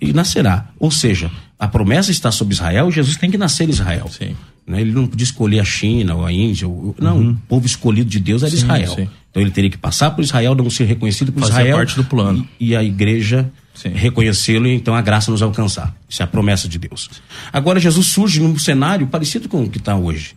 e 0.00 0.12
nascerá. 0.12 0.68
Ou 0.78 0.90
seja, 0.92 1.32
a 1.58 1.66
promessa 1.66 2.12
está 2.12 2.30
sobre 2.30 2.54
Israel 2.54 2.88
e 2.88 2.92
Jesus 2.92 3.16
tem 3.16 3.28
que 3.28 3.36
nascer 3.36 3.66
em 3.66 3.70
Israel. 3.72 4.08
Sim. 4.08 4.36
Né? 4.70 4.80
Ele 4.80 4.92
não 4.92 5.06
podia 5.06 5.24
escolher 5.24 5.60
a 5.60 5.64
China 5.64 6.14
ou 6.14 6.24
a 6.24 6.32
Índia. 6.32 6.66
Ou, 6.68 6.94
não, 6.98 7.30
o 7.30 7.36
povo 7.48 7.66
escolhido 7.66 8.08
de 8.08 8.18
Deus 8.20 8.42
era 8.42 8.50
Uhum. 8.52 8.58
Sim, 8.58 8.64
Israel. 8.64 8.94
sim. 8.94 9.08
Então 9.30 9.42
ele 9.42 9.50
teria 9.50 9.70
que 9.70 9.78
passar 9.78 10.10
por 10.10 10.22
Israel, 10.22 10.54
não 10.54 10.68
ser 10.70 10.84
reconhecido 10.84 11.32
por 11.32 11.40
Fazia 11.40 11.54
Israel. 11.60 11.76
parte 11.76 11.94
do 11.96 12.04
plano. 12.04 12.46
E, 12.58 12.70
e 12.70 12.76
a 12.76 12.82
igreja 12.82 13.50
reconhecê-lo 13.94 14.66
e 14.66 14.74
então 14.74 14.94
a 14.94 15.00
graça 15.00 15.30
nos 15.30 15.40
alcançar. 15.42 15.94
Isso 16.08 16.20
é 16.22 16.24
a 16.24 16.26
promessa 16.26 16.68
de 16.68 16.78
Deus. 16.78 17.08
Agora 17.52 17.78
Jesus 17.80 18.08
surge 18.08 18.40
num 18.40 18.58
cenário 18.58 19.06
parecido 19.06 19.48
com 19.48 19.62
o 19.64 19.70
que 19.70 19.78
está 19.78 19.96
hoje. 19.96 20.34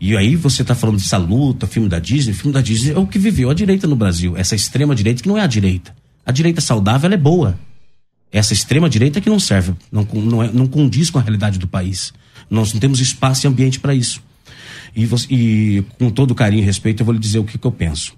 E 0.00 0.16
aí 0.16 0.34
você 0.34 0.62
está 0.62 0.74
falando 0.74 0.96
dessa 0.98 1.16
luta, 1.16 1.66
filme 1.66 1.88
da 1.88 1.98
Disney, 2.00 2.32
filme 2.34 2.52
da 2.52 2.60
Disney 2.60 2.92
é 2.92 2.98
o 2.98 3.06
que 3.06 3.18
viveu 3.18 3.48
a 3.50 3.54
direita 3.54 3.86
no 3.86 3.94
Brasil. 3.94 4.36
Essa 4.36 4.54
extrema 4.56 4.94
direita 4.96 5.22
que 5.22 5.28
não 5.28 5.38
é 5.38 5.42
a 5.42 5.46
direita. 5.46 5.94
A 6.26 6.32
direita 6.32 6.60
saudável 6.60 7.10
é 7.12 7.16
boa. 7.16 7.56
Essa 8.32 8.52
extrema 8.52 8.88
direita 8.90 9.20
que 9.20 9.30
não 9.30 9.38
serve, 9.38 9.74
não, 9.92 10.06
não, 10.14 10.42
é- 10.42 10.50
não 10.52 10.66
condiz 10.66 11.08
com 11.10 11.18
a 11.18 11.22
realidade 11.22 11.58
do 11.58 11.68
país. 11.68 12.12
Nós 12.50 12.72
não 12.72 12.80
temos 12.80 13.00
espaço 13.00 13.46
e 13.46 13.48
ambiente 13.48 13.78
para 13.80 13.94
isso. 13.94 14.22
E, 14.94 15.06
você- 15.06 15.26
e 15.30 15.84
com 15.98 16.10
todo 16.10 16.34
carinho 16.34 16.62
e 16.62 16.66
respeito, 16.66 17.00
eu 17.00 17.04
vou 17.06 17.14
lhe 17.14 17.20
dizer 17.20 17.38
o 17.38 17.44
que, 17.44 17.56
que 17.58 17.66
eu 17.66 17.72
penso. 17.72 18.14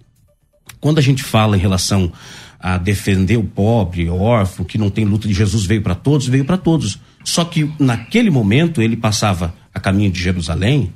Quando 0.81 0.99
a 0.99 1.03
gente 1.03 1.23
fala 1.23 1.57
em 1.57 1.61
relação 1.61 2.13
a 2.59 2.79
defender 2.79 3.37
o 3.37 3.45
pobre, 3.45 4.09
o 4.09 4.17
órfão, 4.21 4.65
que 4.65 4.79
não 4.79 4.89
tem 4.91 5.05
luta 5.05 5.29
de 5.29 5.35
Jesus 5.35 5.65
veio 5.67 5.83
para 5.83 5.95
todos, 5.95 6.27
veio 6.27 6.45
para 6.45 6.57
todos. 6.57 6.99
Só 7.23 7.45
que 7.45 7.71
naquele 7.79 8.31
momento 8.31 8.81
ele 8.83 8.97
passava 8.97 9.55
a 9.73 9.79
caminho 9.79 10.11
de 10.11 10.21
Jerusalém 10.21 10.93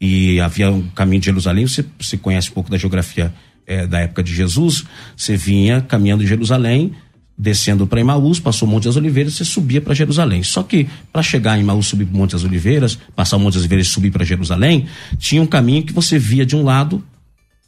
e 0.00 0.40
havia 0.40 0.70
um 0.70 0.88
caminho 0.88 1.20
de 1.20 1.26
Jerusalém. 1.26 1.66
Você, 1.66 1.84
você 2.00 2.16
conhece 2.16 2.50
um 2.50 2.54
pouco 2.54 2.70
da 2.70 2.78
geografia 2.78 3.32
eh, 3.66 3.86
da 3.86 4.00
época 4.00 4.22
de 4.22 4.34
Jesus. 4.34 4.84
Você 5.16 5.36
vinha 5.36 5.80
caminhando 5.82 6.22
de 6.22 6.28
Jerusalém, 6.28 6.92
descendo 7.36 7.86
para 7.86 8.00
Emaús, 8.00 8.38
passou 8.38 8.68
Monte 8.68 8.84
das 8.84 8.96
Oliveiras, 8.96 9.34
você 9.34 9.44
subia 9.44 9.80
para 9.80 9.94
Jerusalém. 9.94 10.42
Só 10.42 10.62
que 10.62 10.86
para 11.12 11.22
chegar 11.22 11.56
em 11.58 11.62
Emaús, 11.62 11.86
subir 11.86 12.04
para 12.06 12.16
Monte 12.16 12.32
das 12.32 12.44
Oliveiras, 12.44 12.98
passar 13.16 13.36
o 13.36 13.40
Monte 13.40 13.54
das 13.54 13.62
Oliveiras 13.62 13.86
e 13.86 13.90
subir 13.90 14.10
para 14.10 14.24
Jerusalém, 14.24 14.86
tinha 15.18 15.42
um 15.42 15.46
caminho 15.46 15.82
que 15.84 15.92
você 15.92 16.18
via 16.18 16.44
de 16.46 16.54
um 16.54 16.62
lado 16.62 17.02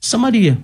Samaria. 0.01 0.59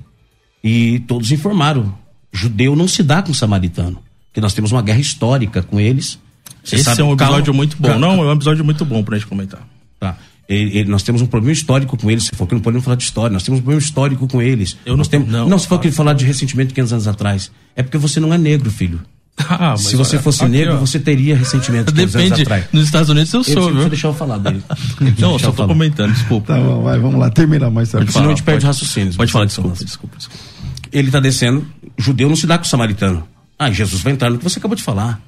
E 0.62 1.00
todos 1.06 1.32
informaram: 1.32 1.94
judeu 2.32 2.76
não 2.76 2.86
se 2.86 3.02
dá 3.02 3.22
com 3.22 3.32
samaritano. 3.32 4.00
Porque 4.28 4.40
nós 4.40 4.52
temos 4.54 4.70
uma 4.70 4.82
guerra 4.82 5.00
histórica 5.00 5.62
com 5.62 5.80
eles. 5.80 6.18
Você 6.62 6.76
Esse 6.76 6.84
sabe- 6.84 7.00
é 7.00 7.04
um 7.04 7.12
episódio 7.14 7.44
calma, 7.46 7.56
muito 7.56 7.76
bom. 7.78 7.88
calma, 7.88 8.06
Não, 8.06 8.22
é 8.22 8.26
um 8.26 8.32
episódio 8.32 8.64
muito 8.64 8.84
bom 8.84 9.02
pra 9.02 9.16
gente 9.16 9.26
comentar. 9.26 9.66
Tá. 9.98 10.16
Ele- 10.52 10.78
ele- 10.78 10.90
nós 10.90 11.02
temos 11.04 11.22
um 11.22 11.26
problema 11.26 11.52
histórico 11.52 11.96
com 11.96 12.10
eles. 12.10 12.24
Você 12.24 12.32
falou 12.34 12.48
que 12.48 12.54
não 12.54 12.60
podemos 12.60 12.84
falar 12.84 12.96
de 12.96 13.04
história. 13.04 13.32
Nós 13.32 13.44
temos 13.44 13.60
um 13.60 13.62
problema 13.62 13.80
histórico 13.80 14.26
com 14.26 14.42
eles. 14.42 14.76
Eu 14.84 14.96
nós 14.96 15.06
não- 15.06 15.10
temos, 15.10 15.28
não, 15.28 15.48
não, 15.48 15.56
você 15.58 15.68
falou 15.68 15.80
que 15.80 15.90
falar 15.92 16.12
de 16.12 16.24
ressentimento 16.24 16.68
de 16.68 16.74
500 16.74 16.92
anos 16.92 17.06
atrás. 17.06 17.52
É 17.76 17.82
porque 17.84 17.96
você 17.96 18.18
não 18.18 18.34
é 18.34 18.38
negro, 18.38 18.68
filho. 18.68 19.00
Ah, 19.48 19.70
mas 19.70 19.82
Se 19.82 19.96
você 19.96 20.16
olha, 20.16 20.22
fosse 20.24 20.42
aqui, 20.42 20.52
negro, 20.52 20.74
ó. 20.74 20.76
você 20.78 20.98
teria 20.98 21.34
ressentimento 21.36 21.86
de 21.86 21.92
500 21.94 22.16
anos 22.16 22.28
Depende. 22.30 22.42
atrás. 22.42 22.64
Nos 22.72 22.84
Estados 22.84 23.08
Unidos 23.08 23.32
eu 23.32 23.44
sou, 23.44 23.54
deixa 23.54 23.70
eu 23.70 23.74
viu? 23.80 23.88
deixar 23.88 24.08
eu 24.08 24.14
falar 24.14 24.38
dele. 24.38 24.60
Não, 25.18 25.38
só 25.38 25.52
tô 25.52 25.66
comentando, 25.68 26.12
desculpa. 26.12 26.52
Tá 26.54 26.60
bom, 26.60 26.82
vai, 26.82 26.98
vamos 26.98 27.18
lá, 27.18 27.30
termina 27.30 27.70
mais 27.70 27.88
tarde. 27.90 28.12
Senão 28.12 28.26
a 28.26 28.28
gente 28.30 28.42
perde 28.42 28.66
raciocínios. 28.66 29.16
Pode 29.16 29.30
falar, 29.32 29.44
Você 29.48 29.54
desculpa, 29.62 29.84
desculpa, 29.84 30.16
desculpa. 30.18 30.42
Ele 30.92 31.06
está 31.08 31.20
descendo, 31.20 31.64
judeu 31.96 32.28
não 32.28 32.36
se 32.36 32.46
dá 32.46 32.58
com 32.58 32.64
o 32.64 32.68
samaritano. 32.68 33.22
Ah, 33.58 33.70
Jesus 33.70 34.02
vai 34.02 34.12
entrar 34.12 34.28
no 34.30 34.36
que 34.36 34.44
você 34.44 34.58
acabou 34.58 34.76
de 34.76 34.82
falar. 34.82 35.20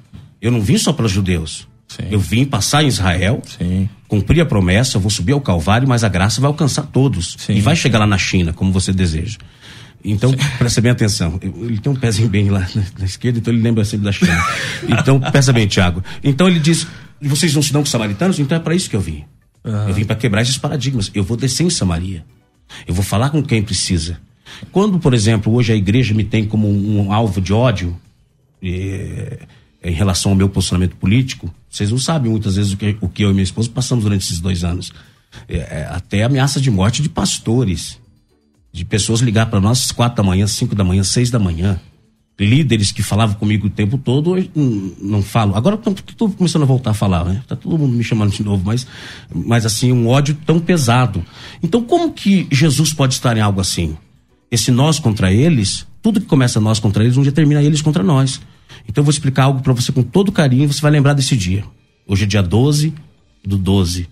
Eu 0.43 0.51
não 0.51 0.61
vim 0.61 0.77
só 0.77 0.93
para 0.93 1.07
os 1.07 1.13
judeus. 1.13 1.67
Sim. 1.97 2.09
Eu 2.11 2.21
vim 2.21 2.45
passar 2.45 2.83
em 2.83 2.89
Israel, 2.89 3.43
Sim. 3.59 3.89
cumprir 4.09 4.41
a 4.41 4.47
promessa, 4.47 4.99
vou 4.99 5.11
subir 5.11 5.33
ao 5.33 5.41
Calvário, 5.41 5.89
mas 5.89 6.05
a 6.05 6.09
graça 6.09 6.41
vai 6.41 6.49
alcançar 6.49 6.83
todos. 6.83 7.37
Sim. 7.39 7.55
E 7.55 7.61
vai 7.61 7.77
chegar 7.77 7.99
lá 7.99 8.07
na 8.07 8.19
China, 8.19 8.53
como 8.53 8.73
você 8.73 8.93
deseja. 8.93 9.39
Então, 10.05 10.35
presta 10.59 10.81
bem 10.81 10.91
atenção. 10.91 11.39
Ele 11.41 11.79
tem 11.79 11.93
um 11.93 11.97
pezinho 11.97 12.29
bem 12.29 12.51
lá 12.51 12.67
na, 12.75 12.83
na 12.99 13.05
esquerda, 13.05 13.39
então 13.39 13.53
ele 13.53 13.63
lembra 13.63 13.85
sempre 13.85 14.05
da 14.05 14.13
China. 14.13 14.37
Então, 14.89 15.21
presta 15.21 15.53
bem, 15.53 15.67
Tiago. 15.67 16.03
Então 16.25 16.49
ele 16.49 16.59
diz: 16.59 16.87
vocês 17.21 17.55
não 17.55 17.63
se 17.63 17.73
dão 17.73 17.83
com 17.83 17.87
os 17.87 17.91
samaritanos? 17.91 18.39
Então 18.39 18.57
é 18.57 18.61
para 18.61 18.75
isso 18.75 18.91
que 18.91 18.97
eu 18.97 19.01
vim. 19.01 19.25
Eu 19.65 19.95
vim 19.95 20.05
para 20.05 20.17
quebrar 20.17 20.43
esses 20.43 20.59
paradigmas. 20.59 21.11
Eu 21.15 21.23
vou 21.23 21.37
descer 21.37 21.65
em 21.65 21.71
Samaria. 21.71 22.25
Eu 22.87 22.95
vou 22.95 23.05
falar 23.05 23.31
com 23.31 23.41
quem 23.43 23.63
precisa. 23.63 24.19
Quando, 24.73 24.99
por 24.99 25.15
exemplo, 25.15 25.53
hoje 25.55 25.73
a 25.73 25.77
igreja 25.77 26.15
me 26.15 26.25
tem 26.25 26.45
como 26.45 26.69
um, 26.69 27.07
um 27.07 27.13
alvo 27.13 27.41
de 27.41 27.53
ódio, 27.53 27.97
eh, 28.63 29.39
em 29.83 29.93
relação 29.93 30.33
ao 30.33 30.37
meu 30.37 30.49
posicionamento 30.49 30.97
político, 30.97 31.53
vocês 31.73 31.91
não 31.91 31.99
sabem 31.99 32.31
muitas 32.31 32.57
vezes 32.57 32.75
o 32.75 32.77
que, 32.77 32.97
o 33.01 33.09
que 33.09 33.25
eu 33.25 33.31
e 33.31 33.33
minha 33.33 33.43
esposa 33.43 33.71
passamos 33.71 34.05
durante 34.05 34.27
esses 34.27 34.41
dois 34.41 34.63
anos. 34.63 34.93
É, 35.49 35.57
é, 35.57 35.89
até 35.91 36.23
ameaça 36.23 36.61
de 36.61 36.71
morte 36.71 37.01
de 37.01 37.09
pastores, 37.09 37.99
de 38.71 38.85
pessoas 38.85 39.21
ligar 39.21 39.47
para 39.47 39.59
nós 39.59 39.81
às 39.81 39.91
quatro 39.91 40.19
da 40.19 40.23
manhã, 40.23 40.47
cinco 40.47 40.75
da 40.75 40.85
manhã, 40.85 41.03
seis 41.03 41.31
da 41.31 41.39
manhã. 41.39 41.81
Líderes 42.39 42.93
que 42.93 43.03
falavam 43.03 43.37
comigo 43.37 43.69
o 43.69 43.71
tempo 43.71 43.97
todo, 43.97 44.33
hoje 44.33 44.51
não, 45.01 45.23
falam. 45.23 45.57
Agora 45.57 45.81
estou 46.09 46.29
começando 46.31 46.63
a 46.63 46.67
voltar 46.67 46.91
a 46.91 46.95
falar, 46.95 47.25
né? 47.25 47.43
Tá 47.49 47.57
todo 47.57 47.79
mundo 47.79 47.95
me 47.95 48.05
chamando 48.05 48.33
de 48.33 48.43
novo, 48.43 48.63
mas, 48.67 48.87
mas 49.33 49.65
assim, 49.65 49.93
um 49.93 50.09
ódio 50.09 50.37
tão 50.45 50.61
pesado. 50.61 51.25
Então, 51.63 51.83
como 51.83 52.13
que 52.13 52.47
Jesus 52.51 52.93
pode 52.93 53.15
estar 53.15 53.35
em 53.37 53.41
algo 53.41 53.61
assim? 53.61 53.97
Esse 54.51 54.71
nós 54.71 54.99
contra 54.99 55.33
eles, 55.33 55.87
tudo 56.03 56.21
que 56.21 56.27
começa 56.27 56.61
nós 56.61 56.79
contra 56.79 57.03
eles, 57.03 57.17
um 57.17 57.23
dia 57.23 57.33
termina 57.33 57.63
eles 57.63 57.81
contra 57.81 58.03
nós. 58.03 58.41
Então 58.89 59.03
eu 59.03 59.05
vou 59.05 59.13
explicar 59.13 59.45
algo 59.45 59.61
para 59.61 59.73
você 59.73 59.93
com 59.93 60.03
todo 60.03 60.33
carinho, 60.33 60.73
você 60.73 60.81
vai 60.81 60.91
lembrar 60.91 61.15
desse 61.15 61.37
dia. 61.37 61.65
Hoje 62.07 62.25
é 62.25 62.27
dia 62.27 62.43
12 62.43 62.93
do 63.45 63.57
12 63.57 64.09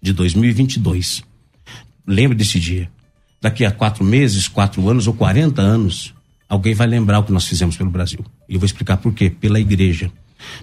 de 0.00 0.12
2022. 0.12 1.22
Lembre 2.06 2.36
desse 2.36 2.58
dia. 2.58 2.90
Daqui 3.40 3.64
a 3.64 3.70
quatro 3.70 4.04
meses, 4.04 4.48
quatro 4.48 4.88
anos 4.88 5.06
ou 5.06 5.14
40 5.14 5.60
anos, 5.62 6.14
alguém 6.48 6.74
vai 6.74 6.86
lembrar 6.86 7.20
o 7.20 7.24
que 7.24 7.32
nós 7.32 7.46
fizemos 7.46 7.76
pelo 7.76 7.90
Brasil. 7.90 8.24
E 8.48 8.54
eu 8.54 8.60
vou 8.60 8.66
explicar 8.66 8.96
por 8.96 9.12
quê. 9.12 9.30
Pela 9.30 9.60
igreja. 9.60 10.10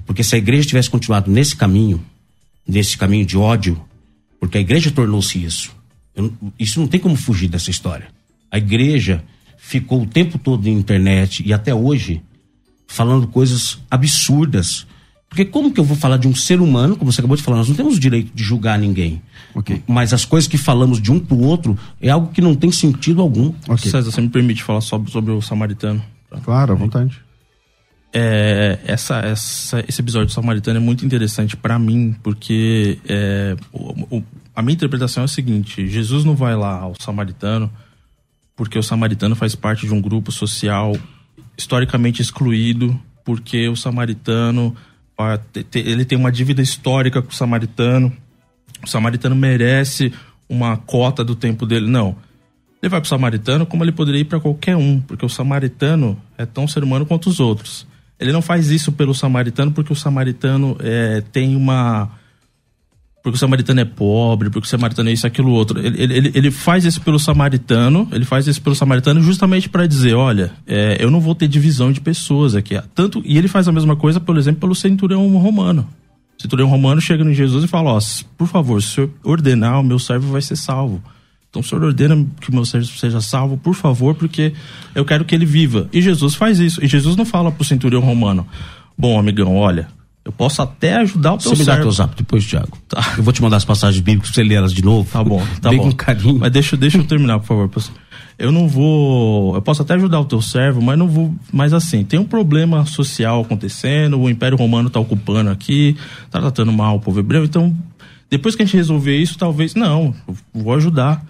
Porque 0.06 0.24
se 0.24 0.36
a 0.36 0.38
igreja 0.38 0.68
tivesse 0.68 0.90
continuado 0.90 1.30
nesse 1.32 1.56
caminho, 1.56 2.04
nesse 2.68 2.98
caminho 2.98 3.26
de 3.26 3.38
ódio, 3.38 3.80
porque 4.40 4.58
a 4.58 4.62
igreja 4.62 4.92
tornou-se 4.92 5.44
isso. 5.44 5.76
Eu 6.16 6.34
isso 6.58 6.80
não 6.80 6.88
tem 6.88 7.00
como 7.00 7.16
fugir 7.16 7.48
dessa 7.48 7.70
história. 7.70 8.08
A 8.50 8.58
igreja 8.58 9.24
ficou 9.58 10.02
o 10.02 10.08
tempo 10.08 10.38
todo 10.38 10.64
na 10.64 10.70
internet 10.70 11.44
e 11.46 11.52
até 11.52 11.74
hoje 11.74 12.22
falando 12.96 13.28
coisas 13.28 13.78
absurdas. 13.92 14.88
Porque 15.28 15.44
como 15.44 15.72
que 15.74 15.80
eu 15.80 15.84
vou 15.84 15.98
falar 15.98 16.16
de 16.18 16.28
um 16.30 16.34
ser 16.36 16.62
humano, 16.62 16.96
como 16.96 17.12
você 17.12 17.20
acabou 17.20 17.36
de 17.36 17.44
falar, 17.44 17.58
nós 17.58 17.68
não 17.68 17.76
temos 17.76 17.98
o 17.98 18.00
direito 18.00 18.32
de 18.34 18.42
julgar 18.44 18.80
ninguém. 18.80 19.22
Ok. 19.54 19.84
Mas 19.86 20.14
as 20.14 20.24
coisas 20.24 20.48
que 20.48 20.58
falamos 20.58 21.02
de 21.02 21.12
um 21.12 21.20
pro 21.20 21.38
outro 21.38 21.78
é 22.02 22.10
algo 22.10 22.32
que 22.32 22.40
não 22.40 22.56
tem 22.56 22.72
sentido 22.72 23.22
algum. 23.22 23.54
Ok. 23.68 23.92
César, 23.92 24.10
você 24.12 24.22
me 24.22 24.30
permite 24.30 24.64
falar 24.64 24.80
sobre, 24.82 25.12
sobre 25.12 25.32
o 25.34 25.42
samaritano? 25.42 26.02
Claro, 26.44 26.72
à 26.74 26.76
vontade. 26.76 27.20
É, 28.14 28.80
essa, 28.86 29.18
essa, 29.20 29.84
esse 29.90 30.00
episódio 30.02 30.28
do 30.28 30.32
Samaritano 30.32 30.78
é 30.78 30.80
muito 30.80 31.06
interessante 31.06 31.58
pra 31.58 31.78
mim, 31.78 32.16
porque 32.24 32.98
é, 33.06 33.58
o- 33.74 34.18
o- 34.18 34.24
a 34.56 34.62
minha 34.62 34.74
interpretação 34.74 35.24
é 35.24 35.26
a 35.26 35.28
seguinte: 35.28 35.86
Jesus 35.90 36.24
não 36.24 36.34
vai 36.34 36.56
lá 36.56 36.80
ao 36.80 36.96
Samaritano 36.98 37.70
porque 38.56 38.80
o 38.80 38.84
Samaritano 38.84 39.36
faz 39.36 39.54
parte 39.54 39.86
de 39.86 39.94
um 39.94 40.00
grupo 40.00 40.32
social 40.32 40.96
historicamente 41.58 42.22
excluído, 42.22 43.00
porque 43.24 43.68
o 43.68 43.76
Samaritano 43.76 44.76
ele 45.74 46.04
tem 46.04 46.18
uma 46.18 46.32
dívida 46.32 46.62
histórica 46.62 47.22
com 47.22 47.32
o 47.32 47.36
Samaritano, 47.36 48.12
o 48.84 48.88
Samaritano 48.88 49.36
merece 49.36 50.12
uma 50.50 50.78
cota 50.78 51.24
do 51.24 51.36
tempo 51.36 51.66
dele. 51.66 51.88
Não. 51.88 52.16
Ele 52.82 52.90
vai 52.90 53.00
pro 53.00 53.10
Samaritano 53.10 53.66
como 53.66 53.84
ele 53.84 53.92
poderia 53.92 54.22
ir 54.22 54.26
para 54.26 54.40
qualquer 54.40 54.76
um, 54.76 55.00
porque 55.00 55.26
o 55.26 55.30
Samaritano 55.30 56.22
é 56.38 56.46
tão 56.46 56.68
ser 56.68 56.84
humano 56.84 57.06
quanto 57.06 57.30
os 57.30 57.40
outros. 57.40 57.88
Ele 58.20 58.32
não 58.32 58.42
faz 58.42 58.70
isso 58.70 58.92
pelo 58.92 59.14
Samaritano 59.14 59.72
porque 59.72 59.92
o 59.92 59.96
Samaritano 59.96 60.78
é, 60.80 61.22
tem 61.32 61.56
uma. 61.56 62.12
Porque 63.26 63.38
o 63.38 63.40
Samaritano 63.40 63.80
é 63.80 63.86
pobre, 63.86 64.52
porque 64.52 64.68
o 64.68 64.70
Samaritano 64.70 65.10
é 65.10 65.14
isso, 65.14 65.26
aquilo, 65.26 65.50
outro. 65.50 65.80
Ele, 65.80 66.00
ele- 66.00 66.32
ele, 66.36 66.52
faz 66.52 66.86
isso 66.86 67.02
pelo 67.02 67.18
Samaritano, 67.18 68.08
ele 68.12 68.24
faz 68.24 68.46
isso 68.46 68.62
pelo 68.62 68.76
Samaritano 68.76 69.20
justamente 69.20 69.68
para 69.68 69.88
dizer: 69.88 70.14
olha, 70.14 70.52
é, 70.68 70.98
eu 71.00 71.10
não 71.10 71.20
vou 71.20 71.34
ter 71.34 71.48
divisão 71.48 71.92
de 71.92 72.00
pessoas 72.00 72.54
aqui. 72.54 72.80
Tanto, 72.94 73.24
e 73.26 73.36
ele 73.36 73.48
faz 73.48 73.68
a 73.68 73.72
mesma 73.72 73.96
coisa, 73.96 74.20
por 74.20 74.38
exemplo, 74.38 74.62
pelo 74.62 74.76
centurião 74.76 75.28
romano. 75.40 75.88
O 76.38 76.42
centurião 76.44 76.70
romano 76.70 77.02
chega 77.02 77.24
em 77.24 77.34
Jesus 77.34 77.64
e 77.64 77.68
fala: 77.68 77.94
ó, 77.94 78.00
por 78.38 78.46
favor, 78.48 78.80
se 78.80 78.90
senhor 78.90 79.10
ordenar, 79.24 79.80
o 79.80 79.84
meu 79.84 79.98
servo 79.98 80.32
vai 80.32 80.44
ser 80.44 80.56
salvo. 80.56 81.02
Então 81.50 81.64
o 81.64 81.66
senhor 81.66 81.84
ordena 81.84 82.24
que 82.40 82.52
o 82.52 82.54
meu 82.54 82.64
servo 82.64 82.86
seja 82.86 83.22
salvo, 83.22 83.58
por 83.58 83.74
favor, 83.74 84.14
porque 84.14 84.54
eu 84.94 85.04
quero 85.04 85.26
que 85.26 85.34
ele 85.34 85.48
viva. 85.48 85.90
E 85.92 86.00
Jesus 86.00 86.36
faz 86.36 86.60
isso. 86.60 86.80
E 86.86 86.88
Jesus 86.88 87.16
não 87.16 87.26
fala 87.26 87.52
pro 87.52 87.66
centurião 87.66 88.02
romano: 88.04 88.46
bom, 88.96 89.18
amigão, 89.18 89.56
olha, 89.58 89.88
Eu 90.26 90.32
posso 90.32 90.60
até 90.60 90.96
ajudar 90.96 91.34
o 91.34 91.38
teu 91.38 91.52
Você 91.52 91.60
me 91.60 91.66
dá 91.66 91.74
servo. 91.74 91.82
teu 91.84 91.92
zap 91.92 92.16
depois, 92.16 92.44
Thiago. 92.44 92.76
Tá. 92.90 93.14
Eu 93.16 93.24
vou 93.24 93.32
te 93.32 93.44
mandar 93.44 93.58
as 93.58 93.66
passagens 93.66 94.02
bíblicas 94.02 94.32
pra 94.32 94.36
você 94.36 94.44
ler 94.44 94.56
elas 94.56 94.74
de 94.74 94.84
novo. 94.84 95.08
Tá 95.12 95.24
bom, 95.24 95.40
tá 95.62 95.70
Bem 95.70 95.78
bom. 95.78 95.86
com 95.86 95.96
carinho. 95.96 96.40
Mas 96.40 96.52
deixa, 96.52 96.76
deixa 96.76 96.98
eu 96.98 97.04
terminar, 97.04 97.40
por 97.40 97.46
favor, 97.46 97.70
pastor. 97.70 97.96
Eu 98.38 98.52
não 98.52 98.68
vou. 98.68 99.54
Eu 99.56 99.62
posso 99.62 99.84
até 99.84 99.94
ajudar 99.94 100.20
o 100.20 100.26
teu 100.26 100.42
servo, 100.42 100.82
mas 100.82 100.98
não 100.98 101.08
vou. 101.08 101.34
Mas 101.54 101.74
assim, 101.74 102.04
tem 102.04 102.20
um 102.20 102.26
problema 102.26 102.86
social 102.88 103.42
acontecendo, 103.42 104.20
o 104.20 104.28
Império 104.30 104.58
Romano 104.58 104.90
tá 104.90 105.00
ocupando 105.00 105.52
aqui, 105.52 105.96
tá 106.32 106.42
tratando 106.42 106.74
mal 106.74 106.96
o 106.96 107.00
povo 107.00 107.20
hebreu, 107.20 107.46
então, 107.46 107.74
depois 108.30 108.56
que 108.56 108.64
a 108.64 108.66
gente 108.66 108.76
resolver 108.76 109.16
isso, 109.16 109.38
talvez. 109.38 109.76
Não, 109.76 110.14
vou 110.52 110.74
ajudar. 110.74 111.24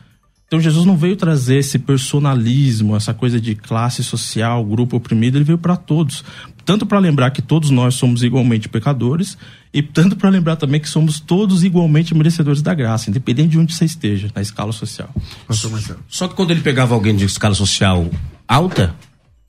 Então 0.48 0.60
Jesus 0.60 0.86
não 0.86 0.96
veio 0.96 1.16
trazer 1.16 1.58
esse 1.58 1.78
personalismo, 1.78 2.96
essa 2.96 3.14
coisa 3.14 3.42
de 3.42 3.56
classe 3.56 4.04
social, 4.04 4.64
grupo 4.64 4.96
oprimido, 4.96 5.38
ele 5.38 5.44
veio 5.44 5.58
para 5.58 5.76
todos. 5.76 6.24
Tanto 6.66 6.86
para 6.86 6.98
lembrar 6.98 7.30
que 7.30 7.42
todos 7.44 7.70
nós 7.70 7.94
somos 7.94 8.24
igualmente 8.24 8.68
pecadores, 8.68 9.38
e 9.72 9.84
tanto 9.84 10.16
para 10.16 10.30
lembrar 10.32 10.56
também 10.56 10.82
que 10.82 10.90
somos 10.90 11.20
todos 11.20 11.64
igualmente 11.64 12.16
merecedores 12.16 12.62
da 12.64 12.74
graça, 12.74 13.10
independente 13.10 13.50
de 13.50 13.60
onde 13.60 13.72
você 13.74 13.86
esteja 13.86 14.30
na 14.34 14.42
escala 14.42 14.72
social. 14.72 15.10
Pastor 15.48 15.72
Marcelo. 15.72 16.00
Só 16.10 16.28
que 16.28 16.34
quando 16.34 16.50
ele 16.52 16.62
pegava 16.62 16.96
alguém 16.96 17.16
de 17.16 17.24
escala 17.26 17.54
social 17.54 18.10
alta, 18.48 18.96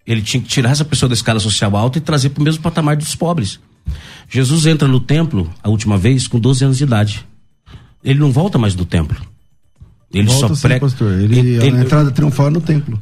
ele 0.06 0.20
tinha 0.20 0.42
que 0.42 0.48
tirar 0.48 0.70
essa 0.70 0.84
pessoa 0.84 1.08
da 1.08 1.14
escala 1.14 1.40
social 1.40 1.74
alta 1.74 1.96
e 1.96 2.00
trazer 2.02 2.28
para 2.30 2.42
o 2.42 2.44
mesmo 2.44 2.62
patamar 2.62 2.96
dos 2.96 3.14
pobres. 3.14 3.58
Jesus 4.28 4.66
entra 4.66 4.86
no 4.86 5.00
templo 5.00 5.50
a 5.62 5.70
última 5.70 5.96
vez 5.96 6.28
com 6.28 6.38
12 6.38 6.64
anos 6.64 6.76
de 6.78 6.84
idade. 6.84 7.26
Ele 8.04 8.18
não 8.20 8.30
volta 8.30 8.58
mais 8.58 8.74
do 8.74 8.84
templo. 8.84 9.16
Ele 10.12 10.26
Volta 10.28 10.48
só 10.48 10.54
sim, 10.54 10.62
prega. 10.62 10.80
pastor. 10.80 11.12
Ele, 11.18 11.38
ele- 11.38 11.78
a 11.78 11.80
entrada 11.80 12.10
triunfal 12.10 12.48
é 12.48 12.50
no 12.50 12.60
templo. 12.60 13.00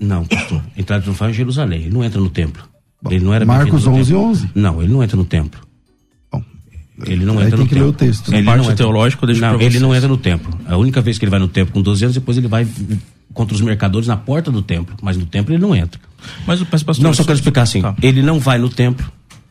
Não, 0.00 0.24
pastor. 0.24 0.62
Entrada 0.76 1.02
triunfal 1.02 1.28
é 1.28 1.30
em 1.30 1.34
Jerusalém. 1.34 1.82
Ele 1.82 1.90
não 1.90 2.02
entra 2.02 2.20
no 2.20 2.28
templo. 2.30 2.62
Bom, 3.02 3.10
ele 3.10 3.24
não 3.24 3.34
era 3.34 3.44
Marcos 3.44 3.84
bem-vindo 3.84 3.90
no 3.90 3.96
11, 4.00 4.10
templo. 4.12 4.30
11. 4.30 4.50
Não, 4.54 4.82
ele 4.82 4.92
não 4.92 5.02
entra 5.02 5.16
no 5.16 5.24
templo. 5.24 5.60
Bom, 6.30 6.42
Ele 7.04 7.24
não 7.24 7.34
entra 7.42 7.50
tem 7.50 7.58
no 7.60 7.64
que 7.64 7.74
templo. 7.74 7.84
ler 7.84 7.90
o 7.90 7.92
texto. 7.92 8.30
né? 8.30 8.36
Ele 8.38 8.46
Parte 8.46 8.58
não 8.58 8.64
eu 9.24 9.26
deixo 9.26 9.40
não, 9.42 9.54
ele 9.54 9.70
vocês. 9.70 9.82
não 9.82 9.94
entra 9.94 10.08
no 10.08 10.16
templo. 10.16 10.60
A 10.66 10.76
única 10.76 11.00
vez 11.00 11.18
que 11.18 11.24
ele 11.24 11.30
vai 11.30 11.40
no 11.40 11.48
templo 11.48 11.72
com 11.74 11.82
12 11.82 12.04
anos, 12.04 12.14
depois 12.14 12.36
ele 12.38 12.48
vai 12.48 12.66
contra 13.34 13.54
os 13.54 13.60
mercadores 13.60 14.06
na 14.06 14.16
porta 14.16 14.50
do 14.52 14.62
templo. 14.62 14.94
Mas 15.02 15.16
no 15.16 15.26
templo 15.26 15.52
ele 15.54 15.60
não 15.62 15.74
entra. 15.74 16.00
Mas 16.46 16.60
o 16.60 16.66
pastor. 16.66 16.98
Não, 17.02 17.12
só 17.12 17.24
quero 17.24 17.34
explicar 17.34 17.62
assim. 17.62 17.82
Tá. 17.82 17.94
Ele 18.02 18.22
não 18.22 18.38
vai 18.38 18.58
no 18.58 18.68
templo, 18.68 19.10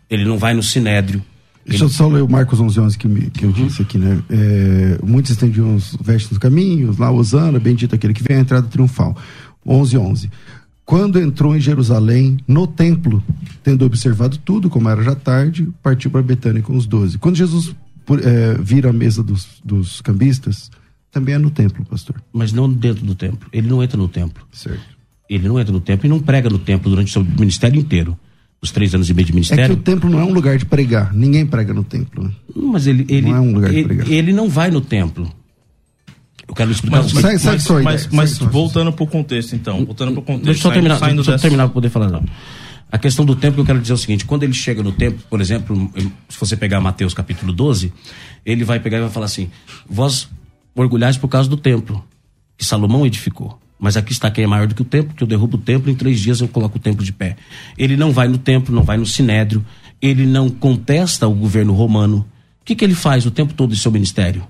ele 0.10 0.24
não 0.24 0.38
vai 0.38 0.54
no 0.54 0.64
sinédrio. 0.64 1.22
Deixa 1.68 1.84
eu 1.84 1.90
só 1.90 2.08
ler 2.08 2.24
o 2.24 2.28
Marcos 2.30 2.60
11, 2.60 2.80
11 2.80 2.98
que, 2.98 3.08
me- 3.08 3.30
que 3.30 3.46
eu 3.46 3.52
disse 3.52 3.82
aqui, 3.84 3.98
né? 3.98 4.20
É, 4.30 4.98
muitos 5.06 5.32
estendiam 5.32 5.76
os 5.76 5.96
vestes 6.02 6.32
nos 6.32 6.40
caminhos, 6.40 6.98
lá, 6.98 7.12
Osana, 7.12 7.60
bendito 7.60 7.94
aquele 7.94 8.14
que 8.14 8.24
vem 8.24 8.38
à 8.38 8.40
entrada 8.40 8.66
triunfal. 8.68 9.16
11, 9.66 9.96
11. 9.98 10.32
Quando 10.92 11.18
entrou 11.22 11.56
em 11.56 11.62
Jerusalém, 11.62 12.38
no 12.46 12.68
templo, 12.68 13.24
tendo 13.64 13.86
observado 13.86 14.38
tudo, 14.38 14.70
como 14.70 14.90
era 14.90 15.02
já 15.02 15.16
tarde, 15.16 15.66
partiu 15.82 16.12
para 16.12 16.22
Betânia 16.22 16.62
com 16.62 16.76
os 16.76 16.86
doze. 16.86 17.18
Quando 17.18 17.38
Jesus 17.38 17.74
por- 18.06 18.20
é, 18.20 18.56
vira 18.56 18.90
a 18.90 18.94
mesa 18.94 19.24
dos, 19.24 19.48
dos 19.64 20.02
cambistas, 20.02 20.70
também 21.10 21.36
é 21.36 21.38
no 21.38 21.50
templo, 21.50 21.86
pastor. 21.86 22.22
Mas 22.34 22.52
não 22.52 22.70
dentro 22.70 23.06
do 23.06 23.16
templo. 23.16 23.48
Ele 23.54 23.70
não 23.70 23.82
entra 23.82 23.96
no 23.98 24.10
templo. 24.10 24.46
Certo. 24.52 24.82
Ele 25.30 25.48
não 25.48 25.58
entra 25.58 25.72
no 25.72 25.80
templo 25.80 26.06
e 26.08 26.10
não 26.10 26.20
prega 26.20 26.50
no 26.50 26.60
templo 26.60 26.90
durante 26.90 27.08
o 27.08 27.14
seu 27.14 27.24
ministério 27.24 27.80
inteiro. 27.80 28.20
Os 28.62 28.70
três 28.72 28.94
anos 28.94 29.10
e 29.10 29.14
meio 29.14 29.26
de 29.26 29.32
É 29.32 29.32
que 29.32 29.36
ministério. 29.36 29.76
o 29.76 29.78
templo 29.80 30.10
não 30.10 30.20
é 30.20 30.26
um 30.26 30.34
lugar 30.34 30.58
de 30.58 30.66
pregar. 30.66 31.14
Ninguém 31.14 31.46
prega 31.46 31.74
no 31.74 31.86
templo. 31.86 32.26
né? 32.26 32.32
Mas 32.54 32.86
ele, 32.86 33.06
ele, 33.08 33.30
Não 33.30 33.36
é 33.38 33.40
um 33.40 33.54
lugar 33.54 33.70
de 33.72 33.78
ele, 33.78 33.86
pregar. 33.86 34.12
ele 34.12 34.34
não 34.34 34.50
vai 34.50 34.70
no 34.70 34.82
templo. 34.82 35.32
Eu 36.52 36.56
quero 36.56 36.70
explicar 36.70 36.98
Mas, 36.98 37.12
o 37.14 37.16
mas, 37.16 37.24
ideia, 37.24 37.34
mas, 37.54 38.02
segue 38.02 38.16
mas 38.16 38.30
sua 38.32 38.50
voltando 38.50 38.92
pro 38.92 39.08
contexto, 39.08 39.56
então. 39.56 39.86
Voltando 39.86 40.12
pro 40.12 40.22
contexto. 40.22 40.44
Deixa 40.46 40.60
eu 40.60 40.64
só 40.64 40.72
terminar, 40.72 40.98
saindo 41.00 41.16
deixa 41.16 41.32
eu 41.32 41.36
dessa- 41.36 41.42
terminar 41.44 41.64
para 41.64 41.74
poder 41.74 41.90
falar. 41.90 42.10
Não. 42.10 42.26
A 42.92 42.98
questão 42.98 43.24
do 43.24 43.38
templo 43.38 43.56
que 43.56 43.62
eu 43.62 43.66
quero 43.66 43.80
dizer 43.80 43.94
é 43.94 43.96
o 43.96 43.98
seguinte: 43.98 44.26
quando 44.26 44.44
ele 44.44 44.52
chega 44.54 44.84
no 44.84 44.92
templo, 44.92 45.24
por 45.30 45.40
exemplo, 45.40 45.90
se 46.28 46.38
você 46.38 46.58
pegar 46.58 46.82
Mateus 46.82 47.14
capítulo 47.14 47.54
12, 47.54 47.94
ele 48.46 48.66
vai 48.66 48.82
pegar 48.82 48.98
e 48.98 49.02
vai 49.02 49.10
falar 49.10 49.28
assim: 49.28 49.50
Vós 49.90 50.28
orgulhais 50.76 51.18
por 51.18 51.30
causa 51.30 51.50
do 51.50 51.56
templo 51.56 52.04
que 52.58 52.66
Salomão 52.66 53.06
edificou. 53.06 53.58
Mas 53.80 53.96
aqui 53.96 54.12
está 54.12 54.30
quem 54.30 54.44
é 54.44 54.48
maior 54.48 54.68
do 54.68 54.76
que 54.76 54.82
o 54.82 54.86
templo, 54.86 55.16
que 55.16 55.24
eu 55.24 55.28
derrubo 55.28 55.56
o 55.56 55.60
templo, 55.60 55.90
em 55.90 55.96
três 55.96 56.20
dias 56.20 56.42
eu 56.42 56.50
coloco 56.50 56.78
o 56.78 56.82
templo 56.82 57.04
de 57.04 57.14
pé. 57.14 57.38
Ele 57.78 57.96
não 57.96 58.12
vai 58.12 58.28
no 58.28 58.38
templo, 58.38 58.76
não 58.76 58.84
vai 58.84 58.98
no 58.98 59.06
sinédrio, 59.06 59.66
ele 60.02 60.26
não 60.26 60.50
contesta 60.50 61.28
o 61.30 61.34
governo 61.34 61.74
romano. 61.74 62.26
O 62.62 62.66
que, 62.66 62.76
que 62.76 62.84
ele 62.84 62.94
faz 62.94 63.26
o 63.26 63.32
tempo 63.32 63.54
todo 63.54 63.74
em 63.74 63.78
seu 63.78 63.90
ministério? 63.92 64.46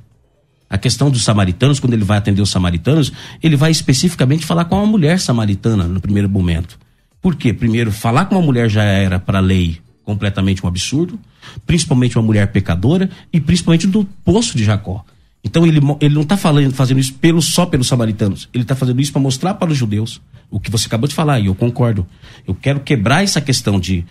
A 0.71 0.77
questão 0.77 1.11
dos 1.11 1.25
samaritanos, 1.25 1.81
quando 1.81 1.93
ele 1.93 2.05
vai 2.05 2.17
atender 2.17 2.41
os 2.41 2.49
samaritanos, 2.49 3.11
ele 3.43 3.57
vai 3.57 3.71
especificamente 3.71 4.45
falar 4.45 4.63
com 4.63 4.77
uma 4.77 4.85
mulher 4.85 5.19
samaritana 5.19 5.83
no 5.85 5.99
primeiro 5.99 6.29
momento. 6.29 6.79
Por 7.21 7.35
quê? 7.35 7.51
Primeiro, 7.51 7.91
falar 7.91 8.23
com 8.23 8.35
uma 8.35 8.41
mulher 8.41 8.69
já 8.69 8.81
era 8.81 9.19
para 9.19 9.39
a 9.39 9.41
lei 9.41 9.79
completamente 10.05 10.65
um 10.65 10.69
absurdo, 10.69 11.19
principalmente 11.67 12.17
uma 12.17 12.23
mulher 12.23 12.47
pecadora 12.53 13.09
e 13.33 13.41
principalmente 13.41 13.85
do 13.85 14.05
poço 14.23 14.55
de 14.55 14.63
Jacó. 14.63 15.03
Então 15.43 15.67
ele, 15.67 15.81
ele 15.99 16.15
não 16.15 16.21
está 16.21 16.37
fazendo 16.37 16.99
isso 16.99 17.15
pelo, 17.15 17.41
só 17.41 17.65
pelos 17.65 17.87
samaritanos, 17.87 18.47
ele 18.53 18.63
está 18.63 18.73
fazendo 18.73 19.01
isso 19.01 19.11
para 19.11 19.21
mostrar 19.21 19.55
para 19.55 19.71
os 19.71 19.77
judeus 19.77 20.21
o 20.49 20.57
que 20.57 20.71
você 20.71 20.87
acabou 20.87 21.07
de 21.07 21.15
falar, 21.15 21.41
e 21.41 21.47
eu 21.47 21.55
concordo. 21.55 22.07
Eu 22.47 22.55
quero 22.55 22.79
quebrar 22.79 23.23
essa 23.23 23.41
questão 23.41 23.77
de 23.77 24.05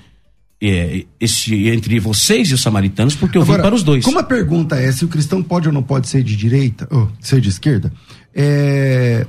eh, 0.63 1.07
esse, 1.19 1.69
entre 1.69 1.99
vocês 1.99 2.49
e 2.49 2.55
os 2.55 2.61
samaritanos, 2.61 3.15
porque 3.15 3.39
eu 3.39 3.43
vim 3.43 3.55
para 3.55 3.75
os 3.75 3.83
dois. 3.83 4.05
Como 4.05 4.19
a 4.19 4.23
pergunta 4.23 4.77
é 4.77 4.93
se 4.93 5.05
o 5.05 5.09
cristão 5.09 5.43
pode 5.43 5.69
ou 5.69 5.73
não 5.73 5.83
pode 5.83 6.09
ser 6.09 6.23
de 6.23 6.37
direita, 6.37 6.87
ou 6.91 7.11
ser 7.21 7.41
de 7.41 7.49
esquerda, 7.49 7.93
é, 8.35 9.27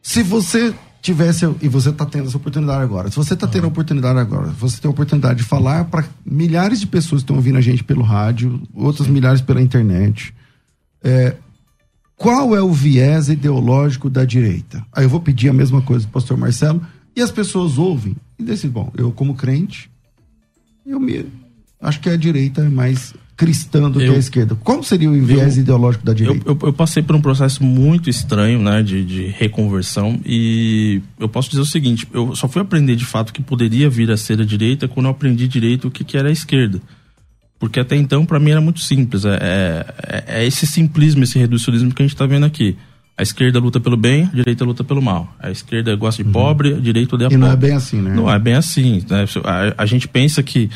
se 0.00 0.22
você 0.22 0.74
tivesse, 1.02 1.44
e 1.60 1.68
você 1.68 1.90
está 1.90 2.06
tendo 2.06 2.28
essa 2.28 2.36
oportunidade 2.36 2.82
agora, 2.82 3.10
se 3.10 3.16
você 3.16 3.34
está 3.34 3.46
tendo 3.46 3.64
a 3.64 3.68
oportunidade 3.68 4.18
agora, 4.18 4.48
você 4.52 4.80
tem 4.80 4.88
a 4.88 4.92
oportunidade 4.92 5.40
de 5.40 5.44
falar 5.44 5.84
para 5.84 6.04
milhares 6.24 6.80
de 6.80 6.86
pessoas 6.86 7.20
que 7.20 7.24
estão 7.24 7.36
ouvindo 7.36 7.58
a 7.58 7.60
gente 7.60 7.84
pelo 7.84 8.02
rádio, 8.02 8.62
outras 8.72 9.08
milhares 9.08 9.40
pela 9.40 9.60
internet, 9.60 10.34
é, 11.02 11.34
qual 12.16 12.54
é 12.54 12.62
o 12.62 12.72
viés 12.72 13.28
ideológico 13.28 14.08
da 14.08 14.24
direita? 14.24 14.86
Aí 14.92 15.04
eu 15.04 15.10
vou 15.10 15.20
pedir 15.20 15.48
a 15.48 15.52
mesma 15.52 15.82
coisa 15.82 16.06
do 16.06 16.12
pastor 16.12 16.36
Marcelo, 16.36 16.80
e 17.16 17.20
as 17.20 17.30
pessoas 17.30 17.76
ouvem 17.78 18.16
e 18.38 18.42
decidem, 18.42 18.70
bom, 18.70 18.92
eu 18.96 19.12
como 19.12 19.34
crente, 19.34 19.90
eu 20.86 21.00
me 21.00 21.24
acho 21.80 22.00
que 22.00 22.08
a 22.08 22.16
direita 22.16 22.62
é 22.62 22.68
mais 22.68 23.14
cristã 23.36 23.90
do 23.90 23.98
que 23.98 24.06
Eu- 24.06 24.14
a 24.14 24.18
esquerda. 24.18 24.54
Qual 24.54 24.80
seria 24.82 25.10
o 25.10 25.24
viés 25.24 25.56
eu- 25.56 25.62
ideológico 25.62 26.04
da 26.04 26.12
Eu, 26.12 26.16
direita? 26.16 26.48
eu, 26.50 26.58
eu 26.62 26.72
passei 26.72 27.02
por 27.02 27.16
um 27.16 27.20
processo 27.20 27.64
muito 27.64 28.08
estranho, 28.08 28.60
né, 28.62 28.80
de, 28.82 29.04
de 29.04 29.26
reconversão 29.26 30.20
e 30.24 31.00
eu 31.18 31.28
posso 31.28 31.50
dizer 31.50 31.62
o 31.62 31.66
seguinte, 31.66 32.06
eu 32.12 32.34
só 32.36 32.46
fui 32.48 32.62
aprender 32.62 32.94
de 32.94 33.04
fato 33.04 33.32
que 33.32 33.42
poderia 33.42 33.90
vir 33.90 34.10
a 34.10 34.16
ser 34.16 34.40
a 34.40 34.44
direita 34.44 34.86
quando 34.86 35.06
eu 35.06 35.10
aprendi 35.10 35.48
direito 35.48 35.88
o 35.88 35.90
que, 35.90 36.04
que 36.04 36.16
era 36.16 36.28
a 36.28 36.32
esquerda. 36.32 36.80
Porque 37.58 37.80
até 37.80 37.96
então, 37.96 38.26
para 38.26 38.38
mim, 38.38 38.50
era 38.50 38.60
muito 38.60 38.80
simples. 38.80 39.24
É, 39.24 39.84
é, 40.06 40.24
é 40.42 40.46
esse 40.46 40.66
simplismo, 40.66 41.22
esse 41.24 41.38
reducionismo 41.38 41.94
que 41.94 42.02
a 42.02 42.04
gente 42.04 42.14
está 42.14 42.26
vendo 42.26 42.44
aqui. 42.44 42.76
A 43.16 43.22
esquerda 43.22 43.60
luta 43.60 43.78
pelo 43.78 43.96
bem, 43.96 44.24
a 44.32 44.36
direita 44.36 44.64
luta 44.64 44.82
pelo 44.82 45.00
mal. 45.00 45.32
A 45.38 45.50
esquerda 45.50 45.94
gosta 45.94 46.22
de 46.24 46.28
pobre, 46.30 46.74
a 46.74 46.78
direita 46.80 47.14
odeia 47.14 47.28
Uhum. 47.28 47.34
E 47.34 47.38
não 47.38 47.46
é 47.46 47.50
pobre. 47.50 47.68
bem 47.68 47.76
assim, 47.76 48.00
né? 48.02 48.14
Não 48.14 48.30
é 48.30 48.38
bem 48.38 48.54
assim. 48.54 49.04
né? 49.08 49.24
A, 49.44 49.82
a 49.82 49.86
gente 49.86 50.08
pensa 50.08 50.42
que 50.42 50.68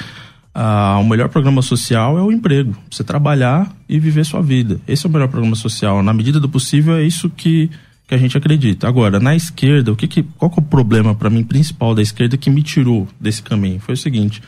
ah, 0.55 0.99
o 1.01 1.05
melhor 1.05 1.28
programa 1.28 1.62
social 1.62 2.16
é 2.18 2.22
o 2.22 2.30
emprego. 2.30 2.76
Você 2.91 3.03
trabalhar 3.03 3.72
e 3.89 3.99
viver 3.99 4.24
sua 4.24 4.41
vida. 4.41 4.80
Esse 4.86 5.07
é 5.07 5.09
o 5.09 5.12
melhor 5.12 5.28
programa 5.28 5.57
social. 5.57 6.03
Na 6.03 6.12
medida 6.12 6.39
do 6.39 6.49
possível, 6.49 6.97
é 6.97 7.03
isso 7.03 7.28
que, 7.28 7.70
que 8.07 8.14
a 8.14 8.18
gente 8.18 8.36
acredita. 8.39 8.86
Agora, 8.86 9.18
na 9.18 9.34
esquerda, 9.34 9.91
o 9.93 9.97
que 9.97 10.07
que, 10.07 10.22
qual 10.22 10.49
que 10.51 10.61
é 10.61 10.62
o 10.62 10.66
problema 10.66 11.14
para 11.14 11.28
mim 11.30 11.43
principal 11.43 11.93
da 11.95 12.03
esquerda 12.03 12.36
que 12.36 12.51
me 12.51 12.62
tirou 12.62 13.09
desse 13.20 13.43
caminho? 13.43 13.80
Foi 13.80 13.95
o 13.95 13.99
seguinte: 13.99 14.41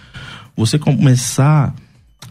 você 0.56 0.78
começar 0.78 1.74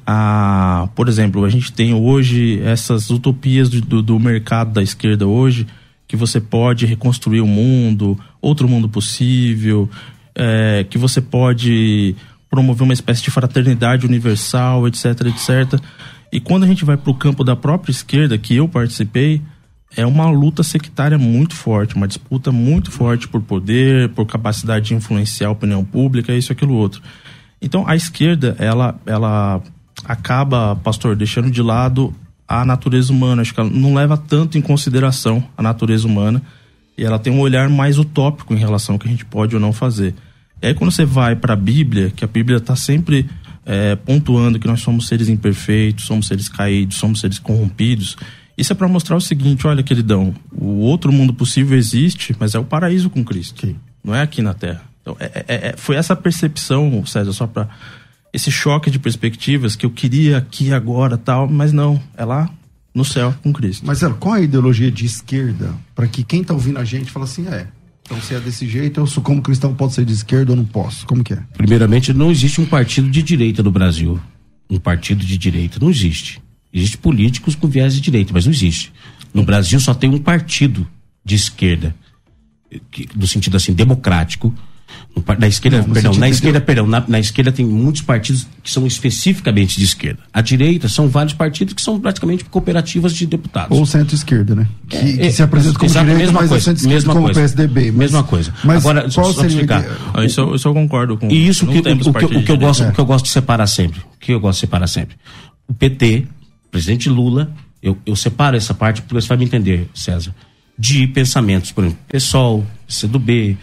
a. 0.05 0.89
Por 0.95 1.07
exemplo, 1.07 1.45
a 1.45 1.49
gente 1.49 1.71
tem 1.71 1.93
hoje 1.93 2.61
essas 2.61 3.09
utopias 3.09 3.69
do, 3.69 3.81
do, 3.81 4.01
do 4.01 4.19
mercado 4.19 4.73
da 4.73 4.81
esquerda 4.81 5.27
hoje, 5.27 5.67
que 6.07 6.15
você 6.15 6.39
pode 6.39 6.85
reconstruir 6.85 7.41
o 7.41 7.47
mundo, 7.47 8.19
outro 8.41 8.67
mundo 8.67 8.89
possível, 8.89 9.89
é, 10.35 10.85
que 10.89 10.97
você 10.97 11.21
pode 11.21 12.15
promover 12.49 12.83
uma 12.83 12.93
espécie 12.93 13.21
de 13.21 13.29
fraternidade 13.29 14.05
universal, 14.05 14.87
etc, 14.87 15.05
etc. 15.27 15.79
E 16.31 16.39
quando 16.39 16.63
a 16.63 16.67
gente 16.67 16.83
vai 16.83 16.97
para 16.97 17.11
o 17.11 17.15
campo 17.15 17.43
da 17.43 17.55
própria 17.55 17.91
esquerda, 17.91 18.37
que 18.37 18.55
eu 18.55 18.67
participei, 18.67 19.41
é 19.95 20.05
uma 20.05 20.29
luta 20.29 20.63
sectária 20.63 21.17
muito 21.17 21.55
forte, 21.55 21.95
uma 21.95 22.07
disputa 22.07 22.51
muito 22.51 22.91
forte 22.91 23.27
por 23.27 23.41
poder, 23.41 24.09
por 24.09 24.25
capacidade 24.25 24.87
de 24.87 24.93
influenciar 24.93 25.47
a 25.47 25.51
opinião 25.51 25.83
pública, 25.83 26.33
isso, 26.33 26.51
aquilo, 26.51 26.73
outro. 26.73 27.01
Então, 27.61 27.87
a 27.87 27.95
esquerda, 27.95 28.55
ela, 28.59 28.99
ela 29.05 29.61
acaba, 30.05 30.75
pastor, 30.75 31.15
deixando 31.15 31.49
de 31.49 31.61
lado 31.61 32.13
a 32.47 32.65
natureza 32.65 33.11
humana. 33.11 33.41
Acho 33.41 33.53
que 33.53 33.59
ela 33.59 33.69
não 33.69 33.93
leva 33.93 34.17
tanto 34.17 34.57
em 34.57 34.61
consideração 34.61 35.43
a 35.57 35.61
natureza 35.61 36.07
humana 36.07 36.41
e 36.97 37.03
ela 37.03 37.19
tem 37.19 37.31
um 37.31 37.39
olhar 37.39 37.69
mais 37.69 37.97
utópico 37.97 38.53
em 38.53 38.57
relação 38.57 38.95
ao 38.95 38.99
que 38.99 39.07
a 39.07 39.11
gente 39.11 39.25
pode 39.25 39.55
ou 39.55 39.61
não 39.61 39.71
fazer. 39.71 40.13
E 40.61 40.67
aí, 40.67 40.73
quando 40.73 40.91
você 40.91 41.05
vai 41.05 41.35
para 41.35 41.53
a 41.53 41.55
Bíblia, 41.55 42.11
que 42.13 42.25
a 42.25 42.27
Bíblia 42.27 42.57
está 42.57 42.75
sempre 42.75 43.29
é, 43.65 43.95
pontuando 43.95 44.59
que 44.59 44.67
nós 44.67 44.81
somos 44.81 45.07
seres 45.07 45.29
imperfeitos, 45.29 46.05
somos 46.05 46.27
seres 46.27 46.49
caídos, 46.49 46.97
somos 46.97 47.21
seres 47.21 47.39
corrompidos, 47.39 48.17
isso 48.57 48.73
é 48.73 48.75
para 48.75 48.87
mostrar 48.89 49.15
o 49.15 49.21
seguinte: 49.21 49.65
olha, 49.65 49.81
queridão, 49.81 50.35
o 50.51 50.79
outro 50.79 51.13
mundo 51.13 51.33
possível 51.33 51.77
existe, 51.77 52.35
mas 52.37 52.55
é 52.55 52.59
o 52.59 52.63
paraíso 52.65 53.09
com 53.09 53.23
Cristo, 53.23 53.65
Sim. 53.65 53.77
não 54.03 54.13
é 54.13 54.21
aqui 54.21 54.41
na 54.41 54.53
Terra. 54.53 54.83
Então, 55.01 55.15
é, 55.17 55.45
é- 55.47 55.69
é- 55.69 55.75
foi 55.77 55.95
essa 55.95 56.13
percepção, 56.15 57.05
César, 57.05 57.31
só 57.31 57.47
para 57.47 57.69
esse 58.33 58.51
choque 58.51 58.91
de 58.91 58.99
perspectivas 58.99 59.75
que 59.75 59.85
eu 59.85 59.89
queria 59.89 60.37
aqui 60.37 60.71
agora 60.73 61.17
tal, 61.17 61.47
mas 61.47 61.73
não, 61.73 62.01
é 62.15 62.23
lá 62.23 62.49
no 62.93 63.05
céu 63.05 63.33
com 63.43 63.53
Cristo. 63.53 63.85
Mas 63.85 64.01
qual 64.19 64.35
é 64.35 64.39
a 64.39 64.43
ideologia 64.43 64.91
de 64.91 65.05
esquerda 65.05 65.73
para 65.95 66.07
que 66.07 66.23
quem 66.23 66.41
está 66.41 66.53
ouvindo 66.53 66.79
a 66.79 66.83
gente 66.83 67.11
fala 67.11 67.25
assim, 67.25 67.47
é, 67.47 67.67
então 68.03 68.19
se 68.21 68.33
é 68.33 68.39
desse 68.39 68.67
jeito, 68.67 68.99
eu 68.99 69.07
sou 69.07 69.21
como 69.21 69.41
cristão 69.41 69.73
posso 69.73 69.95
ser 69.95 70.05
de 70.05 70.13
esquerda 70.13 70.51
ou 70.51 70.55
não 70.55 70.65
posso? 70.65 71.05
Como 71.05 71.23
que 71.23 71.33
é? 71.33 71.43
Primeiramente, 71.53 72.13
não 72.13 72.31
existe 72.31 72.59
um 72.59 72.65
partido 72.65 73.09
de 73.09 73.21
direita 73.21 73.61
no 73.61 73.71
Brasil. 73.71 74.19
Um 74.69 74.79
partido 74.79 75.25
de 75.25 75.37
direita 75.37 75.79
não 75.79 75.89
existe. 75.89 76.41
Existe 76.73 76.97
políticos 76.97 77.55
com 77.55 77.67
viés 77.67 77.93
de 77.93 78.01
direita, 78.01 78.31
mas 78.33 78.45
não 78.45 78.53
existe. 78.53 78.91
No 79.33 79.43
Brasil 79.43 79.79
só 79.79 79.93
tem 79.93 80.09
um 80.09 80.19
partido 80.19 80.87
de 81.23 81.35
esquerda, 81.35 81.95
que, 82.91 83.07
no 83.15 83.27
sentido 83.27 83.57
assim 83.57 83.73
democrático, 83.73 84.53
na 85.37 85.47
esquerda, 85.47 85.79
não, 85.79 85.89
perdão, 85.89 86.13
na 86.13 86.29
esquerda, 86.29 86.61
perdão, 86.61 86.87
na, 86.87 87.03
na, 87.07 87.19
esquerda 87.19 87.51
tem 87.51 87.65
muitos 87.65 88.01
partidos 88.01 88.47
que 88.63 88.71
são 88.71 88.87
especificamente 88.87 89.77
de 89.77 89.83
esquerda. 89.83 90.19
A 90.33 90.41
direita 90.41 90.87
são 90.87 91.07
vários 91.07 91.33
partidos 91.33 91.73
que 91.73 91.81
são 91.81 91.99
praticamente 91.99 92.45
cooperativas 92.45 93.13
de 93.13 93.25
deputados. 93.25 93.77
Ou 93.77 93.85
centro-esquerda, 93.85 94.55
né? 94.55 94.67
Que, 94.87 94.97
é, 94.97 95.17
que 95.17 95.31
se 95.31 95.43
apresenta 95.43 95.77
como 95.77 95.91
direita, 95.91 96.17
mesma 96.17 96.41
mas 96.41 96.49
coisa, 96.49 96.71
é 96.71 96.87
mesma 96.87 97.13
como 97.13 97.25
coisa, 97.25 97.41
PSDB. 97.41 97.85
Mas, 97.87 97.95
mesma 97.95 98.23
coisa. 98.23 98.53
Mas 98.63 98.77
Agora, 98.77 99.01
qual 99.01 99.33
só 99.33 99.41
seria 99.41 99.47
explicar. 99.47 99.85
Ah, 100.13 100.23
isso, 100.23 100.39
eu, 100.39 100.55
isso 100.55 100.67
eu 100.67 100.73
concordo 100.73 101.17
com. 101.17 101.29
E 101.29 101.47
isso 101.47 101.67
que, 101.67 101.77
o, 101.77 101.79
o, 101.79 102.13
que, 102.13 102.37
o 102.37 102.43
que 102.43 102.51
eu 102.51 102.57
gosto, 102.57 102.83
é. 102.83 102.89
o 102.89 102.91
que 102.93 102.99
eu 102.99 103.05
gosto 103.05 103.25
de 103.25 103.31
separar 103.31 103.67
sempre, 103.67 103.99
o 103.99 104.19
que 104.19 104.31
eu 104.31 104.39
gosto 104.39 104.57
de 104.57 104.61
separar 104.61 104.87
sempre. 104.87 105.15
O 105.67 105.73
PT, 105.73 106.25
presidente 106.71 107.09
Lula, 107.09 107.51
eu, 107.81 107.97
eu 108.05 108.15
separo 108.15 108.55
essa 108.55 108.73
parte 108.73 109.01
porque 109.01 109.13
você 109.13 109.27
vai 109.27 109.37
me 109.37 109.45
entender, 109.45 109.89
César, 109.93 110.33
de 110.77 111.07
pensamentos, 111.07 111.71
por 111.71 111.83
exemplo, 111.83 111.99
PSOL, 112.07 112.65
CDB, 112.87 113.57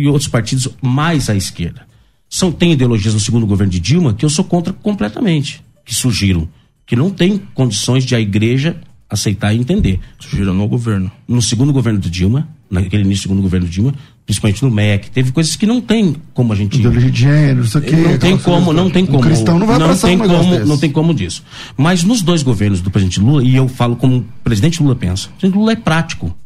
e 0.00 0.08
outros 0.08 0.28
partidos 0.28 0.68
mais 0.80 1.28
à 1.28 1.34
esquerda. 1.34 1.86
São, 2.28 2.52
tem 2.52 2.72
ideologias 2.72 3.12
no 3.12 3.20
segundo 3.20 3.46
governo 3.46 3.72
de 3.72 3.80
Dilma 3.80 4.14
que 4.14 4.24
eu 4.24 4.30
sou 4.30 4.44
contra 4.44 4.72
completamente, 4.72 5.62
que 5.84 5.94
surgiram, 5.94 6.48
que 6.86 6.94
não 6.94 7.10
tem 7.10 7.38
condições 7.54 8.04
de 8.04 8.14
a 8.14 8.20
igreja 8.20 8.80
aceitar 9.10 9.52
e 9.52 9.58
entender. 9.58 9.98
Surgiram 10.18 10.54
no 10.54 10.68
governo. 10.68 11.10
No 11.26 11.42
segundo 11.42 11.72
governo 11.72 11.98
de 11.98 12.08
Dilma, 12.08 12.48
naquele 12.70 13.02
início 13.02 13.22
do 13.22 13.28
segundo 13.30 13.42
governo 13.42 13.66
de 13.66 13.72
Dilma, 13.72 13.94
principalmente 14.24 14.62
no 14.62 14.70
MEC, 14.70 15.10
teve 15.10 15.32
coisas 15.32 15.56
que 15.56 15.66
não 15.66 15.80
tem 15.80 16.14
como 16.32 16.52
a 16.52 16.56
gente. 16.56 16.78
Ideologia 16.78 17.10
de 17.10 17.20
gênero, 17.20 17.62
isso 17.62 17.76
aqui. 17.76 17.96
Não 17.96 18.16
tem 18.16 18.38
como, 18.38 18.72
não 18.72 18.88
tem 18.88 19.04
como. 19.04 19.18
Um 19.18 19.22
cristão 19.22 19.58
não 19.58 19.66
vai 19.66 19.78
não 19.78 19.96
tem 19.96 20.16
um 20.16 20.18
como, 20.20 20.50
desse. 20.50 20.68
Não 20.68 20.78
tem 20.78 20.90
como 20.92 21.12
disso. 21.12 21.42
Mas 21.76 22.04
nos 22.04 22.22
dois 22.22 22.44
governos 22.44 22.80
do 22.80 22.90
presidente 22.90 23.18
Lula, 23.18 23.42
e 23.42 23.56
eu 23.56 23.66
falo 23.66 23.96
como 23.96 24.18
o 24.18 24.24
presidente 24.44 24.80
Lula 24.80 24.94
pensa, 24.94 25.26
o 25.26 25.30
presidente 25.32 25.58
Lula 25.58 25.72
é 25.72 25.76
prático. 25.76 26.36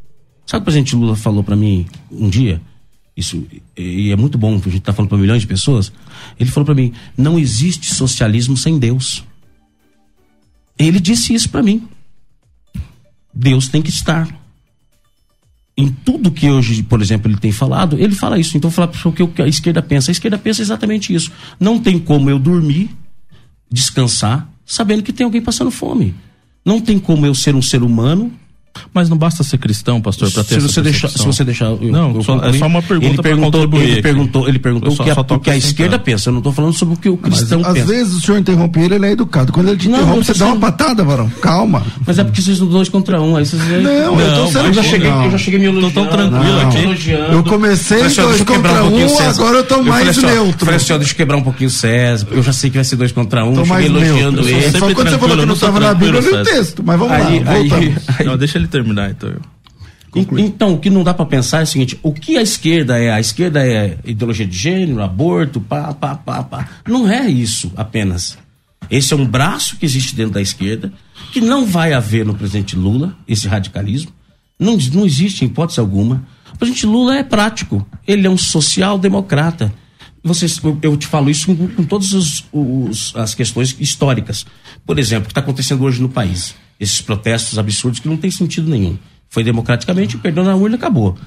Sabe 0.47 0.61
o 0.61 0.61
que 0.61 0.63
o 0.63 0.65
presidente 0.65 0.97
Lula 0.97 1.15
falou 1.15 1.45
para 1.45 1.57
mim 1.57 1.85
um 2.11 2.31
dia? 2.31 2.61
Isso 3.17 3.47
e 3.77 4.11
é 4.11 4.17
muito 4.17 4.37
bom, 4.37 4.55
a 4.55 4.59
gente 4.59 4.79
está 4.79 4.93
falando 4.93 5.09
para 5.09 5.19
milhões 5.19 5.43
de 5.43 5.47
pessoas. 5.47 5.93
Ele 6.39 6.51
falou 6.51 6.65
para 6.65 6.75
mim: 6.75 6.93
não 7.17 7.39
existe 7.39 7.95
socialismo 7.95 8.57
sem 8.57 8.79
Deus. 8.79 9.25
Ele 10.79 10.99
disse 10.99 11.33
isso 11.33 11.49
para 11.49 11.63
mim. 11.63 11.89
Deus 13.33 13.69
tem 13.69 13.81
que 13.83 13.91
estar. 13.91 14.29
Em 15.77 15.89
tudo 15.89 16.31
que 16.31 16.49
hoje, 16.49 16.85
por 16.85 17.03
exemplo, 17.03 17.29
ele 17.29 17.39
tem 17.39 17.51
falado, 17.51 17.99
ele 17.99 18.15
fala 18.15 18.39
isso. 18.39 18.57
Então, 18.57 18.71
falar 18.71 18.91
o 19.05 19.13
que 19.13 19.43
a 19.43 19.49
esquerda 19.49 19.83
pensa. 19.83 20.11
A 20.11 20.13
esquerda 20.13 20.39
pensa 20.39 20.63
exatamente 20.63 21.13
isso. 21.13 21.33
Não 21.59 21.81
tem 21.81 21.99
como 21.99 22.31
eu 22.31 22.39
dormir, 22.39 22.91
descansar, 23.71 24.49
sabendo 24.65 25.03
que 25.03 25.13
tem 25.13 25.25
alguém 25.25 25.43
passando 25.43 25.73
fome. 25.73 26.15
Não 26.65 26.81
tem 26.81 26.99
como 26.99 27.27
eu 27.27 27.35
ser 27.35 27.57
um 27.57 27.63
ser 27.63 27.83
humano 27.83 28.33
mas 28.93 29.09
não 29.09 29.17
basta 29.17 29.43
ser 29.43 29.59
cristão, 29.59 30.01
pastor, 30.01 30.31
para 30.31 30.45
ter 30.45 30.61
se 30.61 30.69
você 30.69 30.83
deixar, 30.83 31.09
Se 31.09 31.25
você 31.25 31.45
deixar. 31.45 31.67
Eu, 31.67 31.79
não, 31.91 32.15
eu 32.15 32.23
só, 32.23 32.45
é 32.45 32.53
só 32.53 32.67
uma 32.67 32.83
pergunta 32.83 33.15
ele 33.15 33.23
perguntou, 33.23 33.63
ele 33.63 34.03
perguntou, 34.03 34.49
ele 34.49 34.59
perguntou 34.59 34.93
o 34.93 34.97
que, 34.97 35.11
a, 35.11 35.15
o 35.15 35.41
que 35.41 35.51
a 35.51 35.57
esquerda 35.57 35.99
pensa. 35.99 36.29
Eu 36.29 36.33
não 36.33 36.41
estou 36.41 36.53
falando 36.53 36.73
sobre 36.73 36.95
o 36.95 36.97
que 36.97 37.09
o 37.09 37.17
cristão 37.17 37.61
mas, 37.61 37.73
pensa. 37.73 37.85
Às 37.85 37.91
vezes 37.91 38.15
o 38.15 38.21
senhor 38.21 38.39
interrompe 38.39 38.81
ele, 38.81 38.95
ele 38.95 39.07
é 39.07 39.13
educado. 39.13 39.53
Quando 39.53 39.69
ele 39.69 39.77
te 39.77 39.89
não, 39.89 39.99
interrompe, 40.01 40.25
você 40.25 40.35
dá 40.35 40.47
uma 40.47 40.57
patada, 40.57 41.05
varão. 41.05 41.29
Calma. 41.41 41.83
Mas 42.07 42.19
é 42.19 42.25
porque 42.25 42.41
vocês 42.41 42.59
são 42.59 42.67
dois 42.67 42.89
contra 42.89 43.21
um. 43.21 43.37
Aí 43.37 43.45
vocês... 43.45 43.63
Não, 43.69 43.83
não, 43.83 44.21
eu, 44.21 44.35
tô 44.37 44.47
sendo... 44.53 44.67
eu, 44.67 44.73
já 44.73 44.83
cheguei, 44.83 45.11
eu 45.11 45.31
já 45.31 45.39
cheguei 45.39 45.61
me 45.61 45.67
elogiando. 45.67 45.95
Tô 45.95 46.01
tão 46.01 46.11
tranquilo 46.11 46.61
aqui. 46.61 47.11
Eu 47.33 47.45
comecei 47.45 47.99
dois 47.99 48.43
contra 48.43 48.85
um, 48.85 49.29
agora 49.29 49.57
eu 49.59 49.65
tô 49.65 49.83
mais 49.83 50.17
neutro. 50.17 50.65
Falei 50.65 50.77
assim, 50.77 50.99
deixa 50.99 51.13
eu 51.13 51.17
quebrar 51.17 51.37
um 51.37 51.43
pouquinho 51.43 51.69
o 51.69 51.73
César, 51.73 52.27
eu 52.31 52.43
já 52.43 52.53
sei 52.53 52.71
que 52.71 52.77
vai 52.77 52.85
ser 52.85 52.97
dois 52.97 53.13
contra 53.13 53.45
um. 53.45 53.55
Tô 53.55 53.67
mais 53.67 53.87
elogiando 53.87 54.49
ele. 54.49 54.71
Só 54.73 54.93
quando 54.93 55.11
você 55.11 55.19
falou 55.19 55.37
que 55.37 55.47
não 55.47 55.55
estava 55.55 55.81
na 55.81 55.95
Bíblia, 55.95 56.21
eu 56.21 56.31
li 56.31 56.41
o 56.41 56.43
texto. 56.43 56.83
Mas 56.85 56.99
vamos 56.99 57.13
lá, 57.13 58.25
Não, 58.25 58.37
deixa 58.37 58.59
ele 58.59 58.64
terminar, 58.69 59.11
então. 59.11 59.31
Então, 60.17 60.75
o 60.75 60.79
que 60.79 60.91
não 60.91 61.03
dá 61.03 61.13
para 61.13 61.27
pensar 61.27 61.61
é 61.61 61.63
o 61.65 61.67
seguinte: 61.67 61.99
o 62.03 62.13
que 62.13 62.37
a 62.37 62.43
esquerda 62.43 62.99
é? 62.99 63.11
A 63.11 63.19
esquerda 63.19 63.67
é 63.67 63.99
ideologia 64.05 64.47
de 64.47 64.57
gênero, 64.57 65.03
aborto, 65.03 65.61
pá, 65.61 65.93
pá, 65.93 66.15
pá, 66.15 66.43
pá. 66.43 66.69
Não 66.87 67.11
é 67.11 67.29
isso 67.29 67.73
apenas. 67.77 68.39
Esse 68.91 69.13
é 69.13 69.17
um 69.17 69.27
braço 69.27 69.77
que 69.77 69.85
existe 69.85 70.15
dentro 70.15 70.35
da 70.35 70.43
esquerda, 70.43 70.93
que 71.33 71.41
não 71.41 71.67
vai 71.67 71.93
haver 71.93 72.25
no 72.25 72.35
presidente 72.35 72.77
Lula, 72.77 73.17
esse 73.27 73.49
radicalismo. 73.49 74.13
Não, 74.59 74.77
não 74.93 75.05
existe 75.05 75.45
em 75.45 75.49
hipótese 75.49 75.81
alguma. 75.81 76.25
O 76.53 76.59
presidente 76.59 76.87
Lula 76.87 77.17
é 77.17 77.25
prático. 77.25 77.85
Ele 78.07 78.27
é 78.27 78.31
um 78.31 78.39
social-democrata. 78.39 79.73
Vocês, 80.23 80.61
eu, 80.81 80.97
te 80.97 81.07
falo 81.07 81.29
isso 81.29 81.47
com, 81.47 81.69
com 81.69 81.85
todas 81.85 82.45
as 83.15 83.35
questões 83.35 83.77
históricas. 83.81 84.47
Por 84.87 84.99
exemplo, 84.99 85.25
o 85.25 85.27
que 85.27 85.33
está 85.33 85.41
acontecendo 85.41 85.83
hoje 85.83 86.01
no 86.01 86.09
país. 86.09 86.55
Esses 86.79 87.01
protestos 87.01 87.59
absurdos 87.59 88.01
que 88.01 88.09
não 88.09 88.17
tem 88.17 88.31
sentido 88.31 88.69
nenhum. 88.69 88.99
Foi 89.29 89.43
democraticamente, 89.43 90.17
perdeu 90.19 90.45
na 90.45 90.55
urna, 90.55 90.77
acabou. 90.77 91.19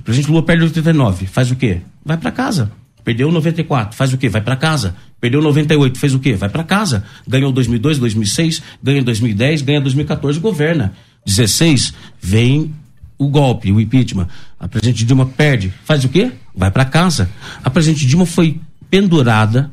O 0.00 0.02
presidente 0.02 0.30
Lula 0.30 0.42
perde 0.42 0.64
89, 0.64 1.26
faz 1.26 1.50
o 1.50 1.56
quê? 1.56 1.80
Vai 2.04 2.16
para 2.16 2.30
casa. 2.30 2.70
Perdeu 3.04 3.30
94, 3.30 3.94
faz 3.96 4.12
o 4.14 4.18
quê? 4.18 4.30
Vai 4.30 4.40
para 4.40 4.56
casa. 4.56 4.96
Perdeu 5.20 5.42
98, 5.42 5.98
fez 5.98 6.14
o 6.14 6.18
quê? 6.18 6.34
Vai 6.34 6.48
para 6.48 6.64
casa. 6.64 7.04
Ganhou 7.28 7.52
2002, 7.52 7.98
2006, 7.98 8.62
ganha 8.82 9.02
2010, 9.02 9.62
ganha 9.62 9.80
2014, 9.80 10.40
governa. 10.40 10.94
16, 11.24 11.92
vem 12.20 12.74
o 13.18 13.28
golpe, 13.28 13.70
o 13.70 13.80
impeachment. 13.80 14.28
A 14.58 14.66
presidente 14.66 15.04
Dilma 15.04 15.26
perde, 15.26 15.72
faz 15.84 16.04
o 16.04 16.08
quê? 16.08 16.32
Vai 16.54 16.70
para 16.70 16.86
casa. 16.86 17.28
A 17.62 17.68
presidente 17.68 18.06
Dilma 18.06 18.24
foi 18.24 18.60
pendurada, 18.90 19.70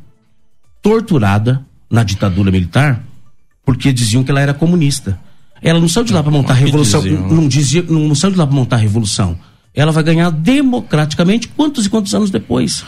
torturada 0.82 1.66
na 1.90 2.04
ditadura 2.04 2.52
militar, 2.52 3.04
porque 3.66 3.92
diziam 3.94 4.24
que 4.24 4.32
ela 4.32 4.42
era 4.42 4.54
comunista. 4.54 5.20
Ela 5.62 5.80
não 5.80 5.88
saiu 5.88 6.06
de 6.06 6.14
lá 6.14 6.24
para 6.24 6.32
montar 6.32 6.54
a 6.54 6.56
revolução. 6.56 7.02
Diziam, 7.02 7.28
não, 7.30 7.48
dizia, 7.48 7.86
não 7.88 8.16
saiu 8.16 8.32
de 8.32 8.38
lá 8.38 8.48
para 8.48 8.56
montar 8.56 8.76
a 8.78 8.80
revolução. 8.80 9.38
Ela 9.74 9.92
vai 9.92 10.04
ganhar 10.04 10.30
democraticamente 10.32 11.48
quantos 11.50 11.86
e 11.86 11.90
quantos 11.90 12.14
anos 12.16 12.32
depois. 12.32 12.84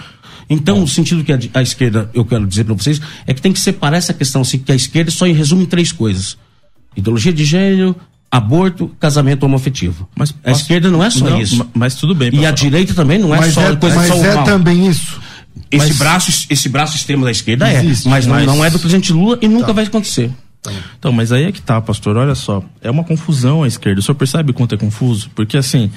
Então, 0.49 0.78
Bom. 0.78 0.84
o 0.84 0.88
sentido 0.88 1.24
que 1.24 1.32
a, 1.32 1.39
a, 1.53 1.61
esquerda, 1.61 2.09
eu 2.13 2.26
quero 2.26 2.45
dizer 2.45 2.63
para 2.63 2.74
vocês, 2.74 2.99
é 3.26 3.34
que 3.34 3.41
tem 3.41 3.53
que 3.53 3.59
separar 3.59 3.97
essa 3.97 4.13
questão, 4.13 4.41
assim, 4.41 4.57
que 4.57 4.71
a 4.71 4.76
esquerda 4.76 5.11
só 5.11 5.26
resume 5.26 5.63
em 5.63 5.67
três 5.67 5.91
coisas: 5.91 6.38
ideologia 6.95 7.32
de 7.32 7.45
gênero, 7.45 7.95
aborto, 8.30 8.91
casamento 8.99 9.43
homoafetivo. 9.43 10.09
Mas 10.15 10.34
a 10.43 10.51
esquerda 10.51 10.89
não 10.89 11.03
é 11.03 11.09
só 11.09 11.30
não, 11.30 11.39
isso. 11.39 11.65
Mas 11.74 11.95
tudo 11.95 12.15
bem. 12.15 12.32
E 12.34 12.45
a 12.45 12.51
direita 12.51 12.93
também 12.93 13.19
não 13.19 13.34
é 13.34 13.39
mas 13.39 13.53
só 13.53 13.61
é, 13.61 13.76
coisa 13.76 13.95
mas 13.95 14.07
só 14.07 14.26
é 14.26 14.36
mal. 14.36 14.43
também 14.43 14.88
isso. 14.88 15.21
Esse 15.69 15.88
mas... 15.89 15.97
braço, 15.97 16.45
esse 16.49 16.69
braço 16.69 16.95
extremo 16.95 17.24
da 17.24 17.32
esquerda 17.32 17.69
é, 17.69 17.84
Existe, 17.84 18.07
é, 18.07 18.09
mas, 18.09 18.26
mas, 18.26 18.45
Não, 18.45 18.57
não 18.57 18.65
é 18.65 18.71
do 18.71 18.80
presidente 18.80 19.13
Lula 19.13 19.38
e 19.41 19.47
nunca 19.47 19.67
tá. 19.67 19.74
vai 19.74 19.86
acontecer. 19.86 20.32
Então, 20.97 21.11
mas 21.11 21.32
aí 21.32 21.43
é 21.43 21.51
que 21.51 21.61
tá, 21.61 21.82
pastor. 21.82 22.16
Olha 22.18 22.36
só, 22.36 22.64
é 22.82 22.89
uma 22.89 23.03
confusão 23.03 23.64
à 23.64 23.68
esquerda. 23.68 23.99
O 23.99 24.03
senhor 24.03 24.16
percebe 24.16 24.53
quanto 24.53 24.76
é 24.76 24.78
confuso? 24.78 25.30
Porque 25.36 25.57
assim, 25.57 25.91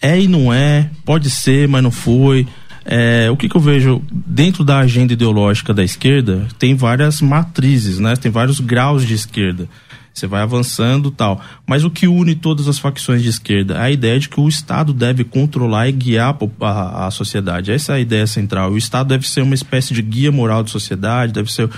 é 0.00 0.20
e 0.20 0.28
não 0.28 0.52
é, 0.52 0.90
pode 1.04 1.30
ser, 1.30 1.68
mas 1.68 1.82
não 1.82 1.90
foi. 1.90 2.46
É, 2.84 3.30
o 3.30 3.36
que, 3.36 3.48
que 3.48 3.56
eu 3.56 3.60
vejo 3.60 4.02
dentro 4.10 4.64
da 4.64 4.78
agenda 4.78 5.12
ideológica 5.12 5.72
da 5.72 5.84
esquerda 5.84 6.48
tem 6.58 6.74
várias 6.74 7.20
matrizes, 7.20 7.98
né? 7.98 8.16
Tem 8.16 8.30
vários 8.30 8.58
graus 8.58 9.06
de 9.06 9.14
esquerda. 9.14 9.68
Você 10.12 10.26
vai 10.26 10.42
avançando 10.42 11.10
tal. 11.10 11.40
Mas 11.66 11.84
o 11.84 11.90
que 11.90 12.06
une 12.06 12.34
todas 12.34 12.68
as 12.68 12.78
facções 12.78 13.22
de 13.22 13.28
esquerda 13.28 13.74
é 13.74 13.82
a 13.82 13.90
ideia 13.90 14.18
de 14.18 14.28
que 14.28 14.38
o 14.38 14.48
Estado 14.48 14.92
deve 14.92 15.24
controlar 15.24 15.88
e 15.88 15.92
guiar 15.92 16.36
a, 16.60 16.66
a, 16.66 17.06
a 17.06 17.10
sociedade. 17.10 17.72
Essa 17.72 17.92
é 17.92 17.96
a 17.96 18.00
ideia 18.00 18.26
central. 18.26 18.72
O 18.72 18.76
Estado 18.78 19.08
deve 19.08 19.26
ser 19.26 19.42
uma 19.42 19.54
espécie 19.54 19.94
de 19.94 20.02
guia 20.02 20.30
moral 20.30 20.62
da 20.62 20.68
sociedade, 20.68 21.32
deve 21.32 21.50
ser 21.50 21.70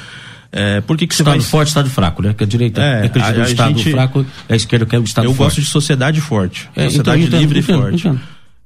é, 0.57 0.81
por 0.81 0.97
que, 0.97 1.05
que 1.09 1.15
Estado 1.15 1.31
vai... 1.31 1.41
forte, 1.41 1.69
Estado 1.69 1.91
fraco, 1.91 2.23
né? 2.23 2.33
Que 2.33 2.45
a 2.45 2.47
direita 2.47 2.81
é, 2.81 3.07
acredita 3.07 3.39
no 3.39 3.45
Estado 3.45 3.77
gente... 3.77 3.91
fraco, 3.91 4.25
a 4.49 4.55
esquerda 4.55 4.87
quer 4.87 5.01
o 5.01 5.03
Estado 5.03 5.25
eu 5.25 5.31
forte. 5.31 5.41
Eu 5.41 5.47
gosto 5.47 5.61
de 5.61 5.67
sociedade 5.67 6.21
forte. 6.21 6.71
É, 6.77 6.85
sociedade 6.85 7.25
então, 7.25 7.41
livre 7.41 7.59
entendo, 7.59 7.79
e 7.79 7.83
forte. 7.83 8.07
Entendo. 8.07 8.21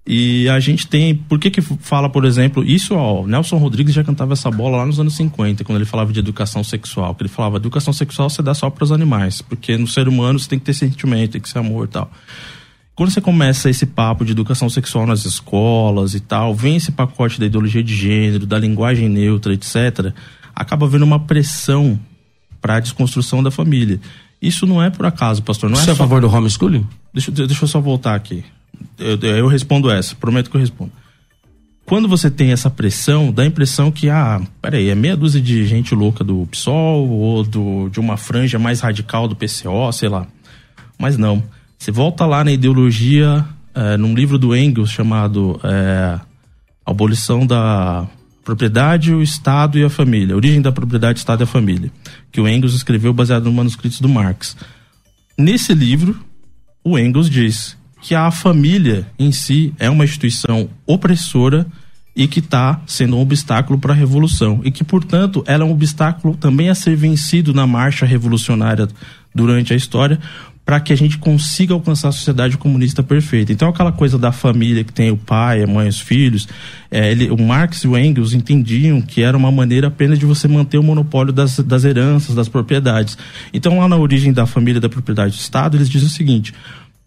E 0.07 0.47
a 0.51 0.61
gente 0.61 0.86
tem. 0.86 1.14
Por 1.14 1.39
que, 1.39 1.51
que 1.51 1.62
fala, 1.62 2.11
por 2.11 2.26
exemplo, 2.26 2.62
isso, 2.62 2.95
ó, 2.95 3.26
Nelson 3.26 3.57
Rodrigues 3.57 3.95
já 3.95 4.05
cantava 4.05 4.34
essa 4.34 4.51
bola 4.51 4.76
lá 4.76 4.84
nos 4.84 5.01
anos 5.01 5.16
50, 5.16 5.64
quando 5.64 5.76
ele 5.78 5.86
falava 5.86 6.12
de 6.12 6.18
educação 6.18 6.62
sexual. 6.62 7.14
Que 7.14 7.22
ele 7.22 7.30
falava, 7.30 7.57
educação 7.57 7.95
sexual 7.95 8.28
você 8.28 8.43
dá 8.43 8.53
só 8.53 8.68
para 8.68 8.84
os 8.84 8.93
animais, 8.93 9.41
porque 9.41 9.78
no 9.78 9.86
ser 9.86 10.09
humano 10.09 10.39
você 10.39 10.49
tem 10.49 10.59
que 10.59 10.66
ter 10.66 10.74
sentimento, 10.74 11.32
tem 11.32 11.41
que 11.41 11.49
ser 11.49 11.59
amor 11.59 11.86
e 11.86 11.89
tal. 11.89 12.11
Quando 12.95 13.11
você 13.11 13.20
começa 13.22 13.70
esse 13.70 13.86
papo 13.86 14.26
de 14.26 14.32
educação 14.32 14.68
sexual 14.68 15.07
nas 15.07 15.24
escolas 15.24 16.14
e 16.14 16.20
tal, 16.20 16.55
vem 16.55 16.76
esse 16.76 16.93
pacote 16.93 17.41
da 17.41 17.47
ideologia 17.47 17.82
de 17.82 17.95
gênero, 17.95 18.45
da 18.45 18.59
linguagem 18.59 19.09
neutra, 19.09 19.55
etc 19.55 20.12
acaba 20.59 20.86
havendo 20.86 21.04
uma 21.04 21.20
pressão 21.20 21.98
para 22.61 22.76
a 22.76 22.80
desconstrução 22.80 23.42
da 23.42 23.50
família. 23.50 24.00
Isso 24.42 24.66
não 24.66 24.82
é 24.82 24.90
por 24.90 25.06
acaso, 25.06 25.42
pastor. 25.42 25.70
Não 25.70 25.76
Você 25.76 25.86
é, 25.86 25.90
é 25.90 25.92
a 25.92 25.96
favor 25.96 26.20
do 26.20 26.28
homeschooling? 26.28 26.84
Deixa, 27.14 27.30
deixa 27.30 27.64
eu 27.64 27.68
só 27.68 27.80
voltar 27.80 28.16
aqui. 28.16 28.44
Eu, 28.98 29.16
eu 29.20 29.46
respondo 29.46 29.88
essa, 29.88 30.16
prometo 30.16 30.50
que 30.50 30.56
eu 30.56 30.61
respondo. 30.61 30.90
quando 31.86 32.09
você 32.09 32.28
tem 32.30 32.50
essa 32.50 32.68
pressão, 32.68 33.32
dá 33.32 33.44
a 33.44 33.46
impressão 33.46 33.90
que, 33.90 34.11
ah, 34.11 34.40
peraí, 34.61 34.88
é 34.88 34.94
meia 34.94 35.16
dúzia 35.16 35.40
de 35.40 35.64
gente 35.64 35.94
louca 35.94 36.24
do 36.24 36.46
PSOL 36.50 37.09
ou 37.09 37.44
do, 37.44 37.88
de 37.88 38.00
uma 38.00 38.16
franja 38.16 38.59
mais 38.59 38.80
radical 38.80 39.28
do 39.28 39.36
PCO, 39.36 39.92
sei 39.92 40.09
lá. 40.09 40.26
Mas 40.98 41.16
não. 41.16 41.42
Você 41.78 41.92
volta 41.92 42.26
lá 42.26 42.42
na 42.42 42.50
ideologia, 42.50 43.44
é, 43.72 43.96
num 43.96 44.14
livro 44.14 44.38
do 44.38 44.56
Engels 44.56 44.90
chamado 44.90 45.61
é, 45.62 46.18
Abolição 46.84 47.46
da 47.46 48.09
Propriedade, 48.49 49.12
o 49.12 49.22
Estado 49.22 49.78
e 49.78 49.84
a 49.84 49.90
Família. 49.90 50.34
Origem 50.34 50.62
da 50.62 50.72
Propriedade, 50.72 51.18
Estado 51.18 51.42
e 51.42 51.44
a 51.44 51.46
Família. 51.46 51.92
Que 52.32 52.40
o 52.40 52.49
Engels 52.49 52.72
escreveu 52.72 53.12
baseado 53.12 53.44
nos 53.44 53.53
manuscritos 53.53 54.01
do 54.01 54.09
Marx. 54.09 54.57
Nesse 55.36 55.74
livro, 55.74 56.18
o 56.82 56.99
Engels 56.99 57.28
diz 57.28 57.76
que 58.01 58.14
a 58.14 58.30
família 58.30 59.07
em 59.18 59.30
si 59.32 59.74
é 59.78 59.90
uma 59.90 60.03
instituição 60.03 60.70
opressora 60.86 61.66
e 62.16 62.26
que 62.26 62.38
está 62.38 62.80
sendo 62.86 63.18
um 63.18 63.20
obstáculo 63.20 63.78
para 63.78 63.92
a 63.92 63.96
revolução 63.96 64.62
e 64.64 64.70
que, 64.70 64.82
portanto, 64.82 65.44
ela 65.46 65.64
é 65.64 65.66
um 65.66 65.72
obstáculo 65.72 66.34
também 66.34 66.70
a 66.70 66.74
ser 66.74 66.96
vencido 66.96 67.53
na 67.53 67.66
marcha 67.66 68.07
revolucionária 68.07 68.88
durante 69.34 69.74
a 69.74 69.76
história 69.76 70.18
para 70.68 70.80
que 70.80 70.92
a 70.92 70.96
gente 70.96 71.16
consiga 71.16 71.72
alcançar 71.72 72.10
a 72.10 72.12
sociedade 72.12 72.58
comunista 72.58 73.02
perfeita. 73.02 73.50
Então, 73.50 73.70
aquela 73.70 73.90
coisa 73.90 74.18
da 74.18 74.30
família 74.30 74.84
que 74.84 74.92
tem 74.92 75.10
o 75.10 75.16
pai, 75.16 75.62
a 75.62 75.66
mãe, 75.66 75.88
os 75.88 75.98
filhos, 75.98 76.46
é, 76.90 77.10
ele, 77.10 77.30
o 77.30 77.38
Marx 77.38 77.84
e 77.84 77.88
o 77.88 77.96
Engels 77.96 78.34
entendiam 78.34 79.00
que 79.00 79.22
era 79.22 79.34
uma 79.34 79.50
maneira 79.50 79.86
apenas 79.86 80.18
de 80.18 80.26
você 80.26 80.46
manter 80.46 80.76
o 80.76 80.82
monopólio 80.82 81.32
das, 81.32 81.58
das 81.60 81.86
heranças, 81.86 82.34
das 82.34 82.50
propriedades. 82.50 83.16
Então, 83.50 83.78
lá 83.78 83.88
na 83.88 83.96
origem 83.96 84.30
da 84.30 84.44
família, 84.44 84.78
da 84.78 84.90
propriedade 84.90 85.34
do 85.34 85.40
Estado, 85.40 85.74
eles 85.78 85.88
dizem 85.88 86.06
o 86.06 86.10
seguinte: 86.10 86.52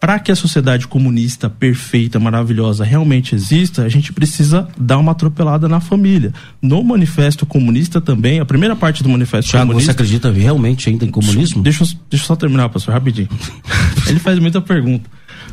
para 0.01 0.17
que 0.19 0.31
a 0.31 0.35
sociedade 0.35 0.87
comunista 0.87 1.47
perfeita, 1.47 2.19
maravilhosa 2.19 2.83
realmente 2.83 3.35
exista, 3.35 3.83
a 3.83 3.87
gente 3.89 4.11
precisa 4.11 4.67
dar 4.75 4.97
uma 4.97 5.11
atropelada 5.11 5.69
na 5.69 5.79
família. 5.79 6.33
No 6.59 6.83
manifesto 6.83 7.45
comunista 7.45 8.01
também, 8.01 8.39
a 8.39 8.45
primeira 8.45 8.75
parte 8.75 9.03
do 9.03 9.09
manifesto 9.09 9.51
Thiago, 9.51 9.67
comunista. 9.67 9.91
você 9.93 9.95
acredita 9.95 10.31
realmente 10.31 10.89
ainda 10.89 11.05
em 11.05 11.11
comunismo? 11.11 11.61
Deixa, 11.61 11.83
eu- 11.83 11.87
deixa 12.09 12.23
eu 12.23 12.27
só 12.27 12.35
terminar, 12.35 12.67
pastor, 12.69 12.95
rapidinho. 12.95 13.29
Ele 14.09 14.17
faz 14.19 14.39
muita 14.39 14.59
pergunta. 14.59 15.07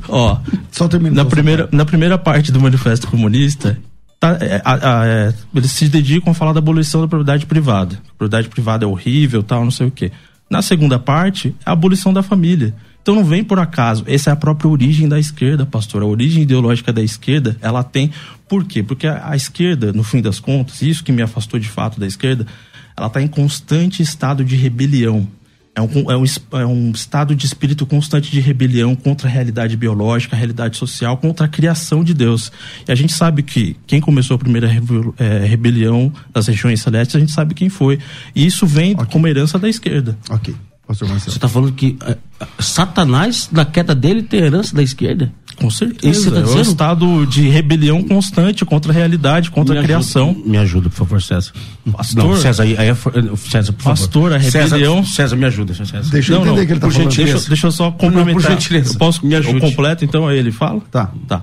Ó, 0.09 0.39
Só 0.73 0.89
termina. 0.89 1.15
na 1.15 1.25
primeira, 1.27 1.69
na 1.71 1.85
primeira 1.85 2.17
parte 2.17 2.51
do 2.51 2.59
manifesto 2.59 3.07
comunista, 3.07 3.79
tá, 4.19 4.39
é, 4.41 4.63
é, 4.65 5.35
eles 5.55 5.71
se 5.73 5.89
dedicam 5.91 6.31
a 6.31 6.35
falar 6.35 6.55
da 6.55 6.59
abolição 6.61 7.03
da 7.03 7.07
propriedade 7.09 7.45
privada. 7.45 7.97
A 7.97 8.09
propriedade 8.17 8.49
privada 8.49 8.87
é 8.87 8.89
horrível, 8.89 9.43
tal, 9.43 9.63
não 9.63 9.71
sei 9.71 9.89
o 9.89 9.91
quê. 9.91 10.11
Na 10.49 10.63
segunda 10.63 10.99
parte, 10.99 11.55
é 11.67 11.69
a 11.69 11.73
abolição 11.75 12.15
da 12.15 12.23
família. 12.23 12.75
Então 13.09 13.17
não 13.17 13.25
vem 13.25 13.43
por 13.43 13.59
acaso. 13.59 14.05
Essa 14.07 14.29
é 14.29 14.33
a 14.35 14.37
própria 14.37 14.69
origem 14.69 15.09
da 15.09 15.19
esquerda, 15.19 15.65
pastor. 15.65 16.03
A 16.03 16.05
origem 16.05 16.43
ideológica 16.43 16.93
da 16.93 17.03
esquerda, 17.03 17.57
ela 17.63 17.83
tem. 17.83 18.11
Por 18.47 18.67
quê? 18.67 18.83
Porque 18.83 19.07
a, 19.07 19.31
a 19.31 19.35
esquerda, 19.35 19.95
no 19.95 20.03
fim 20.03 20.21
das 20.21 20.39
contas, 20.39 20.83
isso 20.83 21.03
que 21.03 21.11
me 21.11 21.23
afastou 21.23 21.59
de 21.59 21.71
fato 21.71 21.99
da 21.99 22.07
esquerda, 22.07 22.47
ela 22.95 23.07
está 23.07 23.23
em 23.23 23.27
constante 23.27 24.03
estado 24.03 24.45
de 24.45 24.57
rebelião. 24.57 25.27
É 25.75 25.81
um, 25.81 26.11
é, 26.11 26.17
um, 26.19 26.25
é 26.61 26.67
um 26.67 26.91
estado 26.91 27.35
de 27.35 27.47
espírito 27.47 27.87
constante 27.87 28.31
de 28.31 28.41
rebelião 28.41 28.95
contra 28.95 29.27
a 29.27 29.31
realidade 29.31 29.75
biológica, 29.75 30.37
a 30.37 30.39
realidade 30.39 30.77
social, 30.77 31.17
contra 31.17 31.47
a 31.47 31.49
criação 31.49 32.05
de 32.05 32.13
Deus. 32.13 32.53
E 32.87 32.93
a 32.93 32.95
gente 32.95 33.15
sabe 33.15 33.43
que 33.43 33.75
quem 33.87 34.03
começou 34.03 34.35
a 34.35 34.39
primeira 34.39 34.69
eh, 34.69 35.47
rebelião 35.47 36.13
das 36.31 36.47
regiões 36.47 36.83
celestes, 36.83 37.17
a 37.17 37.21
gente 37.21 37.33
sabe 37.33 37.55
quem 37.55 37.71
foi. 37.71 37.99
E 38.35 38.45
isso 38.45 38.67
vem 38.67 38.95
como 38.95 39.27
herança 39.27 39.59
da 39.59 39.67
esquerda. 39.67 40.19
Ok, 40.29 40.55
pastor 40.89 41.09
Marcelo. 41.09 41.31
Você 41.31 41.37
está 41.39 41.49
falando 41.49 41.73
que 41.73 41.97
eh, 42.05 42.17
Satanás, 42.59 43.49
na 43.53 43.65
queda 43.65 43.95
dele, 43.95 44.23
tem 44.23 44.41
herança 44.41 44.75
da 44.75 44.83
esquerda? 44.83 45.31
Com 45.57 45.71
certeza. 45.71 46.31
Tá 46.31 46.39
é 46.39 46.45
um 46.45 46.61
estado 46.61 47.27
de 47.27 47.49
rebelião 47.49 48.01
constante 48.03 48.65
contra 48.65 48.93
a 48.93 48.95
realidade, 48.95 49.51
contra 49.51 49.75
Me 49.75 49.81
a 49.81 49.83
criação. 49.83 50.31
Ajuda, 50.31 50.49
me 50.49 50.57
ajuda, 50.59 50.89
por 50.89 50.97
favor, 50.97 51.21
César. 51.23 51.53
Pastor? 51.93 52.25
Não, 52.25 52.37
César, 52.37 52.63
aí, 52.63 52.77
aí 52.79 52.89
é, 52.89 52.95
for- 52.95 53.13
César, 53.37 53.73
por 53.73 53.83
favor. 53.83 53.99
Pastor, 53.99 54.33
a 54.35 54.39
rebelião- 54.39 55.03
César, 55.05 55.15
César, 55.17 55.37
me 55.37 55.45
ajuda, 55.45 55.75
César. 55.75 56.01
Deixa 56.11 56.33
eu 56.33 56.37
Não, 56.37 56.43
entender 56.47 56.57
não, 56.59 56.63
o 56.63 56.67
que 56.67 56.73
ele 56.73 56.81
tá 56.81 56.87
por 56.87 56.93
falando. 56.93 57.11
gentileza. 57.11 57.33
Deixa, 57.39 57.49
deixa 57.49 57.67
eu 57.67 57.73
só 57.73 57.91
complementar. 57.91 58.35
por 58.35 58.43
gentileza, 58.43 58.93
Eu 58.95 58.99
posso 58.99 59.27
me 59.27 59.35
ajude. 59.35 59.55
Eu 59.57 59.61
completo, 59.61 60.05
então 60.05 60.29
aí 60.29 60.39
ele 60.39 60.53
fala? 60.53 60.81
Tá. 60.93 61.11
Tá. 61.27 61.43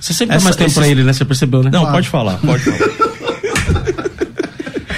Você 0.00 0.12
sempre 0.12 0.36
Essa- 0.36 0.42
dá 0.42 0.44
mais 0.44 0.56
tempo 0.56 0.66
esses- 0.70 0.78
pra 0.78 0.86
ele, 0.88 1.02
né? 1.02 1.12
Você 1.12 1.24
percebeu, 1.24 1.62
né? 1.64 1.70
Não, 1.72 1.80
Claro. 1.80 1.94
pode 1.96 2.08
falar, 2.08 2.36
pode 2.38 2.62
falar. 2.62 2.78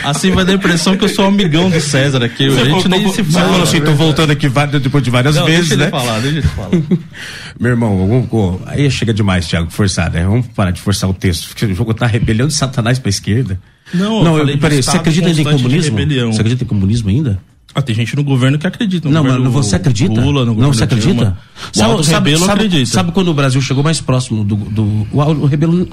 Assim 0.04 0.30
vai 0.30 0.44
dar 0.44 0.52
a 0.52 0.54
impressão 0.56 0.96
que 0.96 1.04
eu 1.04 1.08
sou 1.08 1.26
amigão 1.26 1.68
do 1.70 1.80
César 1.80 2.22
aqui. 2.24 2.46
A 2.46 2.64
gente 2.64 2.88
nem 2.88 3.08
se 3.08 3.22
Você 3.22 3.24
fala. 3.24 3.46
falou 3.48 3.62
assim, 3.62 3.80
tô 3.80 3.92
voltando 3.94 4.30
aqui 4.30 4.48
depois 4.80 5.02
de 5.04 5.10
várias 5.10 5.36
Não, 5.36 5.44
vezes, 5.44 5.70
deixa 5.70 5.84
né? 5.84 5.90
falar, 5.90 6.20
deixa 6.20 6.38
ele 6.38 6.46
falar. 6.48 6.70
Meu 7.60 7.70
irmão, 7.70 8.26
vamos- 8.28 8.60
aí 8.66 8.90
chega 8.90 9.12
demais, 9.12 9.46
Thiago, 9.46 9.70
forçar, 9.70 10.10
né? 10.10 10.24
Vamos 10.24 10.46
parar 10.48 10.70
de 10.70 10.80
forçar 10.80 11.08
o 11.08 11.14
texto. 11.14 11.48
Porque 11.48 11.64
eu 11.64 11.74
vou 11.74 11.86
contar 11.86 12.06
a 12.06 12.08
rebelião 12.08 12.48
de 12.48 12.54
Satanás 12.54 12.98
pra 12.98 13.10
esquerda. 13.10 13.60
Não, 13.92 14.22
não 14.22 14.38
eu 14.38 14.48
eu, 14.48 14.58
peraí, 14.58 14.82
você 14.82 14.96
acredita 14.96 15.28
em 15.30 15.44
comunismo? 15.44 15.96
Você 16.32 16.40
acredita 16.40 16.64
em 16.64 16.66
comunismo 16.66 17.08
ainda? 17.10 17.40
Ah, 17.72 17.80
tem 17.82 17.94
gente 17.94 18.16
no 18.16 18.24
governo 18.24 18.58
que 18.58 18.66
acredita. 18.66 19.08
No 19.08 19.14
não, 19.14 19.22
mas 19.22 19.52
você 19.52 19.76
acredita? 19.76 20.20
Lula, 20.20 20.44
no 20.44 20.54
não, 20.54 20.72
você 20.72 20.82
acredita? 20.84 21.14
Dilma. 21.14 21.38
O 21.76 21.82
Aldo 21.82 22.02
Rebelo 22.02 22.44
sabe, 22.44 22.64
acredita. 22.64 22.90
sabe 22.90 23.12
quando 23.12 23.28
o 23.28 23.34
Brasil 23.34 23.60
chegou 23.62 23.84
mais 23.84 24.00
próximo 24.00 24.42
do. 24.42 24.56
do 24.56 25.06
o, 25.12 25.20
Aldo 25.20 25.46
Rebelo. 25.46 25.88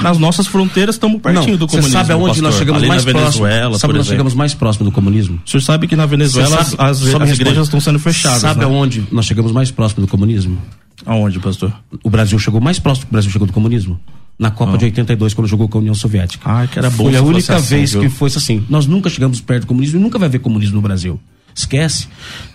Nas 0.00 0.18
nossas 0.18 0.46
fronteiras 0.46 0.94
estamos 0.96 1.20
pertinho 1.20 1.50
não, 1.52 1.56
do 1.58 1.66
você 1.66 1.76
comunismo. 1.76 1.92
sabe 1.98 2.12
aonde 2.12 2.26
pastor. 2.28 2.42
nós 2.44 2.54
chegamos 2.56 2.80
Ali 2.82 2.88
mais 2.88 3.04
na 3.04 3.12
próximo? 3.12 3.44
Venezuela, 3.44 3.78
sabe 3.78 3.92
por 3.92 3.98
nós 3.98 4.06
chegamos 4.06 4.34
mais 4.34 4.54
próximo 4.54 4.84
do 4.86 4.92
comunismo? 4.92 5.40
O 5.44 5.48
senhor 5.50 5.60
sabe 5.60 5.86
que 5.86 5.96
na 5.96 6.06
Venezuela 6.06 6.48
Você 6.48 6.56
as, 6.56 6.66
sabe- 6.68 6.82
as, 6.82 6.96
as 6.98 7.02
responde. 7.04 7.32
igrejas 7.32 7.66
estão 7.66 7.80
sendo 7.80 7.98
fechadas. 7.98 8.40
Sabe 8.40 8.60
né? 8.60 8.66
aonde 8.66 9.06
nós 9.12 9.26
chegamos 9.26 9.52
mais 9.52 9.70
próximo 9.70 10.04
do 10.06 10.08
comunismo? 10.10 10.58
Aonde, 11.06 11.38
pastor? 11.38 11.72
O 12.02 12.10
Brasil 12.10 12.38
chegou 12.38 12.60
mais 12.60 12.78
próximo 12.78 13.06
o 13.08 13.12
Brasil 13.12 13.30
chegou 13.30 13.46
do 13.46 13.52
comunismo? 13.52 13.98
Na 14.38 14.50
Copa 14.50 14.78
de 14.78 14.86
82, 14.86 15.34
quando 15.34 15.46
jogou 15.48 15.68
com 15.68 15.76
a 15.78 15.80
União 15.82 15.94
Soviética. 15.94 16.42
Ah, 16.50 16.66
que 16.66 16.78
era 16.78 16.88
bom 16.88 17.04
Foi 17.04 17.16
a 17.16 17.22
única 17.22 17.56
assim, 17.56 17.76
vez 17.76 17.92
viu? 17.92 18.00
que 18.00 18.08
foi 18.08 18.28
assim. 18.34 18.64
Nós 18.70 18.86
nunca 18.86 19.10
chegamos 19.10 19.38
perto 19.40 19.62
do 19.62 19.66
comunismo 19.66 20.00
e 20.00 20.02
nunca 20.02 20.18
vai 20.18 20.28
haver 20.28 20.40
comunismo 20.40 20.76
no 20.76 20.80
Brasil. 20.82 21.20
Esquece. 21.54 22.08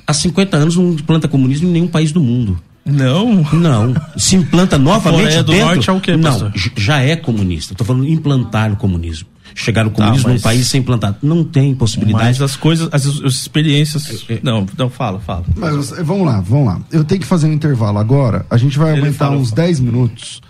Há 0.08 0.12
50 0.14 0.58
anos 0.58 0.76
não 0.78 0.94
implanta 0.94 1.28
comunismo 1.28 1.68
em 1.70 1.72
nenhum 1.72 1.88
país 1.88 2.12
do 2.12 2.20
mundo. 2.20 2.60
Não. 2.86 3.44
Não. 3.54 3.94
Se 4.16 4.36
implanta 4.36 4.78
novamente 4.78 5.38
do 5.38 5.52
dentro... 5.52 5.66
Norte 5.66 5.90
é 5.90 5.94
o 5.94 6.00
quê, 6.00 6.16
Não, 6.16 6.30
pastor? 6.32 6.52
já 6.78 7.02
é 7.02 7.16
comunista. 7.16 7.74
Estou 7.74 7.86
falando 7.86 8.08
implantar 8.08 8.72
o 8.72 8.76
comunismo. 8.76 9.28
Chegar 9.54 9.88
o 9.88 9.92
comunismo 9.92 10.24
Tá, 10.24 10.30
mas- 10.30 10.42
num 10.42 10.44
país 10.44 10.68
sem 10.68 10.82
implantar. 10.82 11.16
Não 11.24 11.44
tem 11.44 11.74
possibilidade. 11.74 12.26
Mas 12.26 12.42
as 12.42 12.56
coisas, 12.56 12.90
as, 12.92 13.06
as 13.06 13.34
experiências. 13.34 14.26
É, 14.30 14.40
Não, 14.44 14.66
não, 14.78 14.90
fala, 14.90 15.20
fala. 15.20 15.46
Mas 15.56 15.92
vamos 16.04 16.26
lá, 16.28 16.42
vamos 16.42 16.68
lá. 16.68 16.82
Eu 16.92 17.04
tenho 17.04 17.22
que 17.22 17.28
fazer 17.28 17.48
um 17.48 17.54
intervalo 17.54 17.98
agora. 17.98 18.46
A 18.50 18.58
gente 18.58 18.78
vai 18.78 18.92
Ele 18.92 19.00
aumentar 19.00 19.26
fala, 19.28 19.38
uns 19.38 19.50
fala. 19.52 19.62
10 19.64 19.80
minutos 19.80 20.42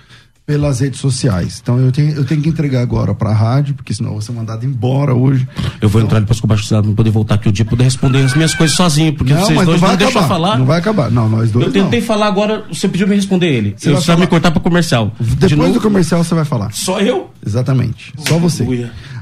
pelas 0.46 0.80
redes 0.80 1.00
sociais. 1.00 1.60
Então 1.62 1.80
eu 1.80 1.92
tenho, 1.92 2.12
eu 2.12 2.24
tenho 2.24 2.42
que 2.42 2.50
entregar 2.50 2.82
agora 2.82 3.16
pra 3.16 3.34
rádio, 3.34 3.74
porque 3.74 3.94
senão 3.94 4.10
eu 4.10 4.14
vou 4.14 4.22
ser 4.22 4.32
mandado 4.32 4.66
embora 4.66 5.14
hoje. 5.14 5.48
Eu 5.82 5.90
vou 5.90 6.02
entrar 6.02 6.20
depois 6.20 6.40
com 6.40 6.46
o 6.46 6.50
baixo 6.50 6.64
assinado, 6.64 6.88
não 6.88 6.94
poder 6.96 7.10
voltar 7.10 7.36
aqui 7.36 7.50
o 7.50 7.52
dia 7.52 7.66
poder 7.66 7.84
responder 7.84 8.20
as 8.20 8.36
minhas 8.36 8.54
coisas 8.54 8.76
sozinho, 8.78 9.14
porque 9.14 9.34
Não, 9.34 9.42
vocês 9.42 9.56
mas 9.56 9.66
não 9.66 9.72
dois 9.74 9.82
vai 9.82 9.90
não 9.92 9.98
deixam 9.98 10.28
falar. 10.28 10.58
Não 10.60 10.66
vai 10.66 10.80
acabar. 10.80 11.10
Não, 11.10 11.28
nós 11.28 11.50
dois 11.52 11.66
Eu 11.66 11.72
tentei 11.74 12.00
não. 12.00 12.08
falar 12.08 12.28
agora, 12.28 12.64
você 12.72 12.88
pediu 12.88 13.08
me 13.08 13.16
responder 13.16 13.48
ele. 13.48 13.74
Você 13.76 13.90
eu 13.90 13.94
vai 13.94 14.02
só 14.04 14.16
me 14.16 14.28
cortar 14.28 14.52
pra 14.52 14.62
comercial. 14.62 15.12
De 15.20 15.36
Depois 15.36 15.58
novo? 15.58 15.74
do 15.74 15.82
comercial 15.82 16.24
você 16.24 16.36
vai 16.36 16.46
falar. 16.46 16.72
Só 16.74 17.00
eu? 17.00 17.32
Exatamente. 17.46 18.14
Só 18.18 18.38
você. 18.38 18.66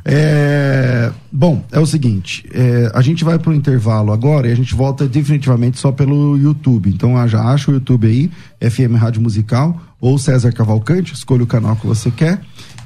É, 0.06 1.10
bom, 1.32 1.64
é 1.72 1.80
o 1.80 1.86
seguinte, 1.86 2.46
é, 2.54 2.92
a 2.94 3.02
gente 3.02 3.24
vai 3.24 3.40
pro 3.40 3.54
intervalo 3.54 4.12
agora 4.12 4.50
e 4.50 4.52
a 4.52 4.56
gente 4.56 4.76
volta 4.76 5.08
definitivamente 5.08 5.80
só 5.80 5.94
pelo 5.94 6.38
YouTube. 6.38 6.90
Então 6.90 7.26
já 7.30 7.42
acha 7.42 7.72
o 7.72 7.74
YouTube 7.74 8.08
aí, 8.08 8.30
FM 8.70 8.96
Rádio 8.98 9.22
Musical 9.22 9.80
ou 10.04 10.18
César 10.18 10.52
Cavalcante, 10.52 11.14
escolha 11.14 11.44
o 11.44 11.48
canal 11.48 11.78
que 11.78 11.88
você 11.88 12.12
quer 12.12 12.42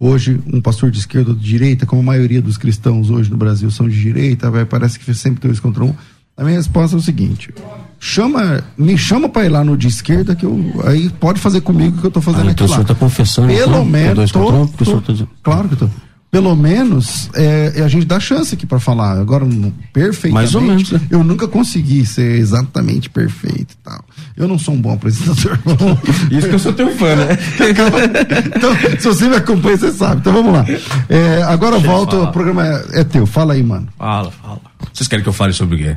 hoje 0.00 0.42
um 0.52 0.60
pastor 0.60 0.90
de 0.90 0.98
esquerda 0.98 1.30
ou 1.30 1.36
de 1.36 1.44
direita, 1.44 1.86
como 1.86 2.02
a 2.02 2.04
maioria 2.04 2.42
dos 2.42 2.58
cristãos 2.58 3.08
hoje 3.08 3.30
no 3.30 3.36
Brasil 3.36 3.70
são 3.70 3.88
de 3.88 4.00
direita, 4.00 4.50
vai, 4.50 4.64
parece 4.64 4.98
que 4.98 5.14
sempre 5.14 5.46
dois 5.46 5.60
contra 5.60 5.84
um. 5.84 5.94
A 6.36 6.42
minha 6.42 6.56
resposta 6.56 6.96
é 6.96 6.98
o 6.98 7.02
seguinte: 7.02 7.54
chama, 8.00 8.62
me 8.76 8.96
chama 8.98 9.28
para 9.28 9.44
ir 9.46 9.48
lá 9.48 9.64
no 9.64 9.76
de 9.76 9.88
esquerda 9.88 10.34
que 10.34 10.44
eu 10.44 10.82
aí 10.86 11.08
pode 11.10 11.40
fazer 11.40 11.60
comigo 11.60 11.96
o 11.98 12.00
que 12.00 12.06
eu 12.06 12.10
tô 12.10 12.20
fazendo 12.20 12.48
Ah, 12.48 12.50
aqui 12.52 12.62
então 12.62 12.66
o 12.66 12.70
lá. 12.70 12.76
senhor 12.76 12.86
tá 12.86 12.94
confessando, 12.94 13.48
Pelo 13.48 13.62
então? 13.62 13.80
É 13.82 13.84
menos 13.84 14.14
dois 14.14 14.32
tô, 14.32 14.38
contra 14.40 14.56
um? 14.56 14.66
Porque 14.66 14.82
o 14.82 14.86
tô- 14.86 14.90
senhor 14.90 15.02
tá 15.02 15.12
dizendo- 15.12 15.30
claro 15.42 15.68
que 15.68 15.74
eu 15.74 15.78
tô. 15.78 15.88
pelo 16.30 16.54
menos 16.56 17.30
é, 17.34 17.80
a 17.84 17.88
gente 17.88 18.04
dá 18.06 18.18
chance 18.18 18.54
aqui 18.54 18.66
para 18.66 18.80
falar. 18.80 19.12
Agora, 19.20 19.46
perfeitamente, 19.92 20.32
Mais 20.32 20.54
ou 20.56 20.60
menos, 20.60 20.90
né? 20.90 21.00
eu 21.10 21.22
nunca 21.22 21.46
consegui 21.46 22.04
ser 22.04 22.38
exatamente 22.38 23.08
perfeito 23.08 23.74
e 23.74 23.76
tal. 23.84 24.04
Eu 24.36 24.48
não 24.48 24.58
sou 24.58 24.74
um 24.74 24.80
bom 24.80 24.92
apresentador. 24.94 25.56
Isso 26.32 26.48
que 26.48 26.54
eu 26.54 26.58
sou 26.58 26.72
teu 26.72 26.90
fã, 26.96 27.14
né? 27.14 27.38
então, 28.56 28.70
se 28.98 29.06
você 29.06 29.28
me 29.28 29.36
acompanha, 29.36 29.76
você 29.76 29.92
sabe. 29.92 30.20
Então 30.20 30.32
vamos 30.32 30.52
lá. 30.52 30.64
É, 31.08 31.42
agora 31.44 31.78
volta, 31.78 32.16
o 32.18 32.32
programa 32.32 32.66
é, 32.66 33.00
é, 33.00 33.04
teu. 33.04 33.26
Fala 33.26 33.54
aí, 33.54 33.62
mano. 33.62 33.86
Fala, 33.96 34.30
fala. 34.32 34.60
Vocês 34.92 35.06
querem 35.08 35.22
que 35.22 35.28
eu 35.28 35.32
fale 35.32 35.52
sobre 35.52 35.76
o 35.76 35.78
quê? 35.78 35.96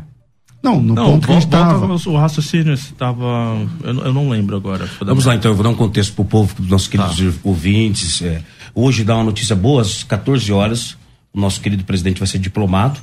Não, 0.68 0.82
no 0.82 0.94
não, 0.94 1.06
ponto 1.06 1.28
que 1.28 1.32
a 1.32 1.40
gente 1.40 1.50
tava. 1.50 1.86
O 1.86 2.18
raciocínio 2.18 2.74
estava. 2.74 3.26
Eu, 3.84 4.06
eu, 4.06 4.14
não 4.14 4.30
lembro 4.30 4.58
agora. 4.58 4.90
Vamos 5.00 5.26
lá, 5.26 5.36
então, 5.36 5.52
eu 5.52 5.56
vou 5.56 5.64
dar 5.64 5.70
um 5.70 5.76
contexto 5.76 6.14
para 6.14 6.22
o 6.22 6.26
povo, 6.26 6.54
para 6.54 6.64
os 6.64 6.70
nossos 6.70 6.88
queridos 6.88 7.18
tá. 7.18 7.40
ouvintes. 7.44 8.22
É, 8.22 8.44
hoje 8.76 9.04
dá 9.04 9.16
uma 9.16 9.24
notícia 9.24 9.56
boa, 9.56 9.82
às 9.82 10.04
14 10.04 10.52
horas, 10.52 10.98
o 11.34 11.40
nosso 11.40 11.62
querido 11.62 11.86
presidente 11.86 12.20
vai 12.20 12.28
ser 12.28 12.40
diplomado 12.40 13.00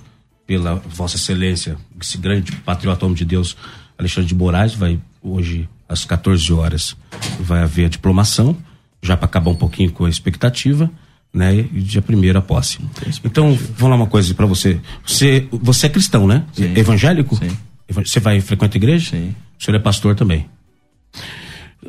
pela 0.47 0.75
Vossa 0.75 1.17
Excelência, 1.17 1.79
esse 2.01 2.19
grande 2.19 2.53
patriota 2.53 3.07
homem 3.07 3.17
de 3.17 3.25
Deus, 3.25 3.57
Alexandre 3.99 4.29
de 4.29 4.35
Moraes, 4.35 4.75
vai 4.75 5.01
hoje 5.23 5.67
às 5.89 6.05
14 6.05 6.53
horas 6.53 6.95
vai 7.41 7.63
haver 7.63 7.87
a 7.87 7.89
diplomação, 7.89 8.57
já 9.01 9.17
para 9.17 9.27
acabar 9.27 9.51
um 9.51 9.55
pouquinho 9.57 9.91
com 9.91 10.05
a 10.05 10.09
expectativa, 10.11 10.91
né? 11.35 11.53
E 11.57 11.81
dia 11.81 12.01
primeiro 12.01 12.39
a 12.39 12.43
posse. 12.43 12.79
Então, 13.25 13.59
vou 13.77 13.89
lá 13.89 13.97
uma 13.97 14.07
coisa 14.07 14.33
para 14.33 14.47
você. 14.47 14.81
Você 15.05 15.49
você 15.51 15.87
é 15.87 15.89
cristão, 15.89 16.27
né? 16.27 16.45
Sim. 16.53 16.73
Evangélico? 16.77 17.37
Sim. 17.37 17.51
Você 17.89 18.21
vai 18.21 18.41
frequenta 18.41 18.77
a 18.77 18.79
igreja? 18.79 19.11
Sim. 19.11 19.35
O 19.59 19.65
senhor 19.65 19.77
é 19.77 19.81
pastor 19.81 20.15
também. 20.15 20.47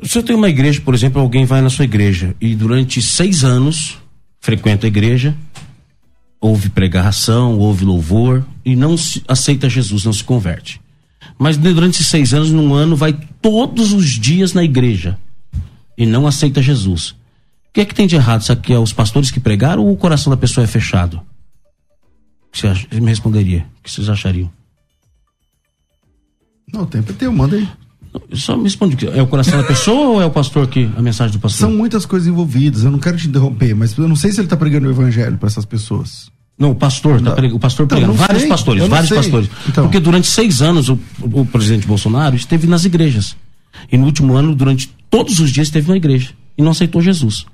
Se 0.03 0.09
você 0.09 0.23
tem 0.23 0.35
uma 0.35 0.49
igreja, 0.49 0.81
por 0.81 0.93
exemplo, 0.93 1.21
alguém 1.21 1.45
vai 1.45 1.61
na 1.61 1.69
sua 1.69 1.85
igreja 1.85 2.35
e 2.41 2.55
durante 2.55 3.01
seis 3.01 3.43
anos 3.43 3.97
frequenta 4.41 4.87
a 4.87 4.89
igreja, 4.89 5.35
ouve 6.41 6.69
pregação, 6.69 7.57
ouve 7.57 7.85
louvor 7.85 8.45
e 8.63 8.75
não 8.75 8.97
se, 8.97 9.23
aceita 9.27 9.69
Jesus, 9.69 10.03
não 10.03 10.13
se 10.13 10.23
converte. 10.23 10.81
Mas 11.37 11.57
durante 11.57 11.95
esses 11.95 12.07
seis 12.07 12.33
anos, 12.33 12.51
num 12.51 12.73
ano, 12.73 12.95
vai 12.95 13.17
todos 13.41 13.93
os 13.93 14.05
dias 14.05 14.53
na 14.53 14.63
igreja 14.63 15.17
e 15.97 16.05
não 16.05 16.27
aceita 16.27 16.61
Jesus. 16.61 17.15
O 17.75 17.77
que 17.77 17.81
é 17.81 17.85
que 17.85 17.93
tem 17.93 18.07
de 18.07 18.15
errado? 18.15 18.39
Isso 18.39 18.53
aqui 18.53 18.71
é 18.71 18.79
os 18.79 18.93
pastores 18.93 19.29
que 19.29 19.37
pregaram 19.37 19.83
ou 19.83 19.91
o 19.91 19.97
coração 19.97 20.31
da 20.31 20.37
pessoa 20.37 20.63
é 20.63 20.67
fechado? 20.67 21.19
Você 22.53 22.69
me 22.93 23.07
responderia. 23.07 23.65
O 23.79 23.83
que 23.83 23.91
vocês 23.91 24.07
achariam? 24.07 24.49
Não, 26.71 26.83
o 26.83 26.85
tempo 26.85 27.11
é 27.11 27.15
teu, 27.15 27.33
manda 27.33 27.57
aí. 27.57 27.67
Só 28.31 28.55
me 28.55 28.63
responde, 28.63 28.95
é 29.09 29.21
o 29.21 29.27
coração 29.27 29.59
da 29.61 29.67
pessoa 29.67 30.07
ou 30.07 30.21
é 30.21 30.25
o 30.25 30.31
pastor 30.31 30.67
que 30.67 30.89
a 30.95 31.01
mensagem 31.01 31.33
do 31.33 31.39
pastor? 31.41 31.67
São 31.67 31.77
muitas 31.77 32.05
coisas 32.05 32.29
envolvidas, 32.29 32.85
eu 32.85 32.91
não 32.91 32.97
quero 32.97 33.17
te 33.17 33.27
interromper, 33.27 33.75
mas 33.75 33.97
eu 33.97 34.07
não 34.07 34.15
sei 34.15 34.31
se 34.31 34.39
ele 34.39 34.45
está 34.45 34.55
pregando 34.55 34.87
o 34.87 34.89
evangelho 34.89 35.37
para 35.37 35.47
essas 35.47 35.65
pessoas. 35.65 36.31
Não, 36.57 36.71
o 36.71 36.75
pastor, 36.75 37.21
tá 37.21 37.31
pregando, 37.31 37.57
o 37.57 37.59
pastor 37.59 37.87
então, 37.87 37.97
pregando. 37.97 38.17
Vários 38.17 38.39
sei, 38.43 38.49
pastores, 38.49 38.87
vários 38.87 39.09
sei. 39.09 39.17
pastores. 39.17 39.49
Então. 39.67 39.83
Porque 39.83 39.99
durante 39.99 40.27
seis 40.27 40.61
anos 40.61 40.87
o, 40.87 40.97
o, 41.21 41.45
presidente 41.45 41.85
Bolsonaro 41.85 42.37
esteve 42.37 42.67
nas 42.67 42.85
igrejas. 42.85 43.35
E 43.91 43.97
no 43.97 44.05
último 44.05 44.33
ano, 44.33 44.55
durante 44.55 44.87
todos 45.09 45.41
os 45.41 45.51
dias, 45.51 45.67
esteve 45.67 45.89
na 45.89 45.97
igreja. 45.97 46.29
E 46.57 46.61
não 46.61 46.71
aceitou 46.71 47.01
Jesus. 47.01 47.45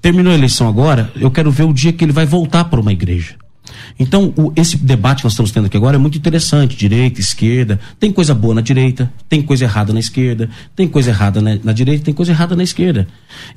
Terminou 0.00 0.32
a 0.32 0.36
eleição 0.36 0.68
agora, 0.68 1.12
eu 1.16 1.30
quero 1.30 1.50
ver 1.50 1.64
o 1.64 1.72
dia 1.72 1.92
que 1.92 2.04
ele 2.04 2.12
vai 2.12 2.26
voltar 2.26 2.64
para 2.64 2.80
uma 2.80 2.92
igreja. 2.92 3.36
Então, 3.98 4.32
o, 4.36 4.52
esse 4.56 4.76
debate 4.76 5.18
que 5.18 5.24
nós 5.24 5.32
estamos 5.32 5.50
tendo 5.50 5.66
aqui 5.66 5.76
agora 5.76 5.96
é 5.96 5.98
muito 5.98 6.18
interessante. 6.18 6.76
Direita, 6.76 7.20
esquerda. 7.20 7.78
Tem 7.98 8.12
coisa 8.12 8.34
boa 8.34 8.54
na 8.54 8.60
direita, 8.60 9.12
tem 9.28 9.42
coisa 9.42 9.64
errada 9.64 9.92
na 9.92 10.00
esquerda, 10.00 10.48
tem 10.74 10.88
coisa 10.88 11.10
errada 11.10 11.40
na, 11.40 11.58
na 11.62 11.72
direita, 11.72 12.04
tem 12.04 12.14
coisa 12.14 12.32
errada 12.32 12.56
na 12.56 12.62
esquerda. 12.62 13.06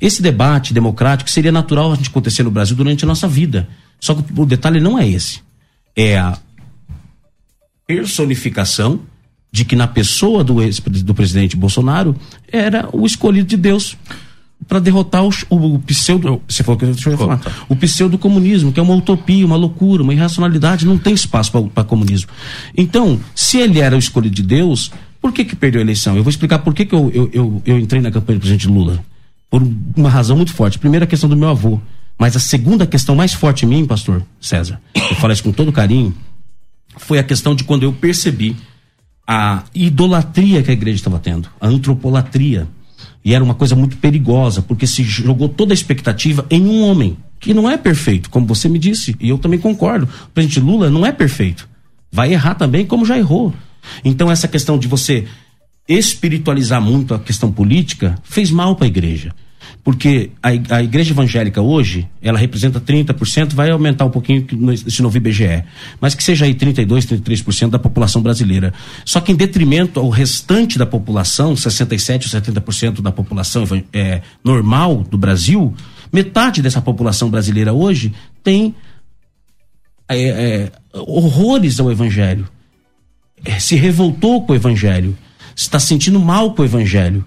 Esse 0.00 0.22
debate 0.22 0.72
democrático 0.72 1.30
seria 1.30 1.52
natural 1.52 1.92
a 1.92 1.96
gente 1.96 2.10
acontecer 2.10 2.42
no 2.42 2.50
Brasil 2.50 2.76
durante 2.76 3.04
a 3.04 3.08
nossa 3.08 3.26
vida. 3.26 3.68
Só 4.00 4.14
que 4.14 4.24
o 4.36 4.46
detalhe 4.46 4.80
não 4.80 4.98
é 4.98 5.08
esse. 5.08 5.40
É 5.94 6.18
a 6.18 6.38
personificação 7.86 9.00
de 9.50 9.64
que 9.64 9.76
na 9.76 9.86
pessoa 9.86 10.44
do, 10.44 10.60
ex, 10.60 10.80
do 10.80 11.14
presidente 11.14 11.56
Bolsonaro 11.56 12.14
era 12.52 12.88
o 12.92 13.06
escolhido 13.06 13.48
de 13.48 13.56
Deus 13.56 13.96
para 14.66 14.78
derrotar 14.78 15.24
o, 15.24 15.30
o, 15.50 15.78
pseudo. 15.80 16.42
Você 16.48 16.62
falou 16.62 16.78
que 16.78 16.86
deixa 16.86 17.10
eu 17.10 17.18
falar. 17.18 17.40
O 17.68 17.76
pseudo 17.76 18.18
comunismo, 18.18 18.72
que 18.72 18.80
é 18.80 18.82
uma 18.82 18.94
utopia, 18.94 19.44
uma 19.44 19.56
loucura, 19.56 20.02
uma 20.02 20.14
irracionalidade, 20.14 20.86
não 20.86 20.98
tem 20.98 21.14
espaço 21.14 21.52
para 21.68 21.84
comunismo. 21.84 22.30
Então, 22.76 23.20
se 23.34 23.58
ele 23.58 23.80
era 23.80 23.94
o 23.94 23.98
escolhido 23.98 24.34
de 24.34 24.42
Deus, 24.42 24.90
por 25.20 25.32
que, 25.32 25.44
que 25.44 25.54
perdeu 25.54 25.80
a 25.80 25.84
eleição? 25.84 26.16
Eu 26.16 26.22
vou 26.22 26.30
explicar 26.30 26.60
por 26.60 26.74
que, 26.74 26.84
que 26.86 26.94
eu, 26.94 27.10
eu, 27.14 27.30
eu, 27.32 27.62
eu 27.64 27.78
entrei 27.78 28.00
na 28.00 28.10
campanha 28.10 28.38
do 28.38 28.42
presidente 28.42 28.68
Lula. 28.68 29.04
Por 29.50 29.62
uma 29.96 30.08
razão 30.08 30.36
muito 30.36 30.52
forte. 30.52 30.78
Primeiro, 30.78 31.04
a 31.04 31.06
questão 31.06 31.28
do 31.28 31.36
meu 31.36 31.48
avô. 31.48 31.80
Mas 32.18 32.34
a 32.34 32.40
segunda 32.40 32.86
questão 32.86 33.14
mais 33.14 33.34
forte 33.34 33.66
em 33.66 33.68
mim, 33.68 33.84
pastor 33.84 34.22
César, 34.40 34.80
eu 34.94 35.16
falo 35.16 35.32
isso 35.32 35.42
com 35.42 35.52
todo 35.52 35.70
carinho, 35.70 36.14
foi 36.96 37.18
a 37.18 37.22
questão 37.22 37.54
de 37.54 37.62
quando 37.62 37.82
eu 37.82 37.92
percebi 37.92 38.56
a 39.26 39.64
idolatria 39.74 40.62
que 40.62 40.70
a 40.70 40.74
igreja 40.74 40.96
estava 40.96 41.18
tendo, 41.18 41.48
a 41.60 41.66
antropolatria. 41.66 42.66
E 43.26 43.34
era 43.34 43.42
uma 43.42 43.56
coisa 43.56 43.74
muito 43.74 43.96
perigosa, 43.96 44.62
porque 44.62 44.86
se 44.86 45.02
jogou 45.02 45.48
toda 45.48 45.72
a 45.72 45.74
expectativa 45.74 46.46
em 46.48 46.64
um 46.64 46.82
homem, 46.82 47.16
que 47.40 47.52
não 47.52 47.68
é 47.68 47.76
perfeito, 47.76 48.30
como 48.30 48.46
você 48.46 48.68
me 48.68 48.78
disse, 48.78 49.16
e 49.18 49.28
eu 49.28 49.36
também 49.36 49.58
concordo. 49.58 50.08
O 50.26 50.30
presidente 50.30 50.60
Lula 50.60 50.88
não 50.88 51.04
é 51.04 51.10
perfeito. 51.10 51.68
Vai 52.12 52.32
errar 52.32 52.54
também, 52.54 52.86
como 52.86 53.04
já 53.04 53.18
errou. 53.18 53.52
Então, 54.04 54.30
essa 54.30 54.46
questão 54.46 54.78
de 54.78 54.86
você 54.86 55.26
espiritualizar 55.88 56.80
muito 56.80 57.14
a 57.14 57.18
questão 57.18 57.50
política 57.50 58.16
fez 58.22 58.52
mal 58.52 58.76
para 58.76 58.86
a 58.86 58.88
igreja 58.88 59.34
porque 59.86 60.32
a, 60.42 60.48
a 60.48 60.82
igreja 60.82 61.12
evangélica 61.12 61.62
hoje, 61.62 62.08
ela 62.20 62.36
representa 62.36 62.80
30%, 62.80 63.54
vai 63.54 63.70
aumentar 63.70 64.04
um 64.04 64.10
pouquinho 64.10 64.44
nesse 64.50 65.00
novo 65.00 65.16
IBGE, 65.16 65.62
mas 66.00 66.12
que 66.12 66.24
seja 66.24 66.44
aí 66.44 66.54
32, 66.54 67.06
33% 67.06 67.70
da 67.70 67.78
população 67.78 68.20
brasileira. 68.20 68.74
Só 69.04 69.20
que 69.20 69.30
em 69.30 69.36
detrimento 69.36 70.00
ao 70.00 70.08
restante 70.08 70.76
da 70.76 70.84
população, 70.84 71.54
67 71.54 72.26
ou 72.26 72.42
70% 72.42 73.00
da 73.00 73.12
população 73.12 73.62
é, 73.92 74.22
normal 74.42 75.04
do 75.08 75.16
Brasil, 75.16 75.72
metade 76.12 76.60
dessa 76.60 76.82
população 76.82 77.30
brasileira 77.30 77.72
hoje 77.72 78.12
tem 78.42 78.74
é, 80.08 80.18
é, 80.18 80.72
horrores 80.94 81.78
ao 81.78 81.92
evangelho. 81.92 82.48
Se 83.60 83.76
revoltou 83.76 84.44
com 84.44 84.52
o 84.52 84.56
evangelho, 84.56 85.16
está 85.54 85.78
sentindo 85.78 86.18
mal 86.18 86.54
com 86.54 86.62
o 86.62 86.64
evangelho. 86.64 87.24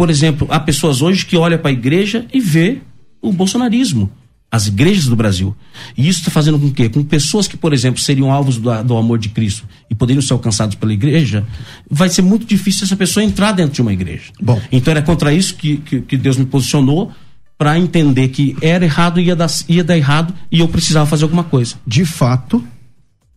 Por 0.00 0.08
exemplo, 0.08 0.48
há 0.50 0.58
pessoas 0.58 1.02
hoje 1.02 1.26
que 1.26 1.36
olham 1.36 1.58
para 1.58 1.68
a 1.68 1.72
igreja 1.74 2.24
e 2.32 2.40
vê 2.40 2.78
o 3.20 3.30
bolsonarismo, 3.30 4.10
as 4.50 4.66
igrejas 4.66 5.04
do 5.04 5.14
Brasil. 5.14 5.54
E 5.94 6.08
isso 6.08 6.20
está 6.20 6.30
fazendo 6.30 6.58
com 6.58 6.72
que, 6.72 6.88
com 6.88 7.04
pessoas 7.04 7.46
que, 7.46 7.54
por 7.54 7.74
exemplo, 7.74 8.00
seriam 8.00 8.32
alvos 8.32 8.56
do, 8.56 8.82
do, 8.82 8.96
amor 8.96 9.18
de 9.18 9.28
Cristo 9.28 9.68
e 9.90 9.94
poderiam 9.94 10.22
ser 10.22 10.32
alcançados 10.32 10.74
pela 10.74 10.94
igreja, 10.94 11.46
vai 11.90 12.08
ser 12.08 12.22
muito 12.22 12.46
difícil 12.46 12.86
essa 12.86 12.96
pessoa 12.96 13.22
entrar 13.22 13.52
dentro 13.52 13.74
de 13.74 13.82
uma 13.82 13.92
igreja. 13.92 14.32
Bom. 14.40 14.58
Então 14.72 14.90
era 14.90 15.02
contra 15.02 15.34
isso 15.34 15.54
que, 15.54 15.76
que, 15.76 16.00
que 16.00 16.16
Deus 16.16 16.38
me 16.38 16.46
posicionou 16.46 17.12
para 17.58 17.78
entender 17.78 18.28
que 18.28 18.56
era 18.62 18.86
errado, 18.86 19.20
ia 19.20 19.36
dar, 19.36 19.50
ia 19.68 19.84
dar 19.84 19.98
errado 19.98 20.32
e 20.50 20.60
eu 20.60 20.68
precisava 20.68 21.04
fazer 21.04 21.24
alguma 21.24 21.44
coisa. 21.44 21.76
De 21.86 22.06
fato, 22.06 22.66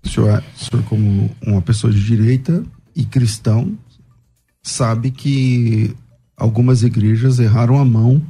o 0.01 0.07
senhor, 0.07 0.41
o 0.55 0.64
senhor 0.64 0.84
como 0.86 1.30
uma 1.45 1.61
pessoa 1.61 1.91
de 1.91 2.01
direita 2.01 2.64
e 2.95 3.03
cristão, 3.03 3.78
sabe 4.64 5.11
que 5.11 5.93
algumas 6.44 6.84
igrejas 6.84 7.39
erraram 7.39 7.80
a 7.80 7.86
mão 7.86 8.22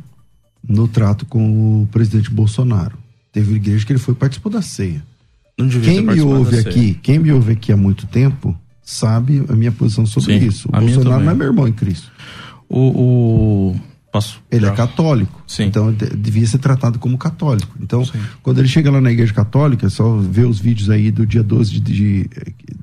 no 0.63 0.87
trato 0.87 1.25
com 1.25 1.81
o 1.81 1.87
presidente 1.87 2.29
Bolsonaro. 2.29 2.95
Teve 3.31 3.55
igreja 3.55 3.83
que 3.83 3.91
ele 3.91 3.99
foi 3.99 4.13
participou 4.13 4.51
da 4.51 4.61
ceia. 4.61 5.03
quem 5.83 6.01
me 6.01 6.21
ouve 6.21 6.59
aqui, 6.59 6.93
quem 7.01 7.17
me 7.17 7.31
ouve 7.31 7.53
aqui 7.53 7.71
há 7.71 7.77
muito 7.77 8.05
tempo, 8.05 8.55
sabe 8.83 9.43
a 9.49 9.53
minha 9.53 9.71
posição 9.71 10.05
sobre 10.05 10.39
Sim, 10.39 10.45
isso. 10.45 10.69
O 10.69 10.71
Bolsonaro 10.79 11.23
não 11.23 11.31
é 11.31 11.35
meu 11.35 11.47
irmão 11.47 11.67
em 11.67 11.73
Cristo. 11.73 12.11
O, 12.69 13.71
o 13.71 13.75
Posso? 14.13 14.39
Ele 14.51 14.65
é 14.65 14.67
já. 14.67 14.73
é 14.73 14.77
católico. 14.77 15.41
Sim. 15.47 15.63
Então 15.63 15.91
devia 15.91 16.45
ser 16.45 16.59
tratado 16.59 16.99
como 16.99 17.17
católico. 17.17 17.75
Então, 17.81 18.05
Sim. 18.05 18.19
quando 18.43 18.59
ele 18.59 18.67
chega 18.67 18.91
lá 18.91 19.01
na 19.01 19.11
igreja 19.11 19.33
católica, 19.33 19.89
só 19.89 20.17
vê 20.17 20.45
os 20.45 20.59
vídeos 20.59 20.91
aí 20.91 21.09
do 21.09 21.25
dia 21.25 21.41
12 21.41 21.71
de, 21.71 21.79
de 21.81 22.29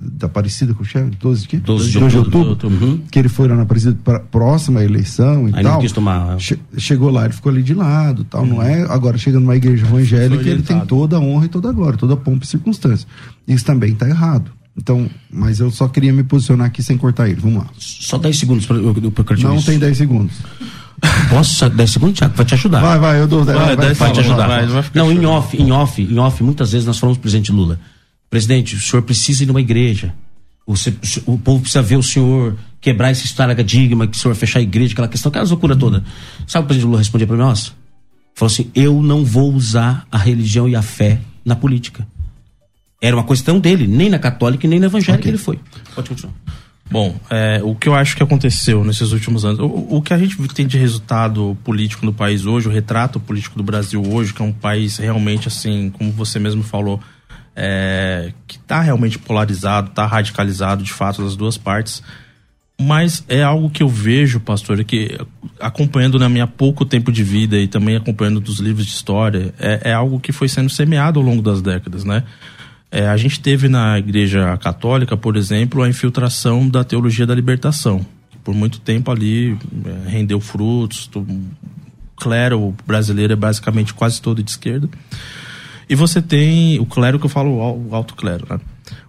da 0.00 0.26
Aparecida, 0.26 0.74
com 0.74 0.82
o 0.82 0.84
chefe? 0.84 1.12
12 1.20 1.42
de 1.42 1.48
quê? 1.48 1.56
12 1.58 1.90
de, 1.92 1.98
12 2.00 2.10
de 2.10 2.18
outubro. 2.18 2.48
outubro. 2.48 2.84
Uhum. 2.84 3.00
Que 3.08 3.20
ele 3.20 3.28
foi 3.28 3.46
lá 3.46 3.54
na 3.54 3.62
Aparecida 3.62 3.96
pra, 4.02 4.18
próxima 4.18 4.80
à 4.80 4.84
eleição 4.84 5.48
e 5.48 5.54
aí 5.54 5.62
tal. 5.62 5.80
quis 5.80 5.92
tomar. 5.92 6.36
Che, 6.40 6.58
chegou 6.76 7.10
lá, 7.10 7.26
ele 7.26 7.32
ficou 7.32 7.52
ali 7.52 7.62
de 7.62 7.74
lado 7.74 8.24
tal. 8.24 8.42
Uhum. 8.42 8.48
Não 8.48 8.62
é 8.62 8.82
agora 8.92 9.16
chegando 9.16 9.42
numa 9.42 9.54
igreja 9.54 9.86
evangélica, 9.86 10.48
ele 10.48 10.62
tem 10.62 10.80
toda 10.80 11.16
a 11.16 11.20
honra 11.20 11.44
e 11.44 11.48
toda 11.48 11.68
a 11.68 11.72
glória, 11.72 11.96
toda 11.96 12.14
a 12.14 12.16
pompa 12.16 12.44
e 12.44 12.48
circunstância. 12.48 13.06
Isso 13.46 13.64
também 13.64 13.92
está 13.92 14.08
errado. 14.08 14.50
Então, 14.76 15.08
mas 15.30 15.60
eu 15.60 15.70
só 15.70 15.86
queria 15.88 16.12
me 16.12 16.24
posicionar 16.24 16.66
aqui 16.66 16.82
sem 16.82 16.96
cortar 16.96 17.28
ele. 17.28 17.40
Vamos 17.40 17.58
lá. 17.58 17.70
Só 17.78 18.18
10 18.18 18.38
segundos 18.38 18.66
para 18.66 18.76
eu, 18.76 18.96
eu, 18.96 19.38
Não 19.42 19.62
tem 19.62 19.78
10 19.78 19.96
segundos. 19.96 20.34
Posso? 21.30 21.68
10 21.68 21.90
segundos, 21.90 22.18
Tiago, 22.18 22.34
vai 22.36 22.46
te 22.46 22.54
ajudar. 22.54 22.80
Vai, 22.80 22.98
vai, 22.98 23.20
eu 23.20 23.26
dou 23.26 23.44
10 23.44 23.58
vai, 23.58 23.76
vai, 23.76 23.94
vai, 23.94 24.12
te 24.12 24.20
ajudar. 24.20 24.46
Vai, 24.46 24.66
não, 24.94 25.10
em 25.12 25.24
off, 25.24 25.56
em 25.56 25.70
off, 25.72 26.02
em 26.02 26.18
off, 26.18 26.42
muitas 26.42 26.72
vezes 26.72 26.86
nós 26.86 26.98
falamos 26.98 27.18
pro 27.18 27.22
presidente 27.22 27.52
Lula, 27.52 27.78
presidente, 28.28 28.76
o 28.76 28.80
senhor 28.80 29.02
precisa 29.02 29.42
ir 29.42 29.46
numa 29.46 29.60
igreja. 29.60 30.14
O, 30.66 30.74
o, 31.26 31.38
povo 31.38 31.60
precisa 31.60 31.82
ver 31.82 31.96
o 31.96 32.02
senhor 32.02 32.56
quebrar 32.80 33.10
esse 33.10 33.32
paradigma, 33.34 34.06
que 34.06 34.16
o 34.16 34.20
senhor 34.20 34.34
fechar 34.34 34.60
a 34.60 34.62
igreja, 34.62 34.92
aquela 34.92 35.08
questão, 35.08 35.30
aquela 35.30 35.46
loucura 35.46 35.74
toda. 35.74 36.04
Sabe 36.46 36.64
o 36.64 36.66
presidente 36.66 36.86
Lula 36.86 36.98
respondia 36.98 37.26
para 37.26 37.36
nós? 37.36 37.72
Falou 38.34 38.52
assim: 38.52 38.70
eu 38.74 39.02
não 39.02 39.24
vou 39.24 39.52
usar 39.52 40.06
a 40.12 40.18
religião 40.18 40.68
e 40.68 40.76
a 40.76 40.82
fé 40.82 41.20
na 41.44 41.56
política. 41.56 42.06
Era 43.02 43.16
uma 43.16 43.24
questão 43.24 43.58
dele, 43.58 43.86
nem 43.86 44.10
na 44.10 44.18
católica 44.18 44.68
nem 44.68 44.78
na 44.78 44.86
evangélica 44.86 45.22
okay. 45.22 45.30
ele 45.30 45.38
foi. 45.38 45.58
Pode 45.94 46.10
continuar. 46.10 46.34
Bom, 46.90 47.14
é, 47.30 47.60
o 47.62 47.74
que 47.76 47.88
eu 47.88 47.94
acho 47.94 48.16
que 48.16 48.22
aconteceu 48.22 48.82
nesses 48.84 49.12
últimos 49.12 49.44
anos, 49.44 49.60
o, 49.60 49.96
o, 49.96 50.02
que 50.02 50.12
a 50.12 50.18
gente 50.18 50.36
tem 50.48 50.66
de 50.66 50.76
resultado 50.76 51.56
político 51.62 52.04
no 52.04 52.12
país 52.12 52.46
hoje, 52.46 52.66
o 52.66 52.70
retrato 52.70 53.20
político 53.20 53.56
do 53.56 53.62
Brasil 53.62 54.02
hoje, 54.04 54.34
que 54.34 54.42
é 54.42 54.44
um 54.44 54.52
país 54.52 54.96
realmente 54.96 55.46
assim, 55.46 55.90
como 55.90 56.10
você 56.10 56.40
mesmo 56.40 56.64
falou, 56.64 57.00
é, 57.54 58.32
que 58.44 58.56
está 58.56 58.80
realmente 58.80 59.20
polarizado, 59.20 59.90
está 59.90 60.04
radicalizado 60.04 60.82
de 60.82 60.92
fato 60.92 61.22
das 61.22 61.36
duas 61.36 61.56
partes, 61.56 62.02
mas 62.80 63.24
é 63.28 63.40
algo 63.40 63.70
que 63.70 63.84
eu 63.84 63.88
vejo, 63.88 64.40
pastor, 64.40 64.82
que 64.82 65.16
acompanhando 65.60 66.18
na 66.18 66.28
minha 66.28 66.46
pouco 66.46 66.84
tempo 66.84 67.12
de 67.12 67.22
vida 67.22 67.56
e 67.56 67.68
também 67.68 67.94
acompanhando 67.94 68.40
dos 68.40 68.58
livros 68.58 68.86
de 68.86 68.92
história, 68.92 69.54
é, 69.60 69.90
é 69.90 69.92
algo 69.92 70.18
que 70.18 70.32
foi 70.32 70.48
sendo 70.48 70.70
semeado 70.70 71.20
ao 71.20 71.24
longo 71.24 71.40
das 71.40 71.62
décadas, 71.62 72.02
né? 72.02 72.24
É, 72.90 73.06
a 73.06 73.16
gente 73.16 73.40
teve 73.40 73.68
na 73.68 73.98
Igreja 73.98 74.56
Católica, 74.58 75.16
por 75.16 75.36
exemplo, 75.36 75.82
a 75.82 75.88
infiltração 75.88 76.68
da 76.68 76.82
teologia 76.82 77.24
da 77.24 77.34
libertação, 77.34 78.04
que 78.30 78.38
por 78.38 78.52
muito 78.52 78.80
tempo 78.80 79.10
ali 79.10 79.56
é, 79.84 80.08
rendeu 80.08 80.40
frutos. 80.40 81.08
O 81.14 81.24
clero 82.16 82.74
brasileiro 82.86 83.32
é 83.32 83.36
basicamente 83.36 83.94
quase 83.94 84.20
todo 84.20 84.42
de 84.42 84.50
esquerda. 84.50 84.88
E 85.88 85.94
você 85.94 86.20
tem 86.20 86.78
o 86.78 86.86
clero 86.86 87.18
que 87.18 87.26
eu 87.26 87.30
falo, 87.30 87.50
o 87.50 87.94
alto 87.94 88.14
clero, 88.14 88.46
né? 88.48 88.60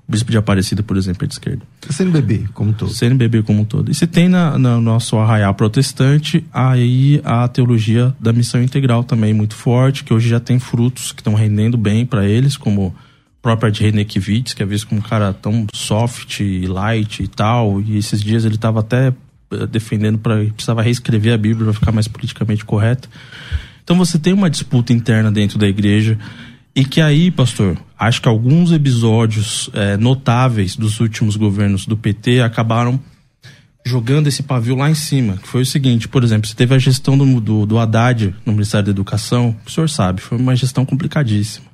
O 0.08 0.12
bispo 0.12 0.32
de 0.32 0.38
Aparecida, 0.38 0.84
por 0.84 0.98
exemplo, 0.98 1.24
é 1.24 1.28
de 1.28 1.34
esquerda. 1.34 1.62
CNBB 1.90 2.50
como 2.54 2.72
um 2.72 2.74
todo. 2.74 2.92
CNBB 2.92 3.44
como 3.44 3.62
um 3.62 3.66
todo. 3.66 3.92
E 3.92 3.96
você 3.96 4.06
tem 4.06 4.28
na, 4.28 4.58
na 4.58 4.80
nosso 4.80 5.18
arraial 5.18 5.54
protestante 5.54 6.44
aí 6.54 7.22
a 7.24 7.48
teologia 7.48 8.14
da 8.20 8.34
missão 8.34 8.62
integral 8.62 9.04
também 9.04 9.34
muito 9.34 9.56
forte, 9.56 10.04
que 10.04 10.14
hoje 10.14 10.30
já 10.30 10.40
tem 10.40 10.60
frutos 10.60 11.12
que 11.12 11.22
estão 11.22 11.34
rendendo 11.34 11.78
bem 11.78 12.06
para 12.06 12.26
eles, 12.26 12.58
como 12.58 12.94
própria 13.42 13.72
de 13.72 13.84
René 13.84 14.04
Kivitz, 14.04 14.54
que 14.54 14.62
é 14.62 14.66
visto 14.66 14.88
como 14.88 15.02
um 15.02 15.04
cara 15.04 15.34
tão 15.34 15.66
soft, 15.74 16.40
light 16.68 17.24
e 17.24 17.28
tal, 17.28 17.82
e 17.82 17.98
esses 17.98 18.22
dias 18.22 18.46
ele 18.46 18.56
estava 18.56 18.82
até 18.82 19.14
eh, 19.52 19.68
defendendo 19.68 20.20
para 20.20 20.46
precisava 20.46 20.82
reescrever 20.82 21.34
a 21.34 21.38
Bíblia 21.38 21.66
para 21.66 21.74
ficar 21.74 21.92
mais 21.92 22.08
politicamente 22.08 22.64
correto. 22.64 23.10
Então 23.84 23.98
você 23.98 24.20
tem 24.20 24.32
uma 24.32 24.50
disputa 24.50 24.94
interna 24.94 25.32
dentro 25.32 25.58
da 25.58 25.68
igreja 25.68 26.18
e 26.76 26.86
que 26.86 27.02
aí, 27.02 27.32
pastor, 27.32 27.78
acho 27.98 28.22
que 28.22 28.30
alguns 28.30 28.72
episódios 28.72 29.70
é, 29.74 29.98
notáveis 29.98 30.76
dos 30.76 31.00
últimos 31.00 31.36
governos 31.36 31.86
do 31.86 31.98
PT 31.98 32.42
acabaram 32.42 33.00
jogando 33.84 34.28
esse 34.28 34.44
pavio 34.44 34.76
lá 34.76 34.90
em 34.90 34.96
cima. 34.96 35.38
Que 35.38 35.48
foi 35.48 35.64
o 35.64 35.66
seguinte, 35.66 36.08
por 36.08 36.24
exemplo, 36.24 36.48
você 36.48 36.56
teve 36.56 36.76
a 36.76 36.80
gestão 36.80 37.18
do, 37.18 37.42
do, 37.42 37.66
do 37.66 37.80
Haddad 37.80 38.36
no 38.46 38.54
Ministério 38.54 38.86
da 38.86 38.92
Educação, 38.92 39.56
o 39.66 39.70
senhor 39.70 39.90
sabe, 39.90 40.22
foi 40.22 40.38
uma 40.38 40.56
gestão 40.56 40.86
complicadíssima 40.86 41.71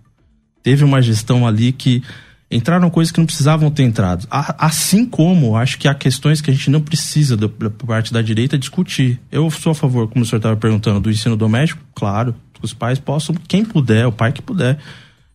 teve 0.68 0.84
uma 0.84 1.02
gestão 1.02 1.48
ali 1.48 1.72
que 1.72 2.04
entraram 2.52 2.90
coisas 2.90 3.10
que 3.10 3.20
não 3.20 3.26
precisavam 3.26 3.72
ter 3.72 3.84
entrado. 3.84 4.28
Assim 4.30 5.06
como 5.06 5.56
acho 5.56 5.78
que 5.78 5.88
há 5.88 5.94
questões 5.94 6.42
que 6.42 6.52
a 6.52 6.54
gente 6.54 6.70
não 6.70 6.82
precisa 6.82 7.38
da 7.38 7.48
parte 7.48 8.12
da 8.12 8.22
direita 8.22 8.58
discutir. 8.58 9.18
Eu 9.32 9.50
sou 9.50 9.72
a 9.72 9.76
favor, 9.76 10.10
como 10.10 10.26
o 10.26 10.28
senhor 10.28 10.40
estava 10.40 10.58
perguntando, 10.58 11.00
do 11.00 11.10
ensino 11.10 11.38
doméstico, 11.38 11.82
claro, 11.96 12.36
que 12.54 12.66
os 12.66 12.74
pais 12.74 13.00
possam, 13.00 13.34
quem 13.48 13.64
puder, 13.64 14.08
o 14.08 14.12
pai 14.12 14.34
que 14.34 14.42
puder, 14.42 14.78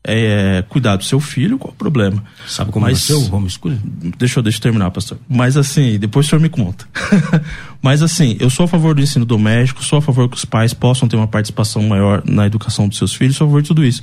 é, 0.05 0.63
cuidar 0.69 0.97
do 0.97 1.05
seu 1.05 1.19
filho, 1.19 1.57
qual 1.57 1.73
o 1.73 1.77
problema? 1.77 2.23
Sabe 2.47 2.71
como 2.71 2.85
Mas, 2.85 2.99
nasceu 2.99 3.19
o 3.19 3.35
homeschooling? 3.35 3.81
Deixa 4.19 4.39
eu, 4.39 4.43
deixa 4.43 4.59
eu 4.59 4.63
terminar, 4.63 4.91
pastor. 4.91 5.17
Mas 5.27 5.57
assim, 5.57 5.99
depois 5.99 6.27
o 6.27 6.29
senhor 6.29 6.43
me 6.43 6.51
conta. 6.51 6.87
Mas 7.81 8.03
assim, 8.03 8.37
eu 8.39 8.51
sou 8.51 8.67
a 8.67 8.69
favor 8.69 8.95
do 8.95 9.01
ensino 9.01 9.25
doméstico, 9.25 9.83
sou 9.83 9.99
a 9.99 10.03
favor 10.03 10.29
que 10.29 10.37
os 10.37 10.45
pais 10.45 10.75
possam 10.75 11.09
ter 11.09 11.17
uma 11.17 11.27
participação 11.27 11.83
maior 11.85 12.23
na 12.27 12.47
educação 12.47 12.87
dos 12.87 12.99
seus 12.99 13.15
filhos, 13.15 13.35
sou 13.35 13.47
a 13.47 13.49
favor 13.49 13.63
de 13.63 13.69
tudo 13.69 13.83
isso. 13.83 14.03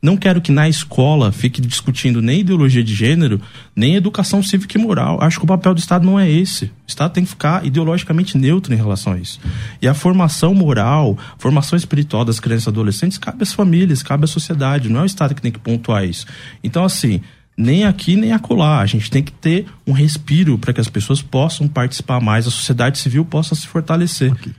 Não 0.00 0.16
quero 0.16 0.40
que 0.40 0.52
na 0.52 0.68
escola 0.68 1.32
fique 1.32 1.60
discutindo 1.60 2.22
nem 2.22 2.40
ideologia 2.40 2.84
de 2.84 2.94
gênero, 2.94 3.40
nem 3.74 3.96
educação 3.96 4.42
cívica 4.42 4.78
e 4.78 4.80
moral. 4.80 5.18
Acho 5.20 5.38
que 5.38 5.44
o 5.44 5.48
papel 5.48 5.74
do 5.74 5.80
Estado 5.80 6.06
não 6.06 6.18
é 6.18 6.30
esse. 6.30 6.66
O 6.66 6.72
Estado 6.86 7.12
tem 7.12 7.24
que 7.24 7.30
ficar 7.30 7.66
ideologicamente 7.66 8.38
neutro 8.38 8.72
em 8.72 8.76
relação 8.76 9.14
a 9.14 9.18
isso. 9.18 9.40
E 9.82 9.88
a 9.88 9.94
formação 9.94 10.54
moral, 10.54 11.18
formação 11.36 11.76
espiritual 11.76 12.24
das 12.24 12.38
crianças 12.38 12.66
e 12.66 12.70
adolescentes 12.70 13.18
cabe 13.18 13.42
às 13.42 13.52
famílias, 13.52 14.02
cabe 14.02 14.22
à 14.24 14.28
sociedade. 14.28 14.88
Não 14.88 15.00
é 15.00 15.02
o 15.02 15.06
Estado 15.06 15.34
que 15.34 15.42
tem 15.42 15.50
que 15.50 15.58
pontuar 15.58 16.04
isso. 16.04 16.26
Então, 16.62 16.84
assim, 16.84 17.20
nem 17.56 17.84
aqui 17.84 18.14
nem 18.14 18.32
acolá. 18.32 18.78
A 18.78 18.86
gente 18.86 19.10
tem 19.10 19.22
que 19.22 19.32
ter 19.32 19.66
um 19.84 19.92
respiro 19.92 20.56
para 20.56 20.72
que 20.72 20.80
as 20.80 20.88
pessoas 20.88 21.20
possam 21.20 21.66
participar 21.66 22.20
mais, 22.20 22.46
a 22.46 22.50
sociedade 22.52 22.98
civil 22.98 23.24
possa 23.24 23.56
se 23.56 23.66
fortalecer. 23.66 24.30
Okay. 24.32 24.52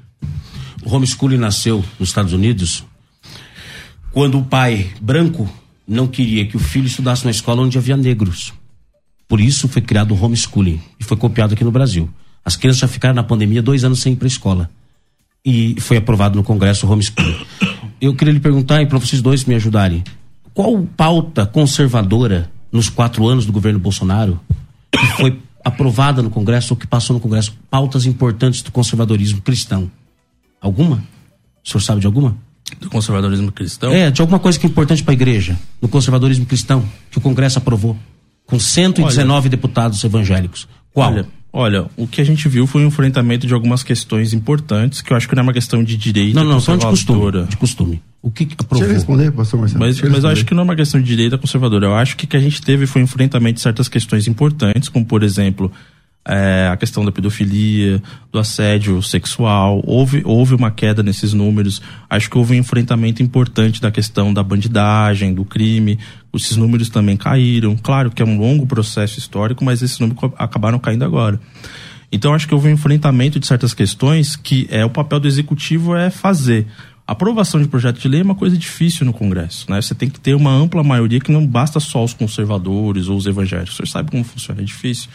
O 0.83 0.93
homeschooling 0.93 1.37
nasceu 1.37 1.83
nos 1.97 2.09
Estados 2.09 2.33
Unidos 2.33 2.85
quando 4.11 4.39
o 4.39 4.43
pai 4.43 4.91
branco 5.01 5.49
não 5.87 6.07
queria 6.07 6.45
que 6.45 6.55
o 6.55 6.59
filho 6.59 6.87
estudasse 6.87 7.25
na 7.25 7.31
escola 7.31 7.61
onde 7.61 7.77
havia 7.77 7.97
negros. 7.97 8.53
Por 9.27 9.39
isso 9.39 9.67
foi 9.67 9.81
criado 9.81 10.13
o 10.13 10.23
homeschooling 10.23 10.81
e 10.99 11.03
foi 11.03 11.17
copiado 11.17 11.53
aqui 11.53 11.63
no 11.63 11.71
Brasil. 11.71 12.09
As 12.43 12.55
crianças 12.55 12.81
já 12.81 12.87
ficaram 12.87 13.15
na 13.15 13.23
pandemia 13.23 13.61
dois 13.61 13.83
anos 13.83 13.99
sem 13.99 14.13
ir 14.13 14.15
para 14.15 14.25
a 14.25 14.27
escola. 14.27 14.69
E 15.45 15.79
foi 15.79 15.97
aprovado 15.97 16.35
no 16.35 16.43
Congresso 16.43 16.87
o 16.87 16.91
homeschooling. 16.91 17.35
Eu 18.01 18.15
queria 18.15 18.33
lhe 18.33 18.39
perguntar, 18.39 18.81
e 18.81 18.85
para 18.85 18.97
vocês 18.97 19.21
dois 19.21 19.43
me 19.43 19.55
ajudarem, 19.55 20.03
qual 20.53 20.81
pauta 20.95 21.45
conservadora 21.45 22.49
nos 22.71 22.89
quatro 22.89 23.27
anos 23.27 23.45
do 23.45 23.51
governo 23.51 23.77
Bolsonaro 23.77 24.39
que 24.91 25.05
foi 25.17 25.39
aprovada 25.63 26.21
no 26.23 26.29
Congresso 26.29 26.73
ou 26.73 26.77
que 26.77 26.87
passou 26.87 27.13
no 27.13 27.19
Congresso? 27.19 27.57
Pautas 27.69 28.05
importantes 28.05 28.61
do 28.61 28.71
conservadorismo 28.71 29.41
cristão. 29.41 29.91
Alguma? 30.61 31.03
O 31.63 31.69
senhor 31.69 31.81
sabe 31.81 32.01
de 32.01 32.07
alguma? 32.07 32.37
Do 32.79 32.89
conservadorismo 32.89 33.51
cristão? 33.51 33.91
É, 33.91 34.11
de 34.11 34.21
alguma 34.21 34.39
coisa 34.39 34.59
que 34.59 34.65
é 34.65 34.69
importante 34.69 35.03
para 35.03 35.11
a 35.11 35.15
igreja, 35.15 35.57
no 35.81 35.87
conservadorismo 35.87 36.45
cristão, 36.45 36.83
que 37.09 37.17
o 37.17 37.21
Congresso 37.21 37.57
aprovou, 37.57 37.97
com 38.45 38.59
119 38.59 39.31
olha, 39.31 39.49
deputados 39.49 40.03
evangélicos. 40.03 40.67
Qual? 40.93 41.11
Olha, 41.11 41.27
olha, 41.53 41.85
o 41.95 42.07
que 42.07 42.19
a 42.19 42.23
gente 42.23 42.47
viu 42.49 42.65
foi 42.65 42.83
um 42.83 42.87
enfrentamento 42.87 43.45
de 43.45 43.53
algumas 43.53 43.83
questões 43.83 44.33
importantes, 44.33 45.01
que 45.01 45.13
eu 45.13 45.17
acho 45.17 45.29
que 45.29 45.35
não 45.35 45.41
é 45.41 45.43
uma 45.43 45.53
questão 45.53 45.83
de 45.83 45.95
direita 45.95 46.39
Não, 46.39 46.49
não, 46.49 46.59
são 46.59 46.77
de 46.77 46.85
costume. 46.85 47.45
De 47.47 47.57
costume. 47.57 48.01
O 48.21 48.29
que, 48.29 48.45
que 48.45 48.55
aprovou? 48.59 48.79
Deixa 48.79 48.91
eu 48.91 48.95
responder, 48.95 49.31
pastor 49.31 49.59
Marcelo. 49.59 49.79
Mas, 49.79 50.01
mas 50.01 50.23
eu 50.23 50.29
acho 50.29 50.45
que 50.45 50.53
não 50.53 50.61
é 50.61 50.63
uma 50.65 50.75
questão 50.75 50.99
de 50.99 51.07
direita 51.07 51.37
conservadora. 51.37 51.85
Eu 51.85 51.95
acho 51.95 52.17
que 52.17 52.25
o 52.25 52.27
que 52.27 52.35
a 52.35 52.39
gente 52.39 52.61
teve 52.61 52.85
foi 52.85 53.01
um 53.01 53.05
enfrentamento 53.05 53.55
de 53.55 53.61
certas 53.61 53.87
questões 53.87 54.27
importantes, 54.27 54.89
como, 54.89 55.05
por 55.05 55.23
exemplo, 55.23 55.71
é, 56.29 56.69
a 56.71 56.77
questão 56.77 57.03
da 57.03 57.11
pedofilia, 57.11 57.99
do 58.31 58.37
assédio 58.37 59.01
sexual. 59.01 59.81
Houve, 59.83 60.21
houve 60.23 60.53
uma 60.53 60.69
queda 60.69 61.01
nesses 61.01 61.33
números. 61.33 61.81
Acho 62.07 62.29
que 62.29 62.37
houve 62.37 62.53
um 62.53 62.57
enfrentamento 62.57 63.23
importante 63.23 63.81
da 63.81 63.89
questão 63.89 64.31
da 64.31 64.43
bandidagem, 64.43 65.33
do 65.33 65.43
crime. 65.43 65.97
Esses 66.35 66.55
números 66.55 66.89
também 66.89 67.17
caíram. 67.17 67.75
Claro 67.75 68.11
que 68.11 68.21
é 68.21 68.25
um 68.25 68.37
longo 68.37 68.67
processo 68.67 69.17
histórico, 69.17 69.65
mas 69.65 69.81
esses 69.81 69.97
números 69.97 70.31
acabaram 70.37 70.77
caindo 70.77 71.03
agora. 71.03 71.39
Então 72.11 72.33
acho 72.33 72.47
que 72.47 72.53
houve 72.53 72.69
um 72.69 72.73
enfrentamento 72.73 73.39
de 73.39 73.47
certas 73.47 73.73
questões 73.73 74.35
que 74.35 74.67
é 74.69 74.85
o 74.85 74.89
papel 74.89 75.19
do 75.19 75.27
executivo 75.27 75.95
é 75.95 76.11
fazer. 76.11 76.67
A 77.07 77.13
aprovação 77.13 77.59
de 77.59 77.67
projeto 77.67 77.99
de 77.99 78.07
lei 78.07 78.21
é 78.21 78.23
uma 78.23 78.35
coisa 78.35 78.55
difícil 78.55 79.03
no 79.03 79.11
Congresso, 79.11 79.65
né? 79.67 79.81
Você 79.81 79.95
tem 79.95 80.07
que 80.07 80.19
ter 80.19 80.35
uma 80.35 80.51
ampla 80.51 80.83
maioria 80.83 81.19
que 81.19 81.31
não 81.31 81.43
basta 81.43 81.79
só 81.79 82.03
os 82.03 82.13
conservadores 82.13 83.07
ou 83.07 83.17
os 83.17 83.25
evangélicos. 83.25 83.75
Você 83.75 83.87
sabe 83.87 84.11
como 84.11 84.23
funciona, 84.23 84.61
é 84.61 84.63
difícil. 84.63 85.09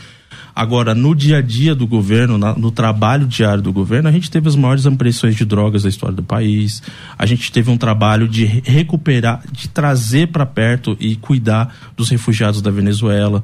Agora, 0.55 0.95
no 0.95 1.15
dia 1.15 1.39
a 1.39 1.43
dia 1.43 1.75
do 1.75 1.87
governo, 1.87 2.39
na, 2.39 2.55
no 2.55 2.71
trabalho 2.71 3.27
diário 3.27 3.61
do 3.61 3.73
governo, 3.73 4.09
a 4.09 4.13
gente 4.13 4.31
teve 4.31 4.49
as 4.49 4.55
maiores 4.55 4.87
ampressões 4.87 5.35
de 5.35 5.45
drogas 5.45 5.83
da 5.83 5.89
história 5.89 6.15
do 6.15 6.23
país. 6.23 6.81
A 7.19 7.27
gente 7.27 7.51
teve 7.51 7.71
um 7.71 7.77
trabalho 7.77 8.29
de 8.29 8.45
recuperar, 8.45 9.43
de 9.51 9.69
trazer 9.69 10.29
para 10.29 10.47
perto 10.47 10.97
e 11.01 11.17
cuidar 11.17 11.75
dos 11.97 12.09
refugiados 12.09 12.63
da 12.63 12.71
Venezuela. 12.71 13.43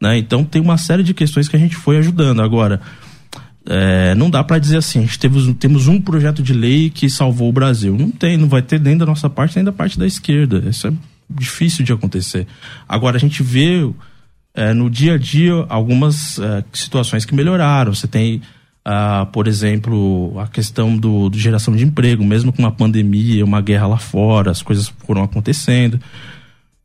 Né? 0.00 0.18
Então, 0.18 0.42
tem 0.42 0.60
uma 0.60 0.76
série 0.76 1.04
de 1.04 1.14
questões 1.14 1.46
que 1.46 1.54
a 1.54 1.58
gente 1.60 1.76
foi 1.76 1.98
ajudando. 1.98 2.42
Agora, 2.42 2.80
é, 3.64 4.14
não 4.16 4.28
dá 4.28 4.42
para 4.42 4.58
dizer 4.58 4.78
assim, 4.78 4.98
a 4.98 5.02
gente 5.02 5.18
teve, 5.18 5.54
temos 5.54 5.86
um 5.86 6.00
projeto 6.00 6.42
de 6.42 6.52
lei 6.52 6.90
que 6.90 7.08
salvou 7.08 7.48
o 7.50 7.52
Brasil. 7.52 7.96
Não 7.96 8.10
tem, 8.10 8.36
não 8.36 8.48
vai 8.48 8.62
ter 8.62 8.80
nem 8.80 8.96
da 8.96 9.06
nossa 9.06 9.30
parte, 9.30 9.54
nem 9.54 9.64
da 9.64 9.72
parte 9.72 9.96
da 9.96 10.06
esquerda. 10.06 10.64
Isso 10.68 10.88
é 10.88 10.92
difícil 11.30 11.84
de 11.84 11.92
acontecer. 11.92 12.48
Agora, 12.88 13.16
a 13.16 13.20
gente 13.20 13.44
vê 13.44 13.88
é, 14.54 14.72
no 14.72 14.90
dia 14.90 15.14
a 15.14 15.18
dia 15.18 15.52
algumas 15.68 16.38
é, 16.38 16.64
situações 16.72 17.24
que 17.24 17.34
melhoraram. 17.34 17.94
Você 17.94 18.06
tem, 18.06 18.42
ah, 18.84 19.26
por 19.32 19.46
exemplo, 19.46 20.38
a 20.38 20.46
questão 20.46 20.96
do, 20.96 21.28
do, 21.28 21.38
geração 21.38 21.74
de 21.76 21.84
emprego, 21.84 22.24
mesmo 22.24 22.52
com 22.52 22.62
uma 22.62 22.72
pandemia, 22.72 23.44
uma 23.44 23.60
guerra 23.60 23.86
lá 23.86 23.98
fora, 23.98 24.50
as 24.50 24.62
coisas 24.62 24.92
foram 25.06 25.22
acontecendo. 25.22 26.00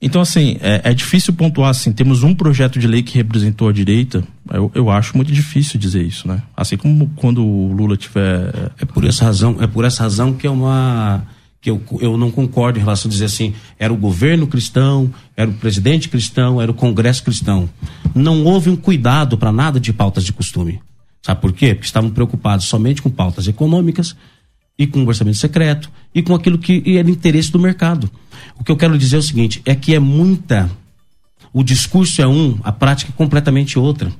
Então, 0.02 0.22
assim, 0.22 0.58
é, 0.60 0.82
é, 0.84 0.94
difícil 0.94 1.34
pontuar 1.34 1.70
assim, 1.70 1.94
temos 1.94 2.24
um 2.24 2.36
projeto 2.36 2.78
de 2.78 2.88
lei 2.88 3.02
que 3.02 3.16
representou 3.16 3.70
a 3.70 3.72
direita, 3.72 4.22
eu, 4.52 4.70
eu 4.76 4.92
acho 4.92 5.16
muito 5.16 5.32
difícil 5.32 5.80
dizer 5.80 6.04
isso, 6.04 6.28
né? 6.28 6.44
Assim 6.58 6.76
como 6.76 7.10
quando 7.16 7.42
o 7.42 7.72
Lula 7.72 7.96
tiver... 7.96 8.72
É 8.78 8.84
por 8.84 9.06
essa 9.06 9.24
razão, 9.24 9.58
é 9.62 9.68
por 9.68 9.86
essa 9.86 10.04
razão 10.04 10.34
que 10.34 10.46
é 10.46 10.50
uma 10.50 11.24
que 11.64 11.72
eu, 11.72 11.82
eu 12.02 12.18
não 12.18 12.30
concordo 12.30 12.78
em 12.78 12.82
relação 12.82 13.08
a 13.08 13.12
dizer 13.12 13.24
assim, 13.24 13.54
era 13.80 13.94
o 13.94 13.96
governo 13.96 14.46
cristão, 14.46 15.10
era 15.36 15.50
o 15.50 15.54
presidente 15.54 16.10
cristão, 16.10 16.62
era 16.62 16.70
o 16.70 16.74
congresso 16.74 17.24
cristão. 17.24 17.70
Não 18.14 18.44
houve 18.44 18.70
um 18.70 18.76
cuidado 18.76 19.38
para 19.38 19.50
nada 19.50 19.80
de 19.80 19.94
pautas 19.94 20.26
de 20.26 20.34
costume. 20.34 20.82
Sabe 21.22 21.40
por 21.40 21.54
quê? 21.54 21.74
Porque 21.74 21.88
estavam 21.88 22.10
preocupados 22.10 22.66
somente 22.66 23.02
com 23.02 23.10
pautas 23.10 23.48
econômicas 23.48 24.14
e 24.78 24.86
com 24.86 25.04
o 25.04 25.08
orçamento 25.08 25.38
secreto 25.38 25.90
e 26.14 26.22
com 26.22 26.36
aquilo 26.36 26.58
que 26.58 26.84
era 26.98 27.10
interesse 27.10 27.50
do 27.50 27.58
mercado. 27.58 28.12
O 28.60 28.64
que 28.64 28.72
eu 28.72 28.76
quero 28.76 28.98
dizer 28.98 29.16
é 29.16 29.20
o 29.20 29.24
seguinte: 29.24 29.62
é 29.66 29.74
que 29.74 29.96
é 29.96 30.00
muita. 30.00 30.70
O 31.54 31.64
discurso 31.64 32.22
é 32.22 32.28
um, 32.28 32.60
a 32.62 32.74
prática 32.74 33.10
é 33.10 33.18
completamente 33.18 33.80
outra. 33.80 34.12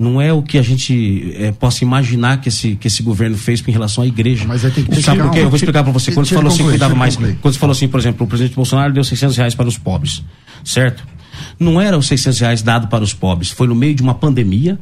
Não 0.00 0.18
é 0.18 0.32
o 0.32 0.42
que 0.42 0.56
a 0.56 0.62
gente 0.62 1.34
é, 1.36 1.52
possa 1.52 1.84
imaginar 1.84 2.40
que 2.40 2.48
esse, 2.48 2.74
que 2.74 2.86
esse 2.86 3.02
governo 3.02 3.36
fez 3.36 3.62
em 3.68 3.70
relação 3.70 4.02
à 4.02 4.06
igreja. 4.06 4.46
Mas 4.48 4.64
aí 4.64 4.70
tem 4.70 4.82
que 4.82 5.02
Sabe 5.02 5.20
por 5.20 5.30
quê? 5.30 5.40
Eu 5.40 5.50
vou 5.50 5.56
explicar 5.56 5.82
para 5.82 5.92
você. 5.92 6.10
Quando 6.10 6.26
você 6.26 6.34
falou 6.34 6.50
assim, 6.50 6.62
cuidava 6.62 6.94
mais. 6.94 7.16
Quando 7.16 7.38
você 7.42 7.58
falou 7.58 7.72
assim, 7.72 7.86
por 7.86 8.00
exemplo, 8.00 8.24
o 8.24 8.26
presidente 8.26 8.56
Bolsonaro 8.56 8.94
deu 8.94 9.04
600 9.04 9.36
reais 9.36 9.54
para 9.54 9.68
os 9.68 9.76
pobres, 9.76 10.24
certo? 10.64 11.06
Não 11.58 11.78
eram 11.78 11.98
os 11.98 12.06
600 12.06 12.40
reais 12.40 12.62
dado 12.62 12.88
para 12.88 13.04
os 13.04 13.12
pobres, 13.12 13.50
foi 13.50 13.68
no 13.68 13.74
meio 13.74 13.94
de 13.94 14.02
uma 14.02 14.14
pandemia, 14.14 14.78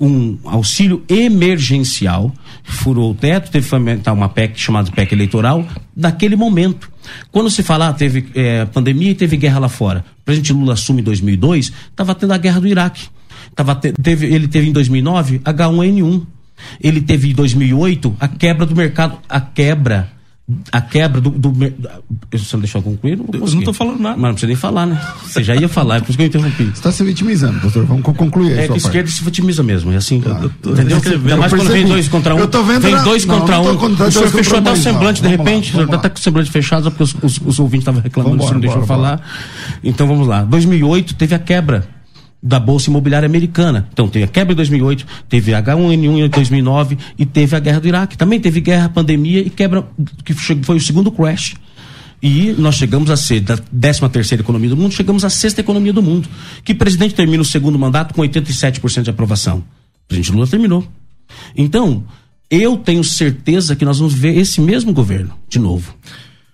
um 0.00 0.36
auxílio 0.42 1.04
emergencial, 1.08 2.34
furou 2.64 3.12
o 3.12 3.14
teto, 3.14 3.52
teve 3.52 3.62
que 3.62 3.70
fomentar 3.70 4.12
uma 4.12 4.28
PEC 4.28 4.58
chamada 4.58 4.90
PEC 4.90 5.12
eleitoral, 5.12 5.64
naquele 5.96 6.34
momento. 6.34 6.90
Quando 7.30 7.48
se 7.50 7.62
fala, 7.62 7.90
ah, 7.90 7.92
teve 7.92 8.26
eh, 8.34 8.64
pandemia 8.66 9.12
e 9.12 9.14
teve 9.14 9.36
guerra 9.36 9.60
lá 9.60 9.68
fora. 9.68 10.04
O 10.22 10.24
presidente 10.24 10.52
Lula 10.52 10.72
assume 10.72 11.02
em 11.02 11.04
2002, 11.04 11.72
estava 11.90 12.16
tendo 12.16 12.32
a 12.32 12.38
guerra 12.38 12.60
do 12.60 12.66
Iraque. 12.66 13.08
Tava 13.56 13.74
te- 13.74 13.92
teve, 13.92 14.26
ele 14.26 14.46
teve 14.46 14.68
em 14.68 14.72
2009 14.72 15.40
H1N1. 15.42 16.22
Ele 16.80 17.00
teve 17.00 17.30
em 17.30 17.34
2008 17.34 18.16
a 18.20 18.28
quebra 18.28 18.64
do 18.66 18.74
mercado, 18.76 19.18
a 19.28 19.40
quebra, 19.40 20.08
a 20.72 20.80
quebra 20.80 21.20
do. 21.20 21.28
do 21.30 21.50
da- 21.50 21.98
você 22.32 22.54
não 22.56 22.60
deixou 22.60 22.78
eu 22.80 22.82
concluir? 22.82 23.12
Eu, 23.18 23.24
vou 23.40 23.48
Eu 23.48 23.54
não 23.56 23.62
tô 23.62 23.72
falando 23.72 23.98
nada. 24.00 24.14
Mas 24.16 24.22
não 24.24 24.30
precisa 24.32 24.46
nem 24.46 24.56
falar, 24.56 24.86
né? 24.86 25.00
Você 25.22 25.42
já 25.42 25.54
ia 25.56 25.68
falar, 25.68 25.96
é 25.96 26.00
por 26.00 26.08
isso 26.10 26.16
que 26.18 26.22
eu 26.24 26.26
interrompi. 26.28 26.64
Você 26.64 26.70
está 26.70 26.92
se 26.92 27.02
vitimizando, 27.04 27.60
doutor. 27.60 27.84
Vamos 27.84 28.02
co- 28.02 28.14
concluir 28.14 28.58
É 28.58 28.68
que 28.68 28.76
esquerda 28.78 29.10
se 29.10 29.22
vitimiza 29.24 29.62
mesmo, 29.62 29.92
é 29.92 29.96
assim. 29.96 30.20
tô 30.20 30.70
entendeu? 30.72 30.96
descrevendo. 30.96 31.24
Ainda 31.24 31.36
mais 31.36 31.52
Eu 31.52 31.58
quando 31.58 31.68
vem 31.72 31.86
dois 31.86 32.08
contra 32.08 32.34
um. 32.34 32.38
Eu 32.38 32.48
tô 32.48 32.62
vendo 32.62 32.80
vem 32.82 33.02
dois 33.04 33.24
não, 33.26 33.40
contra 33.40 33.56
não 33.56 33.64
um. 33.76 33.92
o 34.06 34.12
senhor 34.12 34.28
fechou 34.28 34.58
até 34.58 34.70
o 34.70 34.76
não. 34.76 34.82
semblante 34.82 35.20
de 35.20 35.28
lá, 35.28 35.32
repente. 35.36 35.70
o 35.70 35.72
senhor 35.72 35.88
tá 35.88 35.96
até 35.96 36.08
com 36.10 36.16
o 36.18 36.20
semblante 36.22 36.50
fechado, 36.50 36.84
só 36.84 36.90
porque 36.90 37.02
os, 37.04 37.14
os, 37.22 37.40
os 37.44 37.58
ouvintes 37.58 37.82
estavam 37.82 38.00
reclamando, 38.00 38.36
Vambora, 38.36 38.48
você 38.48 38.54
não 38.54 38.60
deixou 38.60 38.80
eu 38.80 38.86
bora, 38.86 39.00
falar. 39.00 39.20
Então 39.84 40.06
vamos 40.06 40.26
lá. 40.26 40.42
2008 40.44 41.14
teve 41.16 41.34
a 41.34 41.38
quebra 41.38 41.86
da 42.42 42.60
Bolsa 42.60 42.90
Imobiliária 42.90 43.26
Americana. 43.26 43.88
Então 43.92 44.08
teve 44.08 44.24
a 44.24 44.28
quebra 44.28 44.52
em 44.52 44.56
2008, 44.56 45.06
teve 45.28 45.52
H1N1 45.52 46.26
em 46.26 46.28
2009 46.28 46.98
e 47.18 47.26
teve 47.26 47.56
a 47.56 47.58
guerra 47.58 47.80
do 47.80 47.88
Iraque. 47.88 48.16
Também 48.16 48.40
teve 48.40 48.60
guerra, 48.60 48.88
pandemia 48.88 49.40
e 49.40 49.50
quebra, 49.50 49.86
que 50.24 50.34
foi 50.34 50.76
o 50.76 50.80
segundo 50.80 51.10
crash. 51.10 51.54
E 52.22 52.54
nós 52.58 52.76
chegamos 52.76 53.10
a 53.10 53.16
ser 53.16 53.40
da 53.40 53.56
13 53.56 54.08
terceira 54.08 54.42
economia 54.42 54.70
do 54.70 54.76
mundo, 54.76 54.92
chegamos 54.92 55.24
à 55.24 55.30
sexta 55.30 55.60
economia 55.60 55.92
do 55.92 56.02
mundo. 56.02 56.28
Que 56.64 56.74
presidente 56.74 57.14
termina 57.14 57.42
o 57.42 57.44
segundo 57.44 57.78
mandato 57.78 58.14
com 58.14 58.22
87% 58.22 59.02
de 59.02 59.10
aprovação? 59.10 59.58
O 59.58 60.08
presidente 60.08 60.32
Lula 60.32 60.46
terminou. 60.46 60.86
Então, 61.56 62.04
eu 62.50 62.76
tenho 62.76 63.02
certeza 63.04 63.76
que 63.76 63.84
nós 63.84 63.98
vamos 63.98 64.14
ver 64.14 64.36
esse 64.36 64.60
mesmo 64.60 64.92
governo 64.92 65.34
de 65.48 65.58
novo. 65.58 65.94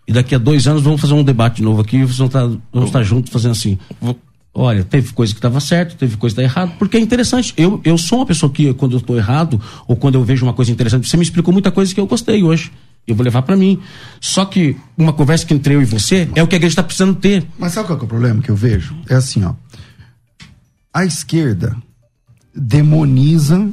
E 0.07 0.13
daqui 0.13 0.35
a 0.35 0.39
dois 0.39 0.67
anos 0.67 0.83
vamos 0.83 1.01
fazer 1.01 1.15
um 1.15 1.23
debate 1.23 1.57
de 1.57 1.63
novo 1.63 1.81
aqui, 1.81 1.99
vamos 1.99 2.19
estar, 2.21 2.47
vamos 2.73 2.89
estar 2.89 3.03
juntos 3.03 3.33
fazendo 3.33 3.53
assim. 3.53 3.79
Olha, 4.55 4.85
teve 4.85 5.13
coisa 5.15 5.33
que 5.33 5.39
estava 5.39 5.61
certo, 5.61 5.97
teve 5.97 6.17
coisa 6.19 6.35
que 6.37 6.43
estava 6.43 6.65
errado, 6.67 6.77
porque 6.79 6.99
é 6.99 7.01
interessante. 7.01 7.55
Eu, 7.57 7.81
eu 7.85 7.97
sou 7.97 8.19
uma 8.19 8.27
pessoa 8.27 8.53
que, 8.53 8.73
quando 8.75 8.93
eu 8.93 8.99
estou 8.99 9.17
errado, 9.17 9.59
ou 9.89 9.97
quando 9.97 10.17
eu 10.17 10.25
vejo 10.25 10.45
uma 10.45 10.53
coisa 10.53 10.71
interessante, 10.71 11.09
você 11.09 11.17
me 11.17 11.23
explicou 11.23 11.53
muita 11.55 11.71
coisa 11.71 11.95
que 11.95 11.99
eu 11.99 12.07
gostei 12.07 12.43
hoje. 12.43 12.71
Eu 13.07 13.15
vou 13.17 13.25
levar 13.25 13.43
para 13.43 13.57
mim. 13.57 13.81
Só 14.21 14.45
que 14.45 14.77
uma 14.97 15.13
conversa 15.13 15.47
que 15.47 15.55
entre 15.55 15.75
eu 15.75 15.81
e 15.83 15.87
você 15.87 16.29
é 16.37 16.43
o 16.43 16.47
que 16.47 16.55
a 16.55 16.59
igreja 16.59 16.73
está 16.73 16.83
precisando 16.83 17.15
ter. 17.17 17.45
Mas 17.59 17.73
sabe 17.73 17.87
qual 17.89 17.99
é 17.99 18.03
o 18.03 18.07
problema 18.07 18.43
que 18.43 18.51
eu 18.51 18.55
vejo? 18.55 18.95
É 19.09 19.15
assim, 19.15 19.43
ó. 19.43 19.55
A 20.95 21.05
esquerda 21.07 21.75
demoniza 22.55 23.69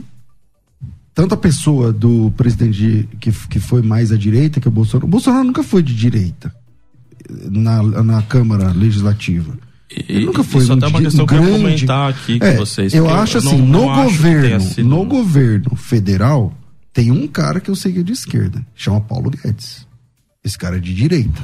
tanto 1.13 1.34
a 1.34 1.38
pessoa 1.38 1.91
do 1.91 2.32
presidente 2.38 2.77
de- 2.77 3.03
que, 3.19 3.32
que 3.49 3.59
foi 3.59 3.82
mais 3.82 4.11
à 4.11 4.17
direita 4.17 4.59
que 4.61 4.67
o 4.67 4.71
Bolsonaro. 4.71 5.05
O 5.05 5.09
Bolsonaro 5.09 5.43
nunca 5.43 5.61
foi 5.61 5.84
de 5.84 5.93
direita 5.93 6.53
na, 7.30 7.84
na 7.84 8.21
Câmara 8.21 8.71
Legislativa. 8.71 9.57
Nunca 10.25 10.43
foi 10.43 10.61
Isso 10.63 10.71
um, 10.73 10.77
até 10.77 10.85
é 10.85 10.89
uma 10.89 11.01
questão 11.01 11.23
um 11.23 11.27
que 11.27 11.33
eu 11.33 11.41
grande... 11.41 11.57
comentar 11.57 12.09
aqui 12.09 12.39
com 12.39 12.45
É, 12.45 12.55
vocês. 12.55 12.93
Eu 12.93 13.09
acho 13.09 13.41
não- 13.41 13.51
assim, 13.51 13.61
não 13.61 13.67
no 13.87 13.93
tenha 13.93 14.03
governo, 14.03 14.59
sido- 14.61 14.87
no 14.89 15.05
governo 15.05 15.75
federal, 15.75 16.53
tem 16.93 17.11
um 17.11 17.27
cara 17.27 17.59
que 17.59 17.69
eu 17.69 17.75
sei 17.75 17.93
que 17.93 17.99
é 17.99 18.03
de 18.03 18.11
esquerda, 18.13 18.65
chama 18.75 19.01
Paulo 19.01 19.31
Guedes. 19.31 19.87
Esse 20.43 20.57
cara 20.57 20.77
é 20.77 20.79
de 20.79 20.93
direita. 20.93 21.41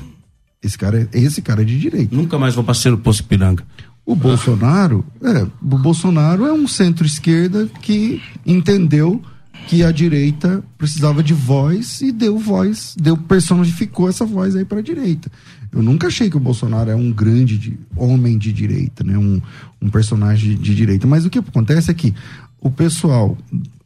Esse 0.64 0.78
cara 0.78 1.08
é, 1.12 1.18
esse 1.20 1.42
cara 1.42 1.62
é 1.62 1.66
de 1.66 1.80
direita. 1.80 2.16
Nunca 2.16 2.38
mais 2.38 2.54
vou 2.56 2.64
passear 2.64 2.92
no 2.92 2.98
Poço 2.98 3.24
Piranga. 3.24 3.64
O 4.06 4.16
Bolsonaro, 4.16 5.04
é, 5.24 5.42
o 5.44 5.78
Bolsonaro 5.80 6.46
é 6.46 6.54
um 6.54 6.68
centro-esquerda 6.68 7.68
que 7.82 8.22
entendeu 8.46 9.22
que 9.68 9.84
a 9.84 9.92
direita 9.92 10.64
precisava 10.78 11.24
de 11.24 11.34
voz 11.34 12.02
e 12.02 12.12
deu 12.12 12.38
voz, 12.38 12.96
deu 13.00 13.18
personificou 13.18 14.08
essa 14.08 14.24
voz 14.24 14.56
aí 14.56 14.64
para 14.64 14.78
a 14.80 14.84
direita. 14.84 15.32
Eu 15.76 15.84
nunca 15.84 16.08
achei 16.08 16.30
que 16.30 16.38
o 16.38 16.40
Bolsonaro 16.40 16.90
é 16.90 16.96
um 16.96 17.12
grande 17.12 17.58
de- 17.58 17.78
homem 17.98 18.38
de 18.38 18.54
direita, 18.54 19.04
né? 19.04 19.18
Um, 19.18 19.42
um 19.82 19.90
personagem 19.90 20.56
de 20.56 20.74
direita. 20.74 21.06
Mas 21.06 21.26
o 21.26 21.30
que 21.30 21.38
acontece 21.40 21.92
é 21.92 21.94
que 21.94 22.14
o 22.62 22.72
pessoal 22.72 23.38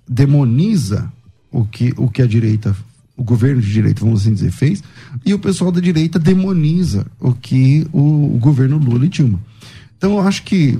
demoniza 0.07 1.11
o 1.51 1.65
que, 1.65 1.93
o 1.97 2.07
que 2.09 2.21
a 2.21 2.27
direita, 2.27 2.75
o 3.17 3.23
governo 3.23 3.59
de 3.61 3.71
direita, 3.71 4.01
vamos 4.05 4.21
assim 4.21 4.33
dizer, 4.33 4.51
fez, 4.51 4.83
e 5.25 5.33
o 5.33 5.39
pessoal 5.39 5.71
da 5.71 5.79
direita 5.81 6.19
demoniza 6.19 7.05
o 7.19 7.33
que 7.33 7.87
o, 7.91 8.35
o 8.35 8.37
governo 8.39 8.77
Lula 8.77 9.05
e 9.05 9.09
Dilma. 9.09 9.39
Então 9.97 10.13
eu 10.13 10.21
acho 10.21 10.43
que 10.43 10.77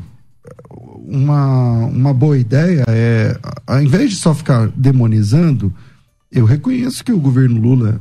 uma, 1.07 1.86
uma 1.88 2.14
boa 2.14 2.38
ideia 2.38 2.84
é, 2.88 3.38
ao 3.66 3.82
invés 3.82 4.12
de 4.12 4.16
só 4.16 4.34
ficar 4.34 4.68
demonizando, 4.76 5.74
eu 6.32 6.45
reconheço 6.45 7.03
que 7.03 7.12
o 7.12 7.20
governo 7.20 7.60
Lula 7.60 7.99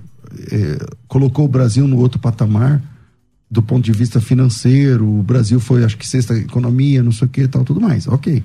eh, 0.53 0.79
colocou 1.09 1.47
o 1.47 1.49
Brasil 1.49 1.89
no 1.89 1.97
outro 1.97 2.19
patamar 2.21 2.83
do 3.51 3.63
ponto 3.63 3.85
de 3.85 3.93
vista 3.93 4.21
financeiro. 4.21 5.07
O 5.09 5.23
Brasil 5.23 5.59
foi, 5.59 5.85
acho 5.85 5.97
que, 5.97 6.07
sexta 6.07 6.35
economia, 6.35 7.03
não 7.03 7.13
sei 7.13 7.27
o 7.27 7.31
que, 7.31 7.49
tal, 7.49 7.65
tudo 7.65 7.81
mais. 7.81 8.07
Ok. 8.07 8.43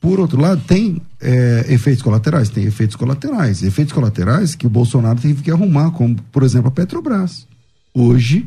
Por 0.00 0.20
outro 0.20 0.40
lado, 0.40 0.62
tem 0.66 1.00
eh, 1.20 1.66
efeitos 1.68 2.02
colaterais? 2.02 2.48
Tem 2.48 2.64
efeitos 2.64 2.96
colaterais. 2.96 3.62
Efeitos 3.62 3.92
colaterais 3.92 4.54
que 4.54 4.66
o 4.66 4.70
Bolsonaro 4.70 5.20
teve 5.20 5.42
que 5.42 5.50
arrumar, 5.50 5.90
como, 5.92 6.16
por 6.30 6.42
exemplo, 6.42 6.68
a 6.68 6.70
Petrobras. 6.70 7.46
Hoje, 7.94 8.46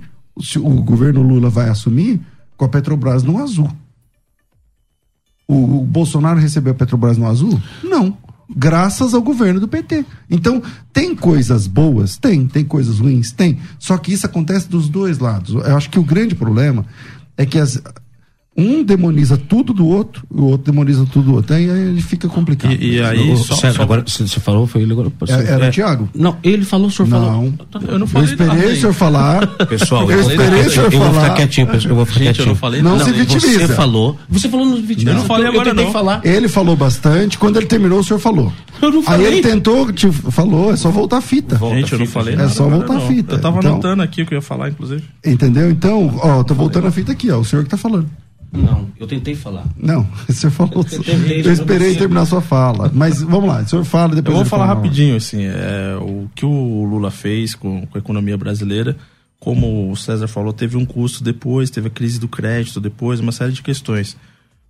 o 0.58 0.82
governo 0.82 1.22
Lula 1.22 1.50
vai 1.50 1.70
assumir 1.70 2.20
com 2.56 2.66
a 2.66 2.70
Petrobras 2.70 3.24
no 3.24 3.42
azul. 3.42 3.70
O, 5.48 5.80
o 5.80 5.86
Bolsonaro 5.86 6.40
recebeu 6.40 6.74
a 6.74 6.76
Petrobras 6.76 7.18
no 7.18 7.28
azul? 7.28 7.60
Não. 7.84 8.16
Graças 8.56 9.14
ao 9.14 9.22
governo 9.22 9.60
do 9.60 9.68
PT. 9.68 10.04
Então, 10.30 10.62
tem 10.91 11.16
coisas 11.16 11.68
boas? 11.68 12.18
Tem. 12.18 12.47
Tem 12.47 12.66
coisas 12.66 13.00
ruins? 13.00 13.32
Tem. 13.32 13.60
Só 13.78 13.97
que 13.97 14.12
isso 14.12 14.26
acontece 14.26 14.68
dos 14.68 14.89
dois 14.89 15.20
lados. 15.20 15.54
Eu 15.54 15.78
acho 15.78 15.89
que 15.89 16.00
o 16.00 16.04
grande 16.04 16.34
problema 16.34 16.86
é 17.38 17.45
que 17.45 17.60
as, 17.60 17.82
um 18.60 18.84
demoniza 18.84 19.38
tudo 19.38 19.74
do 19.74 19.88
outro, 19.88 20.24
o 20.30 20.45
outro 20.45 20.72
demoniza 20.72 21.05
tudo 21.12 21.26
do 21.26 21.36
outro. 21.36 21.55
Aí, 21.55 21.70
aí 21.70 22.01
fica 22.01 22.28
complicado. 22.28 22.74
E, 22.74 22.95
e 22.97 23.01
aí, 23.01 23.32
Ô, 23.32 23.38
só, 23.38 23.55
só- 23.55 23.82
agora 23.82 24.03
você 24.05 24.28
você 24.28 24.39
falou, 24.39 24.68
foi 24.68 24.82
ele 24.82 24.91
agora. 24.93 25.12
É- 25.28 25.51
era 25.53 25.72
Thiago? 25.72 26.10
Não, 26.14 26.38
ele 26.43 26.66
falou, 26.66 26.88
o 26.88 26.91
senhor 26.91 27.07
falou. 27.10 27.32
Não. 27.32 27.53
eu 27.88 27.93
não 27.99 27.99
Eu 28.01 28.07
falei 28.07 28.30
esperei 28.30 28.47
nada 28.53 28.68
o 28.68 28.70
aí. 28.72 28.76
senhor 28.80 28.93
falar. 28.93 29.47
Pessoal, 29.68 30.03
Eu 30.12 30.18
eu, 30.20 30.22
esperei 30.30 30.47
o 30.47 30.50
senhor 30.50 30.63
quietinho, 30.63 30.84
eu 30.86 30.92
vou 30.92 31.01
falar. 31.13 31.21
ficar 31.24 31.36
quietinho, 31.36 31.67
pessoal, 31.67 31.89
eu 31.92 31.96
vou 31.96 32.05
ficar 32.05 32.20
Gente, 32.20 32.28
eu 32.28 32.34
quietinho. 32.34 32.47
não 32.50 32.55
falei 32.55 32.82
Não 32.82 32.92
nada. 32.97 33.04
se 33.05 33.12
vitimiza. 33.12 33.67
Você 33.67 33.74
falou. 33.74 34.17
Você 34.29 34.50
falou 34.50 34.66
nos 34.66 34.79
vídeos. 34.82 35.08
Eu 35.08 35.13
não 35.16 35.25
falei 35.25 35.47
agora, 35.47 35.70
eu 35.70 35.74
não. 35.74 35.92
falar. 35.92 36.21
Ele 36.24 36.47
falou 36.47 36.75
bastante, 36.75 37.38
quando 37.38 37.58
ele 37.58 37.66
terminou, 37.66 38.00
o 38.00 38.04
senhor 38.04 38.20
falou. 38.20 38.51
Eu 38.82 38.92
não 38.92 39.00
Aí 39.00 39.05
falei. 39.05 39.28
ele 39.28 39.42
tentou, 39.42 39.92
te 39.92 40.09
falou, 40.12 40.71
é 40.71 40.75
só 40.78 40.89
voltar 40.89 41.17
a 41.17 41.21
fita. 41.21 41.58
Gente, 41.58 41.93
eu 41.93 42.00
não 42.00 42.05
falei 42.05 42.34
É 42.34 42.38
nada. 42.38 42.50
só 42.50 42.63
agora, 42.63 42.78
voltar 42.79 42.93
a 42.93 42.97
não. 43.00 43.08
fita. 43.08 43.36
Eu 43.36 43.42
tava 43.42 43.58
Então- 43.59 43.71
anotando 43.74 44.01
aqui 44.04 44.21
o 44.21 44.25
que 44.25 44.34
eu 44.34 44.38
ia 44.38 44.42
falar, 44.42 44.70
inclusive. 44.70 45.04
Entendeu? 45.25 45.70
Então, 45.70 46.17
ó, 46.21 46.43
tô 46.43 46.54
voltando 46.54 46.88
a 46.88 46.92
fita 46.92 47.12
aqui, 47.12 47.29
ó. 47.29 47.39
O 47.39 47.46
senhor 47.46 47.63
que 47.63 47.70
tá 47.70 47.78
falando. 47.78 48.09
Não, 48.51 48.89
eu 49.00 49.05
tentei 49.05 49.36
falar. 49.36 49.66
Não, 49.78 50.08
o 50.28 50.34
senhor 50.34 50.51
falou. 50.51 50.74
Eu 50.76 50.84
tentei, 50.84 51.42
Eu 51.46 51.51
esperei 51.51 51.96
terminar 51.96 52.26
sua 52.26 52.42
fala. 52.42 52.92
Mas 52.93 53.21
vamos 53.21 53.47
lá, 53.47 53.62
o 53.62 53.67
senhor 53.67 53.86
fala 53.86 54.16
depois. 54.16 54.36
Eu 54.36 54.43
vou 54.43 54.50
falar 54.50 54.67
fala, 54.67 54.76
rapidinho, 54.76 55.16
assim, 55.16 55.43
é, 55.43 55.97
o 56.01 56.28
que 56.34 56.46
o 56.46 56.84
Lula 56.86 57.12
fez 57.12 57.55
com, 57.55 57.86
com 57.86 57.97
a 57.97 58.00
economia 58.00 58.38
brasileira, 58.38 58.97
como 59.39 59.92
o 59.92 59.96
César 59.96 60.28
falou, 60.28 60.51
teve 60.51 60.78
um 60.78 60.86
custo 60.86 61.24
depois, 61.24 61.70
teve 61.70 61.88
a 61.88 61.92
crise 61.92 62.20
do 62.20 62.28
crédito 62.28 62.82
depois, 62.82 63.20
uma 63.20 63.32
série 63.32 63.54
de 63.54 63.62
questões. 63.62 64.17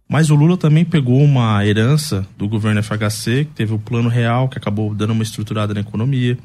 Mas 0.07 0.31
o 0.31 0.35
Lula 0.35 0.57
também 0.57 0.84
pegou 0.84 1.22
uma 1.22 1.64
herança 1.64 2.26
do 2.35 2.47
governo 2.47 2.81
FHC, 2.81 3.45
que 3.45 3.53
teve 3.53 3.73
o 3.73 3.80
plano 3.80 4.10
real, 4.10 4.49
que 4.49 4.57
acabou 4.57 4.93
dando 4.93 5.14
uma 5.14 5.22
estruturada 5.22 5.72
na 5.72 5.81
economia, 5.81 6.35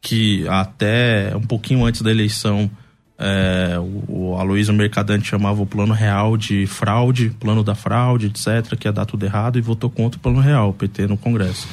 que 0.00 0.48
até 0.48 1.36
um 1.36 1.42
pouquinho 1.42 1.84
antes 1.84 2.00
da 2.00 2.10
eleição, 2.10 2.70
é, 3.18 3.76
o, 4.08 4.36
Aloysio 4.36 4.74
Mercadante 4.74 5.26
chamava 5.26 5.62
o 5.62 5.66
plano 5.66 5.94
real 5.94 6.36
de 6.36 6.66
fraude, 6.66 7.30
plano 7.40 7.64
da 7.64 7.74
fraude, 7.74 8.26
etc., 8.26 8.76
que 8.78 8.86
ia 8.86 8.92
dar 8.92 9.06
tudo 9.06 9.24
errado, 9.24 9.58
e 9.58 9.62
votou 9.62 9.88
contra 9.88 10.18
o 10.18 10.20
plano 10.20 10.40
real, 10.40 10.70
o 10.70 10.74
PT 10.74 11.06
no 11.06 11.16
Congresso. 11.16 11.66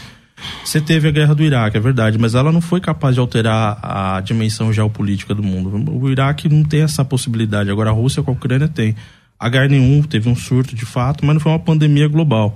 Você 0.64 0.82
teve 0.82 1.08
a 1.08 1.12
guerra 1.12 1.34
do 1.34 1.44
Iraque, 1.44 1.78
é 1.78 1.80
verdade, 1.80 2.18
mas 2.18 2.36
ela 2.36 2.52
não 2.52 2.62
foi 2.62 2.82
capaz 2.82 3.16
de 3.16 3.20
alterar 3.20 3.80
a 3.82 4.22
dimensão 4.22 4.74
geopolítica 4.74 5.34
do 5.34 5.44
mundo. 5.44 5.92
O 5.92 6.10
Iraque 6.10 6.50
não 6.50 6.64
tem 6.64 6.82
essa 6.82 7.06
possibilidade. 7.06 7.70
Agora 7.70 7.90
a 7.90 7.94
Rússia 7.94 8.24
com 8.24 8.32
a 8.32 8.34
Ucrânia 8.34 8.68
tem. 8.68 8.96
H1N1 9.42 10.08
teve 10.08 10.30
um 10.30 10.36
surto 10.36 10.76
de 10.76 10.86
fato, 10.86 11.26
mas 11.26 11.36
não 11.36 11.40
foi 11.40 11.52
uma 11.52 11.60
pandemia 11.60 12.08
global. 12.08 12.56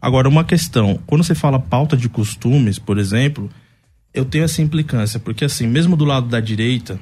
Agora, 0.00 0.28
uma 0.28 0.44
questão: 0.44 0.98
quando 1.06 1.22
você 1.22 1.34
fala 1.34 1.58
pauta 1.58 1.96
de 1.96 2.08
costumes, 2.08 2.78
por 2.78 2.98
exemplo, 2.98 3.48
eu 4.12 4.24
tenho 4.24 4.44
essa 4.44 4.60
implicância, 4.60 5.20
porque 5.20 5.44
assim, 5.44 5.66
mesmo 5.66 5.96
do 5.96 6.04
lado 6.04 6.28
da 6.28 6.40
direita, 6.40 6.98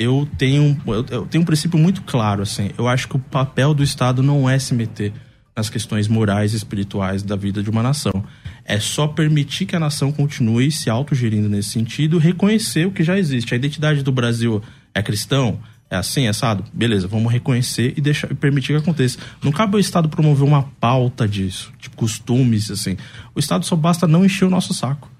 eu 0.00 0.26
tenho, 0.38 0.80
eu, 0.86 1.26
tenho 1.26 1.42
um 1.42 1.44
princípio 1.44 1.78
muito 1.78 2.00
claro, 2.00 2.42
assim. 2.42 2.70
Eu 2.78 2.88
acho 2.88 3.06
que 3.06 3.16
o 3.16 3.18
papel 3.18 3.74
do 3.74 3.82
Estado 3.82 4.22
não 4.22 4.48
é 4.48 4.58
se 4.58 4.72
meter 4.72 5.12
nas 5.54 5.68
questões 5.68 6.08
morais 6.08 6.54
e 6.54 6.56
espirituais 6.56 7.22
da 7.22 7.36
vida 7.36 7.62
de 7.62 7.68
uma 7.68 7.82
nação. 7.82 8.24
É 8.64 8.80
só 8.80 9.06
permitir 9.06 9.66
que 9.66 9.76
a 9.76 9.80
nação 9.80 10.10
continue 10.10 10.72
se 10.72 10.88
autogerindo 10.88 11.50
nesse 11.50 11.68
sentido, 11.68 12.16
reconhecer 12.16 12.86
o 12.86 12.90
que 12.90 13.04
já 13.04 13.18
existe. 13.18 13.52
A 13.52 13.58
identidade 13.58 14.02
do 14.02 14.10
Brasil 14.10 14.62
é 14.94 15.02
cristão, 15.02 15.60
é 15.90 15.96
assim, 15.96 16.24
é 16.24 16.28
assado? 16.28 16.64
Beleza, 16.72 17.06
vamos 17.06 17.30
reconhecer 17.30 17.92
e 17.94 18.00
deixar, 18.00 18.34
permitir 18.36 18.72
que 18.72 18.78
aconteça. 18.78 19.18
Não 19.42 19.52
cabe 19.52 19.74
ao 19.74 19.80
Estado 19.80 20.08
promover 20.08 20.48
uma 20.48 20.62
pauta 20.80 21.28
disso, 21.28 21.74
tipo 21.78 21.94
costumes, 21.94 22.70
assim. 22.70 22.96
O 23.34 23.38
Estado 23.38 23.66
só 23.66 23.76
basta 23.76 24.08
não 24.08 24.24
encher 24.24 24.46
o 24.46 24.50
nosso 24.50 24.72
saco. 24.72 25.10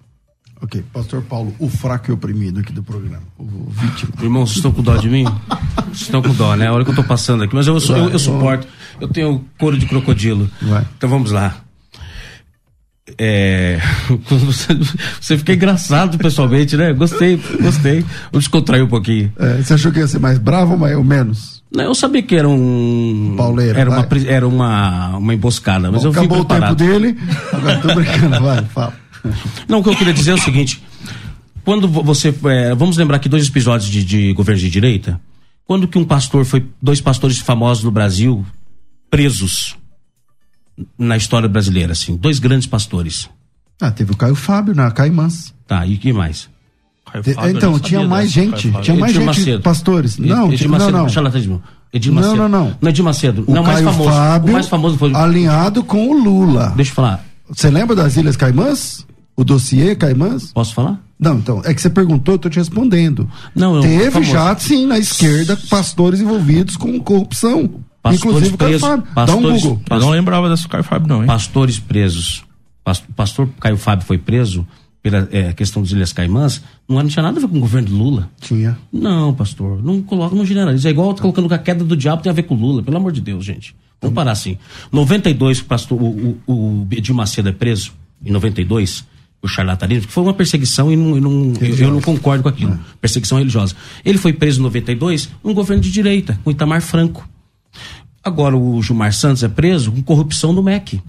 Ok, 0.62 0.84
Pastor 0.92 1.22
Paulo, 1.22 1.54
o 1.58 1.68
fraco 1.68 2.10
e 2.10 2.12
oprimido 2.12 2.60
aqui 2.60 2.72
do 2.72 2.82
programa, 2.82 3.22
o 3.38 3.70
vítima. 3.70 4.12
Irmãos, 4.20 4.50
vocês 4.50 4.56
estão 4.56 4.72
com 4.72 4.82
dó 4.82 4.96
de 4.96 5.08
mim? 5.08 5.24
Vocês 5.86 6.02
estão 6.02 6.20
com 6.20 6.34
dó, 6.34 6.54
né? 6.54 6.70
Olha 6.70 6.82
o 6.82 6.84
que 6.84 6.90
eu 6.90 6.96
tô 6.96 7.04
passando 7.04 7.44
aqui. 7.44 7.54
Mas 7.54 7.66
eu, 7.66 7.78
eu, 7.78 7.96
eu, 7.96 8.10
eu 8.10 8.18
suporto. 8.18 8.66
Eu 9.00 9.08
tenho 9.08 9.42
couro 9.58 9.78
de 9.78 9.86
crocodilo. 9.86 10.50
Vai. 10.60 10.86
Então 10.96 11.08
vamos 11.08 11.30
lá. 11.30 11.56
É, 13.18 13.80
você, 14.28 14.78
você 15.20 15.38
fica 15.38 15.54
engraçado 15.54 16.18
pessoalmente, 16.18 16.76
né? 16.76 16.92
Gostei, 16.92 17.40
gostei. 17.60 18.04
Vou 18.30 18.38
descontrair 18.38 18.84
um 18.84 18.88
pouquinho. 18.88 19.32
É, 19.38 19.62
você 19.62 19.74
achou 19.74 19.90
que 19.90 19.98
ia 19.98 20.06
ser 20.06 20.18
mais 20.18 20.38
bravo 20.38 20.72
ou 20.72 21.04
menos? 21.04 21.62
Não, 21.74 21.84
eu 21.84 21.94
sabia 21.94 22.22
que 22.22 22.36
era 22.36 22.48
um. 22.48 23.34
Pauleiro, 23.36 23.78
era 23.78 23.90
uma, 23.90 24.02
vai. 24.02 24.26
era 24.26 24.46
uma, 24.46 25.16
uma 25.16 25.34
emboscada, 25.34 25.90
mas 25.90 26.02
Bom, 26.02 26.08
eu 26.08 26.12
acabou 26.12 26.40
o 26.40 26.44
tempo 26.44 26.74
dele, 26.74 27.16
agora 27.52 27.78
tô 27.78 27.94
brincando, 27.94 28.40
vai, 28.40 28.64
fala. 28.66 28.92
Não, 29.68 29.78
o 29.80 29.82
que 29.82 29.88
eu 29.88 29.96
queria 29.96 30.12
dizer 30.14 30.30
é 30.32 30.34
o 30.34 30.40
seguinte: 30.40 30.82
quando 31.64 31.86
vo- 31.88 32.02
você. 32.02 32.34
é, 32.44 32.74
vamos 32.74 32.96
lembrar 32.96 33.16
aqui 33.16 33.28
dois 33.28 33.46
episódios 33.48 33.90
de, 33.90 34.04
de 34.04 34.32
governo 34.32 34.60
de 34.60 34.70
direita. 34.70 35.20
Quando 35.66 35.86
que 35.86 35.98
um 35.98 36.04
pastor 36.04 36.44
foi. 36.44 36.66
Dois 36.82 37.00
pastores 37.00 37.38
famosos 37.38 37.84
no 37.84 37.90
Brasil 37.90 38.44
presos 39.10 39.76
na 40.98 41.16
história 41.16 41.48
brasileira, 41.48 41.92
assim. 41.92 42.16
Dois 42.16 42.38
grandes 42.38 42.66
pastores. 42.66 43.28
Ah, 43.80 43.90
teve 43.90 44.12
o 44.12 44.16
Caio 44.16 44.34
Fábio 44.34 44.74
na 44.74 44.90
Caimãs. 44.90 45.54
Tá, 45.66 45.86
e 45.86 45.96
que 45.96 46.12
mais? 46.12 46.48
Te- 47.22 47.34
Fábio, 47.34 47.56
então, 47.56 47.78
tinha 47.78 48.06
mais 48.06 48.32
dessa, 48.32 48.40
gente, 48.56 48.82
tinha 48.82 48.96
mais 48.96 49.12
Edir 49.14 49.26
gente, 49.26 49.38
Macedo. 49.40 49.62
pastores. 49.62 50.18
Não, 50.18 50.52
Edir 50.52 50.68
Macedo, 50.68 50.92
não, 50.92 50.98
não. 51.00 51.08
charlatanismo. 51.08 51.62
Edir 51.92 52.12
Não, 52.12 52.22
Macedo. 52.22 52.36
não, 52.36 52.48
não. 52.48 52.76
Não 52.80 52.88
é 52.88 52.90
Edir 52.90 53.04
Macedo. 53.04 53.44
O 53.48 53.52
não, 53.54 53.62
mais 53.64 53.76
Caio 53.80 53.90
famoso. 53.90 54.10
Fábio 54.10 54.48
o 54.50 54.52
mais 54.52 54.68
famoso 54.68 54.96
foi. 54.98 55.14
alinhado 55.14 55.82
com 55.82 56.08
o 56.08 56.22
Lula. 56.22 56.72
Deixa 56.76 56.90
eu 56.92 56.94
falar. 56.94 57.24
Você 57.48 57.68
lembra 57.68 57.96
das 57.96 58.16
Ilhas 58.16 58.36
Caimãs? 58.36 59.04
O 59.40 59.44
dossiê 59.44 59.94
Caimãs? 59.96 60.52
Posso 60.52 60.74
falar? 60.74 61.02
Não, 61.18 61.38
então, 61.38 61.62
é 61.64 61.72
que 61.72 61.80
você 61.80 61.88
perguntou, 61.88 62.34
eu 62.34 62.38
tô 62.38 62.50
te 62.50 62.58
respondendo. 62.58 63.26
Não, 63.54 63.76
eu- 63.76 63.82
Teve 63.82 64.10
famoso. 64.10 64.30
já, 64.30 64.54
sim, 64.58 64.86
na 64.86 64.98
esquerda, 64.98 65.56
pastores 65.70 66.20
envolvidos 66.20 66.76
com 66.76 67.00
corrupção. 67.00 67.80
Pastores 68.02 68.24
Inclusive 68.24 68.54
o 68.54 68.58
Caio 68.58 68.70
presos, 68.78 68.88
Fábio. 68.88 69.04
Dá 69.14 69.22
um 69.22 69.26
pastores- 69.26 69.62
Google. 69.62 69.82
Eu 69.90 70.00
não 70.00 70.10
lembrava 70.10 70.48
dessa 70.50 70.68
Caio 70.68 70.84
Fábio, 70.84 71.08
não, 71.08 71.20
hein? 71.22 71.26
pastores 71.26 71.78
presos. 71.78 72.44
Pas- 72.84 73.02
Pastor 73.16 73.48
Caio 73.58 73.76
Fábio 73.78 74.04
foi 74.06 74.18
preso 74.18 74.66
pela 75.02 75.26
é, 75.32 75.52
questão 75.54 75.80
das 75.82 75.90
Ilhas 75.90 76.12
Caimãs. 76.12 76.62
Não, 76.86 76.96
não 76.96 77.08
tinha 77.08 77.22
nada 77.22 77.38
a 77.38 77.40
ver 77.40 77.48
com 77.48 77.56
o 77.56 77.60
governo 77.60 77.88
de 77.88 77.94
Lula. 77.94 78.30
Tinha. 78.42 78.76
Não, 78.92 79.32
pastor. 79.32 79.82
Não 79.82 80.02
coloca, 80.02 80.34
não 80.36 80.44
generaliza. 80.44 80.88
É 80.88 80.90
igual 80.92 81.08
eu 81.08 81.14
tô 81.14 81.22
colocando 81.22 81.48
que 81.48 81.54
a 81.54 81.58
queda 81.58 81.82
do 81.82 81.96
diabo 81.96 82.22
tem 82.22 82.28
a 82.30 82.34
ver 82.34 82.42
com 82.42 82.54
o 82.54 82.58
Lula. 82.58 82.82
Pelo 82.82 82.96
amor 82.98 83.10
de 83.12 83.20
Deus, 83.22 83.42
gente. 83.44 83.74
Vamos 84.02 84.14
parar 84.14 84.32
assim. 84.32 84.58
92, 84.92 85.60
o 85.60 85.64
pastor, 85.66 85.98
o, 86.02 86.38
o, 86.46 86.52
o 86.52 86.86
Edir 86.90 87.14
Macedo 87.14 87.48
é 87.48 87.52
preso. 87.52 87.92
Em 88.24 88.30
92, 88.32 89.04
o 89.42 89.48
charlatanismo, 89.48 90.06
que 90.06 90.12
foi 90.12 90.22
uma 90.22 90.34
perseguição 90.34 90.92
e 90.92 90.96
não, 90.96 91.16
eu, 91.16 91.22
não, 91.22 91.52
eu, 91.60 91.90
não 91.90 92.00
concordo 92.00 92.42
com 92.42 92.48
aquilo. 92.48 92.78
Perseguição 93.00 93.38
religiosa. 93.38 93.74
Ele 94.04 94.18
foi 94.18 94.32
preso 94.32 94.60
em 94.60 94.62
92 94.64 95.30
num 95.42 95.54
governo 95.54 95.82
de 95.82 95.90
direita, 95.90 96.38
com 96.44 96.50
Itamar 96.50 96.82
Franco. 96.82 97.28
Agora 98.22 98.56
o 98.56 98.82
Gilmar 98.82 99.12
Santos 99.14 99.42
é 99.42 99.48
preso 99.48 99.90
com 99.92 100.02
corrupção 100.02 100.52
no 100.52 100.62
MEC 100.62 101.00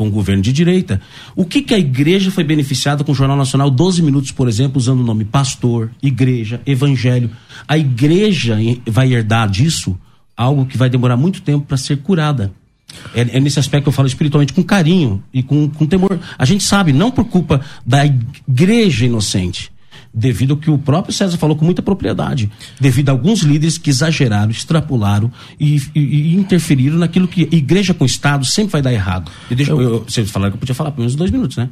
com 0.00 0.08
o 0.08 0.10
governo 0.10 0.42
de 0.42 0.50
direita. 0.50 0.98
O 1.36 1.44
que, 1.44 1.60
que 1.60 1.74
a 1.74 1.78
igreja 1.78 2.30
foi 2.30 2.42
beneficiada 2.42 3.04
com 3.04 3.12
o 3.12 3.14
Jornal 3.14 3.36
Nacional 3.36 3.70
12 3.70 4.02
minutos, 4.02 4.30
por 4.30 4.48
exemplo, 4.48 4.78
usando 4.78 5.00
o 5.00 5.04
nome 5.04 5.26
pastor, 5.26 5.90
igreja, 6.02 6.62
evangelho? 6.64 7.30
A 7.68 7.76
igreja 7.76 8.56
vai 8.86 9.12
herdar 9.12 9.50
disso 9.50 10.00
algo 10.34 10.64
que 10.64 10.78
vai 10.78 10.88
demorar 10.88 11.18
muito 11.18 11.42
tempo 11.42 11.66
para 11.66 11.76
ser 11.76 11.98
curada. 11.98 12.50
É, 13.14 13.20
é 13.36 13.40
nesse 13.40 13.58
aspecto 13.58 13.84
que 13.84 13.88
eu 13.88 13.92
falo 13.92 14.08
espiritualmente 14.08 14.52
com 14.52 14.62
carinho 14.62 15.22
e 15.32 15.42
com, 15.42 15.68
com 15.68 15.86
temor. 15.86 16.18
A 16.38 16.44
gente 16.44 16.64
sabe, 16.64 16.92
não 16.92 17.10
por 17.10 17.24
culpa 17.24 17.60
da 17.86 18.04
igreja 18.06 19.06
inocente, 19.06 19.70
devido 20.12 20.52
ao 20.52 20.56
que 20.56 20.70
o 20.70 20.76
próprio 20.78 21.14
César 21.14 21.36
falou 21.38 21.54
com 21.56 21.64
muita 21.64 21.82
propriedade, 21.82 22.50
devido 22.80 23.08
a 23.08 23.12
alguns 23.12 23.40
líderes 23.40 23.78
que 23.78 23.90
exageraram, 23.90 24.50
extrapolaram 24.50 25.30
e, 25.58 25.76
e- 25.94 26.00
e 26.00 26.34
interferiram 26.34 26.98
naquilo 26.98 27.28
que 27.28 27.42
igreja 27.52 27.94
com 27.94 28.04
Estado 28.04 28.44
sempre 28.44 28.72
vai 28.72 28.82
dar 28.82 28.92
errado. 28.92 29.30
E 29.50 29.54
deixa 29.54 29.72
eu, 29.72 29.80
eu, 29.80 30.04
vocês 30.06 30.28
falaram 30.30 30.50
que 30.52 30.56
eu 30.56 30.60
podia 30.60 30.74
falar 30.74 30.90
pelo 30.90 31.02
menos 31.02 31.14
dois 31.14 31.30
minutos, 31.30 31.56
né? 31.56 31.68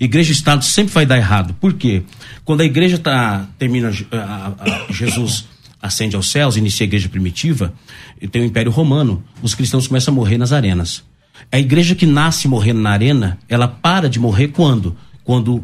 Igreja 0.00 0.30
e 0.30 0.32
Estado 0.34 0.64
sempre 0.64 0.92
vai 0.92 1.06
dar 1.06 1.16
errado. 1.16 1.54
Por 1.60 1.72
quê? 1.74 2.02
Quando 2.44 2.60
a 2.60 2.64
igreja 2.64 2.98
tá, 2.98 3.46
termina, 3.56 3.92
a- 4.10 4.52
a- 4.58 4.92
Jesus 4.92 5.44
ascende 5.80 6.16
aos 6.16 6.30
céus, 6.30 6.56
inicia 6.56 6.84
a 6.84 6.88
igreja 6.88 7.08
primitiva, 7.08 7.72
e 8.20 8.26
tem 8.26 8.42
o 8.42 8.44
Império 8.44 8.72
Romano, 8.72 9.22
os 9.42 9.54
cristãos 9.54 9.86
começam 9.86 10.12
a 10.12 10.14
morrer 10.14 10.38
nas 10.38 10.52
arenas. 10.52 11.04
A 11.52 11.58
igreja 11.58 11.94
que 11.94 12.06
nasce 12.06 12.48
morrendo 12.48 12.80
na 12.80 12.90
arena, 12.90 13.38
ela 13.48 13.68
para 13.68 14.08
de 14.08 14.18
morrer 14.18 14.48
quando? 14.48 14.96
Quando 15.22 15.62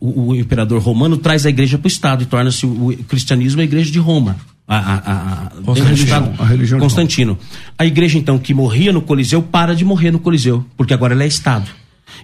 o, 0.00 0.28
o 0.28 0.34
imperador 0.34 0.80
romano 0.80 1.16
traz 1.16 1.44
a 1.44 1.50
igreja 1.50 1.76
para 1.76 1.86
o 1.86 1.88
Estado 1.88 2.22
e 2.22 2.26
torna-se 2.26 2.64
o, 2.64 2.96
cristianismo 3.06 3.60
a 3.60 3.64
igreja 3.64 3.90
de 3.90 3.98
Roma. 3.98 4.36
A, 4.66 4.76
a, 4.76 5.46
a, 5.48 5.92
Estado. 5.92 6.32
a 6.38 6.46
religião 6.46 6.78
Constantino. 6.78 7.38
A 7.76 7.84
igreja, 7.84 8.16
então, 8.16 8.38
que 8.38 8.54
morria 8.54 8.92
no 8.92 9.02
Coliseu, 9.02 9.42
para 9.42 9.74
de 9.74 9.84
morrer 9.84 10.12
no 10.12 10.20
Coliseu, 10.20 10.64
porque 10.76 10.94
agora 10.94 11.12
ela 11.12 11.24
é 11.24 11.26
Estado. 11.26 11.68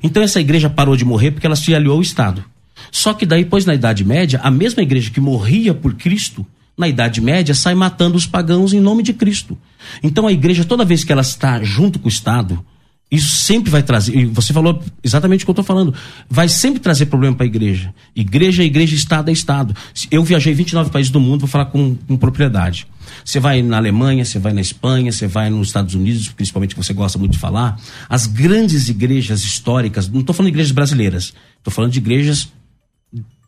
Então, 0.03 0.23
essa 0.23 0.41
igreja 0.41 0.71
parou 0.71 0.97
de 0.97 1.05
morrer 1.05 1.33
porque 1.33 1.47
ela 1.47 1.57
se 1.57 1.75
aliou 1.75 1.97
ao 1.97 2.03
Estado. 2.03 2.45
Só 2.91 3.13
que 3.13 3.27
daí, 3.27 3.45
pois, 3.45 3.67
na 3.67 3.75
Idade 3.75 4.05
Média, 4.05 4.41
a 4.43 4.51
mesma 4.51 4.83
igreja 4.83 5.11
que 5.11 5.21
morria 5.21 5.75
por 5.75 5.95
Cristo, 5.95 6.47
na 6.77 6.89
Idade 6.89 7.21
Média, 7.21 7.55
sai 7.55 7.75
matando 7.75 8.17
os 8.17 8.27
pagãos 8.27 8.73
em 8.73 8.81
nome 8.81 9.03
de 9.03 9.13
Cristo. 9.13 9.57
Então, 10.03 10.27
a 10.27 10.33
igreja, 10.33 10.65
toda 10.65 10.85
vez 10.85 11.05
que 11.05 11.13
ela 11.13 11.23
está 11.23 11.63
junto 11.63 11.99
com 11.99 12.07
o 12.07 12.11
Estado, 12.11 12.65
isso 13.09 13.37
sempre 13.37 13.71
vai 13.71 13.85
trazer, 13.85 14.17
e 14.17 14.25
você 14.25 14.53
falou 14.53 14.83
exatamente 15.03 15.45
o 15.45 15.47
que 15.47 15.51
eu 15.51 15.53
estou 15.53 15.65
falando, 15.65 15.95
vai 16.29 16.49
sempre 16.49 16.81
trazer 16.81 17.07
problema 17.07 17.37
para 17.37 17.45
a 17.45 17.47
igreja. 17.47 17.95
Igreja 18.17 18.65
é 18.65 18.67
igreja, 18.67 18.97
Estado 18.97 19.29
é 19.29 19.33
Estado. 19.33 19.75
Eu 20.11 20.25
viajei 20.25 20.53
29 20.53 20.91
países 20.91 21.11
do 21.11 21.21
mundo, 21.21 21.41
vou 21.41 21.49
falar 21.49 21.67
com, 21.67 21.95
com 21.95 22.17
propriedade. 22.17 22.87
Você 23.25 23.39
vai 23.39 23.63
na 23.63 23.77
Alemanha, 23.77 24.25
você 24.25 24.41
vai 24.41 24.53
na 24.53 24.61
Espanha, 24.61 25.13
você 25.13 25.29
vai 25.29 25.49
nos 25.51 25.69
Estados 25.69 25.95
Unidos, 25.95 26.29
principalmente 26.29 26.75
que 26.75 26.83
você 26.83 26.93
gosta 26.93 27.17
muito 27.17 27.33
de 27.33 27.39
falar. 27.39 27.81
As 28.09 28.27
grandes 28.27 28.89
igrejas 28.89 29.45
históricas, 29.45 30.09
não 30.09 30.21
estou 30.21 30.35
falando 30.35 30.51
de 30.51 30.55
igrejas 30.55 30.73
brasileiras, 30.73 31.33
estou 31.59 31.73
falando 31.73 31.93
de 31.93 31.99
igrejas 32.01 32.49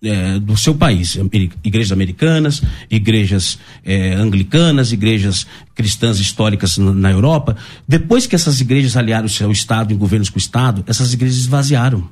é, 0.02 0.38
do 0.38 0.56
seu 0.56 0.74
país, 0.74 1.18
igrejas 1.64 1.92
americanas, 1.92 2.62
igrejas 2.90 3.58
é, 3.84 4.14
anglicanas, 4.14 4.92
igrejas 4.92 5.46
cristãs 5.74 6.18
históricas 6.18 6.78
na, 6.78 6.92
na 6.92 7.10
Europa. 7.10 7.56
Depois 7.86 8.26
que 8.26 8.34
essas 8.34 8.60
igrejas 8.60 8.96
aliaram-se 8.96 9.42
ao 9.42 9.50
Estado, 9.50 9.92
em 9.92 9.96
governos 9.96 10.30
com 10.30 10.36
o 10.36 10.38
Estado, 10.38 10.84
essas 10.86 11.12
igrejas 11.12 11.38
esvaziaram. 11.38 12.08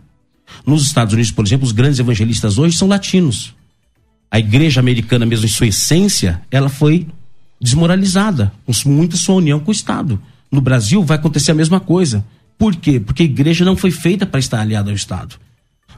Nos 0.64 0.84
Estados 0.84 1.14
Unidos, 1.14 1.30
por 1.30 1.44
exemplo, 1.44 1.66
os 1.66 1.72
grandes 1.72 1.98
evangelistas 1.98 2.58
hoje 2.58 2.76
são 2.76 2.88
latinos. 2.88 3.54
A 4.30 4.38
igreja 4.38 4.80
americana, 4.80 5.24
mesmo 5.24 5.46
em 5.46 5.50
sua 5.50 5.68
essência, 5.68 6.42
ela 6.50 6.68
foi 6.68 7.06
desmoralizada, 7.60 8.52
com 8.64 8.72
muita 8.88 9.16
sua 9.16 9.36
união 9.36 9.60
com 9.60 9.70
o 9.70 9.74
Estado. 9.74 10.20
No 10.50 10.60
Brasil 10.60 11.02
vai 11.02 11.16
acontecer 11.16 11.52
a 11.52 11.54
mesma 11.54 11.80
coisa. 11.80 12.24
Por 12.58 12.74
quê? 12.74 12.98
Porque 12.98 13.22
a 13.22 13.26
igreja 13.26 13.64
não 13.64 13.76
foi 13.76 13.90
feita 13.90 14.26
para 14.26 14.40
estar 14.40 14.60
aliada 14.60 14.90
ao 14.90 14.96
Estado. 14.96 15.36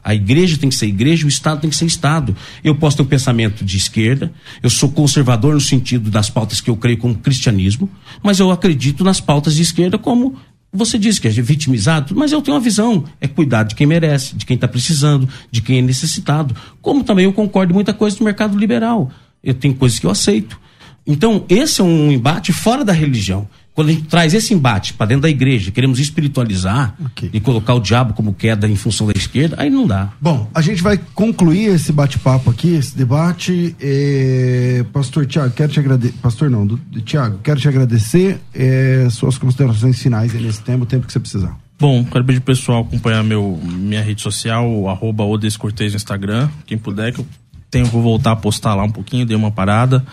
A 0.03 0.15
igreja 0.15 0.57
tem 0.57 0.69
que 0.69 0.75
ser 0.75 0.87
igreja, 0.87 1.25
o 1.25 1.29
Estado 1.29 1.61
tem 1.61 1.69
que 1.69 1.75
ser 1.75 1.85
Estado. 1.85 2.35
Eu 2.63 2.75
posso 2.75 2.97
ter 2.97 3.03
um 3.03 3.07
pensamento 3.07 3.63
de 3.63 3.77
esquerda, 3.77 4.31
eu 4.61 4.69
sou 4.69 4.89
conservador 4.89 5.53
no 5.53 5.61
sentido 5.61 6.09
das 6.09 6.29
pautas 6.29 6.61
que 6.61 6.69
eu 6.69 6.77
creio 6.77 6.97
como 6.97 7.15
cristianismo, 7.15 7.89
mas 8.23 8.39
eu 8.39 8.51
acredito 8.51 9.03
nas 9.03 9.19
pautas 9.19 9.55
de 9.55 9.61
esquerda 9.61 9.97
como 9.97 10.35
você 10.71 10.99
disse 10.99 11.19
que 11.19 11.27
é 11.27 11.31
vitimizado, 11.31 12.15
mas 12.15 12.31
eu 12.31 12.41
tenho 12.41 12.55
uma 12.55 12.61
visão, 12.61 13.03
é 13.19 13.27
cuidar 13.27 13.63
de 13.63 13.73
quem 13.73 13.87
merece, 13.87 14.35
de 14.35 14.45
quem 14.45 14.55
está 14.55 14.67
precisando, 14.67 15.27
de 15.49 15.61
quem 15.61 15.79
é 15.79 15.81
necessitado. 15.81 16.55
Como 16.81 17.03
também 17.03 17.25
eu 17.25 17.33
concordo 17.33 17.71
em 17.71 17.75
muita 17.75 17.93
coisa 17.93 18.15
do 18.17 18.23
mercado 18.23 18.57
liberal. 18.57 19.11
Eu 19.43 19.55
tenho 19.55 19.73
coisas 19.73 19.97
que 19.97 20.05
eu 20.05 20.11
aceito. 20.11 20.59
Então, 21.07 21.43
esse 21.49 21.81
é 21.81 21.83
um 21.83 22.11
embate 22.11 22.53
fora 22.53 22.85
da 22.85 22.93
religião. 22.93 23.47
Quando 23.79 23.91
a 23.91 23.93
gente 23.93 24.07
traz 24.07 24.33
esse 24.33 24.53
embate 24.53 24.93
para 24.93 25.05
dentro 25.05 25.21
da 25.21 25.29
igreja, 25.29 25.71
queremos 25.71 25.99
espiritualizar 25.99 26.95
Ok. 27.05 27.29
e 27.31 27.39
colocar 27.39 27.75
o 27.75 27.79
diabo 27.79 28.13
como 28.13 28.33
queda 28.33 28.67
em 28.67 28.75
função 28.75 29.07
da 29.07 29.13
esquerda, 29.15 29.55
aí 29.57 29.69
não 29.69 29.87
dá. 29.87 30.11
Bom, 30.19 30.49
a 30.53 30.59
gente 30.59 30.83
vai 30.83 30.99
concluir 31.15 31.67
esse 31.67 31.93
bate-papo 31.93 32.49
aqui, 32.49 32.75
esse 32.75 32.97
debate. 32.97 33.73
É, 33.79 34.83
Pastor 34.91 35.25
Tiago, 35.25 35.53
quero 35.53 35.71
te 35.71 35.79
agradecer. 35.79 36.13
Pastor 36.21 36.49
não, 36.49 36.67
do, 36.67 36.77
Tiago, 37.05 37.39
quero 37.41 37.57
te 37.57 37.69
agradecer. 37.69 38.41
é, 38.53 39.07
suas 39.09 39.37
considerações 39.37 39.97
finais 39.97 40.35
aí 40.35 40.43
nesse 40.43 40.61
tempo, 40.61 40.83
o 40.83 40.85
tempo 40.85 41.07
que 41.07 41.13
você 41.13 41.19
precisar. 41.21 41.57
Bom, 41.79 42.03
quero 42.03 42.25
pedir 42.25 42.41
pro 42.41 42.53
pessoal 42.53 42.81
acompanhar 42.81 43.23
meu, 43.23 43.57
minha 43.63 44.03
rede 44.03 44.21
social, 44.21 44.69
o 44.69 44.89
arroba 44.89 45.23
Odes 45.23 45.55
Cortez 45.55 45.93
no 45.93 45.95
Instagram. 45.95 46.49
Quem 46.65 46.77
puder, 46.77 47.13
que 47.13 47.21
eu 47.21 47.27
tenho, 47.71 47.85
vou 47.85 48.01
voltar 48.01 48.33
a 48.33 48.35
postar 48.35 48.75
lá 48.75 48.83
um 48.83 48.91
pouquinho, 48.91 49.25
dei 49.25 49.37
uma 49.37 49.51
parada. 49.51 50.05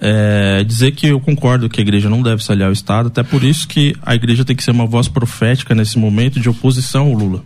É, 0.00 0.64
dizer 0.64 0.92
que 0.92 1.06
eu 1.08 1.20
concordo 1.20 1.68
que 1.68 1.80
a 1.80 1.82
igreja 1.82 2.08
não 2.08 2.22
deve 2.22 2.42
se 2.42 2.50
aliar 2.50 2.68
ao 2.68 2.72
Estado, 2.72 3.08
até 3.08 3.22
por 3.22 3.44
isso 3.44 3.68
que 3.68 3.94
a 4.02 4.14
igreja 4.14 4.44
tem 4.44 4.56
que 4.56 4.62
ser 4.64 4.70
uma 4.70 4.86
voz 4.86 5.08
profética 5.08 5.74
nesse 5.74 5.98
momento 5.98 6.40
de 6.40 6.48
oposição 6.48 7.06
ao 7.08 7.12
Lula. 7.14 7.44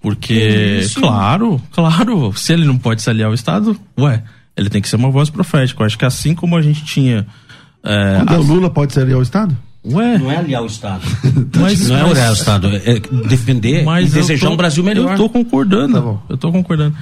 Porque, 0.00 0.86
claro, 0.94 1.60
claro, 1.72 2.32
se 2.36 2.52
ele 2.52 2.64
não 2.64 2.78
pode 2.78 3.02
se 3.02 3.10
aliar 3.10 3.28
ao 3.28 3.34
Estado, 3.34 3.76
ué, 3.98 4.22
ele 4.56 4.68
tem 4.68 4.80
que 4.80 4.88
ser 4.88 4.96
uma 4.96 5.10
voz 5.10 5.30
profética. 5.30 5.82
Eu 5.82 5.86
acho 5.86 5.98
que 5.98 6.04
assim 6.04 6.34
como 6.34 6.56
a 6.56 6.62
gente 6.62 6.84
tinha. 6.84 7.26
É, 7.82 8.16
Quando 8.18 8.34
é 8.34 8.38
o 8.38 8.42
Lula 8.42 8.70
pode 8.70 8.92
se 8.92 9.00
aliar 9.00 9.16
ao 9.16 9.22
Estado? 9.22 9.56
Ué, 9.84 10.18
Não 10.18 10.30
é 10.30 10.36
aliar 10.36 10.62
o 10.62 10.66
Estado. 10.66 11.02
mas, 11.58 11.88
não 11.88 11.96
é 11.96 12.02
aliar 12.02 12.30
o 12.30 12.34
Estado. 12.34 12.68
É 12.84 12.98
defender 13.28 13.84
mas 13.84 14.10
e 14.10 14.14
desejar 14.14 14.48
tô- 14.48 14.52
um 14.52 14.56
Brasil 14.56 14.84
melhor. 14.84 15.12
Eu 15.12 15.16
tô 15.16 15.28
concordando. 15.28 15.94
Tá 15.94 16.00
bom. 16.00 16.22
Eu 16.28 16.36
tô 16.36 16.52
concordando. 16.52 16.94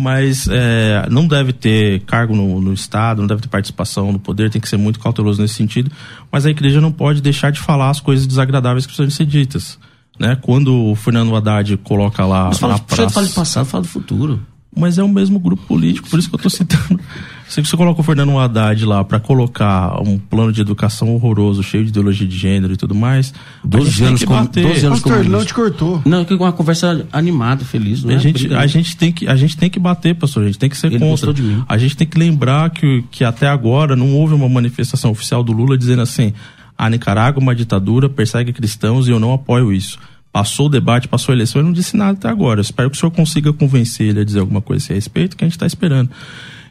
Mas 0.00 0.46
é, 0.48 1.08
não 1.10 1.26
deve 1.26 1.52
ter 1.52 2.02
cargo 2.02 2.32
no, 2.36 2.60
no 2.60 2.72
Estado, 2.72 3.20
não 3.20 3.26
deve 3.26 3.40
ter 3.40 3.48
participação 3.48 4.12
no 4.12 4.18
poder, 4.20 4.48
tem 4.48 4.60
que 4.60 4.68
ser 4.68 4.76
muito 4.76 5.00
cauteloso 5.00 5.42
nesse 5.42 5.54
sentido. 5.54 5.90
Mas 6.30 6.46
a 6.46 6.50
igreja 6.50 6.80
não 6.80 6.92
pode 6.92 7.20
deixar 7.20 7.50
de 7.50 7.58
falar 7.58 7.90
as 7.90 7.98
coisas 7.98 8.24
desagradáveis 8.24 8.86
que 8.86 8.94
precisam 8.94 9.10
ser 9.10 9.26
ditas. 9.26 9.76
Né? 10.16 10.36
Quando 10.40 10.72
o 10.72 10.94
Fernando 10.94 11.34
Haddad 11.34 11.76
coloca 11.78 12.24
lá 12.24 12.44
Mas 12.44 12.60
fala, 12.60 12.74
na 12.74 12.78
praça... 12.78 13.10
fala 13.10 13.26
de 13.26 13.32
passado, 13.32 13.66
fala 13.66 13.82
do 13.82 13.88
futuro. 13.88 14.40
Mas 14.76 14.98
é 14.98 15.02
o 15.02 15.08
mesmo 15.08 15.40
grupo 15.40 15.64
político, 15.64 16.08
por 16.08 16.20
isso 16.20 16.28
que 16.28 16.34
eu 16.36 16.38
tô 16.38 16.48
citando. 16.48 17.00
Se 17.48 17.64
você 17.64 17.76
coloca 17.76 18.00
o 18.00 18.04
Fernando 18.04 18.38
Haddad 18.38 18.84
lá 18.84 19.02
para 19.02 19.18
colocar 19.18 20.00
um 20.02 20.18
plano 20.18 20.52
de 20.52 20.60
educação 20.60 21.14
horroroso, 21.14 21.62
cheio 21.62 21.82
de 21.82 21.88
ideologia 21.88 22.26
de 22.26 22.36
gênero 22.36 22.74
e 22.74 22.76
tudo 22.76 22.94
mais, 22.94 23.32
a 23.64 23.66
12 23.66 23.90
gente 23.90 23.98
tem 23.98 24.06
anos 24.08 24.24
bater. 24.24 24.66
12 24.66 24.86
anos 24.86 25.00
Pastor, 25.00 25.20
ele 25.20 25.28
não 25.30 25.44
te 25.44 25.54
cortou. 25.54 26.02
Não, 26.04 26.24
que 26.26 26.34
uma 26.34 26.52
conversa 26.52 27.06
animada, 27.10 27.64
feliz. 27.64 28.04
Não 28.04 28.10
é 28.10 28.16
A 28.16 28.18
gente, 28.18 28.54
a, 28.54 28.66
gente 28.66 28.96
tem 28.96 29.10
que, 29.10 29.26
a 29.26 29.34
gente 29.34 29.56
tem 29.56 29.70
que 29.70 29.78
bater, 29.78 30.14
pastor. 30.14 30.42
A 30.42 30.46
gente 30.46 30.58
tem 30.58 30.68
que 30.68 30.76
ser 30.76 30.88
Ele 30.88 30.98
contra. 30.98 31.32
de 31.32 31.42
mim. 31.42 31.64
A 31.66 31.78
gente 31.78 31.96
tem 31.96 32.06
que 32.06 32.18
lembrar 32.18 32.68
que, 32.68 33.02
que 33.10 33.24
até 33.24 33.48
agora 33.48 33.96
não 33.96 34.14
houve 34.14 34.34
uma 34.34 34.48
manifestação 34.48 35.10
oficial 35.10 35.42
do 35.42 35.52
Lula 35.52 35.78
dizendo 35.78 36.02
assim: 36.02 36.34
a 36.76 36.90
Nicarágua 36.90 37.40
é 37.40 37.42
uma 37.42 37.54
ditadura, 37.54 38.10
persegue 38.10 38.52
cristãos 38.52 39.08
e 39.08 39.10
eu 39.10 39.18
não 39.18 39.32
apoio 39.32 39.72
isso. 39.72 39.98
Passou 40.30 40.66
o 40.66 40.68
debate, 40.68 41.08
passou 41.08 41.32
a 41.32 41.36
eleição, 41.36 41.60
ele 41.60 41.68
não 41.68 41.72
disse 41.72 41.96
nada 41.96 42.12
até 42.12 42.28
agora. 42.28 42.60
Eu 42.60 42.62
espero 42.62 42.90
que 42.90 42.96
o 42.96 43.00
senhor 43.00 43.10
consiga 43.10 43.52
convencer 43.52 44.08
ele 44.08 44.20
a 44.20 44.24
dizer 44.24 44.40
alguma 44.40 44.60
coisa 44.60 44.82
a 44.82 44.84
esse 44.84 44.94
respeito, 44.94 45.36
que 45.36 45.44
a 45.44 45.46
gente 45.46 45.56
está 45.56 45.66
esperando. 45.66 46.10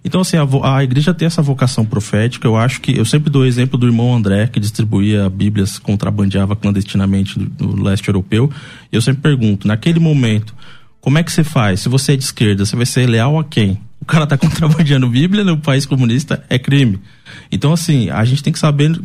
Então, 0.03 0.21
assim, 0.21 0.37
a, 0.37 0.75
a 0.75 0.83
igreja 0.83 1.13
tem 1.13 1.25
essa 1.25 1.41
vocação 1.41 1.85
profética. 1.85 2.47
Eu 2.47 2.55
acho 2.55 2.81
que. 2.81 2.97
Eu 2.97 3.05
sempre 3.05 3.29
dou 3.29 3.41
o 3.41 3.45
exemplo 3.45 3.77
do 3.77 3.87
irmão 3.87 4.15
André, 4.15 4.47
que 4.47 4.59
distribuía 4.59 5.29
Bíblias, 5.29 5.79
contrabandeava 5.79 6.55
clandestinamente 6.55 7.39
no 7.59 7.83
leste 7.83 8.07
europeu. 8.07 8.49
E 8.91 8.95
eu 8.95 9.01
sempre 9.01 9.21
pergunto: 9.21 9.67
naquele 9.67 9.99
momento, 9.99 10.53
como 10.99 11.17
é 11.17 11.23
que 11.23 11.31
você 11.31 11.43
faz? 11.43 11.81
Se 11.81 11.89
você 11.89 12.13
é 12.13 12.15
de 12.15 12.23
esquerda, 12.23 12.65
você 12.65 12.75
vai 12.75 12.85
ser 12.85 13.07
leal 13.07 13.39
a 13.39 13.43
quem? 13.43 13.79
O 13.99 14.05
cara 14.05 14.25
tá 14.27 14.37
contrabandeando 14.39 15.09
Bíblia 15.09 15.43
no 15.43 15.57
país 15.57 15.85
comunista, 15.85 16.43
é 16.49 16.57
crime. 16.57 16.99
Então, 17.51 17.73
assim, 17.73 18.09
a 18.09 18.23
gente 18.23 18.41
tem 18.41 18.53
que 18.53 18.59
saber 18.59 18.97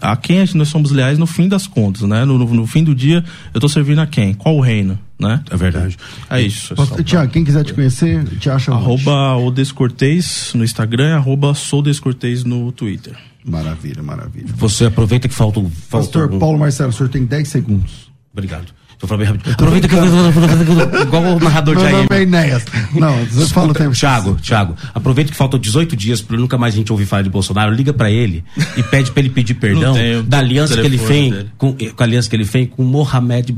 a 0.00 0.16
quem 0.16 0.44
nós 0.54 0.68
somos 0.68 0.90
leais 0.90 1.18
no 1.18 1.26
fim 1.26 1.48
das 1.48 1.66
contas, 1.66 2.02
né? 2.02 2.24
No, 2.24 2.38
no- 2.38 2.52
no 2.54 2.66
fim 2.66 2.82
do 2.82 2.94
dia, 2.94 3.24
eu 3.54 3.60
tô 3.60 3.68
servindo 3.68 4.00
a 4.00 4.06
quem? 4.06 4.34
Qual 4.34 4.56
o 4.56 4.60
reino, 4.60 4.98
né? 5.18 5.42
É 5.50 5.56
verdade. 5.56 5.96
É 6.28 6.40
isso. 6.40 6.74
Pastor, 6.74 7.04
Tiago, 7.04 7.30
quem 7.30 7.44
quiser 7.44 7.64
te 7.64 7.72
conhecer, 7.72 8.24
te 8.40 8.50
acha? 8.50 8.72
Arroba 8.72 9.36
o 9.36 9.50
Descortês 9.50 10.52
no 10.54 10.64
Instagram, 10.64 11.14
arroba 11.16 11.54
sou 11.54 11.80
Descortês 11.82 12.42
no 12.42 12.72
Twitter. 12.72 13.14
Maravilha, 13.44 14.02
maravilha. 14.02 14.46
Você 14.56 14.86
aproveita 14.86 15.28
que 15.28 15.34
falta. 15.34 15.60
um- 15.60 15.70
Pastor 15.90 16.28
Paulo 16.38 16.58
Marcelo, 16.58 16.90
o 16.90 16.92
senhor 16.92 17.08
tem 17.08 17.24
10 17.24 17.48
segundos. 17.48 18.10
Obrigado. 18.32 18.74
Tô 18.98 19.06
falando 19.06 19.20
bem 19.20 19.28
rápido. 19.28 19.52
Aproveita 19.52 19.88
que 19.88 19.94
eu. 19.94 21.02
Igual 21.02 21.36
o 21.36 21.38
narrador 21.40 21.76
de 21.76 21.82
Meu 21.84 21.92
nome 21.92 22.08
é 22.10 22.16
AM. 22.16 22.62
Não, 22.94 23.24
você 23.26 23.54
fala 23.54 23.70
o 23.70 23.74
tempo. 23.74 23.94
Thiago, 23.94 24.34
Thiago, 24.36 24.74
aproveita 24.92 25.30
que 25.30 25.36
faltam 25.36 25.58
18 25.58 25.94
dias 25.94 26.20
para 26.20 26.36
nunca 26.36 26.58
mais 26.58 26.74
a 26.74 26.76
gente 26.76 26.90
ouvir 26.90 27.06
falar 27.06 27.22
de 27.22 27.30
Bolsonaro, 27.30 27.72
liga 27.72 27.92
para 27.92 28.10
ele 28.10 28.44
e 28.76 28.82
pede 28.82 29.12
para 29.12 29.20
ele 29.20 29.30
pedir 29.30 29.54
perdão 29.54 29.94
tenho 29.94 30.24
da 30.24 30.38
aliança 30.38 30.74
que 30.74 30.86
ele 30.86 30.98
fez 30.98 31.46
com, 31.56 31.72
com 31.74 32.02
a 32.02 32.02
aliança 32.02 32.28
que 32.28 32.34
ele 32.34 32.44
fez 32.44 32.68
com 32.70 32.82
Mohamed 32.82 33.56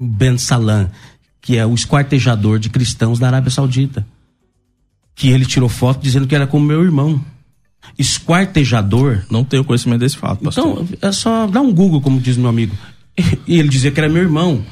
Ben 0.00 0.38
Salam, 0.38 0.88
que 1.42 1.58
é 1.58 1.66
o 1.66 1.74
esquartejador 1.74 2.58
de 2.58 2.70
cristãos 2.70 3.18
da 3.18 3.26
Arábia 3.26 3.50
Saudita. 3.50 4.06
Que 5.14 5.28
ele 5.28 5.44
tirou 5.44 5.68
foto 5.68 6.00
dizendo 6.00 6.26
que 6.26 6.34
era 6.34 6.46
como 6.46 6.64
meu 6.64 6.82
irmão. 6.82 7.20
Esquartejador 7.98 9.22
Não 9.30 9.42
tenho 9.42 9.64
conhecimento 9.64 10.00
desse 10.00 10.16
fato, 10.16 10.44
pastor. 10.44 10.84
então, 10.84 11.08
é 11.08 11.12
só 11.12 11.46
dar 11.46 11.60
um 11.60 11.72
Google, 11.72 12.00
como 12.00 12.20
diz 12.20 12.36
meu 12.36 12.48
amigo. 12.48 12.74
E 13.46 13.58
ele 13.58 13.68
dizia 13.68 13.90
que 13.90 13.98
era 14.00 14.08
meu 14.08 14.22
irmão. 14.22 14.62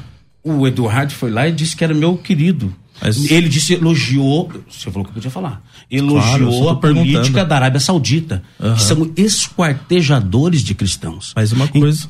O 0.44 0.66
Eduardo 0.66 1.12
foi 1.12 1.31
lá 1.31 1.48
e 1.48 1.52
disse 1.52 1.77
que 1.77 1.82
era 1.85 1.93
meu 1.94 2.16
querido. 2.16 2.74
Mas- 3.02 3.31
Ele 3.31 3.48
disse, 3.48 3.74
elogiou. 3.74 4.51
Você 4.70 4.90
falou 4.90 5.05
que 5.05 5.10
eu 5.10 5.14
podia 5.14 5.31
falar. 5.31 5.62
Claro, 5.90 6.12
Elogiou 6.44 6.62
tô 6.62 6.68
a 6.70 6.77
política 6.77 7.44
da 7.44 7.56
Arábia 7.56 7.81
Saudita. 7.81 8.43
Que 8.59 8.82
são 8.82 9.10
esquartejadores 9.16 10.62
de 10.62 10.74
cristãos. 10.74 11.32
Mas 11.35 11.52
uma 11.52 11.68
coisa. 11.68 12.09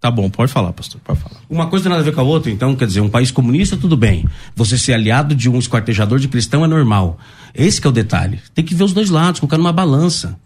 Tá 0.00 0.10
bom, 0.12 0.30
pode 0.30 0.52
falar, 0.52 0.72
pastor, 0.72 1.00
pode 1.04 1.18
falar. 1.20 1.40
Uma 1.50 1.66
coisa 1.66 1.82
tem 1.84 1.90
nada 1.90 2.02
a 2.02 2.04
ver 2.04 2.14
com 2.14 2.20
a 2.20 2.24
outra, 2.24 2.52
então, 2.52 2.76
quer 2.76 2.86
dizer, 2.86 3.00
um 3.00 3.08
país 3.08 3.32
comunista, 3.32 3.76
tudo 3.76 3.96
bem. 3.96 4.24
Você 4.54 4.78
ser 4.78 4.92
aliado 4.92 5.34
de 5.34 5.50
um 5.50 5.58
esquartejador 5.58 6.20
de 6.20 6.28
cristão 6.28 6.64
é 6.64 6.68
normal. 6.68 7.18
Esse 7.52 7.80
que 7.80 7.86
é 7.86 7.90
o 7.90 7.92
detalhe. 7.92 8.38
Tem 8.54 8.64
que 8.64 8.76
ver 8.76 8.84
os 8.84 8.92
dois 8.92 9.10
lados, 9.10 9.40
colocar 9.40 9.58
numa 9.58 9.72
balança. 9.72 10.38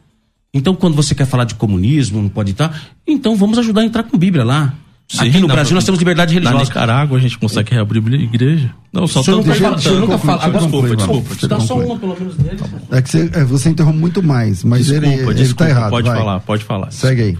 Então, 0.54 0.74
quando 0.74 0.94
você 0.94 1.14
quer 1.14 1.26
falar 1.26 1.44
de 1.44 1.54
comunismo, 1.54 2.22
não 2.22 2.30
pode 2.30 2.52
estar. 2.52 2.82
Então, 3.06 3.36
vamos 3.36 3.58
ajudar 3.58 3.82
a 3.82 3.84
entrar 3.84 4.02
com 4.04 4.16
Bíblia 4.16 4.42
lá. 4.42 4.74
Aqui 5.18 5.38
no 5.40 5.46
na- 5.46 5.54
Brasil 5.54 5.74
nós 5.74 5.84
temos 5.84 5.98
liberdade 5.98 6.34
Na 6.34 6.40
religiosa. 6.40 6.64
Nicarágua 6.64 7.18
a 7.18 7.20
gente 7.20 7.38
consegue 7.38 7.72
reabrir 7.74 8.02
a 8.02 8.16
igreja? 8.16 8.74
Não, 8.92 9.06
só 9.06 9.20
O 9.20 9.24
senhor 9.24 9.42
tô 9.42 9.42
nunca 9.48 9.54
fala- 9.60 9.74
deixa 9.76 9.88
eu 9.90 10.00
nunca. 10.00 10.14
Agora, 10.14 10.38
deixa 10.50 10.60
concluir, 10.68 10.96
desculpa, 10.96 11.20
vai. 11.28 11.36
desculpa. 11.36 11.48
Dá 11.48 11.60
só 11.60 11.78
uma, 11.78 11.98
pelo 11.98 12.14
menos, 12.18 12.36
dele. 12.36 12.60
É 12.90 13.02
que 13.02 13.10
você, 13.10 13.30
é, 13.34 13.44
você 13.44 13.68
interrompe 13.70 13.98
muito 13.98 14.22
mais, 14.22 14.64
mas 14.64 14.86
Desculpa, 14.86 15.06
ele, 15.06 15.22
ele 15.22 15.34
desculpa, 15.34 15.64
tá 15.64 15.70
errado. 15.70 15.90
pode 15.90 16.08
vai. 16.08 16.18
falar, 16.18 16.40
pode 16.40 16.64
falar. 16.64 16.90
Segue 16.90 17.22
aí. 17.22 17.38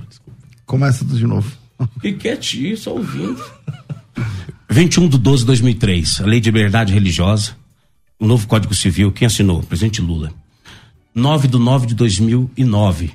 Começa 0.66 0.98
tudo 1.04 1.16
de 1.16 1.26
novo. 1.26 1.50
Fique 2.00 2.18
quietinho, 2.18 2.76
só 2.76 2.90
ouvindo. 2.92 3.42
21 4.70 5.08
de 5.08 5.18
12 5.18 5.42
de 5.42 5.46
2003, 5.46 6.20
a 6.20 6.26
Lei 6.26 6.40
de 6.40 6.50
Liberdade 6.50 6.92
Religiosa, 6.92 7.52
o 8.18 8.26
novo 8.26 8.46
Código 8.46 8.74
Civil, 8.74 9.12
quem 9.12 9.26
assinou? 9.26 9.62
Presidente 9.62 10.00
Lula. 10.00 10.32
9 11.14 11.48
de 11.48 11.58
9 11.58 11.86
de 11.86 11.94
2009, 11.94 13.10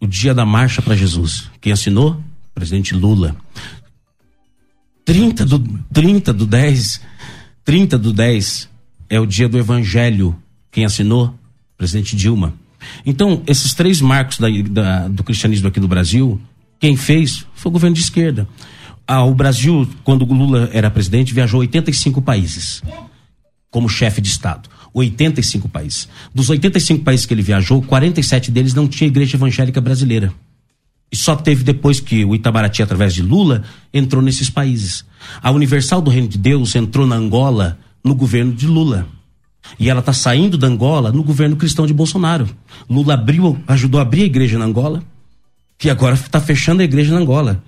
o 0.00 0.06
dia 0.06 0.32
da 0.34 0.46
Marcha 0.46 0.80
para 0.80 0.96
Jesus. 0.96 1.50
Quem 1.60 1.72
assinou? 1.72 2.18
Presidente 2.54 2.94
Lula. 2.94 3.34
30 5.04 5.44
do, 5.46 5.58
30 5.92 6.32
do 6.32 6.46
10, 6.46 7.00
30 7.64 7.98
do 7.98 8.12
10 8.12 8.68
é 9.10 9.18
o 9.20 9.26
dia 9.26 9.48
do 9.48 9.58
Evangelho. 9.58 10.36
Quem 10.70 10.84
assinou? 10.84 11.34
Presidente 11.76 12.14
Dilma. 12.16 12.54
Então, 13.04 13.42
esses 13.46 13.74
três 13.74 14.00
marcos 14.00 14.38
da- 14.38 14.48
da- 14.70 15.08
do 15.08 15.24
cristianismo 15.24 15.68
aqui 15.68 15.80
no 15.80 15.88
Brasil, 15.88 16.40
quem 16.80 16.96
fez 16.96 17.44
foi 17.54 17.70
o 17.70 17.72
governo 17.72 17.94
de 17.96 18.02
esquerda. 18.02 18.48
Ah, 19.06 19.24
o 19.24 19.34
Brasil, 19.34 19.88
quando 20.04 20.22
o 20.22 20.32
Lula 20.32 20.70
era 20.72 20.90
presidente, 20.90 21.34
viajou 21.34 21.60
85 21.60 22.22
países 22.22 22.80
como 23.70 23.88
chefe 23.88 24.20
de 24.20 24.28
Estado. 24.28 24.68
85 24.94 25.68
países. 25.68 26.08
Dos 26.34 26.48
85 26.50 27.02
países 27.02 27.26
que 27.26 27.34
ele 27.34 27.42
viajou, 27.42 27.82
47 27.82 28.50
deles 28.50 28.74
não 28.74 28.86
tinha 28.86 29.08
igreja 29.08 29.36
evangélica 29.36 29.80
brasileira. 29.80 30.32
E 31.12 31.16
só 31.16 31.36
teve 31.36 31.62
depois 31.62 32.00
que 32.00 32.24
o 32.24 32.34
Itamaraty, 32.34 32.82
através 32.82 33.12
de 33.12 33.20
Lula, 33.20 33.62
entrou 33.92 34.22
nesses 34.22 34.48
países. 34.48 35.04
A 35.42 35.50
Universal 35.50 36.00
do 36.00 36.10
Reino 36.10 36.26
de 36.26 36.38
Deus 36.38 36.74
entrou 36.74 37.06
na 37.06 37.16
Angola 37.16 37.78
no 38.02 38.14
governo 38.14 38.52
de 38.54 38.66
Lula. 38.66 39.06
E 39.78 39.90
ela 39.90 40.00
está 40.00 40.14
saindo 40.14 40.56
da 40.56 40.66
Angola 40.66 41.12
no 41.12 41.22
governo 41.22 41.56
cristão 41.56 41.86
de 41.86 41.92
Bolsonaro. 41.92 42.48
Lula 42.88 43.14
abriu, 43.14 43.62
ajudou 43.66 43.98
a 44.00 44.02
abrir 44.02 44.22
a 44.22 44.26
igreja 44.26 44.58
na 44.58 44.64
Angola, 44.64 45.02
que 45.78 45.90
agora 45.90 46.14
está 46.14 46.40
fechando 46.40 46.80
a 46.80 46.84
igreja 46.84 47.12
na 47.12 47.20
Angola. 47.20 47.62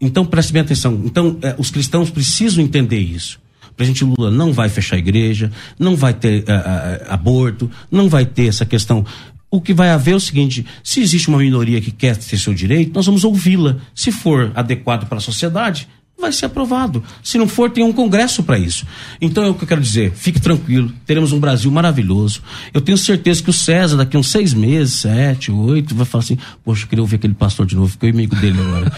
Então 0.00 0.24
preste 0.24 0.52
bem 0.52 0.62
atenção. 0.62 1.00
Então 1.04 1.38
eh, 1.42 1.54
os 1.58 1.70
cristãos 1.70 2.10
precisam 2.10 2.62
entender 2.62 3.00
isso. 3.00 3.40
O 3.70 3.74
presidente 3.74 4.04
Lula 4.04 4.30
não 4.30 4.52
vai 4.52 4.68
fechar 4.68 4.96
a 4.96 4.98
igreja, 4.98 5.50
não 5.78 5.96
vai 5.96 6.12
ter 6.12 6.44
ah, 6.48 7.02
ah, 7.08 7.14
aborto, 7.14 7.70
não 7.90 8.08
vai 8.08 8.26
ter 8.26 8.46
essa 8.46 8.66
questão. 8.66 9.04
O 9.50 9.60
que 9.60 9.72
vai 9.72 9.90
haver 9.90 10.12
é 10.12 10.16
o 10.16 10.20
seguinte: 10.20 10.66
se 10.82 11.00
existe 11.00 11.28
uma 11.28 11.38
minoria 11.38 11.80
que 11.80 11.90
quer 11.90 12.16
ter 12.16 12.38
seu 12.38 12.52
direito, 12.52 12.92
nós 12.94 13.06
vamos 13.06 13.24
ouvi-la. 13.24 13.76
Se 13.94 14.12
for 14.12 14.52
adequado 14.54 15.06
para 15.08 15.18
a 15.18 15.20
sociedade, 15.20 15.88
vai 16.20 16.32
ser 16.32 16.46
aprovado. 16.46 17.02
Se 17.22 17.38
não 17.38 17.46
for, 17.46 17.70
tem 17.70 17.84
um 17.84 17.92
congresso 17.92 18.42
para 18.42 18.58
isso. 18.58 18.84
Então 19.20 19.44
é 19.44 19.48
o 19.48 19.54
que 19.54 19.64
eu 19.64 19.68
quero 19.68 19.80
dizer: 19.80 20.12
fique 20.12 20.40
tranquilo, 20.40 20.92
teremos 21.06 21.32
um 21.32 21.40
Brasil 21.40 21.70
maravilhoso. 21.70 22.42
Eu 22.74 22.80
tenho 22.80 22.98
certeza 22.98 23.42
que 23.42 23.50
o 23.50 23.52
César, 23.52 23.96
daqui 23.96 24.16
uns 24.16 24.30
seis 24.30 24.52
meses, 24.52 25.00
sete, 25.00 25.50
oito, 25.50 25.94
vai 25.94 26.04
falar 26.04 26.24
assim: 26.24 26.38
Poxa, 26.64 26.84
eu 26.84 26.88
queria 26.88 27.02
ouvir 27.02 27.16
aquele 27.16 27.34
pastor 27.34 27.64
de 27.64 27.76
novo, 27.76 27.88
fiquei 27.88 28.10
amigo 28.10 28.34
dele 28.36 28.60
agora. 28.60 28.92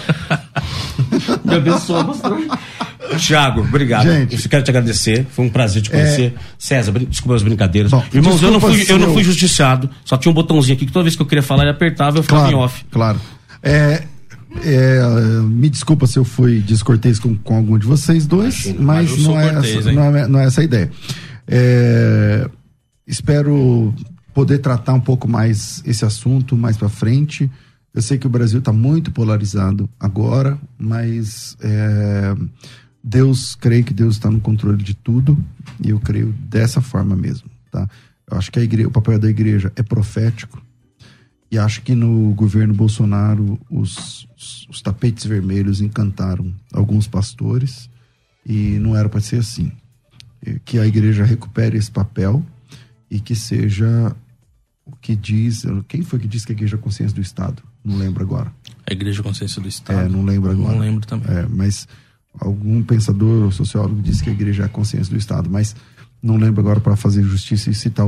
Me 1.44 1.54
abençoa, 1.54 2.04
pastor. 2.04 2.40
Tiago, 3.18 3.60
obrigado. 3.62 4.04
Gente. 4.06 4.42
eu 4.44 4.50
quero 4.50 4.62
te 4.64 4.70
agradecer. 4.70 5.26
Foi 5.30 5.44
um 5.44 5.48
prazer 5.50 5.82
te 5.82 5.90
conhecer. 5.90 6.34
César, 6.58 6.92
brin- 6.92 7.06
desculpa 7.06 7.34
as 7.34 7.42
brincadeiras. 7.42 7.90
Bom, 7.90 8.04
Irmãos, 8.12 8.42
eu 8.42 8.50
não, 8.50 8.60
fui, 8.60 8.84
eu 8.88 8.98
não 8.98 9.12
fui 9.12 9.24
justiciado. 9.24 9.88
Só 10.04 10.16
tinha 10.16 10.30
um 10.30 10.34
botãozinho 10.34 10.76
aqui 10.76 10.86
que 10.86 10.92
toda 10.92 11.02
vez 11.04 11.16
que 11.16 11.22
eu 11.22 11.26
queria 11.26 11.42
falar, 11.42 11.62
ele 11.64 11.72
apertava 11.72 12.16
e 12.16 12.20
eu 12.20 12.22
ficava 12.22 12.42
em 12.48 12.50
Claro, 12.52 12.64
off. 12.64 12.84
claro. 12.90 13.20
É, 13.62 14.02
é, 14.64 15.00
me 15.44 15.68
desculpa 15.68 16.06
se 16.06 16.18
eu 16.18 16.24
fui 16.24 16.60
descortês 16.60 17.18
com, 17.18 17.34
com 17.36 17.56
algum 17.56 17.78
de 17.78 17.86
vocês 17.86 18.26
dois, 18.26 18.66
Imagina, 18.66 18.84
mas, 18.84 19.10
mas 19.10 19.22
não, 19.24 19.40
é 19.40 19.52
cortês, 19.52 19.76
essa, 19.76 19.92
não, 19.92 20.16
é, 20.16 20.28
não 20.28 20.40
é 20.40 20.44
essa 20.46 20.60
a 20.60 20.64
ideia. 20.64 20.90
É, 21.46 22.48
espero 23.06 23.94
poder 24.32 24.58
tratar 24.58 24.94
um 24.94 25.00
pouco 25.00 25.28
mais 25.28 25.82
esse 25.84 26.04
assunto 26.04 26.56
mais 26.56 26.76
para 26.76 26.88
frente. 26.88 27.50
Eu 27.92 28.00
sei 28.00 28.16
que 28.18 28.26
o 28.26 28.30
Brasil 28.30 28.60
está 28.60 28.72
muito 28.72 29.10
polarizado 29.10 29.88
agora, 29.98 30.56
mas 30.78 31.56
é, 31.60 32.34
Deus, 33.02 33.54
creio 33.54 33.84
que 33.84 33.94
Deus 33.94 34.16
está 34.16 34.30
no 34.30 34.40
controle 34.40 34.82
de 34.82 34.94
tudo 34.94 35.42
e 35.82 35.90
eu 35.90 36.00
creio 36.00 36.32
dessa 36.32 36.80
forma 36.80 37.16
mesmo, 37.16 37.48
tá? 37.70 37.88
Eu 38.30 38.36
acho 38.36 38.52
que 38.52 38.58
a 38.58 38.62
igreja, 38.62 38.88
o 38.88 38.92
papel 38.92 39.18
da 39.18 39.28
igreja 39.28 39.72
é 39.74 39.82
profético 39.82 40.62
e 41.50 41.58
acho 41.58 41.82
que 41.82 41.94
no 41.94 42.32
governo 42.34 42.72
Bolsonaro 42.72 43.58
os, 43.68 44.28
os, 44.36 44.68
os 44.68 44.82
tapetes 44.82 45.24
vermelhos 45.24 45.80
encantaram 45.80 46.54
alguns 46.72 47.08
pastores 47.08 47.90
e 48.46 48.78
não 48.78 48.96
era 48.96 49.08
para 49.08 49.20
ser 49.20 49.38
assim. 49.38 49.72
Que 50.64 50.78
a 50.78 50.86
igreja 50.86 51.24
recupere 51.24 51.76
esse 51.76 51.90
papel 51.90 52.44
e 53.10 53.18
que 53.18 53.34
seja 53.34 54.14
o 54.84 54.92
que 54.92 55.16
diz. 55.16 55.64
Quem 55.88 56.02
foi 56.02 56.20
que 56.20 56.28
disse 56.28 56.46
que 56.46 56.52
a 56.52 56.54
igreja 56.54 56.76
é 56.76 56.78
a 56.78 56.82
consciência 56.82 57.14
do 57.14 57.20
Estado? 57.20 57.62
Não 57.84 57.96
lembro 57.96 58.22
agora. 58.22 58.52
A 58.88 58.92
igreja 58.92 59.20
é 59.20 59.22
consciência 59.22 59.60
do 59.60 59.68
Estado. 59.68 60.00
É, 60.00 60.08
não 60.08 60.24
lembro 60.24 60.50
agora. 60.50 60.72
Não 60.72 60.78
lembro 60.78 61.06
também. 61.06 61.36
É, 61.36 61.46
mas 61.46 61.88
algum 62.38 62.82
pensador 62.82 63.44
ou 63.44 63.50
sociólogo 63.50 64.02
disse 64.02 64.22
que 64.22 64.30
a 64.30 64.32
igreja 64.32 64.62
é 64.62 64.66
a 64.66 64.68
consciência 64.68 65.12
do 65.12 65.18
Estado, 65.18 65.50
mas 65.50 65.74
não 66.22 66.36
lembro 66.36 66.60
agora 66.60 66.80
para 66.80 66.96
fazer 66.96 67.22
justiça 67.22 67.70
e 67.70 67.74
citar 67.74 68.06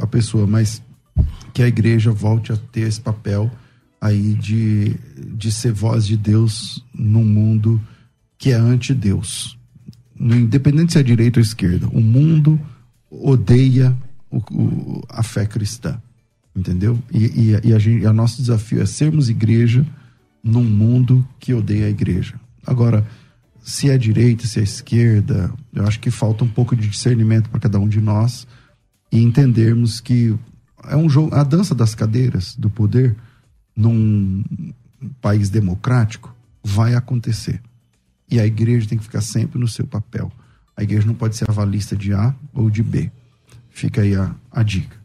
a, 0.00 0.06
pessoa, 0.06 0.46
mas 0.46 0.82
que 1.54 1.62
a 1.62 1.68
igreja 1.68 2.10
volte 2.10 2.52
a 2.52 2.56
ter 2.56 2.82
esse 2.82 3.00
papel 3.00 3.50
aí 4.00 4.34
de, 4.34 4.96
de 5.34 5.52
ser 5.52 5.72
voz 5.72 6.06
de 6.06 6.16
Deus 6.16 6.84
num 6.92 7.24
mundo 7.24 7.80
que 8.36 8.50
é 8.50 8.56
anti-Deus. 8.56 9.56
Independente 10.18 10.92
se 10.92 10.98
é 10.98 11.02
direita 11.02 11.38
ou 11.38 11.42
esquerda, 11.42 11.88
o 11.88 12.00
mundo 12.00 12.60
odeia 13.08 13.96
o, 14.30 14.38
o, 14.38 15.02
a 15.08 15.22
fé 15.22 15.46
cristã, 15.46 16.00
entendeu? 16.56 16.98
E, 17.12 17.24
e, 17.24 17.68
e, 17.68 17.74
a 17.74 17.78
gente, 17.78 18.04
a 18.04 18.12
nosso 18.12 18.40
desafio 18.40 18.82
é 18.82 18.86
sermos 18.86 19.28
igreja 19.28 19.86
num 20.42 20.64
mundo 20.64 21.26
que 21.38 21.54
odeia 21.54 21.86
a 21.86 21.90
igreja. 21.90 22.34
Agora, 22.66 23.06
se 23.62 23.88
é 23.88 23.96
direita, 23.96 24.46
se 24.46 24.58
é 24.58 24.62
esquerda, 24.62 25.52
eu 25.72 25.86
acho 25.86 26.00
que 26.00 26.10
falta 26.10 26.44
um 26.44 26.48
pouco 26.48 26.74
de 26.74 26.88
discernimento 26.88 27.48
para 27.48 27.60
cada 27.60 27.78
um 27.78 27.88
de 27.88 28.00
nós 28.00 28.46
e 29.10 29.22
entendermos 29.22 30.00
que 30.00 30.34
é 30.84 30.96
um 30.96 31.08
jogo, 31.08 31.34
a 31.34 31.44
dança 31.44 31.74
das 31.74 31.94
cadeiras 31.94 32.56
do 32.56 32.68
poder 32.68 33.16
num 33.76 34.42
país 35.20 35.48
democrático 35.48 36.34
vai 36.62 36.94
acontecer. 36.94 37.60
E 38.28 38.40
a 38.40 38.46
igreja 38.46 38.88
tem 38.88 38.98
que 38.98 39.04
ficar 39.04 39.20
sempre 39.20 39.60
no 39.60 39.68
seu 39.68 39.86
papel. 39.86 40.30
A 40.76 40.82
igreja 40.82 41.06
não 41.06 41.14
pode 41.14 41.36
ser 41.36 41.48
avalista 41.48 41.94
de 41.94 42.12
A 42.12 42.34
ou 42.52 42.68
de 42.68 42.82
B. 42.82 43.10
Fica 43.70 44.00
aí 44.00 44.16
a, 44.16 44.34
a 44.50 44.62
dica. 44.62 44.96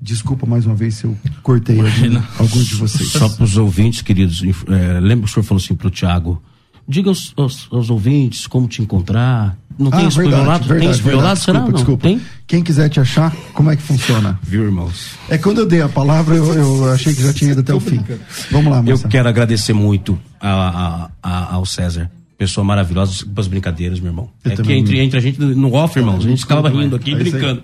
Desculpa 0.00 0.46
mais 0.46 0.64
uma 0.66 0.74
vez 0.74 0.94
se 0.94 1.04
eu 1.04 1.16
cortei 1.42 1.78
algum, 1.78 2.22
algum 2.38 2.62
de 2.62 2.74
vocês. 2.74 3.10
Só 3.10 3.28
para 3.28 3.44
os 3.44 3.56
ouvintes, 3.56 4.00
queridos, 4.00 4.42
é, 4.42 4.98
lembra 4.98 5.26
que 5.26 5.30
o 5.30 5.34
senhor 5.34 5.44
falou 5.44 5.62
assim 5.62 5.74
para 5.74 5.88
o 5.88 5.90
Tiago: 5.90 6.42
diga 6.90 7.08
aos, 7.08 7.32
aos, 7.36 7.68
aos, 7.70 7.88
ouvintes 7.88 8.46
como 8.46 8.66
te 8.66 8.82
encontrar. 8.82 9.56
Não 9.78 9.90
tem 9.90 10.06
ah, 10.06 10.08
verdade, 10.08 10.68
verdade, 10.68 10.80
tem 10.80 10.90
espanholado? 10.90 11.40
Será? 11.40 11.60
Desculpa, 11.60 11.70
não? 11.70 11.72
desculpa. 11.72 12.02
Tem? 12.02 12.20
Quem 12.46 12.62
quiser 12.62 12.88
te 12.90 13.00
achar, 13.00 13.34
como 13.54 13.70
é 13.70 13.76
que 13.76 13.82
funciona? 13.82 14.38
Viu, 14.42 14.64
irmãos? 14.64 15.12
É 15.28 15.38
quando 15.38 15.58
eu 15.58 15.66
dei 15.66 15.80
a 15.80 15.88
palavra, 15.88 16.34
eu, 16.34 16.52
eu 16.52 16.92
achei 16.92 17.14
que 17.14 17.22
já 17.22 17.32
tinha 17.32 17.52
ido 17.52 17.60
até 17.60 17.72
o 17.72 17.80
fim. 17.80 18.04
Vamos 18.50 18.70
lá, 18.70 18.82
moça. 18.82 19.06
Eu 19.06 19.08
quero 19.08 19.28
agradecer 19.28 19.72
muito 19.72 20.20
a, 20.38 20.50
a, 20.50 21.10
a, 21.22 21.54
ao 21.54 21.64
César 21.64 22.10
pessoa 22.36 22.64
maravilhosa, 22.64 23.12
desculpa 23.12 23.42
as 23.42 23.46
brincadeiras, 23.46 24.00
meu 24.00 24.08
irmão. 24.12 24.30
Eu 24.42 24.52
é 24.52 24.56
que 24.56 24.72
entre, 24.72 24.98
entre 24.98 25.18
a 25.18 25.20
gente 25.20 25.38
no 25.38 25.74
off, 25.74 25.98
irmãos, 25.98 26.24
a 26.24 26.28
gente 26.28 26.40
ficava 26.40 26.70
rindo 26.70 26.96
aqui, 26.96 27.12
é 27.12 27.16
brincando. 27.16 27.62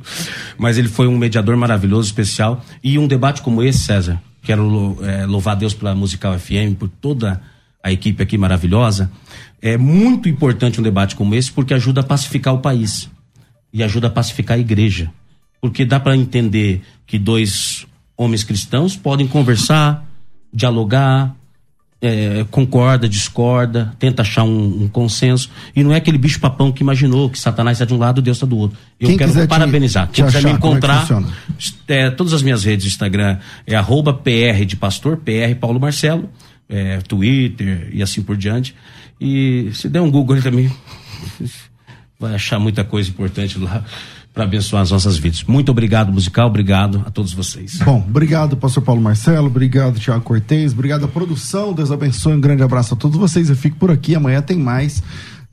Mas 0.59 0.77
ele 0.77 0.89
foi 0.89 1.09
um 1.09 1.17
mediador 1.17 1.57
maravilhoso, 1.57 2.07
especial. 2.09 2.63
E 2.85 2.99
um 2.99 3.09
debate 3.09 3.41
como 3.41 3.63
esse, 3.63 3.79
César, 3.79 4.21
quero 4.43 4.99
é, 5.01 5.25
louvar 5.25 5.57
Deus 5.57 5.73
pela 5.73 5.95
Musical 5.95 6.39
FM, 6.39 6.77
por 6.79 6.91
toda 6.91 7.41
a 7.87 7.93
equipe 7.93 8.21
aqui 8.21 8.37
maravilhosa. 8.37 9.11
É 9.63 9.79
muito 9.79 10.29
importante 10.29 10.81
um 10.81 10.83
debate 10.83 11.15
como 11.15 11.37
esse, 11.37 11.53
porque 11.53 11.73
ajuda 11.73 12.01
a 12.01 12.05
pacificar 12.05 12.53
o 12.53 12.59
país. 12.59 13.09
E 13.73 13.83
ajuda 13.83 14.09
a 14.09 14.11
pacificar 14.11 14.57
a 14.57 14.61
igreja. 14.61 15.09
Porque 15.61 15.85
dá 15.85 16.01
para 16.01 16.17
entender 16.17 16.83
que 17.07 17.17
dois 17.17 17.87
homens 18.17 18.43
cristãos 18.43 18.97
podem 18.97 19.29
conversar, 19.29 20.05
dialogar, 20.53 21.37
é, 22.03 22.45
concorda, 22.51 23.09
discorda, 23.09 23.95
tenta 24.01 24.23
achar 24.23 24.43
um, 24.43 24.83
um, 24.83 24.89
consenso. 24.89 25.49
E 25.75 25.85
não 25.85 25.93
é 25.93 25.97
aquele 25.97 26.19
bicho 26.19 26.41
papão 26.41 26.73
que 26.73 26.83
imaginou 26.83 27.31
que 27.31 27.39
Satanás 27.39 27.77
está 27.77 27.85
de 27.85 27.95
um 27.95 27.99
lado 27.99 28.21
e 28.21 28.23
Deus 28.23 28.39
está 28.39 28.47
do 28.47 28.57
outro. 28.57 28.77
Eu 28.99 29.11
Quem 29.11 29.17
quero 29.17 29.47
parabenizar. 29.47 30.09
Te, 30.09 30.15
Quem 30.17 30.27
quiser 30.27 30.43
me 30.43 30.51
é 30.51 30.53
encontrar, 30.55 31.07
é 31.87 32.11
todas 32.11 32.33
as 32.33 32.43
minhas 32.43 32.65
redes, 32.65 32.87
Instagram, 32.87 33.39
é 33.65 33.77
arroba 33.77 34.13
PR 34.13 34.65
de 34.67 34.75
pastor, 34.75 35.19
PR 35.19 35.55
Paulo 35.61 35.79
Marcelo, 35.79 36.29
é, 36.69 36.99
Twitter 36.99 37.89
e 37.93 38.03
assim 38.03 38.23
por 38.23 38.37
diante. 38.37 38.75
E 39.21 39.71
se 39.73 39.89
der 39.89 40.01
um 40.01 40.11
Google 40.11 40.41
também, 40.43 40.71
vai 42.19 42.35
achar 42.35 42.59
muita 42.59 42.85
coisa 42.85 43.09
importante 43.09 43.59
lá 43.59 43.85
para 44.37 44.45
abençoar 44.45 44.83
as 44.83 44.91
nossas 44.91 45.17
vidas. 45.17 45.43
Muito 45.45 45.71
obrigado, 45.71 46.13
musical, 46.13 46.49
obrigado 46.49 47.03
a 47.07 47.11
todos 47.11 47.33
vocês. 47.33 47.79
Bom, 47.79 48.05
obrigado, 48.07 48.55
pastor 48.55 48.83
Paulo 48.83 49.01
Marcelo, 49.01 49.47
obrigado, 49.47 49.99
Tiago 49.99 50.23
Cortez, 50.23 50.75
obrigado 50.75 51.07
à 51.07 51.09
produção, 51.09 51.73
Deus 51.73 51.91
abençoe, 51.91 52.35
um 52.35 52.41
grande 52.41 52.63
abraço 52.63 52.93
a 52.93 52.97
todos 52.99 53.17
vocês, 53.17 53.49
eu 53.49 53.57
fico 53.57 53.79
por 53.79 53.91
aqui, 53.91 54.15
amanhã 54.15 54.43
tem 54.43 54.59
mais. 54.59 55.03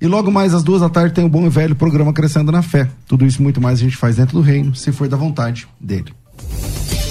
E 0.02 0.06
logo 0.06 0.30
mais 0.30 0.54
às 0.54 0.64
duas 0.64 0.82
da 0.82 0.90
tarde 0.90 1.14
tem 1.14 1.24
o 1.24 1.30
bom 1.30 1.46
e 1.46 1.50
velho 1.50 1.78
programa 1.78 2.12
Crescendo 2.12 2.52
na 2.52 2.62
Fé. 2.62 2.90
Tudo 3.08 3.26
isso 3.26 3.42
muito 3.42 3.62
mais 3.62 3.80
a 3.80 3.84
gente 3.84 3.96
faz 3.96 4.18
dentro 4.18 4.34
do 4.34 4.42
reino, 4.42 4.76
se 4.76 4.92
for 4.92 5.08
da 5.08 5.16
vontade 5.16 5.66
dele. 5.80 6.12